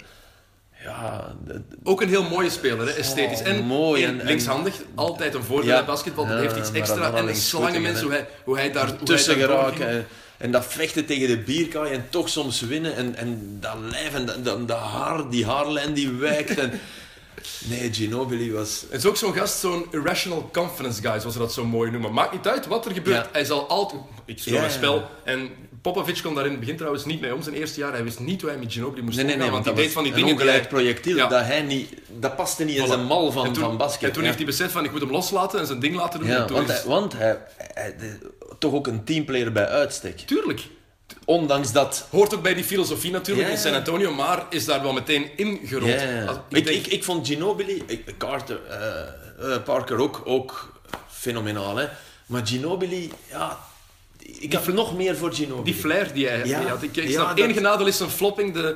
ja, 0.86 1.36
Ook 1.84 2.02
een 2.02 2.10
heel 2.10 2.24
mooie 2.30 2.50
speler, 2.50 2.88
hè, 2.88 2.94
esthetisch. 2.94 3.40
Oh, 3.40 3.48
en 3.48 3.64
mooi 3.64 4.04
en 4.04 4.22
linkshandig, 4.24 4.74
altijd 4.96 5.34
een 5.34 5.44
voordeel 5.44 5.70
Ja. 5.70 5.76
bij 5.76 5.86
basketbal. 5.86 6.26
Dat 6.26 6.36
Ja, 6.36 6.42
heeft 6.42 6.58
iets 6.58 6.72
extra. 6.72 7.14
En 7.14 7.26
de 7.26 7.34
slangenmens, 7.34 8.02
hoe 8.02 8.12
hij, 8.12 8.28
hoe 8.44 8.58
hij 8.58 8.72
daar 8.72 8.96
tussen 9.04 9.36
geraken. 9.36 10.08
En, 10.38 10.52
dat 10.52 10.66
vechten 10.66 11.06
tegen 11.06 11.28
de 11.28 11.38
bierkaai 11.38 11.94
en 11.94 12.06
toch 12.10 12.30
soms 12.30 12.62
winnen. 12.62 12.96
En, 12.96 13.16
en 13.16 13.58
dat 13.60 13.76
lijf 13.90 14.14
en 14.14 14.26
dat, 14.26 14.46
dat, 14.46 14.68
dat 14.68 14.78
haar, 14.80 15.30
die 15.30 15.46
haarlijn 15.46 15.94
die 15.94 16.10
wijkt. 16.12 16.58
En... 16.58 16.72
Nee, 17.70 17.94
Ginobili 17.94 18.52
was... 18.52 18.86
Het 18.90 19.00
is 19.00 19.06
ook 19.06 19.18
zo'n 19.18 19.34
gast, 19.34 19.60
zo'n 19.60 19.86
irrational 19.92 20.50
confidence 20.54 21.02
guy, 21.02 21.20
zoals 21.20 21.34
ze 21.34 21.40
dat 21.40 21.54
zo 21.54 21.66
mooi 21.66 21.92
noemen. 21.92 22.14
Maakt 22.14 22.32
niet 22.32 22.48
uit 22.48 22.68
wat 22.68 22.86
er 22.86 22.92
gebeurt. 22.92 23.24
Ja. 23.24 23.30
Hij 23.32 23.46
zal 23.46 23.68
altijd... 23.68 24.02
Ik 24.26 24.40
speel 24.40 24.54
Ja, 24.54 24.62
ja, 24.64 24.70
spel. 24.70 25.10
En 25.24 25.50
Popovic 25.86 26.20
kon 26.24 26.36
daar 26.36 26.46
in 26.46 26.52
het 26.52 26.60
begin 26.60 26.76
trouwens 26.78 27.06
niet 27.06 27.22
mee 27.22 27.34
om 27.34 27.42
zijn 27.42 27.56
eerste 27.56 27.80
jaar. 27.80 27.92
Hij 27.92 28.04
wist 28.04 28.20
niet 28.20 28.42
hoe 28.42 28.50
hij 28.50 28.60
met 28.60 28.74
Ginobili 28.74 29.02
moest 29.02 29.16
Nee, 29.16 29.26
nee, 29.26 29.38
nee, 29.38 29.50
want 29.50 29.66
hij 29.66 29.74
deed 29.74 29.92
van 29.92 30.04
die 30.04 30.14
dingen... 30.14 30.38
die 30.38 30.68
projectiel. 30.68 31.16
Ja. 31.16 31.28
Dat, 31.28 31.46
hij 31.46 31.62
niet, 31.62 31.90
dat 32.20 32.36
paste 32.36 32.64
niet 32.64 32.78
in 32.78 32.88
zijn 32.88 33.06
mal 33.06 33.32
van, 33.32 33.44
toen, 33.54 33.64
van 33.64 33.78
basket. 33.78 34.02
En 34.04 34.12
toen 34.12 34.22
ja. 34.22 34.26
heeft 34.28 34.38
hij 34.38 34.48
beseft 34.48 34.72
van, 34.72 34.84
ik 34.84 34.92
moet 34.92 35.02
hem 35.02 35.12
loslaten 35.12 35.60
en 35.60 35.66
zijn 35.66 35.80
ding 35.80 35.96
laten 35.96 36.20
doen. 36.20 36.30
Ja, 36.30 36.48
want, 36.48 36.70
is- 36.70 36.76
hij, 36.76 36.86
want 36.86 37.14
hij, 37.14 37.38
hij- 37.58 37.96
de- 37.98 38.32
toch 38.60 38.74
ook 38.74 38.88
een 38.88 39.04
teamplayer 39.04 39.52
bij 39.52 39.68
uitstek. 39.68 40.18
Tuurlijk. 40.20 40.62
Ondanks 41.26 41.72
dat... 41.72 42.08
Hoort 42.12 42.36
ook 42.36 42.42
bij 42.42 42.54
die 42.54 42.64
filosofie 42.64 43.12
natuurlijk 43.12 43.50
in. 43.50 43.58
San 43.58 43.74
Antonio, 43.74 44.14
maar 44.14 44.46
is 44.50 44.66
daar 44.66 44.82
wel 44.82 44.94
meteen 44.94 45.30
ingerold. 45.36 46.02
Ik, 46.50 46.66
denk- 46.66 46.68
ik, 46.68 46.88
ik 46.88 47.04
vond 47.04 47.28
Ginobili, 47.28 47.84
ik, 47.88 48.14
Carter, 48.18 48.60
eh, 48.70 49.54
eh, 49.56 49.64
Parker 49.64 49.98
ook, 49.98 50.22
ook 50.26 50.80
fenomenaal. 51.08 51.76
Hè? 51.76 51.86
Maar 52.26 52.48
Ginobili, 52.48 53.12
ja, 53.30 53.60
ik 54.40 54.52
heb 54.52 54.68
nog 54.74 54.96
meer 54.98 55.16
voor 55.18 55.34
Ginobili. 55.34 55.64
Die 55.64 55.74
flair 55.82 56.14
die 56.14 56.28
hij 56.28 56.46
Ja. 56.48 56.62
had. 56.62 56.84
Ik, 56.84 56.96
ik 56.98 57.04
Ja, 57.04 57.12
snap, 57.12 57.28
dat- 57.28 57.38
enige 57.38 57.60
nadeel 57.60 57.88
is 57.88 58.00
een 58.00 58.10
flopping, 58.10 58.54
de, 58.54 58.76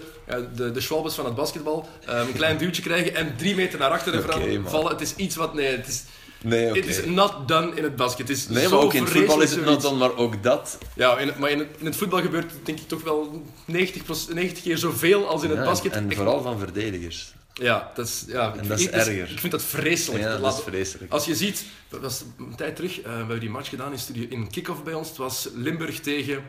de, 0.55 0.71
de 0.71 0.81
Schwalbes 0.81 1.13
van 1.13 1.25
het 1.25 1.35
basketbal. 1.35 1.89
Ehm, 2.05 2.27
een 2.27 2.33
klein 2.33 2.57
duwtje 2.57 2.81
krijgen 2.81 3.15
en 3.15 3.33
drie 3.37 3.55
meter 3.55 3.79
naar 3.79 3.89
achteren 3.91 4.23
vallen. 4.69 4.91
Het 4.91 5.01
is 5.01 5.15
iets 5.15 5.35
wat... 5.35 5.53
Nee, 5.53 5.75
het 5.75 5.87
is, 5.87 6.03
Nee, 6.43 6.65
het 6.73 6.85
is 6.85 7.05
not 7.05 7.33
done 7.47 7.75
in 7.75 7.83
het 7.83 7.95
basket. 7.95 8.27
Het 8.27 8.37
is 8.37 8.47
Nee, 8.47 8.67
maar 8.67 8.79
ook 8.79 8.93
in 8.93 9.03
het 9.03 9.11
voetbal 9.11 9.41
is 9.41 9.51
het 9.51 9.65
not 9.65 9.81
dan, 9.81 9.97
maar 9.97 10.15
ook 10.15 10.43
dat. 10.43 10.77
Ja, 10.95 11.17
in 11.17 11.27
het, 11.27 11.39
maar 11.39 11.49
in 11.49 11.59
het, 11.59 11.67
in 11.77 11.85
het 11.85 11.95
voetbal 11.95 12.21
gebeurt 12.21 12.51
denk 12.63 12.79
ik 12.79 12.87
toch 12.87 13.03
wel 13.03 13.43
90, 13.65 14.03
pros- 14.03 14.27
90 14.33 14.63
keer 14.63 14.77
zoveel 14.77 15.27
als 15.27 15.43
in 15.43 15.49
het 15.49 15.63
basket. 15.63 15.91
en 15.91 16.05
Echt- 16.07 16.15
vooral 16.15 16.41
van 16.41 16.59
verdedigers. 16.59 17.33
Ja, 17.59 17.91
dat 17.95 18.07
is, 18.07 18.23
ja, 18.27 18.53
ik, 18.53 18.67
dat 18.67 18.79
is 18.79 18.85
ik- 18.85 18.91
erger. 18.91 19.31
Ik 19.31 19.39
vind 19.39 19.51
dat 19.51 19.63
vreselijk. 19.63 20.23
Ja, 20.23 20.37
dat 20.37 20.57
is 20.57 20.63
vreselijk. 20.63 21.11
Als 21.11 21.25
je 21.25 21.35
ziet, 21.35 21.65
dat 21.89 22.01
was 22.01 22.23
een 22.37 22.55
tijd 22.55 22.75
terug, 22.75 23.01
eh, 23.01 23.11
we 23.11 23.17
hebben 23.17 23.39
die 23.39 23.49
match 23.49 23.69
gedaan 23.69 23.91
in, 23.91 23.99
studio, 23.99 24.25
in 24.29 24.49
kick-off 24.49 24.83
bij 24.83 24.93
ons. 24.93 25.07
Het 25.07 25.17
was 25.17 25.49
Limburg 25.53 25.99
tegen 25.99 26.43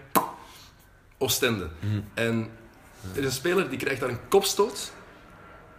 Oostende. 1.19 1.69
Hmm. 1.81 2.05
En 2.15 2.51
er 3.15 3.19
is 3.19 3.25
een 3.25 3.33
speler 3.33 3.69
die 3.69 3.79
krijgt 3.79 4.01
daar 4.01 4.09
een 4.09 4.29
kopstoot. 4.29 4.93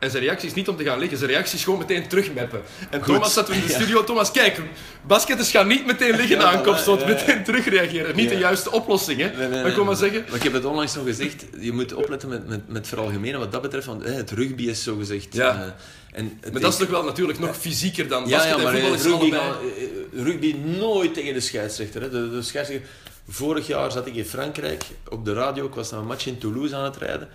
En 0.02 0.12
zijn 0.12 0.24
reactie 0.24 0.47
is 0.49 0.54
niet 0.54 0.68
om 0.68 0.78
te 0.78 0.84
gaan 0.84 0.99
liggen, 0.99 1.18
zijn 1.18 1.30
reactie 1.30 1.58
is 1.58 1.64
gewoon 1.64 1.80
meteen 1.80 2.08
terugmeppen. 2.08 2.62
En 2.89 3.04
Goed. 3.04 3.14
Thomas 3.14 3.34
zat 3.34 3.49
in 3.49 3.62
de 3.62 3.74
studio, 3.80 4.04
Thomas, 4.04 4.32
kijk, 4.32 4.60
basketters 5.08 5.52
gaan 5.52 5.68
niet 5.68 5.86
meteen 5.86 6.16
liggen 6.16 6.38
Ja, 6.38 6.43
na 6.43 6.54
een 6.54 6.64
kopstoot, 6.64 6.99
ja, 6.99 7.08
meteen 7.08 7.43
terugreageren. 7.43 8.16
Niet 8.16 8.30
de 8.30 8.38
juiste 8.38 8.72
oplossing, 8.72 9.20
hè. 9.20 9.28
Nee, 9.28 9.36
nee, 9.38 9.49
maar 9.49 9.64
nee. 9.64 9.74
kom 9.74 9.86
maar 9.86 9.95
zeggen. 9.95 10.24
Maar 10.28 10.36
ik 10.36 10.43
heb 10.43 10.54
het 10.54 10.66
onlangs 10.66 10.95
nog 10.95 11.06
gezegd, 11.06 11.45
je 11.60 11.72
moet 11.72 11.93
opletten 11.93 12.30
met, 12.30 12.47
met, 12.47 12.68
met 12.68 12.88
veralgemenen 12.88 13.39
wat 13.39 13.52
dat 13.52 13.62
betreft, 13.62 13.86
want 13.86 14.04
het 14.04 14.32
rugby 14.32 14.64
is 14.68 14.84
zo 14.84 14.95
gezegd. 14.95 15.34
Ja. 15.34 15.56
eh, 15.56 16.20
en 16.20 16.39
Maar 16.52 16.62
dat 16.62 16.72
is 16.74 16.80
toch 16.80 16.89
wel 16.89 17.04
natuurlijk 17.04 17.39
nog 17.39 17.58
fysieker 17.58 18.08
dan 18.08 18.30
basket 18.30 18.58
ja, 18.58 18.58
maar 18.58 18.74
en 18.74 18.82
voetbal 18.82 18.93
eh, 18.93 18.99
is 18.99 19.04
rugby, 19.04 19.36
allebei... 19.36 19.74
eh, 20.14 20.24
rugby 20.24 20.56
nooit 20.80 21.14
tegen 21.14 21.34
de 21.34 21.39
scheidsrechter. 21.39 22.02
Hè. 22.02 22.10
De, 22.10 22.30
de 22.30 22.41
scheidsrechter. 22.41 22.88
Vorig 23.28 23.68
jaar 23.68 23.91
zat 23.91 24.08
ik 24.08 24.16
in 24.16 24.26
Frankrijk 24.26 24.84
op 25.10 25.26
de 25.26 25.34
radio. 25.34 25.66
Ik 25.66 25.74
was 25.74 25.91
naar 25.91 25.99
een 25.99 26.06
match 26.08 26.26
in 26.26 26.38
Toulouse 26.38 26.76
aan 26.76 26.84
het 26.84 26.97
rijden. 26.97 27.28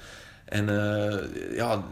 En 0.45 0.67
ja, 1.55 1.85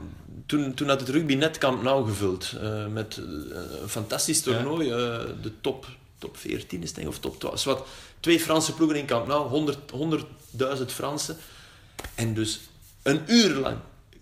toen, 0.47 0.75
toen 0.75 0.89
had 0.89 1.01
het 1.01 1.09
rugby 1.09 1.35
net 1.35 1.59
Camp 1.59 1.83
Nou 1.83 2.09
gevuld. 2.09 2.53
eh, 2.61 2.87
met 2.87 3.17
eh, 3.17 3.81
een 3.83 3.89
fantastisch 3.89 4.41
toernooi. 4.43 4.91
eh, 4.91 4.97
de 5.43 5.53
top, 5.61 5.87
top 6.19 6.37
14 6.37 6.83
is 6.83 6.93
denk 6.93 7.07
ik, 7.07 7.13
of 7.13 7.19
top 7.19 7.41
12. 7.41 7.61
Zwat, 7.61 7.87
twee 8.21 8.41
Franse 8.41 8.75
ploegen 8.75 8.99
in 8.99 9.07
Camp 9.07 9.27
Nou. 9.27 9.49
100 9.49 9.79
100.000 10.79 10.85
Fransen. 10.87 11.37
En 12.15 12.35
dus 12.35 12.61
een 13.03 13.21
uur 13.27 13.55
lang 13.55 13.77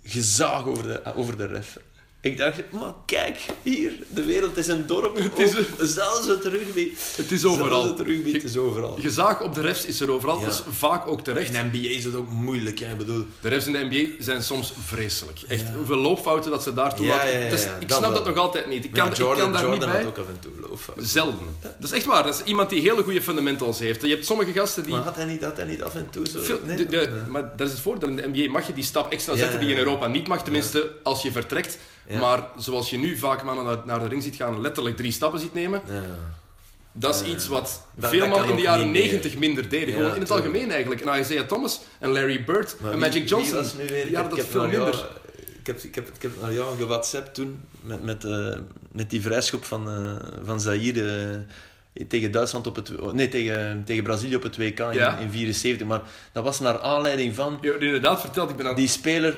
gezaag 0.05 0.67
over 0.67 0.83
de, 0.83 1.15
over 1.15 1.37
de 1.37 1.47
ref. 1.47 1.79
Ik 2.25 2.39
dacht, 2.39 2.61
maar 2.71 2.93
kijk, 3.07 3.39
hier, 3.63 3.93
de 4.09 4.25
wereld 4.25 4.57
is 4.57 4.67
een 4.67 4.87
dorp. 4.87 5.17
Het 5.17 5.39
is 5.39 5.55
zelfs 5.95 6.27
het 6.27 6.45
rugby. 6.45 6.91
Het 7.17 7.31
is 7.33 7.45
overal. 7.45 7.83
Zelfs 7.83 7.99
het 7.99 8.07
rugby, 8.07 8.33
het 8.33 8.45
is 8.45 8.57
overal. 8.57 8.97
Gezaag 9.01 9.41
op 9.43 9.55
de 9.55 9.61
refs 9.61 9.85
is 9.87 10.01
er 10.01 10.11
overal, 10.11 10.39
Ja. 10.39 10.45
dat 10.45 10.53
is 10.55 10.63
vaak 10.77 11.07
ook 11.09 11.21
terecht. 11.25 11.55
In 11.55 11.67
NBA 11.73 11.89
is 11.89 12.05
het 12.05 12.15
ook 12.15 12.31
moeilijk, 12.31 12.79
hè. 12.79 12.91
Ik 12.91 12.97
bedoel... 12.99 13.25
De 13.41 13.49
refs 13.49 13.67
in 13.67 13.73
de 13.73 13.87
NBA 13.91 14.23
zijn 14.25 14.43
soms 14.43 14.73
vreselijk. 14.85 15.39
Echt, 15.49 15.63
hoeveel 15.77 15.97
loopfouten 15.97 16.51
dat 16.51 16.63
ze 16.63 16.75
daar 16.75 16.95
toe 16.95 17.07
Ja, 17.07 17.15
laten. 17.17 17.33
ja, 17.33 17.39
ja, 17.39 17.51
Dus 17.51 17.63
ja, 17.65 17.75
ik 17.81 17.89
dat 17.89 17.99
snap 17.99 18.13
wel. 18.13 18.25
dat 18.25 18.35
nog 18.35 18.45
altijd 18.45 18.67
niet. 18.67 18.85
Ik 18.85 18.97
Ja, 18.97 19.05
kan, 19.09 19.13
Jordan, 19.17 19.37
ik 19.37 19.43
kan 19.43 19.53
daar 19.53 19.63
Jordan 19.63 19.79
niet 19.79 19.89
bij. 19.89 20.03
had 20.05 20.19
ook 20.19 20.25
af 20.25 20.29
en 20.35 20.39
toe 20.41 20.53
loopfouten. 20.69 21.07
Zelden. 21.07 21.39
Dat 21.61 21.73
is 21.81 21.91
echt 21.93 22.05
waar. 22.05 22.23
Dat 22.23 22.35
is 22.35 22.43
iemand 22.45 22.71
die 22.71 22.81
hele 22.81 23.03
goede 23.03 23.23
fundamentals 23.23 23.79
heeft. 23.79 24.03
Je 24.03 24.09
hebt 24.09 24.27
sommige 24.27 24.53
gasten 24.53 24.83
die... 24.83 24.93
Maar 24.93 25.03
had 25.03 25.17
hij 25.17 25.25
niet, 25.25 25.43
had 25.45 25.57
hij 25.57 25.67
niet 25.67 25.83
af 25.83 25.95
en 25.95 26.07
toe 26.11 26.29
zo... 26.29 26.41
Veel- 26.43 26.59
Nee? 26.65 26.77
de- 26.77 26.87
de- 26.87 27.23
Maar 27.29 27.53
dat 27.57 27.67
is 27.67 27.73
het 27.73 27.83
voordeel. 27.83 28.09
In 28.09 28.17
de 28.17 28.29
NBA 28.33 28.51
mag 28.51 28.67
je 28.67 28.73
die 28.73 28.85
stap 28.85 29.13
extra 29.13 29.33
Ja, 29.33 29.39
zetten 29.39 29.59
die 29.59 29.69
je 29.69 29.75
in 29.75 29.81
ja, 29.81 29.85
ja. 29.87 29.91
Europa 29.93 30.13
niet 30.13 30.29
mag. 30.29 30.43
Tenminste, 30.43 30.91
als 31.03 31.23
je 31.23 31.33
vertrekt. 31.33 31.79
Ja. 32.09 32.19
Maar 32.19 32.43
zoals 32.57 32.91
je 32.91 32.99
nu 32.99 33.17
vaak 33.17 33.43
mannen 33.43 33.65
naar, 33.65 33.79
naar 33.85 33.99
de 34.01 34.09
ring 34.09 34.23
ziet 34.23 34.37
gaan, 34.37 34.61
letterlijk 34.61 34.97
drie 34.97 35.13
stappen 35.13 35.41
ziet 35.41 35.55
nemen. 35.55 35.83
Ja. 35.89 36.03
Dat 36.93 37.15
is 37.15 37.29
iets 37.29 37.49
wat 37.49 37.87
dat 37.95 38.11
veel 38.11 38.27
mannen 38.29 38.49
in 38.51 38.57
de 38.57 38.63
jaren. 38.63 38.91
90 38.91 39.37
minder 39.39 39.69
deden. 39.69 39.95
Gewoon 39.95 40.15
in 40.15 40.21
het 40.21 40.31
algemeen 40.31 40.71
eigenlijk. 40.71 41.01
En 41.01 41.21
Isaiah 41.21 41.47
Thomas 41.47 41.81
en 41.99 42.11
Larry 42.13 42.45
Bird 42.45 42.77
Maar 42.81 42.93
en 42.93 42.99
wie- 42.99 43.09
Magic 43.09 43.29
Johnson. 43.29 43.57
Was 43.57 43.75
nu 43.75 43.87
weer? 43.87 44.11
Ja, 44.11 44.23
dat 44.23 44.39
is 44.39 44.45
veel 44.47 44.61
jou- 44.71 44.83
minder. 44.85 45.09
Ik 45.59 45.67
heb, 45.67 45.79
ik, 45.83 45.95
heb, 45.95 46.09
ik 46.15 46.23
heb 46.23 46.31
naar 46.41 46.53
jou 46.53 46.77
gewhatsappt 46.77 47.35
toen, 47.35 47.61
met, 47.81 48.03
met, 48.03 48.25
eh, 48.25 48.57
met 48.93 49.11
die 49.11 49.21
vrijschop 49.23 49.65
van, 49.65 49.89
eh 49.91 50.29
van 50.45 50.61
Zaire 50.61 51.45
tegen 52.09 52.31
Duitsland 52.31 52.67
op 52.67 52.77
het... 52.77 53.13
Nee, 53.13 53.29
tegen, 53.29 53.83
tegen 53.85 54.03
Brazilië 54.03 54.37
op 54.37 54.43
het 54.43 54.57
WK 54.57 54.79
in, 54.79 54.93
Ja. 54.93 55.17
in 55.19 55.31
74. 55.31 55.87
Maar 55.87 56.01
dat 56.33 56.45
was 56.45 56.61
naar 56.61 56.81
aanleiding 56.81 57.35
van... 57.35 57.59
Je 57.61 57.79
inderdaad 57.79 58.21
verteld, 58.21 58.51
ik 58.51 58.57
ben 58.57 58.67
aan 58.67 58.75
Die 58.75 58.89
speler, 58.89 59.37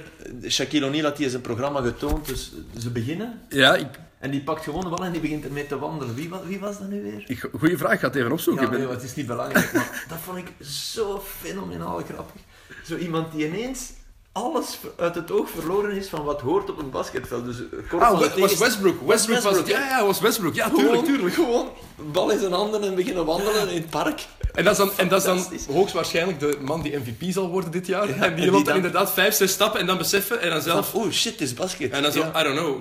Shaquille 0.48 0.86
O'Neal 0.86 1.04
had 1.04 1.16
die 1.16 1.30
zijn 1.30 1.42
programma 1.42 1.80
getoond, 1.80 2.26
dus 2.28 2.52
ze 2.78 2.90
beginnen. 2.90 3.40
Ja, 3.48 3.74
ik, 3.74 3.86
En 4.18 4.30
die 4.30 4.40
pakt 4.42 4.64
gewoon 4.64 4.80
de 4.80 4.88
bal 4.88 5.04
en 5.04 5.12
die 5.12 5.20
begint 5.20 5.44
ermee 5.44 5.66
te 5.66 5.78
wandelen. 5.78 6.14
Wie, 6.14 6.30
wie 6.46 6.58
was 6.58 6.78
dat 6.78 6.88
nu 6.88 7.02
weer? 7.02 7.24
ik, 7.26 7.48
goeie 7.58 7.76
vraag, 7.78 7.92
ik 7.92 8.00
ga 8.00 8.06
het 8.06 8.16
even 8.16 8.32
opzoeken. 8.32 8.70
Ja, 8.70 8.76
nee, 8.76 8.88
het 8.88 9.02
is 9.02 9.14
niet 9.14 9.26
belangrijk, 9.26 9.72
maar 9.72 10.04
dat 10.08 10.18
vond 10.18 10.38
ik 10.38 10.66
zo 10.66 11.22
fenomenaal 11.38 12.02
grappig. 12.08 12.40
Zo 12.84 12.96
iemand 12.96 13.32
die 13.32 13.46
ineens 13.46 13.90
alles 14.34 14.78
uit 14.96 15.14
het 15.14 15.30
oog 15.30 15.50
verloren 15.50 15.90
is 15.90 16.08
van 16.08 16.24
wat 16.24 16.40
hoort 16.40 16.70
op 16.70 16.78
een 16.78 16.90
basketveld. 16.90 17.44
Dus 17.44 17.56
eh, 17.90 18.00
Ah, 18.00 18.20
was 18.36 18.58
Westbrook. 18.58 19.06
Westbrook 19.06 19.40
was 19.40 19.56
het. 19.56 19.66
Ja, 19.66 19.78
ja, 19.80 20.04
was 20.04 20.20
Westbrook. 20.20 20.54
Ja, 20.54 20.68
Gewoon, 20.68 21.04
tuurlijk. 21.04 21.34
Gewoon 21.34 21.68
bal 22.12 22.30
in 22.30 22.38
zijn 22.38 22.52
handen 22.52 22.82
en 22.82 22.94
beginnen 22.94 23.24
wandelen 23.24 23.68
in 23.68 23.74
het 23.74 23.90
park. 23.90 24.26
En 24.54 24.64
dat 24.64 24.72
is 24.72 24.78
dan, 24.78 24.90
en 24.96 25.08
dat 25.08 25.18
is 25.18 25.24
dan 25.26 25.74
hoogstwaarschijnlijk 25.74 26.40
de 26.40 26.58
man 26.60 26.82
die 26.82 26.96
MVP 26.96 27.32
zal 27.32 27.48
worden 27.48 27.70
dit 27.70 27.86
jaar. 27.86 28.08
en 28.08 28.14
die 28.14 28.22
en 28.24 28.34
die 28.36 28.50
loopt 28.50 28.66
dan 28.66 28.76
inderdaad 28.76 29.12
vijf, 29.12 29.34
zes 29.34 29.52
stappen 29.52 29.80
en 29.80 29.86
dan 29.86 29.98
beseffen 29.98 30.40
en 30.40 30.50
dan 30.50 30.62
zelf... 30.62 30.88
Zelf, 30.90 31.04
oh 31.04 31.10
shit, 31.12 31.32
het 31.32 31.40
is 31.40 31.54
basket. 31.54 31.90
En 31.90 32.02
dan 32.02 32.12
zo, 32.12 32.18
Ja. 32.18 32.40
I 32.40 32.44
don't 32.44 32.58
know, 32.58 32.80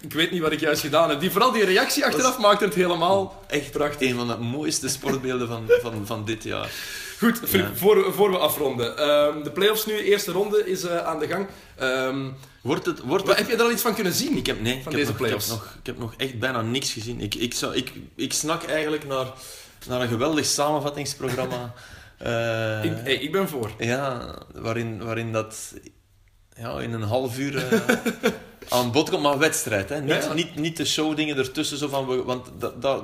ik 0.00 0.12
weet 0.12 0.30
niet 0.30 0.40
wat 0.40 0.52
ik 0.52 0.60
juist 0.60 0.80
gedaan 0.80 1.10
heb. 1.10 1.20
Die, 1.20 1.30
vooral 1.30 1.52
die 1.52 1.64
reactie 1.64 2.04
achteraf 2.04 2.38
maakt 2.38 2.60
het 2.60 2.74
helemaal... 2.74 3.42
Echt 3.46 3.70
prachtig. 3.70 4.08
Een 4.08 4.16
van 4.16 4.26
de 4.28 4.36
mooiste 4.36 4.88
sportbeelden 4.88 5.48
van, 5.48 5.64
van, 5.82 6.06
van 6.06 6.24
dit 6.24 6.42
jaar. 6.42 6.70
Goed, 7.20 7.40
Filip, 7.44 7.76
voor, 7.78 8.04
we- 8.04 8.12
voor 8.12 8.30
we 8.30 8.38
afronden. 8.38 8.96
Ehm, 8.98 9.42
de 9.42 9.50
playoffs 9.50 9.86
nu, 9.86 9.98
eerste 9.98 10.32
ronde 10.32 10.70
is 10.70 10.82
eh, 10.82 11.06
aan 11.06 11.18
de 11.18 11.26
gang. 11.26 11.46
Ehm, 11.76 12.28
Wordt 12.62 12.86
het, 12.86 13.00
wordt 13.00 13.26
wat, 13.26 13.36
het 13.36 13.46
heb 13.46 13.48
je 13.56 13.62
er 13.62 13.68
al 13.68 13.72
iets 13.72 13.82
van 13.82 13.94
kunnen 13.94 14.12
zien? 14.12 14.36
Ik 14.36 14.46
heb, 14.46 14.60
nee, 14.60 14.82
Van 14.82 14.92
ik 14.92 14.98
heb, 15.06 15.18
nog, 15.18 15.26
ik, 15.26 15.30
heb 15.32 15.48
nog, 15.48 15.76
ik 15.80 15.86
heb 15.86 15.98
nog 15.98 16.14
echt 16.16 16.38
bijna 16.38 16.62
niks 16.62 16.92
gezien. 16.92 17.20
Ik, 17.20 17.34
ik, 17.34 17.54
zou, 17.54 17.74
ik, 17.74 17.92
ik 18.14 18.32
snak 18.32 18.62
eigenlijk 18.64 19.06
naar, 19.06 19.26
naar 19.88 20.00
een 20.00 20.08
geweldig 20.08 20.44
samenvattingsprogramma 20.46 21.72
Eh, 22.18 22.84
Ik, 22.84 22.92
hey, 23.04 23.14
ik 23.14 23.32
ben 23.32 23.48
voor. 23.48 23.70
Ja, 23.78 24.34
waarin, 24.54 25.04
waarin 25.04 25.32
dat 25.32 25.74
ja, 26.56 26.80
in 26.80 26.92
een 26.92 27.02
half 27.02 27.38
uur 27.38 27.56
eh, 27.66 27.96
aan 28.78 28.92
bod 28.92 29.10
komt, 29.10 29.22
maar 29.22 29.38
wedstrijd. 29.38 29.88
Hè? 29.88 30.00
Niet, 30.00 30.10
Ja, 30.10 30.16
ja. 30.16 30.32
niet, 30.32 30.54
niet 30.56 30.76
de 30.76 30.84
showdingen 30.84 31.36
ertussen, 31.36 31.78
zo 31.78 31.88
van, 31.88 32.24
want 32.24 32.46
dat, 32.58 32.82
dat, 32.82 33.02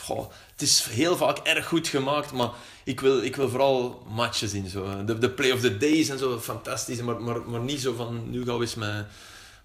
goh, 0.00 0.30
het 0.60 0.68
is 0.68 0.86
heel 0.90 1.16
vaak 1.16 1.38
erg 1.38 1.66
goed 1.66 1.88
gemaakt, 1.88 2.32
maar 2.32 2.50
ik 2.84 3.00
wil, 3.00 3.22
ik 3.22 3.36
wil 3.36 3.48
vooral 3.48 4.02
matches 4.08 4.50
zien. 4.50 4.68
Zo. 4.68 5.04
De, 5.04 5.18
de 5.18 5.30
play 5.30 5.50
of 5.50 5.60
the 5.60 5.76
days 5.76 6.08
en 6.08 6.18
zo, 6.18 6.38
fantastisch, 6.38 7.00
maar, 7.00 7.20
maar, 7.20 7.40
maar 7.40 7.60
niet 7.60 7.80
zo 7.80 7.94
van, 7.94 8.30
nu 8.30 8.44
gaan 8.44 8.54
we 8.54 8.60
eens 8.60 8.74
met, 8.74 9.06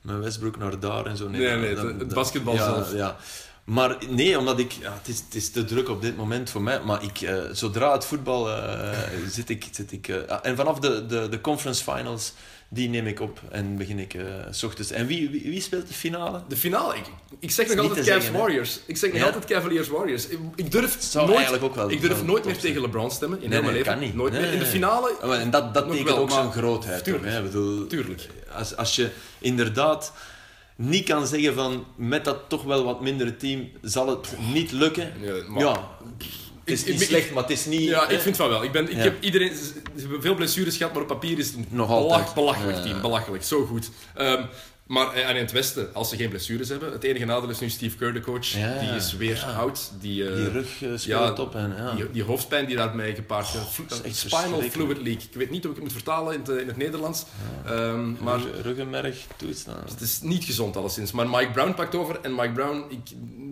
met 0.01 0.19
Westbrook 0.19 0.57
naar 0.57 0.79
daar 0.79 1.05
en 1.05 1.17
zo. 1.17 1.29
Nee, 1.29 1.55
nee, 1.57 1.75
het- 1.75 2.13
basketbal 2.13 2.53
ja, 2.53 2.63
zelf. 2.63 2.93
Ja. 2.93 3.17
Maar 3.63 3.97
nee, 4.09 4.39
omdat 4.39 4.59
ik... 4.59 4.71
Ja, 4.71 4.93
het, 4.93 5.07
is, 5.07 5.19
het 5.19 5.35
is 5.35 5.51
te 5.51 5.65
druk 5.65 5.89
op 5.89 6.01
dit 6.01 6.17
moment 6.17 6.49
voor 6.49 6.61
mij. 6.61 6.79
Maar 6.79 7.03
ik, 7.03 7.21
eh, 7.21 7.35
zodra 7.51 7.91
het 7.91 8.05
voetbal 8.05 8.49
eh, 8.49 8.99
zit 9.29 9.49
ik... 9.49 9.67
Zit 9.71 9.91
ik 9.91 10.07
eh, 10.07 10.39
en 10.41 10.55
vanaf 10.55 10.79
de, 10.79 11.05
de, 11.05 11.29
de 11.29 11.41
conference 11.41 11.83
finals, 11.83 12.33
die 12.75 12.89
neem 12.89 13.07
ik 13.07 13.19
op. 13.19 13.41
En 13.51 13.77
begin 13.77 13.99
ik 13.99 14.15
s 14.51 14.63
ochtends... 14.63 14.91
En 14.91 15.07
wie, 15.07 15.29
wie, 15.29 15.41
wie 15.43 15.61
speelt 15.61 15.87
de 15.87 15.93
finale? 15.93 16.41
De 16.47 16.57
finale, 16.57 16.95
ik, 16.95 17.03
ik 17.39 17.51
zeg 17.51 17.67
nog 17.67 17.77
altijd 17.87 18.05
Cavs 18.05 18.07
zeggen? 18.23 18.33
Warriors. 18.39 18.79
Ik 18.85 18.97
zeg 18.97 19.09
nog 19.11 19.19
Ja? 19.19 19.25
altijd 19.25 19.45
Cavaliers 19.45 19.87
Warriors. 19.87 20.27
Ik, 20.27 20.39
ik 20.55 20.71
durf 20.71 20.97
zou 20.99 21.23
nooit, 21.25 21.35
eigenlijk 21.37 21.65
ook 21.65 21.75
wel- 21.75 21.91
ik 21.91 22.01
durf 22.01 22.23
nooit 22.23 22.45
meer 22.45 22.53
zijn. 22.53 22.65
tegen 22.65 22.81
LeBron 22.81 23.11
stemmen 23.11 23.41
in 23.41 23.49
Nee, 23.49 23.61
mijn 23.61 23.73
leven. 23.73 23.91
kan 23.93 24.01
niet. 24.01 24.15
Nooit 24.15 24.31
Nee, 24.33 24.41
meer. 24.41 24.53
In 24.53 24.59
de 24.59 24.65
finale, 24.65 25.17
En 25.21 25.49
dat, 25.49 25.73
dat 25.73 25.89
tekent 25.89 26.07
wel, 26.09 26.17
ook 26.17 26.31
zijn 26.31 26.51
grootheid. 26.51 27.03
Tuurlijk. 27.03 27.43
bedoel, 27.43 27.87
Tuurlijk. 27.87 28.27
Als, 28.51 28.75
als 28.75 28.95
je 28.95 29.09
inderdaad 29.39 30.13
niet 30.75 31.05
kan 31.05 31.27
zeggen 31.27 31.53
van... 31.53 31.85
Met 31.95 32.25
dat 32.25 32.37
toch 32.47 32.63
wel 32.63 32.83
wat 32.83 33.01
mindere 33.01 33.37
team 33.37 33.69
zal 33.81 34.07
het 34.09 34.27
niet 34.53 34.71
lukken. 34.71 35.13
Ja, 35.57 35.87
is 36.65 36.81
Ik- 36.83 36.91
niet 36.91 37.01
ik- 37.01 37.07
slecht, 37.07 37.31
maar 37.33 37.43
het 37.43 37.51
is 37.51 37.65
niet... 37.65 37.81
Ja, 37.81 38.07
ik 38.09 38.19
vind 38.19 38.35
van 38.35 38.49
wel. 38.49 38.63
Ik, 38.63 38.71
ben, 38.71 38.83
ik 38.89 38.95
Ja. 38.95 38.97
heb 38.97 39.23
iedereen, 39.23 39.55
ze 39.55 39.71
hebben 40.01 40.21
veel 40.21 40.35
blessures 40.35 40.77
gehad, 40.77 40.93
maar 40.93 41.01
op 41.01 41.07
papier 41.07 41.39
is 41.39 41.47
het 41.47 41.55
Nog 41.71 41.87
belach- 41.87 42.03
altijd. 42.03 42.33
belachelijk 42.33 42.81
team. 42.81 43.01
Belachelijk, 43.01 43.43
zo 43.43 43.65
goed. 43.65 43.89
Ehm, 44.15 44.43
maar 44.85 45.13
eh, 45.13 45.29
en 45.29 45.35
in 45.35 45.41
het 45.41 45.51
Westen, 45.51 45.93
als 45.93 46.09
ze 46.09 46.15
geen 46.15 46.29
blessures 46.29 46.69
hebben, 46.69 46.91
het 46.91 47.03
enige 47.03 47.25
nadeel 47.25 47.49
is 47.49 47.59
nu 47.59 47.69
Steve 47.69 47.97
Kerr, 47.97 48.13
de 48.13 48.19
coach. 48.19 48.47
Ja, 48.47 48.79
die 48.79 48.89
is 48.89 49.15
weer 49.15 49.35
ja. 49.35 49.53
oud. 49.53 49.91
Die, 49.99 50.29
eh, 50.29 50.35
Die 50.35 50.49
rug 50.49 50.81
uh, 50.81 50.89
speelt 50.95 51.03
ja, 51.37 51.43
op. 51.43 51.55
En, 51.55 51.73
ja. 51.77 51.95
die, 51.95 52.11
die 52.11 52.23
hoofdpijn 52.23 52.65
die 52.65 52.75
daarmee 52.75 53.15
gepaard 53.15 53.45
gaat. 53.45 54.15
Spinal 54.15 54.61
fluid 54.61 54.97
leak. 55.01 55.21
Ik 55.21 55.33
weet 55.33 55.49
niet 55.49 55.63
hoe 55.63 55.71
ik 55.71 55.75
het 55.77 55.85
moet 55.85 55.93
vertalen 55.93 56.33
in 56.33 56.39
het, 56.39 56.49
in 56.49 56.67
het 56.67 56.77
Nederlands. 56.77 57.23
Ehm, 57.65 58.23
maar 58.23 58.39
Rug- 58.39 58.61
ruggenmerg 58.61 59.25
toestaan. 59.35 59.83
het 59.89 60.01
is 60.01 60.21
niet 60.21 60.43
gezond 60.43 60.77
alleszins. 60.77 61.11
Maar 61.11 61.29
Mike 61.29 61.51
Brown 61.51 61.73
pakt 61.73 61.95
over. 61.95 62.19
En 62.21 62.35
Mike 62.35 62.51
Brown, 62.51 62.83
ik, 62.89 62.99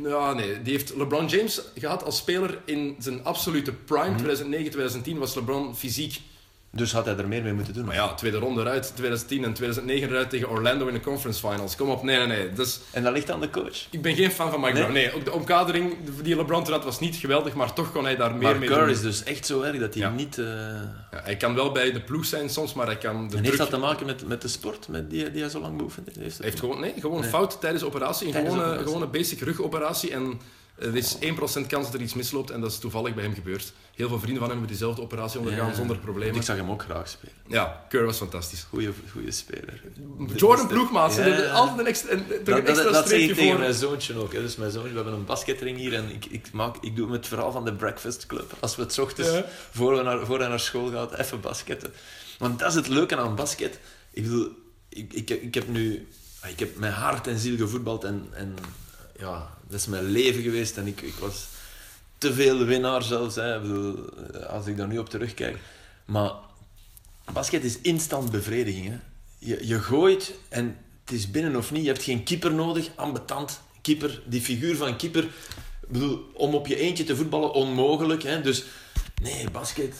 ja, 0.03 0.33
nee, 0.33 0.61
die 0.61 0.73
heeft 0.73 0.95
LeBron 0.95 1.27
James 1.27 1.61
gehad 1.75 2.03
als 2.03 2.17
speler 2.17 2.59
in 2.65 2.95
zijn 2.99 3.23
absolute 3.23 3.71
prime. 3.71 4.15
2009, 4.15 4.65
2010 4.65 5.17
was 5.17 5.35
LeBron 5.35 5.75
fysiek 5.75 6.21
Dus 6.75 6.91
had 6.91 7.05
hij 7.05 7.17
er 7.17 7.27
meer 7.27 7.43
mee 7.43 7.53
moeten 7.53 7.73
doen. 7.73 7.85
Maar 7.85 7.95
ja, 7.95 8.13
tweede 8.13 8.37
ronde 8.37 8.61
eruit, 8.61 8.91
2010 8.95 9.43
en 9.43 9.53
2009 9.53 10.09
eruit 10.09 10.29
tegen 10.29 10.49
Orlando 10.49 10.87
in 10.87 10.93
de 10.93 10.99
conference 10.99 11.47
finals. 11.49 11.75
Kom 11.75 11.89
op, 11.89 12.03
nee, 12.03 12.17
nee, 12.17 12.27
nee. 12.27 12.53
Dus, 12.53 12.79
En 12.91 13.03
dat 13.03 13.13
ligt 13.13 13.31
aan 13.31 13.41
de 13.41 13.49
coach. 13.49 13.87
ik 13.89 14.01
ben 14.01 14.15
geen 14.15 14.31
fan 14.31 14.51
van 14.51 14.59
Mike 14.59 14.73
Nee? 14.73 14.81
Brown. 14.81 14.93
Nee, 14.97 15.13
ook 15.15 15.25
de 15.25 15.31
omkadering 15.31 15.95
die 16.21 16.35
LeBron 16.35 16.63
toen 16.63 16.73
had 16.73 16.83
was 16.83 16.99
niet 16.99 17.15
geweldig, 17.15 17.53
maar 17.53 17.73
toch 17.73 17.91
kon 17.91 18.03
hij 18.03 18.15
daar 18.15 18.31
meer 18.31 18.41
Maar 18.41 18.57
mee 18.59 18.67
Kerr 18.69 18.79
doen. 18.79 18.89
is 18.89 19.01
dus 19.01 19.23
echt 19.23 19.45
zo 19.45 19.61
erg 19.61 19.79
dat 19.79 19.93
hij 19.93 20.03
Ja. 20.03 20.09
niet... 20.09 20.37
eh, 20.37 20.45
Ja, 20.45 21.21
hij 21.23 21.37
kan 21.37 21.55
wel 21.55 21.71
bij 21.71 21.91
de 21.91 22.01
ploeg 22.01 22.25
zijn 22.25 22.49
soms, 22.49 22.73
maar 22.73 22.85
hij 22.85 22.97
kan 22.97 23.15
de 23.15 23.21
En 23.21 23.27
druk... 23.29 23.45
heeft 23.45 23.57
dat 23.57 23.69
te 23.69 23.77
maken 23.77 24.05
met, 24.05 24.27
met 24.27 24.41
de 24.41 24.47
sport 24.47 24.87
met 24.87 25.09
die, 25.09 25.31
die 25.31 25.41
hij 25.41 25.49
zo 25.49 25.59
lang 25.59 25.77
beoefend 25.77 26.09
heeft? 26.19 26.37
Heeft 26.43 26.59
gewoon, 26.59 26.79
nee, 26.79 26.93
gewoon 26.99 27.21
Nee. 27.21 27.29
fout 27.29 27.57
tijdens 27.61 27.81
de 27.81 27.87
operatie. 27.87 28.25
Een 28.27 28.31
Tijdens 28.33 28.53
de 28.53 28.59
gewone, 28.59 28.77
operatie. 28.79 28.93
gewone 28.99 29.17
basic 29.17 29.39
rugoperatie. 29.39 30.11
En 30.11 30.39
er 30.83 30.95
is 30.95 31.15
1% 31.15 31.19
kans 31.67 31.85
dat 31.85 31.93
er 31.93 32.01
iets 32.01 32.13
misloopt 32.13 32.49
en 32.49 32.61
dat 32.61 32.71
is 32.71 32.77
toevallig 32.77 33.13
bij 33.13 33.23
hem 33.23 33.33
gebeurd. 33.33 33.73
Heel 33.95 34.07
veel 34.07 34.19
vrienden 34.19 34.39
van 34.39 34.49
hem 34.49 34.57
hebben 34.59 34.67
diezelfde 34.67 35.01
operatie 35.01 35.39
ondergaan 35.39 35.67
Ja. 35.69 35.73
zonder 35.75 35.97
problemen. 35.97 36.35
Ik 36.35 36.41
zag 36.41 36.55
hem 36.55 36.69
ook 36.71 36.81
graag 36.83 37.07
spelen. 37.07 37.33
Ja, 37.47 37.85
Kerr 37.89 38.05
was 38.05 38.17
fantastisch. 38.17 38.65
Goeie, 38.69 38.89
goeie 39.11 39.31
speler. 39.31 39.81
Jordan 40.35 40.67
Ploegmaats, 40.67 41.15
Ja. 41.15 41.51
altijd 41.51 41.79
een 41.79 41.85
extra, 41.87 42.11
een, 42.11 42.25
Dat, 42.27 42.37
een 42.37 42.43
dat, 42.45 42.57
extra 42.67 42.83
dat 42.91 42.95
ik 42.99 43.05
streepje 43.05 43.35
tegen 43.35 43.49
voor. 43.49 43.59
mijn 43.59 43.73
zoontje 43.73 44.15
ook. 44.15 44.33
Hè. 44.33 44.41
Dus 44.41 44.55
mijn 44.55 44.71
zoontje, 44.71 44.89
we 44.89 44.95
hebben 44.95 45.13
een 45.13 45.25
basketring 45.25 45.77
hier 45.77 45.93
en 45.93 46.09
ik, 46.09 46.25
ik, 46.25 46.51
maak, 46.51 46.75
ik 46.81 46.95
doe 46.95 47.11
het 47.11 47.27
verhaal 47.27 47.51
van 47.51 47.65
de 47.65 47.73
Breakfast 47.73 48.25
Club. 48.25 48.53
Als 48.59 48.75
we 48.75 48.81
het 48.81 48.93
's 48.93 48.97
ochtends, 48.97 49.31
Ja. 49.31 49.45
voor, 49.71 49.95
we 49.97 50.01
naar, 50.03 50.25
voor 50.25 50.39
hij 50.39 50.47
naar 50.47 50.59
school 50.59 50.89
gaat, 50.91 51.13
even 51.13 51.39
basketten. 51.41 51.93
Want 52.37 52.59
dat 52.59 52.69
is 52.69 52.75
het 52.75 52.87
leuke 52.87 53.15
aan 53.17 53.35
basket. 53.35 53.79
Ik 54.11 54.23
bedoel, 54.23 54.49
ik, 54.89 55.13
ik, 55.13 55.29
ik 55.29 55.53
heb 55.53 55.67
nu... 55.67 56.07
Ik 56.47 56.59
heb 56.59 56.75
met 56.77 56.91
hart 56.93 57.27
en 57.27 57.39
ziel 57.39 57.57
gevoetbald 57.57 58.03
en, 58.03 58.27
en 58.31 58.55
ja, 59.19 59.57
dat 59.73 59.81
is 59.81 59.87
mijn 59.87 60.03
leven 60.03 60.41
geweest 60.41 60.77
en 60.77 60.87
ik, 60.87 61.01
ik 61.01 61.13
was 61.13 61.47
te 62.17 62.33
veel 62.33 62.65
winnaar 62.65 63.03
zelfs. 63.03 63.35
Hè. 63.35 63.55
Ik 63.55 63.61
bedoel, 63.61 64.09
als 64.47 64.65
ik 64.65 64.77
daar 64.77 64.87
nu 64.87 64.97
op 64.97 65.09
terugkijk. 65.09 65.57
Maar 66.05 66.31
basket 67.33 67.63
is 67.63 67.79
instant 67.81 68.31
bevrediging. 68.31 68.87
Hè. 68.87 68.97
Je, 69.37 69.67
je 69.67 69.79
gooit 69.79 70.33
en 70.49 70.77
het 71.03 71.13
is 71.13 71.31
binnen 71.31 71.55
of 71.55 71.71
niet. 71.71 71.83
Je 71.83 71.87
hebt 71.87 72.03
geen 72.03 72.23
keeper 72.23 72.53
nodig, 72.53 72.89
ambetant. 72.95 73.61
Keeper, 73.81 74.21
die 74.25 74.41
figuur 74.41 74.75
van 74.75 74.97
keeper. 74.97 75.27
Bedoel, 75.87 76.29
om 76.33 76.55
op 76.55 76.67
je 76.67 76.75
eentje 76.75 77.03
te 77.03 77.15
voetballen, 77.15 77.53
onmogelijk. 77.53 78.23
Hè. 78.23 78.41
Dus 78.41 78.63
nee, 79.21 79.49
basket 79.51 79.95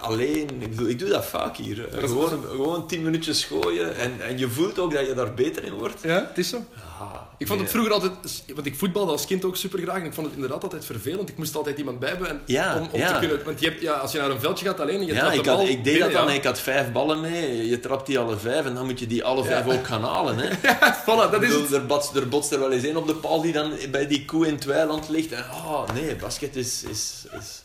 alleen. 0.00 0.48
Ik, 0.60 0.70
bedoel, 0.70 0.88
ik 0.88 0.98
doe 0.98 1.08
dat 1.08 1.24
vaak 1.24 1.56
hier. 1.56 1.88
Gewoon, 1.92 2.44
gewoon 2.50 2.86
tien 2.86 3.02
minuutjes 3.02 3.44
gooien 3.44 3.96
en, 3.96 4.20
en 4.20 4.38
je 4.38 4.48
voelt 4.48 4.78
ook 4.78 4.92
dat 4.92 5.06
je 5.06 5.14
daar 5.14 5.34
beter 5.34 5.64
in 5.64 5.72
wordt. 5.72 6.02
Ja, 6.02 6.26
het 6.28 6.38
is 6.38 6.48
zo. 6.48 6.64
Ja, 6.74 7.28
Ik 7.38 7.46
vond 7.46 7.60
het 7.60 7.70
vroeger 7.70 7.92
altijd... 7.92 8.12
Want 8.54 8.66
ik 8.66 8.76
voetbalde 8.76 9.12
als 9.12 9.26
kind 9.26 9.44
ook 9.44 9.56
super 9.56 9.78
graag. 9.78 10.00
En 10.00 10.04
ik 10.04 10.12
vond 10.12 10.26
het 10.26 10.34
inderdaad 10.34 10.62
altijd 10.62 10.84
vervelend. 10.84 11.28
Ik 11.28 11.36
moest 11.36 11.56
altijd 11.56 11.78
iemand 11.78 11.98
bij 11.98 12.08
hebben. 12.08 12.40
Ja, 12.44 12.78
om, 12.78 12.88
om 12.92 13.00
ja. 13.00 13.12
te 13.12 13.18
kunnen... 13.18 13.44
Want 13.44 13.60
je 13.60 13.68
hebt, 13.68 13.80
ja, 13.80 13.92
als 13.92 14.12
je 14.12 14.18
naar 14.18 14.30
een 14.30 14.40
veldje 14.40 14.66
gaat 14.66 14.80
alleen 14.80 15.00
en 15.00 15.06
je 15.06 15.14
trapt 15.14 15.34
ik, 15.34 15.44
de 15.44 15.50
had, 15.50 15.58
bal 15.58 15.68
ik 15.68 15.84
deed 15.84 16.00
dat 16.00 16.12
dan. 16.12 16.30
Ik 16.30 16.44
had 16.44 16.60
vijf 16.60 16.92
ballen 16.92 17.20
mee. 17.20 17.68
Je 17.68 17.80
trapt 17.80 18.06
die 18.06 18.18
alle 18.18 18.36
vijf 18.36 18.64
en 18.66 18.74
dan 18.74 18.86
moet 18.86 18.98
je 18.98 19.06
die 19.06 19.24
alle 19.24 19.44
vijf 19.44 19.66
ook 19.66 19.86
gaan 19.86 20.04
halen. 20.04 20.36
Hè. 20.38 20.48
Voilà, 21.02 21.30
dat 21.30 21.42
is 21.42 21.48
bedoel, 21.48 21.74
er, 21.74 21.86
botst, 21.86 22.14
er 22.14 22.28
botst 22.28 22.52
er 22.52 22.58
wel 22.58 22.72
eens 22.72 22.84
één 22.84 22.96
op 22.96 23.06
de 23.06 23.14
paal 23.14 23.40
die 23.40 23.52
dan 23.52 23.72
bij 23.90 24.06
die 24.06 24.24
koe 24.24 24.46
in 24.46 24.54
het 24.54 24.64
weiland 24.64 25.08
ligt. 25.08 25.32
En, 25.32 25.44
oh, 25.50 25.82
nee, 25.94 26.16
basket 26.16 26.56
is, 26.56 26.84
is, 26.90 27.24
is... 27.38 27.62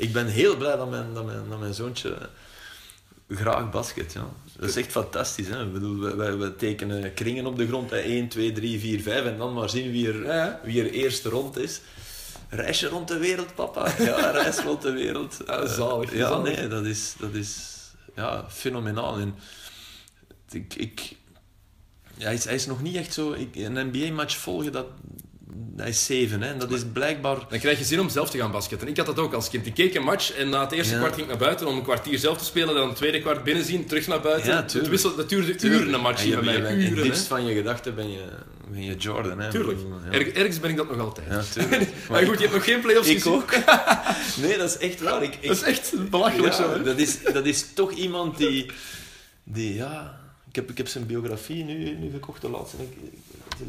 Ik 0.00 0.12
ben 0.12 0.26
heel 0.26 0.56
blij 0.56 0.76
dat 0.76 0.90
mijn, 0.90 1.14
dat 1.14 1.24
mijn, 1.24 1.48
dat 1.48 1.60
mijn 1.60 1.74
zoontje 1.74 2.16
graag 3.28 3.70
basket. 3.70 4.12
Ja. 4.12 4.28
Dat 4.58 4.68
is 4.68 4.76
echt 4.76 4.90
fantastisch. 4.90 5.48
Hè. 5.48 5.64
Ik 5.64 5.72
bedoel, 5.72 6.16
we, 6.16 6.56
tekenen 6.56 7.14
kringen 7.14 7.46
op 7.46 7.56
de 7.56 7.66
grond. 7.66 7.90
Hè. 7.90 7.96
1, 7.96 8.28
2, 8.28 8.52
3, 8.52 8.80
4, 8.80 9.00
5. 9.00 9.24
En 9.24 9.38
dan 9.38 9.52
maar 9.52 9.70
zien 9.70 9.90
wie 9.90 10.08
er, 10.08 10.24
Ja, 10.24 10.60
wie 10.62 10.82
er 10.82 10.90
eerste 10.90 11.28
rond 11.28 11.58
is. 11.58 11.80
Reisje 12.48 12.88
rond 12.88 13.08
de 13.08 13.18
wereld, 13.18 13.54
papa. 13.54 13.94
Ja, 13.98 14.30
reis 14.40 14.58
rond 14.58 14.82
de 14.82 14.92
wereld. 14.92 15.36
Ja, 15.46 15.66
zalig, 15.66 16.12
Ja, 16.14 16.28
zalig. 16.28 16.56
nee, 16.56 16.68
dat 16.68 16.84
is, 16.84 17.14
dat 17.18 17.34
is 17.34 17.58
ja, 18.14 18.44
fenomenaal. 18.48 19.18
En 19.18 19.34
ik, 20.50 20.74
ik, 20.74 21.16
ja, 22.16 22.24
hij, 22.24 22.34
is, 22.34 22.44
hij 22.44 22.54
is 22.54 22.66
nog 22.66 22.82
niet 22.82 22.96
echt 22.96 23.12
zo... 23.12 23.32
Ik, 23.32 23.56
een 23.56 23.90
NBA-match 23.90 24.36
volgen, 24.36 24.72
dat, 24.72 24.86
hij 25.76 25.88
is 25.88 26.04
zeven. 26.06 26.42
Hè, 26.42 26.48
en 26.52 26.58
dat 26.58 26.70
is 26.72 26.82
blijkbaar... 26.92 27.36
Dan 27.48 27.58
krijg 27.58 27.78
je 27.78 27.84
zin 27.84 28.00
om 28.00 28.08
zelf 28.08 28.30
te 28.30 28.38
gaan 28.38 28.50
basketten. 28.50 28.88
Ik 28.88 28.96
had 28.96 29.06
dat 29.06 29.18
ook 29.18 29.32
als 29.32 29.48
kind. 29.48 29.66
Ik 29.66 29.74
keek 29.74 29.94
een 29.94 30.02
match 30.02 30.32
en 30.32 30.48
na 30.48 30.60
het 30.60 30.72
eerste 30.72 30.92
Ja. 30.92 30.98
kwart 30.98 31.14
ging 31.14 31.24
ik 31.26 31.32
naar 31.32 31.42
buiten 31.42 31.66
om 31.66 31.76
een 31.76 31.82
kwartier 31.82 32.18
zelf 32.18 32.38
te 32.38 32.44
spelen. 32.44 32.74
Dan 32.74 32.88
het 32.88 32.96
tweede 32.96 33.20
kwart 33.20 33.44
binnen 33.44 33.64
zien, 33.64 33.86
terug 33.86 34.06
naar 34.06 34.20
buiten. 34.20 34.50
Ja, 34.50 34.56
het 34.56 34.68
tuurlijk. 34.68 34.90
wissel, 34.92 35.14
dat 35.16 35.28
duurde 35.28 35.54
Tuurlijk. 35.54 35.82
uren 35.82 35.94
een 35.94 36.00
match 36.00 36.22
je, 36.24 36.34
bij 36.38 36.42
mij. 36.60 36.70
het 36.70 36.90
Uren, 36.90 37.02
diepst 37.02 37.26
van 37.26 37.46
je 37.46 37.54
gedachten 37.54 37.94
ben 37.94 38.10
je, 38.12 38.24
ben 38.70 38.84
je 38.84 38.96
Jordan. 38.96 39.40
Hè. 39.40 39.50
Tuurlijk. 39.50 39.78
Ja. 40.10 40.18
Er- 40.18 40.36
ergens 40.36 40.60
ben 40.60 40.70
ik 40.70 40.76
dat 40.76 40.90
nog 40.90 41.00
altijd. 41.00 41.26
Ja, 41.30 41.42
tuurlijk. 41.60 41.90
Maar 42.10 42.22
goed, 42.26 42.34
je 42.36 42.40
hebt 42.42 42.52
nog 42.54 42.64
geen 42.64 42.80
play-offs 42.80 43.08
Ik 43.08 43.16
gezien. 43.16 43.32
ook. 43.32 43.54
Nee, 44.42 44.58
dat 44.58 44.68
is 44.70 44.76
echt 44.76 45.00
waar. 45.00 45.22
Ik, 45.22 45.34
ik, 45.40 45.46
Dat 45.48 45.56
is 45.56 45.62
echt 45.62 46.10
belachelijk 46.10 46.52
ja, 46.54 46.62
zo. 46.62 46.72
hè. 46.72 46.82
dat, 46.82 46.98
is, 46.98 47.22
dat 47.32 47.46
is 47.46 47.64
toch 47.74 47.92
iemand 47.92 48.36
die... 48.38 48.70
die 49.44 49.74
ja, 49.74 50.20
ik, 50.48 50.54
heb, 50.56 50.70
ik 50.70 50.76
heb 50.76 50.88
zijn 50.88 51.06
biografie 51.06 51.64
nu, 51.64 51.74
nu 51.94 52.10
gekocht, 52.10 52.40
de 52.40 52.48
laatste. 52.50 52.76
Ik, 52.76 52.96
ik, 53.12 53.18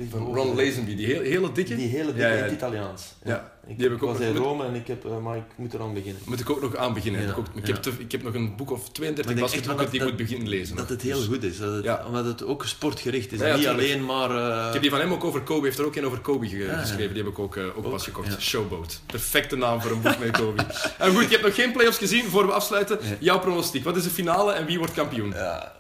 Van. 0.10 0.36
Ron 0.36 0.56
Lazenby, 0.56 0.96
die 0.96 1.06
hele, 1.06 1.28
hele 1.28 1.52
dikke. 1.52 1.76
Die 1.76 1.88
hele 1.88 2.06
dikke 2.06 2.22
Ja, 2.22 2.28
in 2.28 2.38
ja. 2.38 2.44
het 2.44 2.52
Italiaans. 2.52 3.04
Ja, 3.24 3.52
Ik, 3.68 3.78
die 3.78 3.88
heb 3.88 3.96
ik 3.98 4.04
ook 4.04 4.10
was 4.10 4.20
nog 4.20 4.28
in 4.28 4.36
Rome 4.36 4.66
en 4.66 4.76
ik 4.76 4.88
heb... 4.88 5.06
eh, 5.06 5.18
maar 5.18 5.38
ik 5.38 5.44
moet 5.56 5.74
eraan 5.74 5.94
beginnen. 5.94 6.22
Moet 6.26 6.40
ik 6.40 6.50
ook 6.50 6.62
nog 6.62 6.76
aan 6.76 6.94
beginnen. 6.94 7.22
Ik, 7.30 7.38
ook- 7.38 7.46
ik, 7.56 7.68
ja. 7.68 7.74
heb 7.74 7.82
te- 7.82 7.92
ik 7.98 8.12
heb 8.12 8.24
nog 8.24 8.34
een 8.34 8.56
boek 8.56 8.72
of 8.72 8.90
32 8.90 9.26
Maar 9.26 9.34
ik 9.34 9.40
denk 9.40 9.52
echt 9.52 9.78
basketboeken 9.78 9.92
die 9.92 10.02
ik 10.02 10.08
moet 10.08 10.16
beginnen 10.28 10.48
lezen. 10.48 10.76
Dat 10.76 10.90
het 10.90 11.02
heel 11.02 11.18
Dus- 11.18 11.26
goed 11.28 11.44
is. 11.44 11.58
Dat 11.58 11.74
het, 11.74 11.84
Ja. 11.84 12.04
Omdat 12.08 12.26
het 12.26 12.44
ook 12.44 12.66
sportgericht 12.66 13.32
is. 13.32 13.40
En 13.42 13.58
niet 13.58 13.68
alleen 13.68 14.06
maar... 14.06 14.30
eh, 14.32 14.66
Ik 14.68 14.74
heb 14.74 14.82
die 14.82 14.92
van 14.92 15.00
hem 15.00 15.12
ook 15.14 15.24
over 15.24 15.42
Kobe. 15.42 15.60
Hij 15.60 15.68
heeft 15.68 15.80
er 15.80 15.86
ook 15.86 15.96
een 15.96 16.06
over 16.06 16.20
Kobe 16.20 16.48
geschreven. 16.48 17.14
Die 17.14 17.24
heb 17.24 17.32
ik 17.32 17.40
ook, 17.40 17.56
eh, 17.56 17.64
ook, 17.78 17.90
pas 17.90 18.04
gekocht. 18.04 18.42
Showboat. 18.42 19.02
Perfecte 19.06 19.56
naam 19.56 19.82
voor 19.82 19.92
een 19.92 20.02
boek 20.02 20.20
met 20.20 20.32
Kobe. 20.32 20.62
en 20.98 21.12
goed, 21.16 21.24
je 21.24 21.30
hebt 21.30 21.44
nog 21.44 21.56
geen 21.56 21.72
play-offs 21.72 21.98
gezien. 21.98 22.24
Voor 22.26 22.46
we 22.46 22.52
afsluiten, 22.52 23.00
jouw 23.20 23.40
pronostiek. 23.40 23.84
Wat 23.84 23.96
is 23.98 24.04
de 24.04 24.10
finale 24.10 24.52
en 24.54 24.66
wie 24.66 24.78
wordt 24.78 24.94
kampioen? 24.94 25.34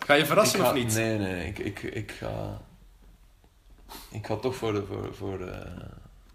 Ga 0.05 0.14
je 0.14 0.26
verrassen 0.26 0.62
of 0.66 0.74
niet? 0.74 0.93
Nee, 0.95 1.18
nee. 1.18 1.47
Ik, 1.47 1.59
ik, 1.59 1.82
ik 1.84 2.14
ga... 2.20 2.62
Ik 4.12 4.26
ga 4.26 4.36
toch 4.36 4.56
voor, 4.56 4.74
de, 4.74 4.86
voor, 4.86 5.16
voor 5.16 5.48
eh, 5.48 5.72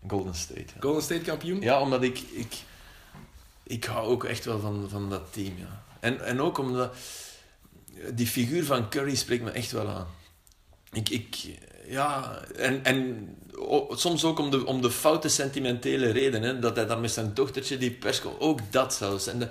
Golden 0.08 0.34
State. 0.34 0.60
ja. 0.74 0.80
Golden 0.80 1.02
State 1.02 1.20
kampioen? 1.20 1.60
Ja, 1.60 1.80
omdat 1.80 2.02
ik, 2.02 2.18
ik, 2.18 2.54
ik 3.62 3.84
hou 3.84 4.06
ook 4.08 4.24
echt 4.24 4.44
wel 4.44 4.60
van, 4.60 4.86
van 4.88 5.10
dat 5.10 5.32
team. 5.32 5.58
Ja. 5.58 5.82
En, 6.00 6.24
en 6.24 6.40
ook 6.40 6.58
omdat 6.58 6.94
die 8.14 8.26
figuur 8.26 8.64
van 8.64 8.88
Curry 8.88 9.14
spreekt 9.14 9.44
me 9.44 9.50
echt 9.50 9.72
wel 9.72 9.88
aan. 9.88 10.06
Ik, 10.92 11.08
ik, 11.08 11.36
ja, 11.88 12.40
en, 12.56 12.84
en 12.84 13.28
soms 13.90 14.24
ook 14.24 14.38
om 14.38 14.50
de, 14.50 14.66
om 14.66 14.82
de 14.82 14.90
foute 14.90 15.28
sentimentele 15.28 16.10
reden. 16.10 16.42
Hè, 16.42 16.58
dat 16.58 16.76
hij 16.76 16.86
daar 16.86 16.98
met 16.98 17.10
zijn 17.10 17.34
dochtertje, 17.34 17.78
die 17.78 17.90
persco, 17.90 18.36
ook 18.38 18.60
dat 18.70 18.94
zelfs. 18.94 19.26
En 19.26 19.38
de, 19.38 19.48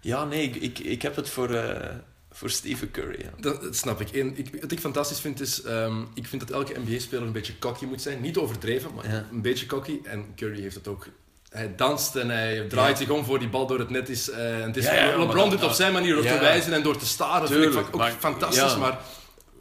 Ja, 0.00 0.24
nee, 0.24 0.42
ik, 0.42 0.56
ik, 0.56 0.78
ik 0.78 1.02
heb 1.02 1.16
het 1.16 1.28
voor, 1.28 1.54
eh, 1.54 1.96
voor 2.32 2.50
Stephen 2.50 2.90
Curry. 2.90 3.20
Ja. 3.22 3.30
Dat, 3.40 3.62
dat 3.62 3.76
snap 3.76 4.00
ik. 4.00 4.10
En 4.10 4.38
ik. 4.38 4.60
Wat 4.60 4.72
ik 4.72 4.80
fantastisch 4.80 5.20
vind 5.20 5.40
is, 5.40 5.62
ehm, 5.62 6.00
ik 6.14 6.26
vind 6.26 6.40
dat 6.48 6.50
elke 6.50 6.78
NBA-speler 6.84 7.26
een 7.26 7.32
beetje 7.32 7.58
cocky 7.58 7.84
moet 7.84 8.02
zijn. 8.02 8.20
Niet 8.20 8.36
overdreven, 8.36 8.90
maar 8.94 9.08
Ja. 9.10 9.26
een 9.32 9.42
beetje 9.42 9.66
cocky. 9.66 9.98
En 10.04 10.26
Curry 10.36 10.60
heeft 10.60 10.74
het 10.74 10.88
ook. 10.88 11.06
Hij 11.48 11.72
danst 11.76 12.16
en 12.16 12.30
hij 12.30 12.66
draait 12.68 12.98
zich 12.98 13.08
om 13.10 13.24
voor 13.24 13.38
die 13.38 13.48
bal 13.48 13.66
door 13.66 13.78
het 13.78 13.90
net 13.90 14.08
is. 14.08 14.30
en 14.30 14.62
het 14.62 14.76
is 14.76 14.84
Ja, 14.84 14.94
ja, 14.94 15.06
LeBron 15.18 15.26
doet 15.26 15.36
dat- 15.50 15.52
het 15.52 15.62
op 15.62 15.72
zijn 15.72 15.92
manier 15.92 16.14
door 16.14 16.22
te 16.24 16.38
wijzen 16.38 16.72
en 16.72 16.82
door 16.82 16.96
te 16.96 17.06
staren. 17.06 17.40
Dat 17.40 17.58
vind 17.58 17.74
ik 17.74 17.78
ook 17.78 17.94
maar- 17.96 18.12
fantastisch, 18.18 18.76
maar 18.76 18.98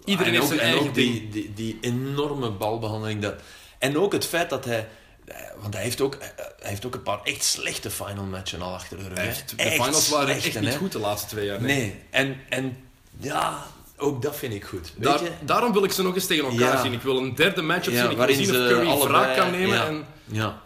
iedereen 0.06 0.34
en 0.34 0.40
heeft 0.40 0.52
ook, 0.54 0.58
zijn 0.58 0.60
en 0.60 0.66
eigen 0.74 0.88
ook 0.88 0.94
ding. 0.96 1.14
die, 1.14 1.30
die, 1.30 1.54
die 1.54 1.78
enorme 1.82 2.52
balbehandeling. 2.52 3.22
Dat, 3.22 3.36
en 3.80 3.98
ook 3.98 4.12
het 4.14 4.26
feit 4.26 4.50
dat 4.50 4.66
hij... 4.66 4.88
eh, 5.30 5.42
Want 5.62 5.74
hij 5.74 5.84
heeft, 5.84 6.02
ook, 6.02 6.16
eh, 6.16 6.28
hij 6.60 6.70
heeft 6.70 6.86
ook 6.86 6.94
een 6.94 7.04
paar 7.04 7.20
echt 7.24 7.44
slechte 7.44 7.90
final 7.92 8.24
matchen 8.24 8.62
al 8.62 8.74
achter 8.74 8.98
de 8.98 9.08
rug. 9.08 9.18
Echt, 9.18 9.50
de 9.58 9.64
Echt 9.64 9.74
finals 9.74 10.10
waren 10.10 10.36
echt 10.36 10.60
niet 10.60 10.70
hè. 10.70 10.78
goed 10.78 10.92
de 10.92 11.00
laatste 11.00 11.28
twee 11.28 11.46
jaar. 11.46 11.62
Nee, 11.62 11.96
en, 12.10 12.38
en 12.50 12.78
ja, 13.18 13.64
ook 13.98 14.22
dat 14.22 14.36
vind 14.36 14.54
ik 14.54 14.64
goed. 14.64 14.94
Weet 14.96 15.04
Daar- 15.04 15.24
je? 15.24 15.32
daarom 15.42 15.74
wil 15.74 15.84
ik 15.84 15.92
ze 15.92 16.02
nog 16.04 16.16
eens 16.16 16.26
tegen 16.28 16.44
elkaar 16.46 16.74
Ja. 16.76 16.82
zien. 16.82 16.94
Ik 16.94 17.02
wil 17.02 17.18
een 17.18 17.36
derde 17.36 17.62
matchup 17.62 17.94
Ja, 17.94 18.02
zien. 18.02 18.12
Ik 18.12 18.18
wil 18.18 18.34
zien 18.36 18.50
of 18.50 18.56
Curry 18.68 18.88
allebei- 18.88 19.10
wraak 19.10 19.36
kan 19.36 19.52
nemen. 19.52 19.76
ja. 19.78 19.86
En, 19.86 20.06
Ja. 20.26 20.62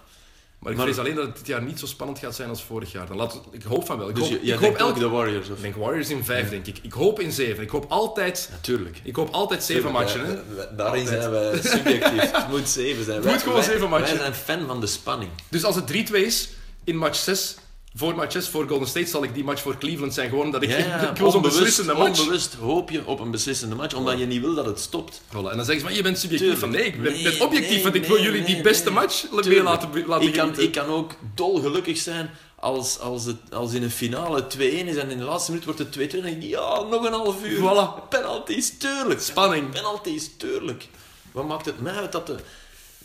Maar 0.64 0.72
ik 0.72 0.78
Maar- 0.78 0.88
vrees 0.88 1.00
alleen 1.00 1.16
dat 1.16 1.26
het 1.26 1.38
dit 1.38 1.48
jaar 1.48 1.62
niet 1.64 1.80
zo 1.80 1.86
spannend 1.86 2.20
gaat 2.20 2.36
zijn 2.36 2.50
als 2.50 2.64
vorig 2.64 2.92
jaar. 2.92 3.08
Dan 3.08 3.18
laat, 3.18 3.42
ik 3.52 3.64
hoop 3.64 3.86
van 3.86 3.98
wel. 3.98 4.10
Ik 4.10 4.16
Dus 4.16 4.30
hoop, 4.30 4.40
je, 4.42 4.52
ik 4.54 4.60
hoop 4.60 4.76
elk- 4.76 5.00
de 5.00 5.10
Warriors? 5.10 5.50
Of? 5.50 5.56
Ik 5.56 5.62
denk 5.62 5.76
Warriors 5.76 6.10
in 6.10 6.24
vijf, 6.24 6.50
denk 6.50 6.66
ik. 6.68 6.78
Ik 6.82 6.92
hoop 6.94 7.20
in 7.20 7.32
zeven. 7.32 7.64
Ik 7.64 7.70
hoop 7.70 7.86
altijd, 7.92 8.48
Natuurlijk. 8.52 9.02
ik 9.04 9.16
hoop 9.16 9.30
altijd 9.34 9.64
zeven 9.64 9.92
matchen. 9.92 10.26
Hè? 10.26 10.36
Daarin 10.76 11.02
Altijd. 11.02 11.08
zijn 11.08 11.32
wij 11.32 11.62
subjectief. 11.64 12.32
Het 12.32 12.50
moet 12.50 12.70
zeven 12.70 13.04
zijn. 13.04 13.18
Het 13.22 13.26
moet 13.32 13.42
gewoon 13.42 13.58
wij- 13.58 13.68
zeven 13.68 13.90
matchen. 13.90 14.08
Wij 14.08 14.18
zijn 14.18 14.34
fan 14.34 14.68
van 14.68 14.80
de 14.80 14.88
spanning. 14.88 15.32
Dus 15.50 15.64
als 15.64 15.76
het 15.76 15.88
3-2 15.88 16.26
is 16.26 16.50
in 16.84 16.98
match 16.98 17.16
6, 17.18 17.56
voor 17.96 18.16
match 18.16 18.32
6 18.32 18.48
voor 18.48 18.68
Golden 18.68 18.88
State, 18.88 19.06
zal 19.06 19.24
ik 19.24 19.34
die 19.34 19.44
match 19.44 19.62
voor 19.62 19.78
Cleveland 19.78 20.14
zijn. 20.14 20.30
Gewoon 20.30 20.52
dat 20.52 20.64
ik, 20.64 20.70
Ja, 20.70 20.78
ja, 20.78 20.86
ik 21.10 21.18
zo'n 21.18 21.26
onbewust- 21.26 21.58
beslissende 21.58 21.94
match. 21.94 22.20
Onbewust 22.20 22.54
hoop 22.54 22.90
je 22.90 23.06
op 23.06 23.20
een 23.20 23.32
beslissende 23.32 23.76
match, 23.76 23.96
omdat 23.96 24.20
je 24.20 24.26
niet 24.26 24.42
wil 24.42 24.56
dat 24.56 24.66
het 24.66 24.80
stopt. 24.80 25.22
Voilà. 25.28 25.32
En 25.34 25.42
dan 25.44 25.56
zeggen 25.66 25.80
ze, 25.80 25.84
maar 25.84 25.94
je 25.94 26.02
bent 26.04 26.20
subjectief. 26.20 26.60
Van, 26.60 26.70
nee, 26.70 26.84
ik 26.86 27.02
ben, 27.02 27.12
Nee, 27.14 27.24
ben 27.24 27.42
objectief, 27.42 27.70
nee, 27.74 27.84
want 27.84 27.96
ik 27.96 28.06
wil 28.06 28.22
jullie 28.22 28.44
die 28.44 28.62
beste 28.62 28.92
match 28.92 29.26
weer 29.32 29.64
laten, 29.64 30.06
laten 30.08 30.28
ik, 30.28 30.34
kan, 30.34 30.60
ik 30.60 30.72
kan 30.72 30.86
ook 30.86 31.12
dolgelukkig 31.36 31.98
zijn 31.98 32.30
als, 32.56 33.00
als, 33.00 33.26
het, 33.26 33.38
als 33.52 33.74
in 33.74 33.84
een 33.84 33.92
finale 33.92 34.44
2-1 34.58 34.60
is 34.60 34.96
en 34.96 35.10
in 35.10 35.18
de 35.18 35.24
laatste 35.24 35.52
minuut 35.52 35.66
wordt 35.66 35.80
het 35.80 35.90
2-2. 35.98 36.12
Dan 36.12 36.22
denk 36.22 36.44
ik, 36.44 36.50
ja, 36.50 36.82
nog 36.82 37.06
een 37.06 37.14
half 37.14 37.44
uur. 37.46 37.58
Voilà. 37.60 38.10
Penalties, 38.10 38.78
tuurlijk. 38.78 39.22
Spanning. 39.22 39.70
Penalties, 39.70 40.32
tuurlijk. 40.38 40.88
Wat 41.32 41.48
maakt 41.48 41.66
het 41.66 41.82
mij 41.82 41.94
uit 41.94 42.12
dat 42.12 42.28
de... 42.28 42.36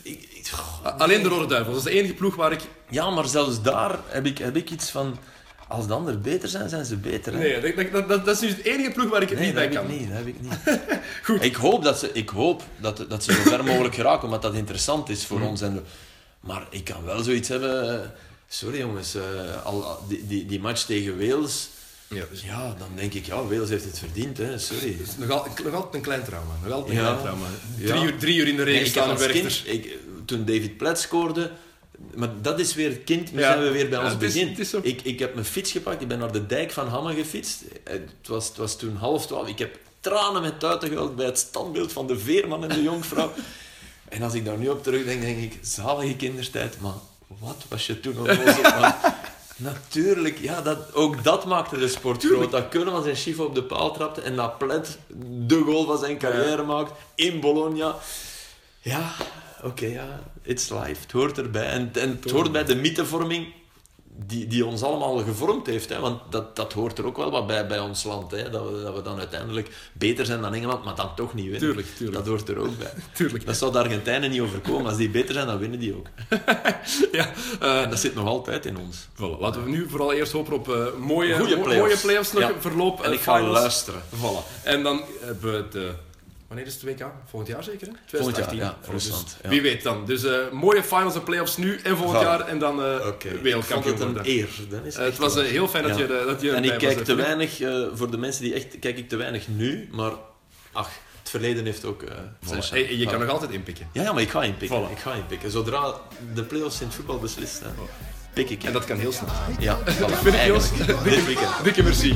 Ik, 0.09 0.51
Alleen 0.97 1.23
de 1.23 1.29
Rode 1.29 1.45
Duivels. 1.45 1.75
Dat 1.75 1.85
is 1.85 1.91
de 1.93 1.97
enige 1.99 2.13
ploeg 2.13 2.35
waar 2.35 2.51
ik... 2.51 2.61
ja, 2.89 3.09
maar 3.09 3.27
zelfs 3.27 3.61
daar 3.61 3.99
heb 4.07 4.25
ik, 4.25 4.37
heb 4.37 4.55
ik 4.55 4.69
iets 4.69 4.89
van... 4.89 5.17
Als 5.67 5.87
de 5.87 5.93
anderen 5.93 6.21
beter 6.21 6.49
zijn, 6.49 6.69
zijn 6.69 6.85
ze 6.85 6.95
beter. 6.95 7.33
Hè? 7.33 7.39
Nee, 7.39 7.75
dat, 7.75 7.91
dat, 7.91 8.07
dat, 8.09 8.25
dat 8.25 8.35
is 8.35 8.41
nu 8.41 8.47
het 8.47 8.65
enige 8.65 8.91
ploeg 8.91 9.09
waar 9.09 9.21
ik 9.21 9.29
het 9.29 9.37
Nee, 9.37 9.47
niet 9.47 9.55
bij 9.55 9.67
kan. 9.69 9.87
niet. 9.87 10.07
Dat 10.07 10.17
heb 10.17 10.27
ik 10.27 10.41
niet. 10.41 10.53
Goed. 11.25 11.43
Ik 11.43 11.55
hoop 11.55 11.83
dat 11.83 11.99
ze, 11.99 12.09
ik 12.13 12.29
hoop 12.29 12.63
dat, 12.77 13.05
dat 13.09 13.23
ze 13.23 13.33
zo 13.33 13.41
ver 13.41 13.63
mogelijk 13.63 13.95
geraken, 13.95 14.23
omdat 14.23 14.41
dat 14.41 14.53
interessant 14.53 15.09
is 15.09 15.25
voor 15.25 15.41
ons. 15.41 15.61
En, 15.61 15.83
maar 16.39 16.67
ik 16.69 16.83
kan 16.83 17.05
wel 17.05 17.23
zoiets 17.23 17.47
hebben... 17.49 18.01
eh, 18.03 18.09
Sorry 18.47 18.77
jongens, 18.79 19.15
eh, 19.15 19.65
al- 19.65 20.05
die, 20.07 20.27
die, 20.27 20.45
die 20.45 20.59
match 20.59 20.81
tegen 20.85 21.17
Wales... 21.19 21.69
Ja, 22.09 22.23
dus 22.31 22.41
Ja, 22.43 22.75
dan 22.79 22.87
denk 22.95 23.13
ik, 23.13 23.25
ja, 23.25 23.43
Wales 23.45 23.69
heeft 23.69 23.83
het 23.83 23.99
verdiend, 23.99 24.37
hè. 24.37 24.57
Sorry. 24.59 24.97
nog, 25.17 25.29
al, 25.29 25.47
nog 25.63 25.73
altijd 25.73 25.93
een 25.93 26.01
klein 26.01 26.23
trauma. 26.23 26.53
Nog 26.63 26.73
altijd 26.73 26.97
een 26.97 27.03
Ja. 27.03 27.07
klein 27.09 27.21
trauma. 27.21 27.45
Ja. 27.77 27.87
Drie, 27.95 28.03
uur, 28.03 28.17
drie 28.17 28.37
uur 28.37 28.47
in 28.47 28.55
de 28.55 28.63
regen 28.63 28.81
Nee, 28.81 28.89
staan 28.89 29.17
kind, 29.31 29.63
ik, 29.65 29.97
toen 30.25 30.45
David 30.45 30.77
Platt 30.77 30.99
scoorde... 30.99 31.51
Maar 32.15 32.29
dat 32.41 32.59
is 32.59 32.73
weer 32.75 32.97
kind, 32.97 33.31
nu 33.33 33.39
Ja. 33.39 33.51
zijn 33.51 33.63
we 33.63 33.71
weer 33.71 33.89
bij 33.89 33.99
ons 33.99 34.13
het 34.13 34.21
is- 34.21 34.33
begin. 34.33 34.49
het 34.49 34.59
is 34.59 34.69
zo. 34.69 34.79
Ik, 34.83 35.01
ik 35.01 35.19
heb 35.19 35.33
mijn 35.33 35.45
fiets 35.45 35.71
gepakt, 35.71 36.01
ik 36.01 36.07
ben 36.07 36.19
naar 36.19 36.31
de 36.31 36.45
dijk 36.45 36.71
van 36.71 36.87
Hamme 36.87 37.13
gefietst. 37.13 37.61
Het 37.83 38.27
was, 38.27 38.47
het 38.47 38.57
was 38.57 38.77
toen 38.77 38.95
half 38.95 39.27
twaalf. 39.27 39.47
Ik 39.47 39.59
heb 39.59 39.77
tranen 39.99 40.41
met 40.41 40.59
tuiten 40.59 40.87
gehuild 40.89 41.15
bij 41.15 41.25
het 41.25 41.37
standbeeld 41.37 41.91
van 41.93 42.07
de 42.07 42.19
veerman 42.19 42.63
en 42.63 42.69
de 42.69 42.83
jonkvrouw. 42.83 43.31
en 44.09 44.21
als 44.21 44.33
ik 44.33 44.45
daar 44.45 44.57
nu 44.57 44.67
op 44.69 44.83
terugdenk, 44.83 45.21
denk 45.21 45.37
ik, 45.39 45.57
zalige 45.61 46.15
kindertijd, 46.15 46.79
maar 46.81 46.93
wat 47.27 47.65
was 47.67 47.85
je 47.87 47.99
toen 47.99 48.17
onnozel. 48.19 48.63
Natuurlijk, 49.59 50.39
ja, 50.39 50.61
dat, 50.61 50.93
ook 50.93 51.23
dat 51.23 51.45
maakte 51.45 51.77
de 51.77 51.87
sport 51.87 52.23
groot. 52.25 52.51
Dat 52.51 52.69
Keulemans 52.69 53.05
en 53.05 53.17
Schifo 53.17 53.45
op 53.45 53.55
de 53.55 53.63
paal 53.63 53.93
trapte 53.93 54.21
en 54.21 54.35
dat 54.35 54.57
Plet 54.57 54.97
de 55.47 55.61
goal 55.65 55.85
van 55.85 55.97
zijn 55.97 56.17
carrière 56.17 56.63
maakt 56.63 56.91
in 57.15 57.39
Bologna. 57.39 57.95
Ja, 58.81 59.11
oké, 59.63 59.85
ja, 59.85 60.19
it's 60.43 60.69
life. 60.69 61.01
Het 61.01 61.11
hoort 61.11 61.37
erbij. 61.37 61.67
En, 61.67 61.91
en 61.93 62.19
het 62.21 62.31
hoort 62.31 62.51
bij 62.51 62.63
de 62.63 62.75
mythevorming 62.75 63.53
die, 64.25 64.47
die 64.47 64.65
ons 64.65 64.81
allemaal 64.83 65.17
gevormd 65.17 65.67
heeft. 65.67 65.89
Hè? 65.89 65.99
Want 65.99 66.21
dat, 66.29 66.55
dat 66.55 66.73
hoort 66.73 66.97
er 66.97 67.05
ook 67.05 67.17
wel 67.17 67.31
wat 67.31 67.47
bij 67.47 67.67
bij 67.67 67.79
ons 67.79 68.03
land. 68.03 68.31
Hè? 68.31 68.49
Dat, 68.49 68.69
we, 68.71 68.81
dat 68.83 68.95
we 68.95 69.01
dan 69.01 69.17
uiteindelijk 69.17 69.69
beter 69.93 70.25
zijn 70.25 70.41
dan 70.41 70.53
Engeland, 70.53 70.83
maar 70.85 70.95
dan 70.95 71.15
toch 71.15 71.33
niet 71.33 71.43
winnen. 71.43 71.59
Tuurlijk, 71.61 71.87
tuurlijk. 71.97 72.17
Dat 72.17 72.27
hoort 72.27 72.49
er 72.49 72.57
ook 72.59 72.77
bij. 72.77 72.91
Tuurlijk. 73.13 73.45
Dat 73.45 73.57
zou 73.57 73.71
de 73.71 73.77
Argentijnen 73.77 74.29
niet 74.29 74.41
overkomen. 74.41 74.85
Als 74.85 74.97
die 74.97 75.09
beter 75.09 75.33
zijn, 75.33 75.47
dan 75.47 75.57
winnen 75.59 75.79
die 75.79 75.95
ook. 75.95 76.07
Ja, 77.11 77.29
eh, 77.59 77.81
En 77.81 77.89
dat 77.89 77.99
zit 77.99 78.15
nog 78.15 78.27
altijd 78.27 78.65
in 78.65 78.77
ons. 78.77 79.07
voilà. 79.15 79.39
Laten 79.39 79.63
we 79.63 79.69
nu 79.69 79.89
vooral 79.89 80.13
eerst 80.13 80.31
hopen 80.31 80.53
op 80.53 80.69
eh, 80.69 80.85
mooie, 80.99 81.35
Goeie 81.35 81.57
play-offs. 81.59 81.77
mooie 81.77 81.97
play-offs 81.97 82.31
nog, 82.33 82.41
Ja. 82.41 82.51
verloop 82.59 82.99
En 83.03 83.09
eh, 83.09 83.13
ik 83.13 83.19
ga 83.21 83.35
finals. 83.37 83.57
luisteren. 83.59 84.01
Voilà. 84.15 84.63
En 84.63 84.83
dan 84.83 85.01
hebben 85.21 85.51
we 85.71 85.77
het... 85.79 85.95
eh, 86.49 86.55
wanneer 86.55 86.65
is 86.65 86.73
het 86.73 86.83
WK? 86.83 87.05
Volgend 87.29 87.51
jaar 87.51 87.63
zeker, 87.63 87.87
hè? 87.87 87.93
2018. 88.05 88.57
jaar, 88.57 88.65
ja, 88.65 88.77
Dus 88.91 89.03
Rusland, 89.03 89.37
ja. 89.43 89.49
Wie 89.49 89.61
weet 89.61 89.83
dan. 89.83 90.05
Dus 90.05 90.23
eh, 90.23 90.49
mooie 90.51 90.83
finals 90.83 91.15
en 91.15 91.23
play-offs 91.23 91.57
nu 91.57 91.79
en 91.83 91.97
volgend 91.97 92.21
jaar. 92.21 92.47
En 92.47 92.59
dan 92.59 92.83
eh 92.83 93.07
Oké. 93.07 93.27
Ik 93.27 93.29
vond 93.31 93.41
wereldkampioen 93.41 93.93
het 93.93 94.01
een 94.01 94.13
worden. 94.13 94.31
eer. 94.31 94.47
Dat 94.69 94.83
is 94.85 94.93
Eh, 94.95 94.99
het 95.01 95.09
echt 95.09 95.17
was 95.17 95.35
eh, 95.37 95.43
heel 95.43 95.67
fijn 95.67 95.83
dat 95.87 95.97
Ja. 95.97 96.01
je, 96.01 96.23
dat 96.27 96.41
je 96.41 96.51
En 96.51 96.63
ik 96.63 96.77
kijk 96.77 96.97
was, 96.97 97.05
te 97.05 97.15
weinig, 97.15 97.59
eh, 97.61 97.83
voor 97.93 98.11
de 98.11 98.17
mensen 98.17 98.43
die 98.43 98.53
echt, 98.53 98.79
kijk 98.79 98.97
ik 98.97 99.09
te 99.09 99.15
weinig 99.15 99.47
nu, 99.47 99.89
maar 99.91 100.11
ach, 100.71 100.89
het 101.19 101.29
verleden 101.29 101.65
heeft 101.65 101.85
ook 101.85 102.01
eh 102.03 102.13
zijn 102.47 102.61
Voilà. 102.61 102.65
charme. 102.65 102.85
Hey, 102.85 102.95
je 102.95 103.05
kan 103.05 103.19
nog 103.19 103.29
altijd 103.29 103.51
inpikken. 103.51 103.87
Ja, 103.91 104.01
ja, 104.01 104.13
maar 104.13 104.21
ik 104.21 104.29
ga 104.29 104.43
inpikken. 104.43 104.87
Voilà. 104.87 104.91
Ik 104.91 104.97
ga 104.99 105.13
inpikken. 105.13 105.51
Zodra 105.51 105.93
de 106.33 106.43
play-offs 106.43 106.79
in 106.81 106.85
het 106.87 106.95
voetbal 106.95 107.19
beslist, 107.19 107.59
hè, 107.59 107.67
pik 108.33 108.49
ik 108.49 108.61
in. 108.61 108.67
En 108.67 108.73
dat 108.73 108.85
kan 108.85 108.97
heel 108.97 109.11
snel. 109.11 109.29
Ja, 109.59 109.79
voilà. 109.79 110.19
vind 110.23 110.35
ik 110.35 111.25
weekend. 111.25 111.63
Dikke 111.63 111.83
merci. 111.83 112.15